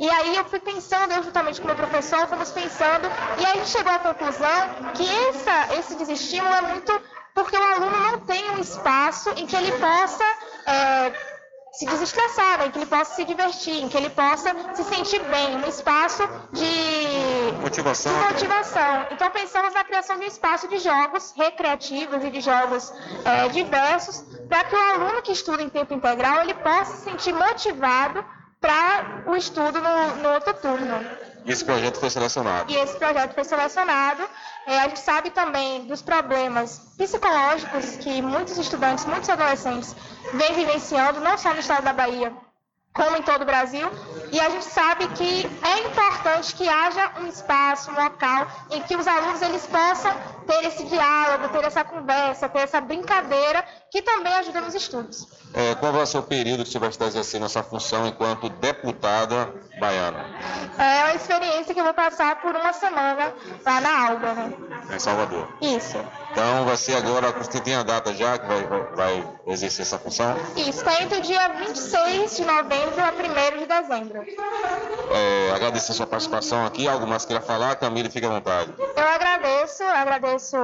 E 0.00 0.10
aí 0.10 0.36
eu 0.36 0.44
fui 0.46 0.58
pensando, 0.58 1.12
eu 1.12 1.22
juntamente 1.22 1.60
com 1.60 1.64
o 1.64 1.68
meu 1.68 1.76
professor, 1.76 2.26
fomos 2.26 2.50
pensando, 2.50 3.06
e 3.38 3.44
aí 3.44 3.52
a 3.52 3.56
gente 3.56 3.68
chegou 3.68 3.92
à 3.92 3.98
conclusão 3.98 4.68
que 4.94 5.08
essa, 5.28 5.74
esse 5.78 5.94
desestímulo 5.94 6.52
é 6.52 6.62
muito 6.62 7.00
porque 7.34 7.56
o 7.56 7.62
aluno 7.62 7.96
não 7.98 8.20
tem 8.20 8.50
um 8.52 8.58
espaço 8.58 9.30
em 9.30 9.46
que 9.46 9.56
ele 9.56 9.72
possa 9.72 10.24
é, 10.66 11.12
se 11.78 11.86
desestressar, 11.86 12.58
né? 12.58 12.70
que 12.70 12.78
ele 12.78 12.86
possa 12.86 13.14
se 13.16 13.24
divertir, 13.24 13.82
em 13.82 13.88
que 13.88 13.96
ele 13.96 14.10
possa 14.10 14.54
se 14.74 14.84
sentir 14.84 15.20
bem, 15.24 15.56
um 15.56 15.66
espaço 15.66 16.22
de 16.52 17.52
motivação. 17.60 18.12
De 18.12 18.32
motivação. 18.32 19.06
Então 19.10 19.30
pensamos 19.30 19.74
na 19.74 19.82
criação 19.82 20.16
de 20.16 20.24
um 20.24 20.28
espaço 20.28 20.68
de 20.68 20.78
jogos 20.78 21.32
recreativos 21.36 22.22
e 22.24 22.30
de 22.30 22.40
jogos 22.40 22.92
é, 23.24 23.48
diversos, 23.48 24.24
para 24.48 24.64
que 24.64 24.74
o 24.74 24.78
aluno 24.78 25.22
que 25.22 25.32
estuda 25.32 25.62
em 25.62 25.68
tempo 25.68 25.92
integral 25.94 26.42
ele 26.42 26.54
possa 26.54 26.96
se 26.96 27.04
sentir 27.04 27.34
motivado 27.34 28.24
para 28.60 29.24
o 29.26 29.36
estudo 29.36 29.80
no, 29.80 30.16
no 30.16 30.28
outro 30.30 30.54
turno. 30.54 31.04
E 31.44 31.52
esse 31.52 31.64
projeto 31.64 31.98
foi 31.98 32.08
selecionado. 32.08 32.72
E 32.72 32.76
esse 32.76 32.96
projeto 32.96 33.34
foi 33.34 33.44
selecionado. 33.44 34.22
É, 34.66 34.78
a 34.80 34.88
gente 34.88 35.00
sabe 35.00 35.30
também 35.30 35.86
dos 35.86 36.00
problemas 36.00 36.78
psicológicos 36.96 37.96
que 37.96 38.22
muitos 38.22 38.56
estudantes, 38.56 39.04
muitos 39.04 39.28
adolescentes 39.28 39.94
vêm 40.32 40.54
vivenciando, 40.54 41.20
não 41.20 41.36
só 41.36 41.52
no 41.52 41.60
estado 41.60 41.84
da 41.84 41.92
Bahia, 41.92 42.32
como 42.94 43.16
em 43.16 43.22
todo 43.22 43.42
o 43.42 43.44
Brasil. 43.44 43.86
E 44.32 44.40
a 44.40 44.48
gente 44.48 44.64
sabe 44.64 45.06
que 45.08 45.46
é 45.62 45.86
importante 45.86 46.54
que 46.54 46.66
haja 46.66 47.12
um 47.20 47.26
espaço, 47.26 47.90
um 47.90 47.94
local 47.94 48.46
em 48.70 48.82
que 48.82 48.96
os 48.96 49.06
alunos 49.06 49.42
eles 49.42 49.66
possam 49.66 50.14
ter 50.46 50.64
esse 50.64 50.84
diálogo, 50.84 51.48
ter 51.48 51.64
essa 51.64 51.84
conversa, 51.84 52.48
ter 52.48 52.60
essa 52.60 52.80
brincadeira 52.80 53.64
que 53.94 54.02
também 54.02 54.34
ajuda 54.34 54.60
nos 54.60 54.74
estudos. 54.74 55.28
É, 55.54 55.72
qual 55.76 55.92
vai 55.92 56.04
ser 56.04 56.18
o 56.18 56.22
período 56.24 56.64
que 56.64 56.72
você 56.72 56.80
vai 56.80 56.88
estar 56.88 57.06
exercendo 57.06 57.46
essa 57.46 57.62
função 57.62 58.08
enquanto 58.08 58.48
deputada 58.48 59.54
baiana? 59.78 60.26
É 60.76 61.04
uma 61.04 61.14
experiência 61.14 61.72
que 61.72 61.78
eu 61.78 61.84
vou 61.84 61.94
passar 61.94 62.42
por 62.42 62.56
uma 62.56 62.72
semana 62.72 63.32
lá 63.64 63.80
na 63.80 64.08
Alba, 64.08 64.34
né? 64.34 64.52
Em 64.92 64.98
Salvador. 64.98 65.48
Isso. 65.62 65.96
Então 66.32 66.64
vai 66.64 66.76
ser 66.76 66.96
agora, 66.96 67.30
você 67.30 67.60
tem 67.60 67.76
a 67.76 67.84
data 67.84 68.12
já 68.12 68.36
que 68.36 68.48
vai, 68.48 68.66
vai, 68.66 68.82
vai 68.96 69.28
exercer 69.46 69.82
essa 69.82 69.96
função? 69.96 70.36
Isso, 70.56 70.70
está 70.70 71.00
entre 71.00 71.18
o 71.18 71.22
dia 71.22 71.50
26 71.50 72.36
de 72.36 72.44
novembro 72.44 73.00
a 73.00 73.12
1 73.12 73.58
de 73.60 73.66
dezembro. 73.66 74.24
É, 75.12 75.52
agradecer 75.54 75.92
a 75.92 75.94
sua 75.94 76.06
participação 76.08 76.66
aqui, 76.66 76.88
algo 76.88 77.06
mais 77.06 77.24
queira 77.24 77.40
falar, 77.40 77.76
Camila, 77.76 78.10
fique 78.10 78.26
à 78.26 78.30
vontade. 78.30 78.74
Eu 78.76 79.08
agradeço, 79.08 79.84
agradeço 79.84 80.56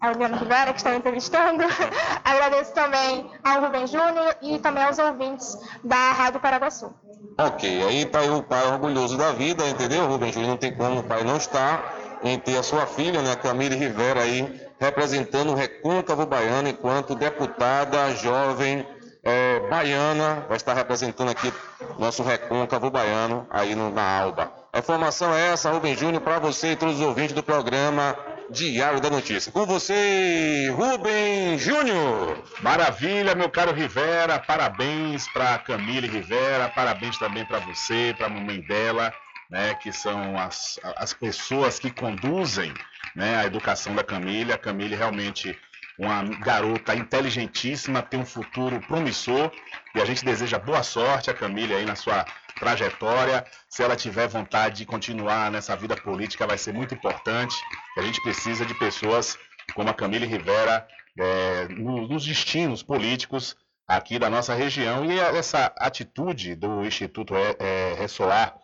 a 0.00 0.10
Eliana 0.10 0.36
Rivera, 0.36 0.72
que 0.72 0.78
está 0.78 0.90
me 0.90 0.98
entrevistando. 0.98 1.64
Agradeço 2.24 2.72
também 2.72 3.30
ao 3.42 3.60
Rubem 3.62 3.86
Júnior 3.86 4.36
e 4.42 4.58
também 4.58 4.84
aos 4.84 4.98
ouvintes 4.98 5.58
da 5.82 6.12
Rádio 6.12 6.40
Paraguaçu. 6.40 6.92
Ok, 7.38 7.82
aí 7.82 8.10
aí 8.12 8.30
o 8.30 8.42
pai 8.42 8.66
orgulhoso 8.66 9.16
da 9.16 9.32
vida, 9.32 9.66
entendeu, 9.68 10.06
Rubem 10.06 10.32
Júnior? 10.32 10.50
Não 10.50 10.56
tem 10.56 10.74
como 10.74 11.00
o 11.00 11.02
pai 11.02 11.22
não 11.24 11.36
estar 11.36 11.94
em 12.22 12.38
ter 12.38 12.56
a 12.56 12.62
sua 12.62 12.86
filha, 12.86 13.20
né, 13.22 13.36
Camille 13.36 13.76
Rivera 13.76 14.22
aí, 14.22 14.60
representando 14.80 15.52
o 15.52 15.54
Recôncavo 15.54 16.26
Baiano 16.26 16.68
enquanto 16.68 17.14
deputada 17.14 18.14
jovem 18.14 18.86
é, 19.22 19.60
baiana, 19.68 20.44
vai 20.48 20.56
estar 20.56 20.72
representando 20.72 21.30
aqui 21.30 21.52
nosso 21.98 22.22
Recôncavo 22.22 22.90
Baiano 22.90 23.46
aí 23.50 23.74
no, 23.74 23.90
na 23.90 24.20
Alba. 24.20 24.52
A 24.72 24.78
informação 24.78 25.34
é 25.34 25.52
essa, 25.52 25.70
Rubem 25.70 25.96
Júnior, 25.96 26.22
para 26.22 26.38
você 26.38 26.72
e 26.72 26.76
todos 26.76 26.96
os 26.96 27.00
ouvintes 27.00 27.34
do 27.34 27.42
programa 27.42 28.16
Diário 28.50 29.00
da 29.00 29.10
Notícia. 29.10 29.50
Com 29.50 29.66
você, 29.66 30.72
Rubem 30.74 31.58
Júnior. 31.58 32.42
Maravilha, 32.62 33.34
meu 33.34 33.50
caro 33.50 33.72
Rivera. 33.72 34.38
Parabéns 34.38 35.26
para 35.28 35.58
Camille 35.58 36.06
Rivera. 36.06 36.68
Parabéns 36.68 37.18
também 37.18 37.44
para 37.44 37.58
você, 37.58 38.14
para 38.16 38.26
a 38.26 38.30
mamãe 38.30 38.60
dela, 38.60 39.12
né, 39.50 39.74
que 39.74 39.92
são 39.92 40.38
as, 40.38 40.78
as 40.96 41.12
pessoas 41.12 41.78
que 41.78 41.90
conduzem 41.90 42.72
né, 43.14 43.36
a 43.38 43.46
educação 43.46 43.94
da 43.94 44.04
Camille. 44.04 44.52
A 44.52 44.58
Camille 44.58 44.94
realmente 44.94 45.58
uma 45.98 46.22
garota 46.40 46.94
inteligentíssima, 46.94 48.02
tem 48.02 48.20
um 48.20 48.26
futuro 48.26 48.80
promissor 48.86 49.50
e 49.94 50.00
a 50.00 50.04
gente 50.04 50.24
deseja 50.24 50.58
boa 50.58 50.82
sorte 50.82 51.30
a 51.30 51.34
Camille 51.34 51.74
aí 51.74 51.86
na 51.86 51.96
sua 51.96 52.24
trajetória. 52.58 53.44
Se 53.68 53.82
ela 53.82 53.96
tiver 53.96 54.26
vontade 54.26 54.78
de 54.78 54.86
continuar 54.86 55.50
nessa 55.50 55.76
vida 55.76 55.96
política, 55.96 56.46
vai 56.46 56.58
ser 56.58 56.72
muito 56.72 56.94
importante. 56.94 57.56
A 57.96 58.02
gente 58.02 58.20
precisa 58.22 58.66
de 58.66 58.74
pessoas 58.74 59.38
como 59.74 59.90
a 59.90 59.94
Camille 59.94 60.26
Rivera 60.26 60.86
é, 61.18 61.68
nos 61.68 62.24
destinos 62.24 62.82
políticos 62.82 63.56
aqui 63.86 64.18
da 64.18 64.28
nossa 64.28 64.54
região 64.54 65.04
e 65.04 65.18
essa 65.18 65.72
atitude 65.78 66.54
do 66.54 66.84
Instituto 66.84 67.34
é, 67.34 67.56
é, 67.58 67.94
Ressolar, 67.94 68.56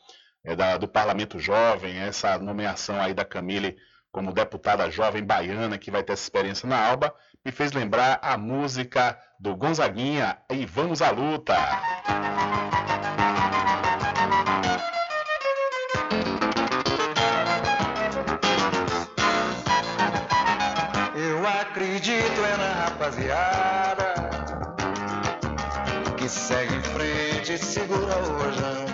é, 0.45 0.57
da, 0.57 0.77
do 0.77 0.89
Parlamento 0.89 1.39
Jovem, 1.39 1.99
essa 1.99 2.39
nomeação 2.39 3.01
aí 3.01 3.15
da 3.15 3.25
Camille 3.25 3.77
como 4.11 4.33
deputada 4.33 4.91
jovem 4.91 5.25
baiana 5.25 5.79
que 5.79 5.91
vai 5.91 6.03
ter 6.03 6.13
essa 6.13 6.25
experiência 6.25 6.69
na 6.69 6.87
Alba, 6.87 7.15
me 7.45 7.51
fez 7.51 7.73
lembrar 7.73 8.19
a 8.23 8.37
música 8.37 9.19
do 9.41 9.57
Gonzaguinha 9.57 10.39
e 10.51 10.67
Vamos 10.67 11.01
à 11.01 11.11
Luta. 11.11 11.57
Rapaziada 23.13 24.15
que 26.17 26.29
segue 26.29 26.77
em 26.77 26.83
frente 26.83 27.55
e 27.55 27.59
segura 27.59 28.17
o 28.17 28.43
rojão. 28.43 28.87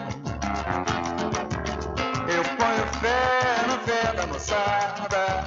Eu 2.28 2.42
ponho 2.56 2.86
fé 3.00 3.66
na 3.66 3.78
fé 3.78 4.12
da 4.14 4.26
moçada 4.26 5.44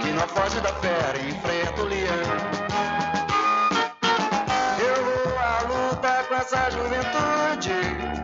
que 0.00 0.10
não 0.12 0.26
foge 0.28 0.60
da 0.60 0.72
fera 0.74 1.18
e 1.18 1.30
enfrenta 1.30 1.82
o 1.82 1.84
leão. 1.84 2.64
Eu 4.78 5.04
vou 5.04 5.38
à 5.38 5.60
luta 5.62 6.24
com 6.28 6.34
essa 6.34 6.70
juventude 6.70 8.23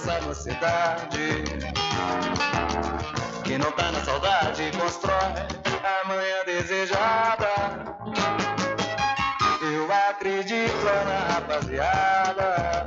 dessa 0.00 0.20
mocidade 0.22 1.44
que 3.44 3.58
não 3.58 3.70
tá 3.72 3.92
na 3.92 4.02
saudade, 4.02 4.70
constrói 4.78 5.14
a 5.14 6.08
manhã 6.08 6.44
desejada. 6.46 7.48
Eu 9.60 9.92
acredito 10.08 10.84
na 10.84 11.34
rapaziada 11.34 12.86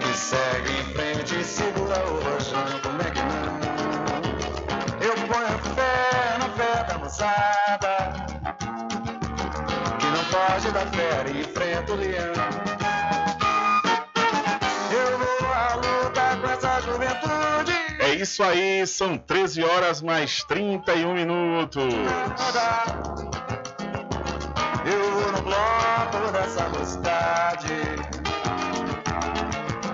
que 0.00 0.16
segue 0.16 0.80
em 0.80 0.84
frente 0.94 1.40
e 1.40 1.44
segura 1.44 1.98
o 2.06 2.22
rojão. 2.22 2.80
Como 2.82 3.02
é 3.02 3.10
que 3.10 3.20
não? 3.20 3.54
Eu 5.00 5.14
ponho 5.28 5.58
fé 5.74 6.38
na 6.38 6.48
fé 6.56 6.84
da 6.84 6.98
moçada 6.98 7.96
que 9.98 10.06
não 10.06 10.24
foge 10.24 10.70
da 10.70 10.86
fé 10.86 11.24
e 11.32 11.40
enfrenta 11.40 11.92
o 11.92 11.96
leão. 11.96 12.33
Isso 18.24 18.42
aí, 18.42 18.86
são 18.86 19.18
13 19.18 19.62
horas 19.62 20.00
mais 20.00 20.42
31 20.44 21.12
minutos. 21.12 21.92
Eu 24.84 25.12
vou 25.12 25.32
no 25.32 25.42
bloco 25.42 26.32
dessa 26.32 26.68
mocidade 26.70 27.68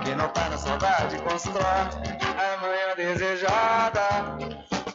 Que 0.03 0.15
não 0.15 0.27
tá 0.29 0.49
na 0.49 0.57
saudade 0.57 1.17
constrói 1.19 1.63
a 1.63 2.57
manhã 2.61 2.95
desejada 2.95 4.01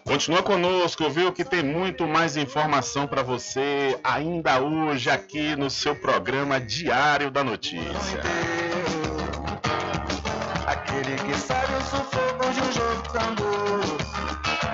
Continua 0.04 0.42
conosco, 0.42 1.10
viu? 1.10 1.32
Que 1.32 1.44
tem 1.44 1.62
muito 1.62 2.06
mais 2.06 2.36
informação 2.36 3.06
para 3.06 3.22
você 3.22 3.98
ainda 4.02 4.60
hoje 4.60 5.10
aqui 5.10 5.54
no 5.56 5.68
seu 5.68 5.94
programa 5.96 6.60
Diário 6.60 7.30
da 7.30 7.44
Notícia. 7.44 8.22
Aquele 10.97 11.16
que 11.16 11.39
sabe 11.39 11.74
o 11.74 11.81
sufoco 11.82 12.52
de 12.55 12.60
um 12.62 12.73
jogo 12.73 13.02
tão 13.12 13.35
duro 13.35 13.98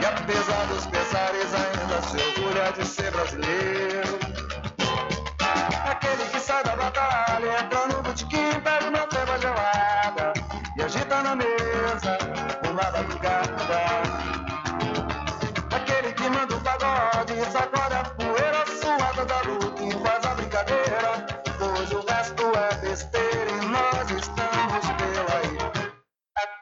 E 0.00 0.06
apesar 0.06 0.66
dos 0.66 0.86
pesares 0.86 1.52
ainda 1.52 2.00
se 2.02 2.16
orgulha 2.16 2.72
de 2.72 2.86
ser 2.86 3.10
brasileiro. 3.10 4.18
Aquele 5.84 6.24
que 6.30 6.38
sai 6.38 6.62
da 6.62 6.76
batalha, 6.76 7.58
entra 7.64 7.88
no 7.88 8.02
botequim, 8.04 8.52
pega 8.62 8.88
uma 8.88 9.08
ceva 9.10 9.38
gelada 9.40 10.32
E 10.76 10.82
agita 10.82 11.22
na 11.24 11.34
mesa, 11.34 12.18
uma 12.62 12.72
madrugada 12.72 13.21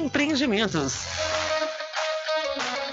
Empreendimentos. 0.00 1.04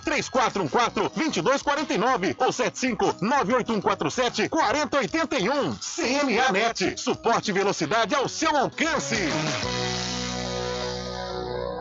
3414 0.00 1.10
2249 1.14 2.36
ou 2.38 2.52
75 2.52 3.16
98147 3.20 4.48
4081. 4.48 5.76
CNAnet, 5.76 6.96
suporte 6.96 7.50
e 7.50 7.54
velocidade 7.54 8.14
ao 8.14 8.28
seu 8.28 8.56
alcance. 8.56 9.16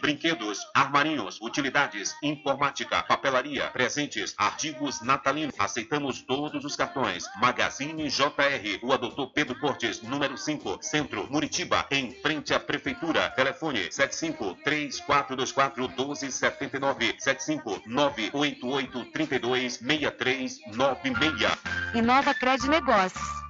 Brinquedos, 0.00 0.66
armarinhos, 0.74 1.40
utilidades, 1.40 2.14
informática, 2.22 3.02
papelaria, 3.02 3.68
presentes, 3.70 4.34
artigos 4.36 5.00
natalinos. 5.02 5.54
Aceitamos 5.58 6.22
todos 6.22 6.64
os 6.64 6.76
cartões. 6.76 7.24
Magazine 7.40 8.08
JR. 8.08 8.78
Rua 8.82 8.98
Doutor 8.98 9.32
Pedro 9.32 9.58
Cortes, 9.58 10.02
número 10.02 10.36
5, 10.36 10.78
Centro, 10.82 11.26
Muritiba, 11.30 11.86
em 11.90 12.12
frente 12.12 12.52
à 12.54 12.60
Prefeitura. 12.60 13.30
Telefone 13.30 13.90
75 13.90 14.56
3424 14.64 15.88
1279 15.88 17.14
75 17.18 17.82
988 17.86 19.04
32 19.12 19.72
6396. 19.74 20.60
Inova 21.94 22.34
Cred 22.34 22.68
Negócios. 22.68 23.49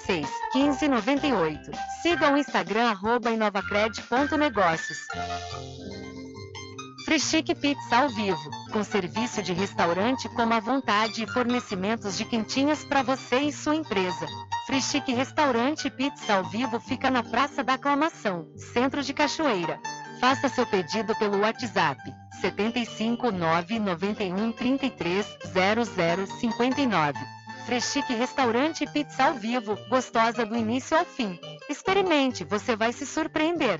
86 0.01 0.27
15 0.51 0.87
98. 0.87 1.71
Siga 2.01 2.31
o 2.31 2.37
Instagram 2.37 2.89
arroba 2.89 3.31
inovacred.negócios. 3.31 4.97
Free 7.05 7.19
Chic 7.19 7.55
Pizza 7.55 7.97
ao 7.97 8.09
vivo, 8.09 8.49
com 8.71 8.83
serviço 8.83 9.41
de 9.41 9.53
restaurante 9.53 10.29
como 10.29 10.53
à 10.53 10.59
vontade 10.59 11.23
e 11.23 11.27
fornecimentos 11.27 12.17
de 12.17 12.25
quentinhas 12.25 12.83
para 12.85 13.01
você 13.01 13.39
e 13.41 13.51
sua 13.51 13.75
empresa. 13.75 14.27
Free 14.65 14.81
Chic 14.81 15.07
Restaurante 15.09 15.89
Pizza 15.89 16.35
ao 16.35 16.43
vivo 16.45 16.79
fica 16.79 17.09
na 17.09 17.23
Praça 17.23 17.63
da 17.63 17.73
Aclamação, 17.73 18.47
Centro 18.55 19.03
de 19.03 19.13
Cachoeira. 19.13 19.79
Faça 20.19 20.47
seu 20.49 20.65
pedido 20.65 21.15
pelo 21.15 21.39
WhatsApp 21.39 21.99
75 22.39 23.31
991 23.31 24.51
33 24.51 25.25
0059. 26.39 27.40
Frechique 27.65 28.13
Restaurante 28.13 28.83
e 28.83 28.87
Pizza 28.87 29.25
ao 29.25 29.33
Vivo, 29.35 29.77
gostosa 29.87 30.45
do 30.45 30.55
início 30.55 30.97
ao 30.97 31.05
fim. 31.05 31.39
Experimente, 31.69 32.43
você 32.43 32.75
vai 32.75 32.91
se 32.91 33.05
surpreender. 33.05 33.79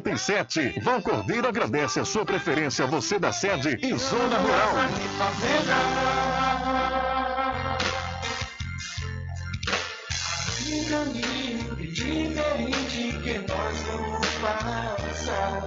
1147. 0.00 0.80
Val 0.80 1.02
Cordeiro 1.02 1.48
agradece 1.48 2.00
a 2.00 2.04
sua 2.04 2.24
preferência, 2.24 2.86
você 2.86 3.18
da 3.18 3.32
sede 3.32 3.78
e 3.82 3.96
Zona 3.96 4.38
Rural. 4.38 4.74
Um 10.66 10.84
caminho 10.88 11.76
diferente 11.76 13.18
que 13.22 13.38
nós 13.38 13.78
vamos 13.82 14.26
passar. 14.40 15.66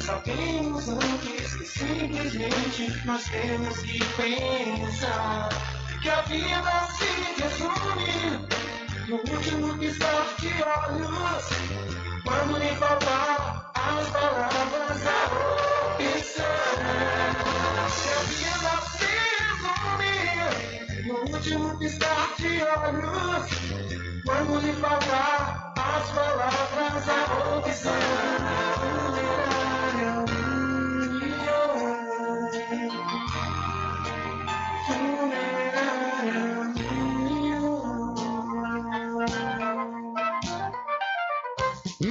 Sabemos 0.00 0.88
antes 0.88 1.54
que 1.54 1.64
simplesmente 1.66 3.06
nós 3.06 3.24
temos 3.24 3.78
que 3.78 3.98
pensar 4.16 5.48
que 6.02 6.08
a 6.08 6.22
vida 6.22 6.88
se 6.96 7.42
resume 7.42 8.48
no 9.08 9.16
último 9.16 9.78
piscar 9.78 10.26
de 10.38 10.48
olhos. 10.62 11.98
Quando 12.24 12.58
me 12.58 12.68
faltar 12.76 13.37
as 13.88 14.08
palavras, 14.10 15.06
a 15.06 15.24
opção. 15.94 16.44
Que 17.96 18.08
a 18.10 18.20
vida 18.28 18.74
se 18.92 19.10
resume 19.38 21.06
no 21.06 21.16
último 21.34 21.68
piscar 21.78 22.28
de 22.38 22.52
olhos. 22.62 23.46
Quando 24.24 24.60
lhe 24.60 24.72
faltar 24.74 25.72
as 25.76 26.10
palavras, 26.10 27.08
a 27.08 27.56
opção. 27.58 28.77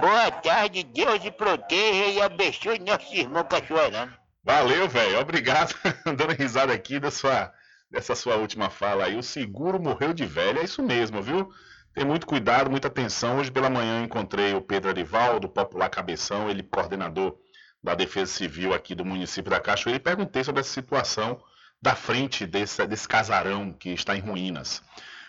Boa 0.00 0.30
tarde, 0.30 0.82
Deus 0.82 1.20
te 1.20 1.30
proteja 1.30 2.06
e 2.10 2.20
abençoe 2.20 2.78
nosso 2.78 3.14
irmão 3.14 3.44
cachoeirano. 3.44 4.12
Valeu, 4.44 4.88
velho. 4.88 5.20
Obrigado. 5.20 5.74
Dando 6.04 6.32
risada 6.32 6.72
aqui 6.72 6.98
da 6.98 7.10
sua, 7.10 7.52
dessa 7.90 8.14
sua 8.14 8.36
última 8.36 8.70
fala 8.70 9.04
aí. 9.04 9.16
O 9.16 9.22
seguro 9.22 9.80
morreu 9.80 10.12
de 10.12 10.24
velho. 10.24 10.60
É 10.60 10.64
isso 10.64 10.82
mesmo, 10.82 11.22
viu? 11.22 11.50
Tem 11.94 12.04
muito 12.04 12.26
cuidado, 12.26 12.70
muita 12.70 12.88
atenção. 12.88 13.38
Hoje 13.38 13.50
pela 13.50 13.68
manhã 13.68 14.02
encontrei 14.02 14.54
o 14.54 14.60
Pedro 14.60 14.90
Arivaldo, 14.90 15.48
popular 15.48 15.88
cabeção, 15.88 16.48
ele 16.48 16.62
coordenador 16.62 17.36
da 17.82 17.94
Defesa 17.94 18.32
Civil 18.32 18.72
aqui 18.74 18.94
do 18.94 19.04
município 19.04 19.50
da 19.50 19.60
Cachoeira, 19.60 19.98
e 19.98 20.02
perguntei 20.02 20.42
sobre 20.44 20.60
essa 20.60 20.70
situação 20.70 21.40
da 21.80 21.94
frente 21.94 22.46
desse, 22.46 22.86
desse 22.86 23.06
casarão 23.06 23.72
que 23.72 23.90
está 23.90 24.16
em 24.16 24.20
ruínas. 24.20 24.82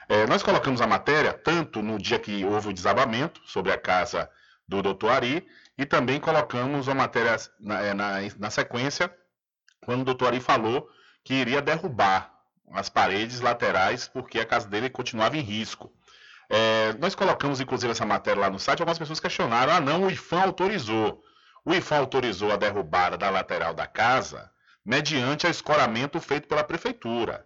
É, 0.08 0.26
nós 0.26 0.42
colocamos 0.42 0.82
a 0.82 0.88
matéria 0.88 1.34
tanto 1.34 1.82
no 1.82 1.98
dia 1.98 2.18
que 2.18 2.44
houve 2.44 2.70
o 2.70 2.74
desabamento 2.74 3.42
sobre 3.46 3.72
a 3.72 3.78
casa 3.78 4.30
do 4.68 4.82
Dr. 4.82 5.08
Ari 5.08 5.48
e 5.78 5.86
também 5.86 6.20
colocamos 6.20 6.90
a 6.90 6.96
matéria 6.96 7.38
na, 7.60 7.82
é, 7.82 7.94
na, 7.94 8.14
na 8.38 8.50
sequência 8.50 9.16
quando 9.86 10.02
o 10.02 10.14
Dr. 10.14 10.28
Ari 10.28 10.40
falou 10.40 10.90
que 11.24 11.36
iria 11.36 11.62
derrubar 11.62 12.34
as 12.72 12.90
paredes 12.90 13.40
laterais 13.40 14.08
porque 14.08 14.40
a 14.40 14.46
casa 14.46 14.68
dele 14.68 14.90
continuava 14.90 15.38
em 15.38 15.42
risco. 15.42 15.94
É, 16.50 16.94
nós 16.94 17.14
colocamos 17.14 17.62
inclusive 17.62 17.92
essa 17.92 18.06
matéria 18.06 18.42
lá 18.42 18.50
no 18.50 18.60
site, 18.60 18.80
algumas 18.80 18.98
pessoas 18.98 19.20
questionaram: 19.20 19.74
ah, 19.74 19.80
não, 19.80 20.06
o 20.06 20.12
IFAM 20.12 20.42
autorizou. 20.42 21.24
O 21.64 21.74
IFAM 21.74 22.00
autorizou 22.00 22.52
a 22.52 22.58
derrubada 22.58 23.16
da 23.18 23.30
lateral 23.30 23.76
da 23.76 23.86
casa 23.86 24.52
mediante 24.86 25.48
a 25.48 25.50
escoramento 25.50 26.20
feito 26.20 26.48
pela 26.48 26.64
prefeitura. 26.64 27.46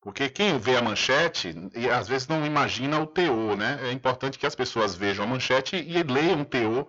Porque 0.00 0.28
quem 0.28 0.58
vê 0.58 0.76
a 0.76 0.82
manchete 0.82 1.54
às 1.92 2.08
vezes 2.08 2.28
não 2.28 2.44
imagina 2.44 3.00
o 3.00 3.06
teor, 3.06 3.56
né? 3.56 3.78
É 3.84 3.92
importante 3.92 4.38
que 4.38 4.46
as 4.46 4.54
pessoas 4.54 4.94
vejam 4.94 5.24
a 5.24 5.28
manchete 5.28 5.76
e 5.76 6.02
leiam 6.02 6.42
o 6.42 6.44
teor 6.44 6.86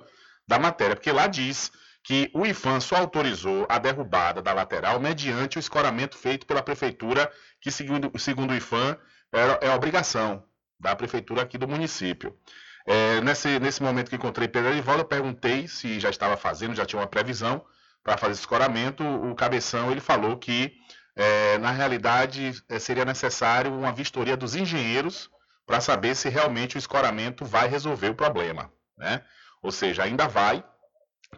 da 0.47 0.59
matéria, 0.59 0.95
porque 0.95 1.11
lá 1.11 1.25
diz 1.25 1.71
que 2.03 2.29
o 2.33 2.45
IFAM 2.45 2.79
só 2.79 2.97
autorizou 2.97 3.65
a 3.67 3.79
derrubada 3.79 4.41
da 4.41 4.53
lateral 4.53 4.99
mediante 4.99 5.57
o 5.57 5.59
escoramento 5.59 6.15
feito 6.15 6.45
pela 6.45 6.61
prefeitura, 6.61 7.31
que 7.59 7.71
segundo, 7.71 8.11
segundo 8.19 8.51
o 8.51 8.55
IFAM 8.55 8.95
é, 9.33 9.67
é 9.67 9.71
obrigação 9.71 10.43
da 10.79 10.95
prefeitura 10.95 11.41
aqui 11.41 11.57
do 11.57 11.67
município. 11.67 12.37
É, 12.85 13.21
nesse, 13.21 13.59
nesse 13.59 13.81
momento 13.81 14.09
que 14.09 14.15
encontrei 14.15 14.47
Pedro 14.47 14.69
Arivaldo, 14.69 15.01
eu 15.01 15.07
perguntei 15.07 15.67
se 15.67 15.99
já 15.99 16.09
estava 16.09 16.37
fazendo, 16.37 16.75
já 16.75 16.85
tinha 16.85 17.01
uma 17.01 17.07
previsão. 17.07 17.65
Para 18.05 18.17
fazer 18.17 18.33
escoramento, 18.33 19.03
o 19.03 19.33
Cabeção 19.33 19.91
ele 19.91 19.99
falou 19.99 20.37
que, 20.37 20.77
é, 21.15 21.57
na 21.57 21.71
realidade, 21.71 22.53
é, 22.69 22.77
seria 22.77 23.03
necessário 23.03 23.73
uma 23.73 23.91
vistoria 23.91 24.37
dos 24.37 24.55
engenheiros 24.55 25.27
para 25.65 25.81
saber 25.81 26.15
se 26.15 26.29
realmente 26.29 26.77
o 26.77 26.77
escoramento 26.77 27.43
vai 27.43 27.67
resolver 27.67 28.09
o 28.09 28.15
problema. 28.15 28.71
Né? 28.95 29.23
Ou 29.59 29.71
seja, 29.71 30.03
ainda 30.03 30.27
vai 30.27 30.63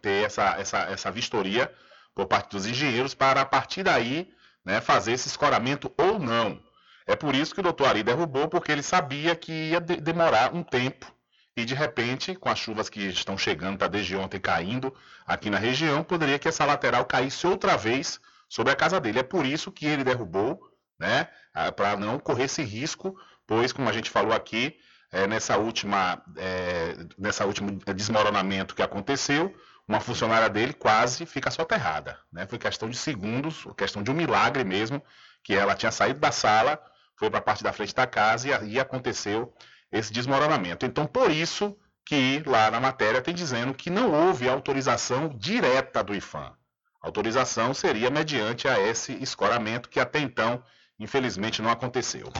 ter 0.02 0.26
essa, 0.26 0.57
essa, 0.60 0.80
essa 0.80 1.10
vistoria 1.10 1.73
por 2.14 2.26
parte 2.26 2.52
dos 2.52 2.65
engenheiros 2.65 3.14
para, 3.14 3.39
a 3.39 3.45
partir 3.45 3.84
daí, 3.84 4.30
né, 4.65 4.81
fazer 4.81 5.14
esse 5.14 5.30
escoramento 5.30 5.89
ou 5.98 6.19
não. 6.19 6.61
É 7.06 7.15
por 7.15 7.34
isso 7.34 7.53
que 7.53 7.61
o 7.61 7.64
doutor 7.64 7.88
Ari 7.88 8.03
derrubou, 8.03 8.49
porque 8.49 8.73
ele 8.73 8.84
sabia 8.84 9.38
que 9.38 9.69
ia 9.69 9.80
de 9.80 9.95
demorar 10.02 10.53
um 10.53 10.64
tempo 10.64 11.10
e 11.57 11.65
de 11.65 11.73
repente, 11.73 12.35
com 12.35 12.49
as 12.49 12.59
chuvas 12.59 12.88
que 12.88 13.01
estão 13.07 13.35
chegando, 13.35 13.73
está 13.73 13.88
desde 13.88 14.15
ontem 14.15 14.39
caindo 14.39 14.95
aqui 15.25 15.49
na 15.49 15.57
região, 15.57 16.03
poderia 16.03 16.38
que 16.38 16.47
essa 16.47 16.63
lateral 16.63 17.03
caísse 17.03 17.47
outra 17.47 17.75
vez 17.75 18.21
sobre 18.47 18.71
a 18.71 18.75
casa 18.75 18.99
dele. 18.99 19.17
É 19.19 19.23
por 19.23 19.43
isso 19.43 19.71
que 19.71 19.88
ele 19.88 20.03
derrubou, 20.03 20.71
né, 20.99 21.27
para 21.75 21.97
não 21.97 22.19
correr 22.19 22.43
esse 22.43 22.61
risco, 22.61 23.19
pois, 23.47 23.73
como 23.73 23.89
a 23.89 23.91
gente 23.91 24.07
falou 24.07 24.34
aqui, 24.34 24.77
é, 25.11 25.25
nessa 25.25 25.57
última, 25.57 26.21
é, 26.35 26.95
nessa 27.17 27.43
último 27.45 27.79
desmoronamento 27.95 28.75
que 28.75 28.84
aconteceu, 28.84 29.51
uma 29.88 29.99
funcionária 29.99 30.49
dele 30.49 30.73
quase 30.73 31.25
fica 31.25 31.49
soterrada, 31.49 32.19
né? 32.31 32.45
Foi 32.45 32.59
questão 32.59 32.89
de 32.89 32.97
segundos, 32.97 33.65
questão 33.77 34.03
de 34.03 34.11
um 34.11 34.13
milagre 34.13 34.63
mesmo, 34.63 35.01
que 35.41 35.55
ela 35.55 35.75
tinha 35.75 35.91
saído 35.91 36.19
da 36.19 36.31
sala, 36.31 36.79
foi 37.15 37.29
para 37.29 37.39
a 37.39 37.41
parte 37.41 37.63
da 37.63 37.71
frente 37.71 37.95
da 37.95 38.05
casa 38.05 38.49
e 38.49 38.53
aí 38.53 38.79
aconteceu 38.79 39.53
esse 39.91 40.11
desmoronamento. 40.11 40.85
Então, 40.85 41.05
por 41.05 41.31
isso 41.31 41.77
que 42.05 42.41
lá 42.45 42.72
na 42.72 42.80
matéria 42.80 43.22
tem 43.22 43.34
dizendo 43.34 43.73
que 43.73 43.89
não 43.89 44.11
houve 44.11 44.47
autorização 44.47 45.30
direta 45.30 46.03
do 46.03 46.15
IFAM. 46.15 46.53
Autorização 47.01 47.73
seria 47.73 48.09
mediante 48.09 48.68
a 48.68 48.80
esse 48.80 49.14
escoramento 49.22 49.89
que 49.89 49.99
até 49.99 50.19
então, 50.19 50.64
infelizmente, 50.99 51.61
não 51.61 51.69
aconteceu. 51.69 52.31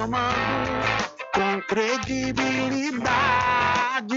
Informando 0.00 0.70
com 1.34 1.60
credibilidade, 1.68 4.16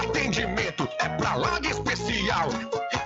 atendimento 0.00 0.88
é 0.98 1.08
pra 1.08 1.34
lá 1.34 1.58
de 1.60 1.68
especial. 1.68 2.48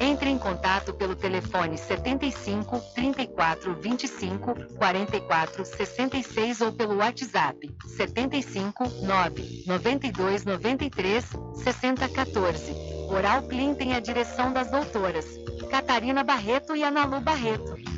Entre 0.00 0.30
em 0.30 0.38
contato 0.38 0.94
pelo 0.94 1.16
telefone 1.16 1.76
75 1.76 2.80
34 2.94 3.74
25 3.74 4.54
44 4.76 5.64
66 5.64 6.60
ou 6.60 6.72
pelo 6.72 6.96
WhatsApp 6.96 7.74
75 7.84 8.88
9 9.02 9.64
92 9.66 10.44
93 10.44 11.24
60 11.64 12.08
14. 12.08 12.72
Oral 13.10 13.42
Clean 13.42 13.74
tem 13.74 13.94
a 13.94 14.00
direção 14.00 14.52
das 14.52 14.70
doutoras 14.70 15.26
Catarina 15.70 16.22
Barreto 16.22 16.76
e 16.76 16.84
Analu 16.84 17.20
Barreto. 17.20 17.97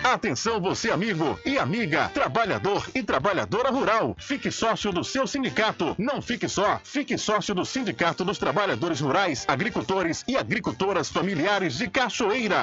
Atenção 0.05 0.61
você 0.61 0.93
amigo 0.93 1.37
e 1.45 1.59
amiga, 1.59 2.09
trabalhador 2.11 2.89
e 2.95 3.03
trabalhadora 3.03 3.71
rural. 3.71 4.15
Fique 4.17 4.53
sócio 4.53 4.93
do 4.93 5.03
seu 5.03 5.27
sindicato. 5.27 5.97
Não 5.99 6.23
fique 6.23 6.49
só, 6.49 6.81
fique 6.85 7.19
sócio 7.19 7.53
do 7.53 7.65
Sindicato 7.65 8.25
dos 8.25 8.39
Trabalhadores 8.39 9.01
Rurais, 9.01 9.45
Agricultores 9.49 10.23
e 10.29 10.37
Agricultoras 10.37 11.09
Familiares 11.09 11.79
de 11.79 11.89
Cachoeira. 11.89 12.63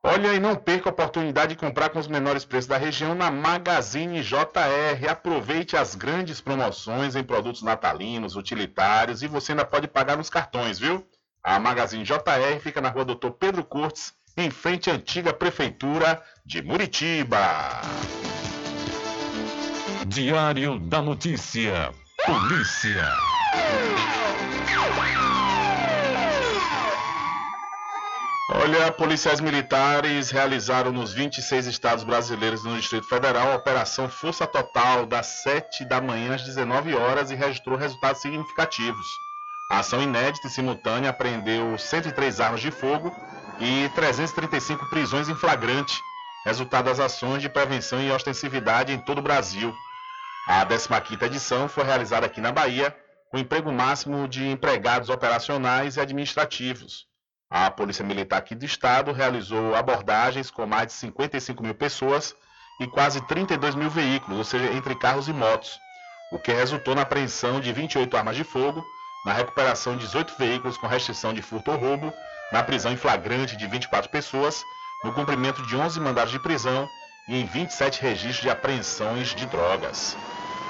Olha, 0.02 0.32
e 0.32 0.40
não 0.40 0.56
perca 0.56 0.88
a 0.88 0.92
oportunidade 0.92 1.54
de 1.54 1.60
comprar 1.60 1.90
com 1.90 1.98
os 1.98 2.08
menores 2.08 2.42
preços 2.42 2.66
da 2.66 2.78
região 2.78 3.14
na 3.14 3.30
Magazine 3.30 4.22
JR. 4.22 5.10
Aproveite 5.10 5.76
as 5.76 5.94
grandes 5.94 6.40
promoções 6.40 7.14
em 7.14 7.22
produtos 7.22 7.62
natalinos, 7.62 8.34
utilitários 8.34 9.22
e 9.22 9.28
você 9.28 9.52
ainda 9.52 9.64
pode 9.64 9.86
pagar 9.86 10.16
nos 10.16 10.30
cartões, 10.30 10.78
viu? 10.78 11.06
A 11.44 11.58
Magazine 11.58 12.02
JR 12.02 12.60
fica 12.62 12.80
na 12.80 12.88
rua 12.88 13.04
Doutor 13.04 13.32
Pedro 13.32 13.62
Cortes, 13.62 14.14
em 14.38 14.50
frente 14.50 14.90
à 14.90 14.94
antiga 14.94 15.34
Prefeitura 15.34 16.22
de 16.46 16.62
Muritiba. 16.62 17.82
Diário 20.06 20.78
da 20.78 21.02
Notícia. 21.02 21.92
Polícia. 22.24 23.06
Olha, 28.52 28.90
policiais 28.90 29.38
militares 29.38 30.32
realizaram 30.32 30.90
nos 30.90 31.12
26 31.12 31.68
estados 31.68 32.02
brasileiros 32.02 32.64
no 32.64 32.76
Distrito 32.76 33.06
Federal 33.06 33.52
a 33.52 33.54
Operação 33.54 34.08
Força 34.08 34.44
Total 34.44 35.06
das 35.06 35.26
7 35.44 35.84
da 35.84 36.00
manhã 36.00 36.34
às 36.34 36.42
19 36.42 36.96
horas 36.96 37.30
e 37.30 37.36
registrou 37.36 37.78
resultados 37.78 38.20
significativos. 38.20 39.06
A 39.70 39.78
ação 39.78 40.02
inédita 40.02 40.48
e 40.48 40.50
simultânea 40.50 41.10
apreendeu 41.10 41.78
103 41.78 42.40
armas 42.40 42.60
de 42.60 42.72
fogo 42.72 43.14
e 43.60 43.88
335 43.94 44.90
prisões 44.90 45.28
em 45.28 45.34
flagrante, 45.36 45.94
resultado 46.44 46.86
das 46.86 46.98
ações 46.98 47.40
de 47.40 47.48
prevenção 47.48 48.02
e 48.02 48.10
ostensividade 48.10 48.92
em 48.92 48.98
todo 48.98 49.18
o 49.18 49.22
Brasil. 49.22 49.72
A 50.48 50.66
15ª 50.66 51.22
edição 51.22 51.68
foi 51.68 51.84
realizada 51.84 52.26
aqui 52.26 52.40
na 52.40 52.50
Bahia, 52.50 52.96
com 53.30 53.38
emprego 53.38 53.70
máximo 53.70 54.26
de 54.26 54.44
empregados 54.48 55.08
operacionais 55.08 55.96
e 55.96 56.00
administrativos. 56.00 57.09
A 57.50 57.68
Polícia 57.68 58.04
Militar 58.04 58.38
aqui 58.38 58.54
do 58.54 58.64
Estado 58.64 59.10
realizou 59.10 59.74
abordagens 59.74 60.52
com 60.52 60.64
mais 60.66 60.86
de 60.86 60.92
55 60.92 61.60
mil 61.64 61.74
pessoas 61.74 62.32
e 62.78 62.86
quase 62.86 63.20
32 63.26 63.74
mil 63.74 63.90
veículos, 63.90 64.38
ou 64.38 64.44
seja, 64.44 64.72
entre 64.72 64.94
carros 64.94 65.26
e 65.26 65.32
motos, 65.32 65.76
o 66.30 66.38
que 66.38 66.52
resultou 66.52 66.94
na 66.94 67.02
apreensão 67.02 67.60
de 67.60 67.72
28 67.72 68.16
armas 68.16 68.36
de 68.36 68.44
fogo, 68.44 68.84
na 69.26 69.32
recuperação 69.32 69.96
de 69.96 70.06
18 70.06 70.34
veículos 70.38 70.78
com 70.78 70.86
restrição 70.86 71.34
de 71.34 71.42
furto 71.42 71.72
ou 71.72 71.76
roubo, 71.76 72.12
na 72.52 72.62
prisão 72.62 72.92
em 72.92 72.96
flagrante 72.96 73.56
de 73.56 73.66
24 73.66 74.08
pessoas, 74.12 74.62
no 75.02 75.12
cumprimento 75.12 75.60
de 75.66 75.76
11 75.76 75.98
mandados 75.98 76.32
de 76.32 76.38
prisão 76.38 76.88
e 77.28 77.40
em 77.40 77.46
27 77.46 78.00
registros 78.00 78.42
de 78.42 78.50
apreensões 78.50 79.34
de 79.34 79.44
drogas. 79.46 80.16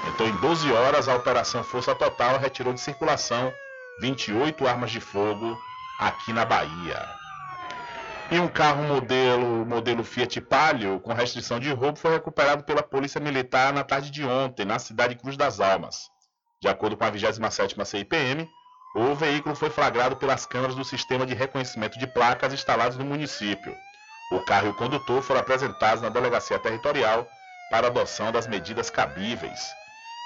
Então, 0.07 0.25
em 0.25 0.35
12 0.37 0.71
horas, 0.73 1.07
a 1.07 1.15
Operação 1.15 1.63
Força 1.63 1.93
Total 1.93 2.39
retirou 2.39 2.73
de 2.73 2.81
circulação 2.81 3.53
28 3.99 4.67
armas 4.67 4.89
de 4.89 4.99
fogo 4.99 5.55
aqui 6.01 6.33
na 6.33 6.43
Bahia. 6.43 7.07
E 8.31 8.39
um 8.39 8.47
carro 8.47 8.83
modelo, 8.83 9.65
modelo 9.65 10.03
Fiat 10.03 10.41
Palio 10.41 10.99
com 10.99 11.13
restrição 11.13 11.59
de 11.59 11.71
roubo 11.71 11.99
foi 11.99 12.11
recuperado 12.11 12.63
pela 12.63 12.81
Polícia 12.81 13.21
Militar 13.21 13.71
na 13.71 13.83
tarde 13.83 14.09
de 14.09 14.25
ontem, 14.25 14.65
na 14.65 14.79
cidade 14.79 15.13
de 15.13 15.21
Cruz 15.21 15.37
das 15.37 15.59
Almas. 15.59 16.09
De 16.59 16.67
acordo 16.67 16.97
com 16.97 17.03
a 17.03 17.11
27ª 17.11 17.85
CIPM, 17.85 18.49
o 18.95 19.13
veículo 19.13 19.55
foi 19.55 19.69
flagrado 19.69 20.15
pelas 20.15 20.45
câmeras 20.45 20.75
do 20.75 20.83
sistema 20.83 21.25
de 21.25 21.35
reconhecimento 21.35 21.99
de 21.99 22.07
placas 22.07 22.51
instalados 22.51 22.97
no 22.97 23.05
município. 23.05 23.75
O 24.31 24.39
carro 24.39 24.67
e 24.67 24.69
o 24.71 24.73
condutor 24.73 25.21
foram 25.21 25.41
apresentados 25.41 26.01
na 26.01 26.09
delegacia 26.09 26.57
territorial 26.57 27.27
para 27.69 27.87
adoção 27.87 28.31
das 28.31 28.47
medidas 28.47 28.89
cabíveis. 28.89 29.59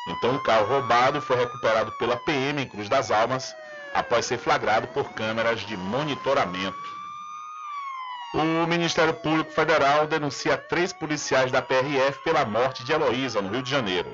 Então, 0.07 0.35
o 0.35 0.43
carro 0.43 0.67
roubado 0.67 1.21
foi 1.21 1.35
recuperado 1.35 1.91
pela 1.93 2.15
PM 2.17 2.61
em 2.61 2.67
Cruz 2.67 2.87
das 2.87 3.11
Almas 3.11 3.55
após 3.95 4.25
ser 4.25 4.37
flagrado 4.37 4.87
por 4.89 5.13
câmeras 5.13 5.61
de 5.61 5.77
monitoramento. 5.77 6.77
O 8.33 8.67
Ministério 8.67 9.13
Público 9.13 9.51
Federal 9.53 10.05
denuncia 10.05 10.57
três 10.57 10.91
policiais 10.91 11.51
da 11.51 11.61
PRF 11.61 12.21
pela 12.23 12.43
morte 12.43 12.83
de 12.83 12.91
Heloísa, 12.91 13.41
no 13.41 13.49
Rio 13.49 13.63
de 13.63 13.71
Janeiro. 13.71 14.09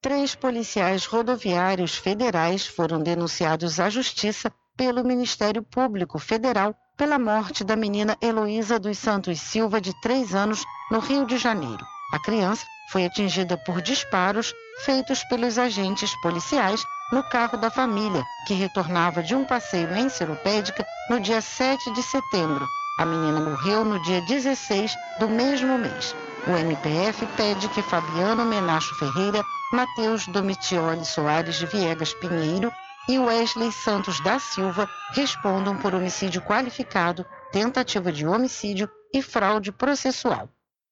Três 0.00 0.34
policiais 0.34 1.04
rodoviários 1.04 1.94
federais 1.94 2.66
foram 2.66 3.02
denunciados 3.02 3.78
à 3.78 3.90
Justiça 3.90 4.50
pelo 4.74 5.04
Ministério 5.04 5.62
Público 5.62 6.18
Federal 6.18 6.74
pela 6.96 7.18
morte 7.18 7.62
da 7.62 7.76
menina 7.76 8.16
Heloísa 8.22 8.78
dos 8.78 8.96
Santos 8.96 9.38
Silva, 9.40 9.80
de 9.80 9.92
três 10.00 10.34
anos, 10.34 10.64
no 10.90 11.00
Rio 11.00 11.26
de 11.26 11.36
Janeiro. 11.36 11.84
A 12.10 12.18
criança 12.18 12.64
foi 12.90 13.04
atingida 13.04 13.56
por 13.58 13.82
disparos 13.82 14.54
feitos 14.84 15.22
pelos 15.24 15.58
agentes 15.58 16.14
policiais 16.22 16.82
no 17.12 17.22
carro 17.22 17.58
da 17.58 17.70
família, 17.70 18.24
que 18.46 18.54
retornava 18.54 19.22
de 19.22 19.34
um 19.34 19.44
passeio 19.44 19.94
em 19.94 20.08
Seropédica 20.08 20.86
no 21.10 21.20
dia 21.20 21.42
7 21.42 21.92
de 21.92 22.02
setembro. 22.02 22.66
A 22.98 23.04
menina 23.04 23.40
morreu 23.40 23.84
no 23.84 24.02
dia 24.02 24.22
16 24.22 24.94
do 25.20 25.28
mesmo 25.28 25.76
mês. 25.78 26.14
O 26.46 26.56
MPF 26.56 27.26
pede 27.36 27.68
que 27.68 27.82
Fabiano 27.82 28.44
Menacho 28.44 28.94
Ferreira, 28.94 29.44
Matheus 29.70 30.26
Domitioli 30.28 31.04
Soares 31.04 31.56
de 31.56 31.66
Viegas 31.66 32.14
Pinheiro 32.14 32.72
e 33.06 33.18
Wesley 33.18 33.70
Santos 33.70 34.18
da 34.20 34.38
Silva 34.38 34.88
respondam 35.12 35.76
por 35.76 35.94
homicídio 35.94 36.40
qualificado, 36.40 37.26
tentativa 37.52 38.10
de 38.10 38.26
homicídio 38.26 38.88
e 39.12 39.20
fraude 39.20 39.70
processual. 39.72 40.48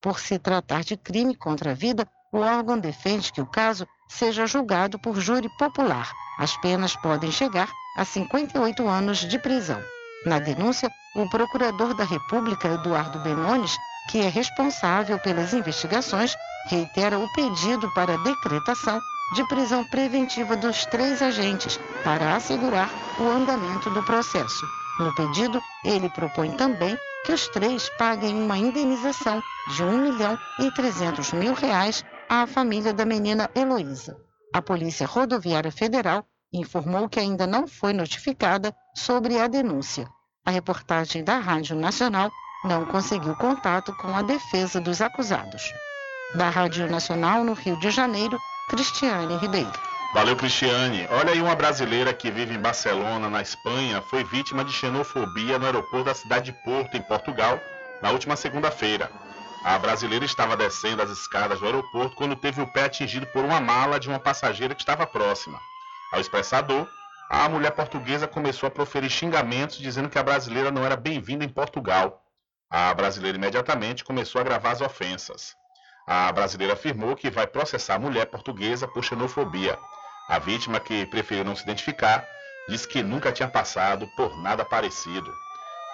Por 0.07 0.21
se 0.21 0.39
tratar 0.39 0.85
de 0.85 0.97
crime 0.97 1.35
contra 1.35 1.73
a 1.73 1.75
vida, 1.75 2.07
o 2.33 2.39
órgão 2.39 2.79
defende 2.79 3.33
que 3.33 3.41
o 3.41 3.47
caso 3.47 3.85
seja 4.09 4.47
julgado 4.47 5.01
por 5.01 5.21
júri 5.21 5.49
popular. 5.59 6.13
As 6.39 6.57
penas 6.59 6.95
podem 6.95 7.33
chegar 7.33 7.69
a 7.97 8.05
58 8.05 8.87
anos 8.87 9.19
de 9.19 9.37
prisão. 9.37 9.83
Na 10.25 10.39
denúncia, 10.39 10.89
o 11.17 11.29
procurador 11.29 11.93
da 11.93 12.05
República, 12.05 12.69
Eduardo 12.69 13.19
Benones, 13.19 13.77
que 14.09 14.21
é 14.21 14.29
responsável 14.29 15.19
pelas 15.19 15.53
investigações, 15.53 16.37
reitera 16.69 17.19
o 17.19 17.29
pedido 17.33 17.93
para 17.93 18.17
decretação 18.19 19.01
de 19.35 19.43
prisão 19.49 19.83
preventiva 19.91 20.57
dos 20.57 20.87
três 20.87 21.21
agentes 21.21 21.81
para 22.05 22.37
assegurar 22.37 22.89
o 23.19 23.29
andamento 23.29 23.91
do 23.91 24.05
processo. 24.05 24.65
No 25.01 25.13
pedido, 25.17 25.61
ele 25.85 26.09
propõe 26.11 26.53
também 26.53 26.97
que 27.27 27.33
os 27.33 27.49
três 27.49 27.91
paguem 27.99 28.41
uma 28.41 28.57
indenização 28.57 29.43
de 29.75 29.83
1 29.83 29.99
milhão 29.99 30.39
e 30.61 30.71
300 30.71 31.33
mil 31.33 31.55
reais 31.55 32.05
à 32.29 32.47
família 32.47 32.95
da 32.95 33.05
menina 33.05 33.51
Heloísa. 33.53 34.17
A 34.55 34.63
Polícia 34.63 35.09
Rodoviária 35.09 35.73
Federal 35.73 36.25
informou 36.53 37.09
que 37.09 37.19
ainda 37.19 37.45
não 37.45 37.67
foi 37.67 37.93
notificada 37.93 38.73
sobre 38.95 39.41
a 39.41 39.49
denúncia. 39.49 40.09
A 40.45 40.53
reportagem 40.53 41.25
da 41.25 41.39
Rádio 41.39 41.75
Nacional 41.75 42.31
não 42.65 42.87
conseguiu 42.87 43.35
contato 43.35 43.93
com 43.97 44.15
a 44.15 44.23
defesa 44.23 44.81
dos 44.81 45.01
acusados. 45.01 45.65
Da 46.37 46.49
Rádio 46.49 46.89
Nacional, 46.89 47.43
no 47.43 47.55
Rio 47.55 47.77
de 47.81 47.91
Janeiro, 47.91 48.39
Cristiane 48.69 49.37
Ribeiro. 49.39 49.96
Valeu, 50.15 50.37
Cristiane. 50.37 51.07
Olha 51.11 51.33
aí 51.33 51.41
uma 51.41 51.55
brasileira 51.55 52.13
que 52.15 52.31
vive 52.31 52.55
em 52.55 52.61
Barcelona, 52.61 53.29
na 53.29 53.43
Espanha, 53.43 54.01
foi 54.03 54.25
vítima 54.25 54.65
de 54.65 54.73
xenofobia 54.73 55.59
no 55.59 55.67
aeroporto 55.67 56.05
da 56.05 56.15
cidade 56.15 56.53
de 56.53 56.65
Porto, 56.65 56.97
em 56.97 57.03
Portugal, 57.03 57.61
na 58.01 58.11
última 58.11 58.35
segunda-feira. 58.35 59.11
A 59.65 59.79
brasileira 59.79 60.25
estava 60.25 60.57
descendo 60.57 61.03
as 61.03 61.11
escadas 61.11 61.61
do 61.61 61.67
aeroporto 61.67 62.17
quando 62.17 62.37
teve 62.37 62.63
o 62.63 62.67
pé 62.67 62.85
atingido 62.85 63.27
por 63.27 63.45
uma 63.45 63.61
mala 63.61 64.01
de 64.01 64.09
uma 64.09 64.19
passageira 64.19 64.75
que 64.75 64.81
estava 64.81 65.07
próxima. 65.07 65.61
Ao 66.13 66.21
expressador, 66.21 66.89
a 67.29 67.49
mulher 67.49 67.73
portuguesa 67.73 68.29
começou 68.29 68.69
a 68.69 68.71
proferir 68.71 69.11
xingamentos 69.11 69.77
dizendo 69.77 70.09
que 70.09 70.19
a 70.19 70.23
brasileira 70.23 70.71
não 70.71 70.85
era 70.85 70.97
bem-vinda 70.97 71.45
em 71.45 71.49
Portugal. 71.49 72.23
A 72.71 72.95
brasileira 72.95 73.37
imediatamente 73.37 74.05
começou 74.05 74.41
a 74.41 74.45
gravar 74.45 74.71
as 74.71 74.81
ofensas. 74.81 75.55
A 76.07 76.31
brasileira 76.31 76.75
afirmou 76.75 77.17
que 77.17 77.29
vai 77.29 77.49
processar 77.49 77.97
a 77.97 77.99
mulher 77.99 78.27
portuguesa 78.27 78.87
por 78.87 79.03
xenofobia. 79.03 79.77
A 80.29 80.39
vítima, 80.39 80.81
que 80.81 81.07
preferiu 81.07 81.45
não 81.45 81.55
se 81.55 81.63
identificar, 81.63 82.27
disse 82.69 82.87
que 82.89 83.03
nunca 83.03 83.31
tinha 83.31 83.49
passado 83.49 84.09
por 84.17 84.37
nada 84.43 84.65
parecido. 84.65 85.33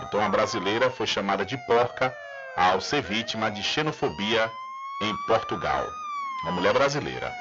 Então 0.00 0.24
a 0.24 0.28
brasileira 0.28 0.90
foi 0.90 1.06
chamada 1.06 1.44
de 1.44 1.56
porca 1.66 2.14
ao 2.56 2.80
ser 2.80 3.02
vítima 3.02 3.50
de 3.50 3.62
xenofobia 3.62 4.50
em 5.02 5.16
Portugal. 5.26 5.86
Uma 6.42 6.52
mulher 6.52 6.72
brasileira. 6.72 7.32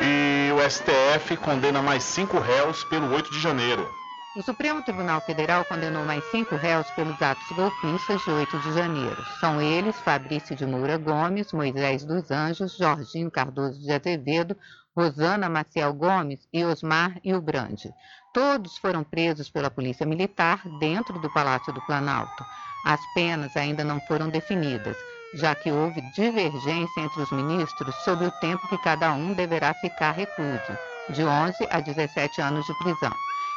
E 0.00 0.50
o 0.52 0.70
STF 0.70 1.36
condena 1.36 1.82
mais 1.82 2.04
cinco 2.04 2.38
réus 2.38 2.84
pelo 2.84 3.12
8 3.12 3.30
de 3.30 3.40
janeiro. 3.40 3.98
O 4.36 4.42
Supremo 4.42 4.82
Tribunal 4.82 5.20
Federal 5.22 5.64
condenou 5.64 6.04
mais 6.04 6.22
cinco 6.30 6.54
réus 6.54 6.88
pelos 6.92 7.20
atos 7.20 7.48
golpistas 7.56 8.22
de 8.22 8.30
8 8.30 8.58
de 8.60 8.72
janeiro. 8.72 9.16
São 9.40 9.60
eles 9.60 9.96
Fabrício 9.96 10.54
de 10.54 10.64
Moura 10.64 10.96
Gomes, 10.96 11.52
Moisés 11.52 12.04
dos 12.04 12.30
Anjos, 12.30 12.76
Jorginho 12.76 13.30
Cardoso 13.30 13.80
de 13.80 13.90
Azevedo, 13.90 14.56
Rosana 14.98 15.48
Maciel 15.48 15.94
Gomes 15.94 16.40
e 16.52 16.64
Osmar 16.64 17.20
Ilbrande. 17.22 17.94
Todos 18.34 18.76
foram 18.78 19.04
presos 19.04 19.48
pela 19.48 19.70
Polícia 19.70 20.04
Militar 20.04 20.60
dentro 20.80 21.20
do 21.20 21.32
Palácio 21.32 21.72
do 21.72 21.80
Planalto. 21.82 22.44
As 22.84 23.00
penas 23.14 23.56
ainda 23.56 23.84
não 23.84 24.00
foram 24.00 24.28
definidas 24.28 24.96
já 25.34 25.54
que 25.54 25.70
houve 25.70 26.00
divergência 26.12 27.00
entre 27.00 27.20
os 27.20 27.30
ministros 27.30 27.94
sobre 27.96 28.26
o 28.26 28.30
tempo 28.40 28.66
que 28.66 28.78
cada 28.78 29.12
um 29.12 29.34
deverá 29.34 29.74
ficar 29.74 30.12
recluso, 30.12 30.78
de 31.10 31.22
11 31.22 31.68
a 31.70 31.80
17 31.80 32.40
anos 32.40 32.64
de 32.64 32.74
prisão. 32.78 33.12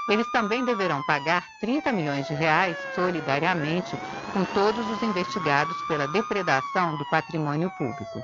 Eles 0.10 0.30
também 0.32 0.66
deverão 0.66 1.02
pagar 1.04 1.44
30 1.62 1.92
milhões 1.94 2.28
de 2.28 2.34
reais 2.34 2.76
solidariamente 2.94 3.96
com 4.34 4.44
todos 4.54 4.86
os 4.92 5.02
investigados 5.02 5.76
pela 5.88 6.08
depredação 6.10 6.98
do 6.98 7.06
patrimônio 7.06 7.72
público. 7.78 8.22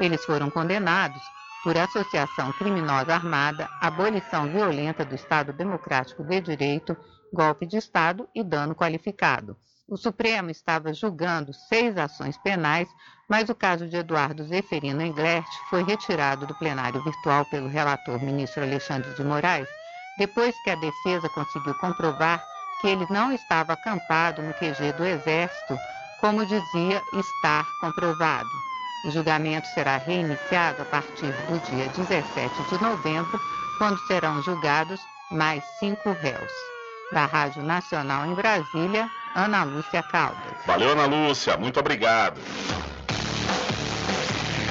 Eles 0.00 0.24
foram 0.24 0.50
condenados 0.50 1.22
por 1.62 1.76
associação 1.76 2.52
criminosa 2.52 3.14
armada, 3.14 3.68
abolição 3.80 4.48
violenta 4.48 5.04
do 5.04 5.14
Estado 5.14 5.52
Democrático 5.52 6.22
de 6.24 6.40
Direito, 6.40 6.96
golpe 7.32 7.66
de 7.66 7.76
Estado 7.76 8.28
e 8.34 8.42
dano 8.42 8.74
qualificado. 8.74 9.56
O 9.88 9.96
Supremo 9.96 10.50
estava 10.50 10.92
julgando 10.92 11.52
seis 11.52 11.96
ações 11.96 12.36
penais, 12.36 12.88
mas 13.28 13.48
o 13.48 13.54
caso 13.54 13.88
de 13.88 13.96
Eduardo 13.96 14.44
Zeferino 14.44 15.02
Englert 15.02 15.48
foi 15.70 15.82
retirado 15.82 16.46
do 16.46 16.54
plenário 16.54 17.02
virtual 17.02 17.44
pelo 17.46 17.68
relator 17.68 18.22
ministro 18.22 18.62
Alexandre 18.62 19.14
de 19.14 19.24
Moraes, 19.24 19.68
depois 20.18 20.54
que 20.62 20.70
a 20.70 20.74
defesa 20.74 21.28
conseguiu 21.30 21.74
comprovar 21.76 22.44
que 22.80 22.86
ele 22.86 23.06
não 23.08 23.32
estava 23.32 23.72
acampado 23.72 24.42
no 24.42 24.52
QG 24.54 24.92
do 24.96 25.04
Exército, 25.04 25.78
como 26.20 26.44
dizia 26.44 27.02
estar 27.14 27.64
comprovado. 27.80 28.67
O 29.04 29.10
julgamento 29.10 29.66
será 29.68 29.96
reiniciado 29.96 30.82
a 30.82 30.84
partir 30.84 31.32
do 31.46 31.58
dia 31.70 31.88
17 31.88 32.62
de 32.68 32.82
novembro, 32.82 33.40
quando 33.78 33.98
serão 34.06 34.42
julgados 34.42 35.00
mais 35.30 35.62
cinco 35.78 36.12
réus. 36.20 36.52
Da 37.12 37.26
Rádio 37.26 37.62
Nacional 37.62 38.26
em 38.26 38.34
Brasília, 38.34 39.08
Ana 39.34 39.62
Lúcia 39.64 40.02
Caldas. 40.02 40.58
Valeu, 40.66 40.90
Ana 40.90 41.06
Lúcia. 41.06 41.56
Muito 41.56 41.80
obrigado. 41.80 42.38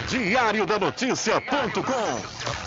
Diário 0.08 0.66
da 0.66 0.78
Notícia.com 0.78 2.67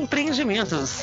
Empreendimentos. 0.00 1.02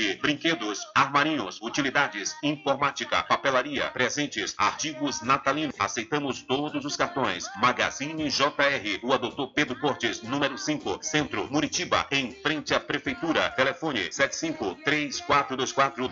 Brinquedos, 0.21 0.85
armarinhos, 0.95 1.59
utilidades, 1.61 2.35
informática, 2.43 3.23
papelaria, 3.23 3.89
presentes, 3.91 4.55
artigos 4.57 5.21
natalinos. 5.21 5.75
Aceitamos 5.79 6.41
todos 6.41 6.85
os 6.85 6.95
cartões. 6.95 7.45
Magazine 7.57 8.29
JR. 8.29 8.99
Rua 9.01 9.17
Doutor 9.17 9.53
Pedro 9.53 9.79
Cortes, 9.79 10.21
número 10.21 10.57
5, 10.57 10.99
Centro, 11.01 11.47
Muritiba, 11.51 12.07
em 12.11 12.31
frente 12.31 12.73
à 12.73 12.79
Prefeitura. 12.79 13.49
Telefone 13.51 14.11
75 14.11 14.75
3424 14.83 16.11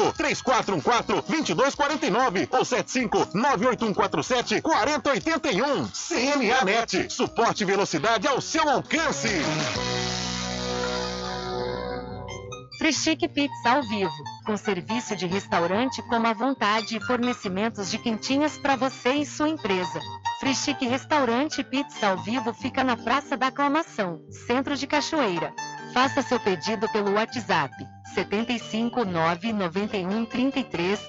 3414 0.13 1.21
2249 1.27 2.47
ou 2.51 2.65
75 2.65 3.37
98147 3.37 4.61
4081. 4.61 5.87
CNA 5.87 6.65
Net. 6.65 7.13
Suporte 7.13 7.61
e 7.61 7.65
velocidade 7.65 8.27
ao 8.27 8.41
seu 8.41 8.67
alcance. 8.69 9.29
Frischique 12.81 13.27
Pizza 13.27 13.69
ao 13.69 13.83
vivo, 13.83 14.11
com 14.43 14.57
serviço 14.57 15.15
de 15.15 15.27
restaurante 15.27 16.01
como 16.09 16.25
à 16.25 16.33
vontade 16.33 16.97
e 16.97 17.05
fornecimentos 17.05 17.91
de 17.91 17.99
quentinhas 17.99 18.57
para 18.57 18.75
você 18.75 19.13
e 19.13 19.25
sua 19.25 19.49
empresa. 19.49 19.99
Frischique 20.39 20.87
Restaurante 20.87 21.63
Pizza 21.63 22.07
ao 22.07 22.17
vivo 22.23 22.51
fica 22.55 22.83
na 22.83 22.97
Praça 22.97 23.37
da 23.37 23.47
Aclamação, 23.47 24.19
Centro 24.47 24.75
de 24.75 24.87
Cachoeira. 24.87 25.53
Faça 25.93 26.23
seu 26.23 26.39
pedido 26.39 26.89
pelo 26.89 27.13
WhatsApp 27.13 27.71
75 28.13 29.05
991 29.05 30.25
33 30.25 30.99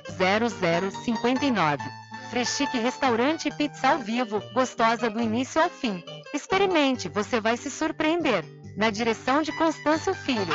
0059. 1.01 1.83
Freschique 2.31 2.79
Restaurante 2.79 3.49
e 3.49 3.53
Pizza 3.53 3.91
ao 3.91 3.99
vivo, 3.99 4.43
gostosa 4.55 5.11
do 5.11 5.21
início 5.21 5.61
ao 5.61 5.69
fim. 5.69 6.03
Experimente, 6.33 7.09
você 7.09 7.41
vai 7.41 7.57
se 7.57 7.71
surpreender. 7.71 8.45
Na 8.77 8.89
direção 8.89 9.43
de 9.43 9.53
Constâncio 9.59 10.15
Filho. 10.15 10.55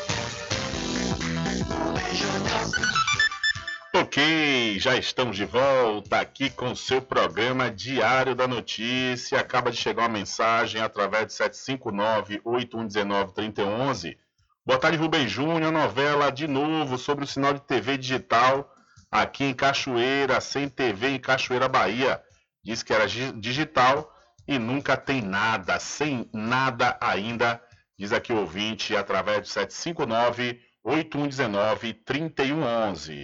Ok, 4.11 4.77
já 4.77 4.97
estamos 4.97 5.37
de 5.37 5.45
volta 5.45 6.19
aqui 6.19 6.49
com 6.49 6.73
o 6.73 6.75
seu 6.75 7.01
programa 7.01 7.71
Diário 7.71 8.35
da 8.35 8.45
Notícia. 8.45 9.39
Acaba 9.39 9.71
de 9.71 9.77
chegar 9.77 10.01
uma 10.01 10.09
mensagem 10.09 10.81
através 10.81 11.27
de 11.27 11.33
759-8119-3011. 11.35 14.17
Boa 14.65 14.77
tarde, 14.77 14.97
Rubem 14.97 15.29
Júnior. 15.29 15.71
Novela 15.71 16.29
de 16.29 16.45
novo 16.45 16.97
sobre 16.97 17.23
o 17.23 17.27
sinal 17.27 17.53
de 17.53 17.61
TV 17.61 17.97
digital 17.97 18.69
aqui 19.09 19.45
em 19.45 19.53
Cachoeira, 19.53 20.41
sem 20.41 20.67
TV 20.67 21.11
em 21.11 21.17
Cachoeira, 21.17 21.69
Bahia. 21.69 22.21
Diz 22.61 22.83
que 22.83 22.93
era 22.93 23.07
digital 23.07 24.13
e 24.45 24.59
nunca 24.59 24.97
tem 24.97 25.21
nada, 25.21 25.79
sem 25.79 26.29
nada 26.33 26.97
ainda. 26.99 27.63
Diz 27.97 28.11
aqui 28.11 28.33
o 28.33 28.39
ouvinte 28.39 28.93
através 28.93 29.43
de 29.43 29.47
759 29.47 30.59
8119 30.83 31.93
3111. 31.93 33.23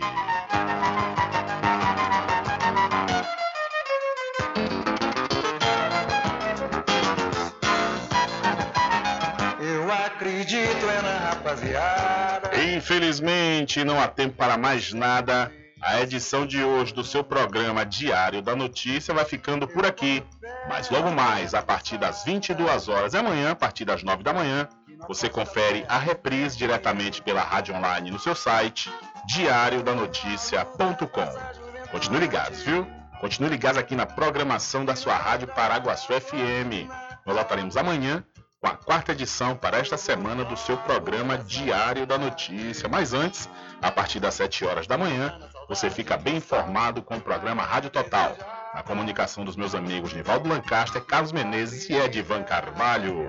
Eu 9.59 9.91
acredito 9.91 10.85
é 10.87 11.01
na 11.01 11.17
rapaziada. 11.29 12.51
Infelizmente, 12.75 13.83
não 13.83 13.99
há 13.99 14.07
tempo 14.07 14.35
para 14.35 14.55
mais 14.55 14.93
nada. 14.93 15.51
A 15.81 16.01
edição 16.01 16.45
de 16.45 16.63
hoje 16.63 16.93
do 16.93 17.03
seu 17.03 17.23
programa 17.23 17.83
Diário 17.83 18.41
da 18.41 18.55
Notícia 18.55 19.15
vai 19.15 19.25
ficando 19.25 19.67
por 19.67 19.83
aqui. 19.83 20.23
Mas 20.69 20.91
logo 20.91 21.09
mais, 21.09 21.55
a 21.55 21.63
partir 21.63 21.97
das 21.97 22.23
22 22.23 22.87
horas 22.87 23.13
e 23.13 23.17
amanhã, 23.17 23.51
a 23.51 23.55
partir 23.55 23.83
das 23.83 24.03
9 24.03 24.21
da 24.21 24.33
manhã, 24.33 24.69
você 25.07 25.29
confere 25.29 25.85
a 25.87 25.97
reprise 25.97 26.57
diretamente 26.57 27.21
pela 27.21 27.41
rádio 27.41 27.75
online 27.75 28.11
no 28.11 28.19
seu 28.19 28.35
site 28.35 28.91
diariodanoticia.com. 29.27 31.87
Continue 31.91 32.19
ligados, 32.19 32.61
viu? 32.61 32.87
Continue 33.19 33.49
ligados 33.49 33.77
aqui 33.77 33.95
na 33.95 34.05
programação 34.05 34.85
da 34.85 34.95
sua 34.95 35.15
rádio 35.15 35.47
Paraguaçu 35.47 36.13
FM. 36.13 36.87
Nós 37.25 37.35
voltaremos 37.35 37.75
amanhã 37.75 38.23
com 38.59 38.67
a 38.67 38.75
quarta 38.75 39.11
edição 39.11 39.55
para 39.55 39.77
esta 39.77 39.97
semana 39.97 40.43
do 40.43 40.57
seu 40.57 40.77
programa 40.77 41.37
Diário 41.37 42.05
da 42.05 42.17
Notícia. 42.17 42.89
Mas 42.89 43.13
antes, 43.13 43.49
a 43.81 43.91
partir 43.91 44.19
das 44.19 44.33
7 44.35 44.65
horas 44.65 44.87
da 44.87 44.97
manhã, 44.97 45.37
você 45.67 45.89
fica 45.89 46.17
bem 46.17 46.37
informado 46.37 47.01
com 47.01 47.17
o 47.17 47.21
programa 47.21 47.63
Rádio 47.63 47.89
Total. 47.89 48.35
A 48.73 48.83
comunicação 48.83 49.43
dos 49.43 49.55
meus 49.55 49.73
amigos 49.73 50.13
Nivaldo 50.13 50.47
Lancaster, 50.47 51.03
Carlos 51.03 51.31
Menezes 51.31 51.89
e 51.89 51.93
Edivan 51.93 52.43
Carvalho. 52.43 53.27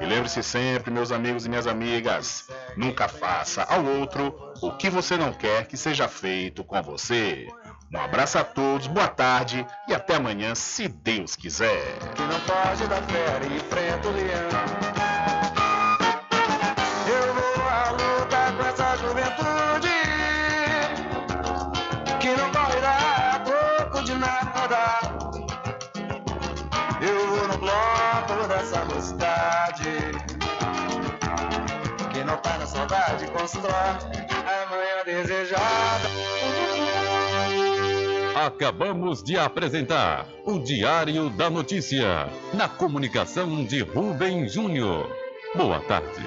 E 0.00 0.06
lembre-se 0.06 0.42
sempre, 0.42 0.90
meus 0.90 1.12
amigos 1.12 1.44
e 1.44 1.48
minhas 1.48 1.66
amigas, 1.66 2.48
nunca 2.76 3.06
faça 3.06 3.64
ao 3.64 3.84
outro 3.84 4.34
o 4.62 4.72
que 4.72 4.88
você 4.88 5.16
não 5.16 5.32
quer 5.32 5.66
que 5.66 5.76
seja 5.76 6.08
feito 6.08 6.64
com 6.64 6.82
você. 6.82 7.46
Um 7.92 7.98
abraço 7.98 8.38
a 8.38 8.44
todos, 8.44 8.86
boa 8.86 9.08
tarde 9.08 9.66
e 9.88 9.92
até 9.92 10.14
amanhã, 10.14 10.54
se 10.54 10.88
Deus 10.88 11.36
quiser. 11.36 11.98
Que 12.14 12.22
não 12.22 12.40
foge 12.40 12.86
da 12.86 13.02
fera 13.02 13.44
e 13.46 13.56
enfrenta 13.56 14.08
o 14.08 14.12
leão. 14.12 15.09
Saudade 32.80 33.26
constrói 33.28 33.72
a 33.72 34.70
manhã 34.70 35.04
desejada. 35.04 36.08
Acabamos 38.34 39.22
de 39.22 39.36
apresentar 39.36 40.26
o 40.46 40.58
Diário 40.58 41.28
da 41.30 41.50
Notícia, 41.50 42.28
na 42.54 42.68
comunicação 42.68 43.64
de 43.64 43.80
Rubem 43.80 44.48
Júnior. 44.48 45.10
Boa 45.54 45.80
tarde. 45.80 46.24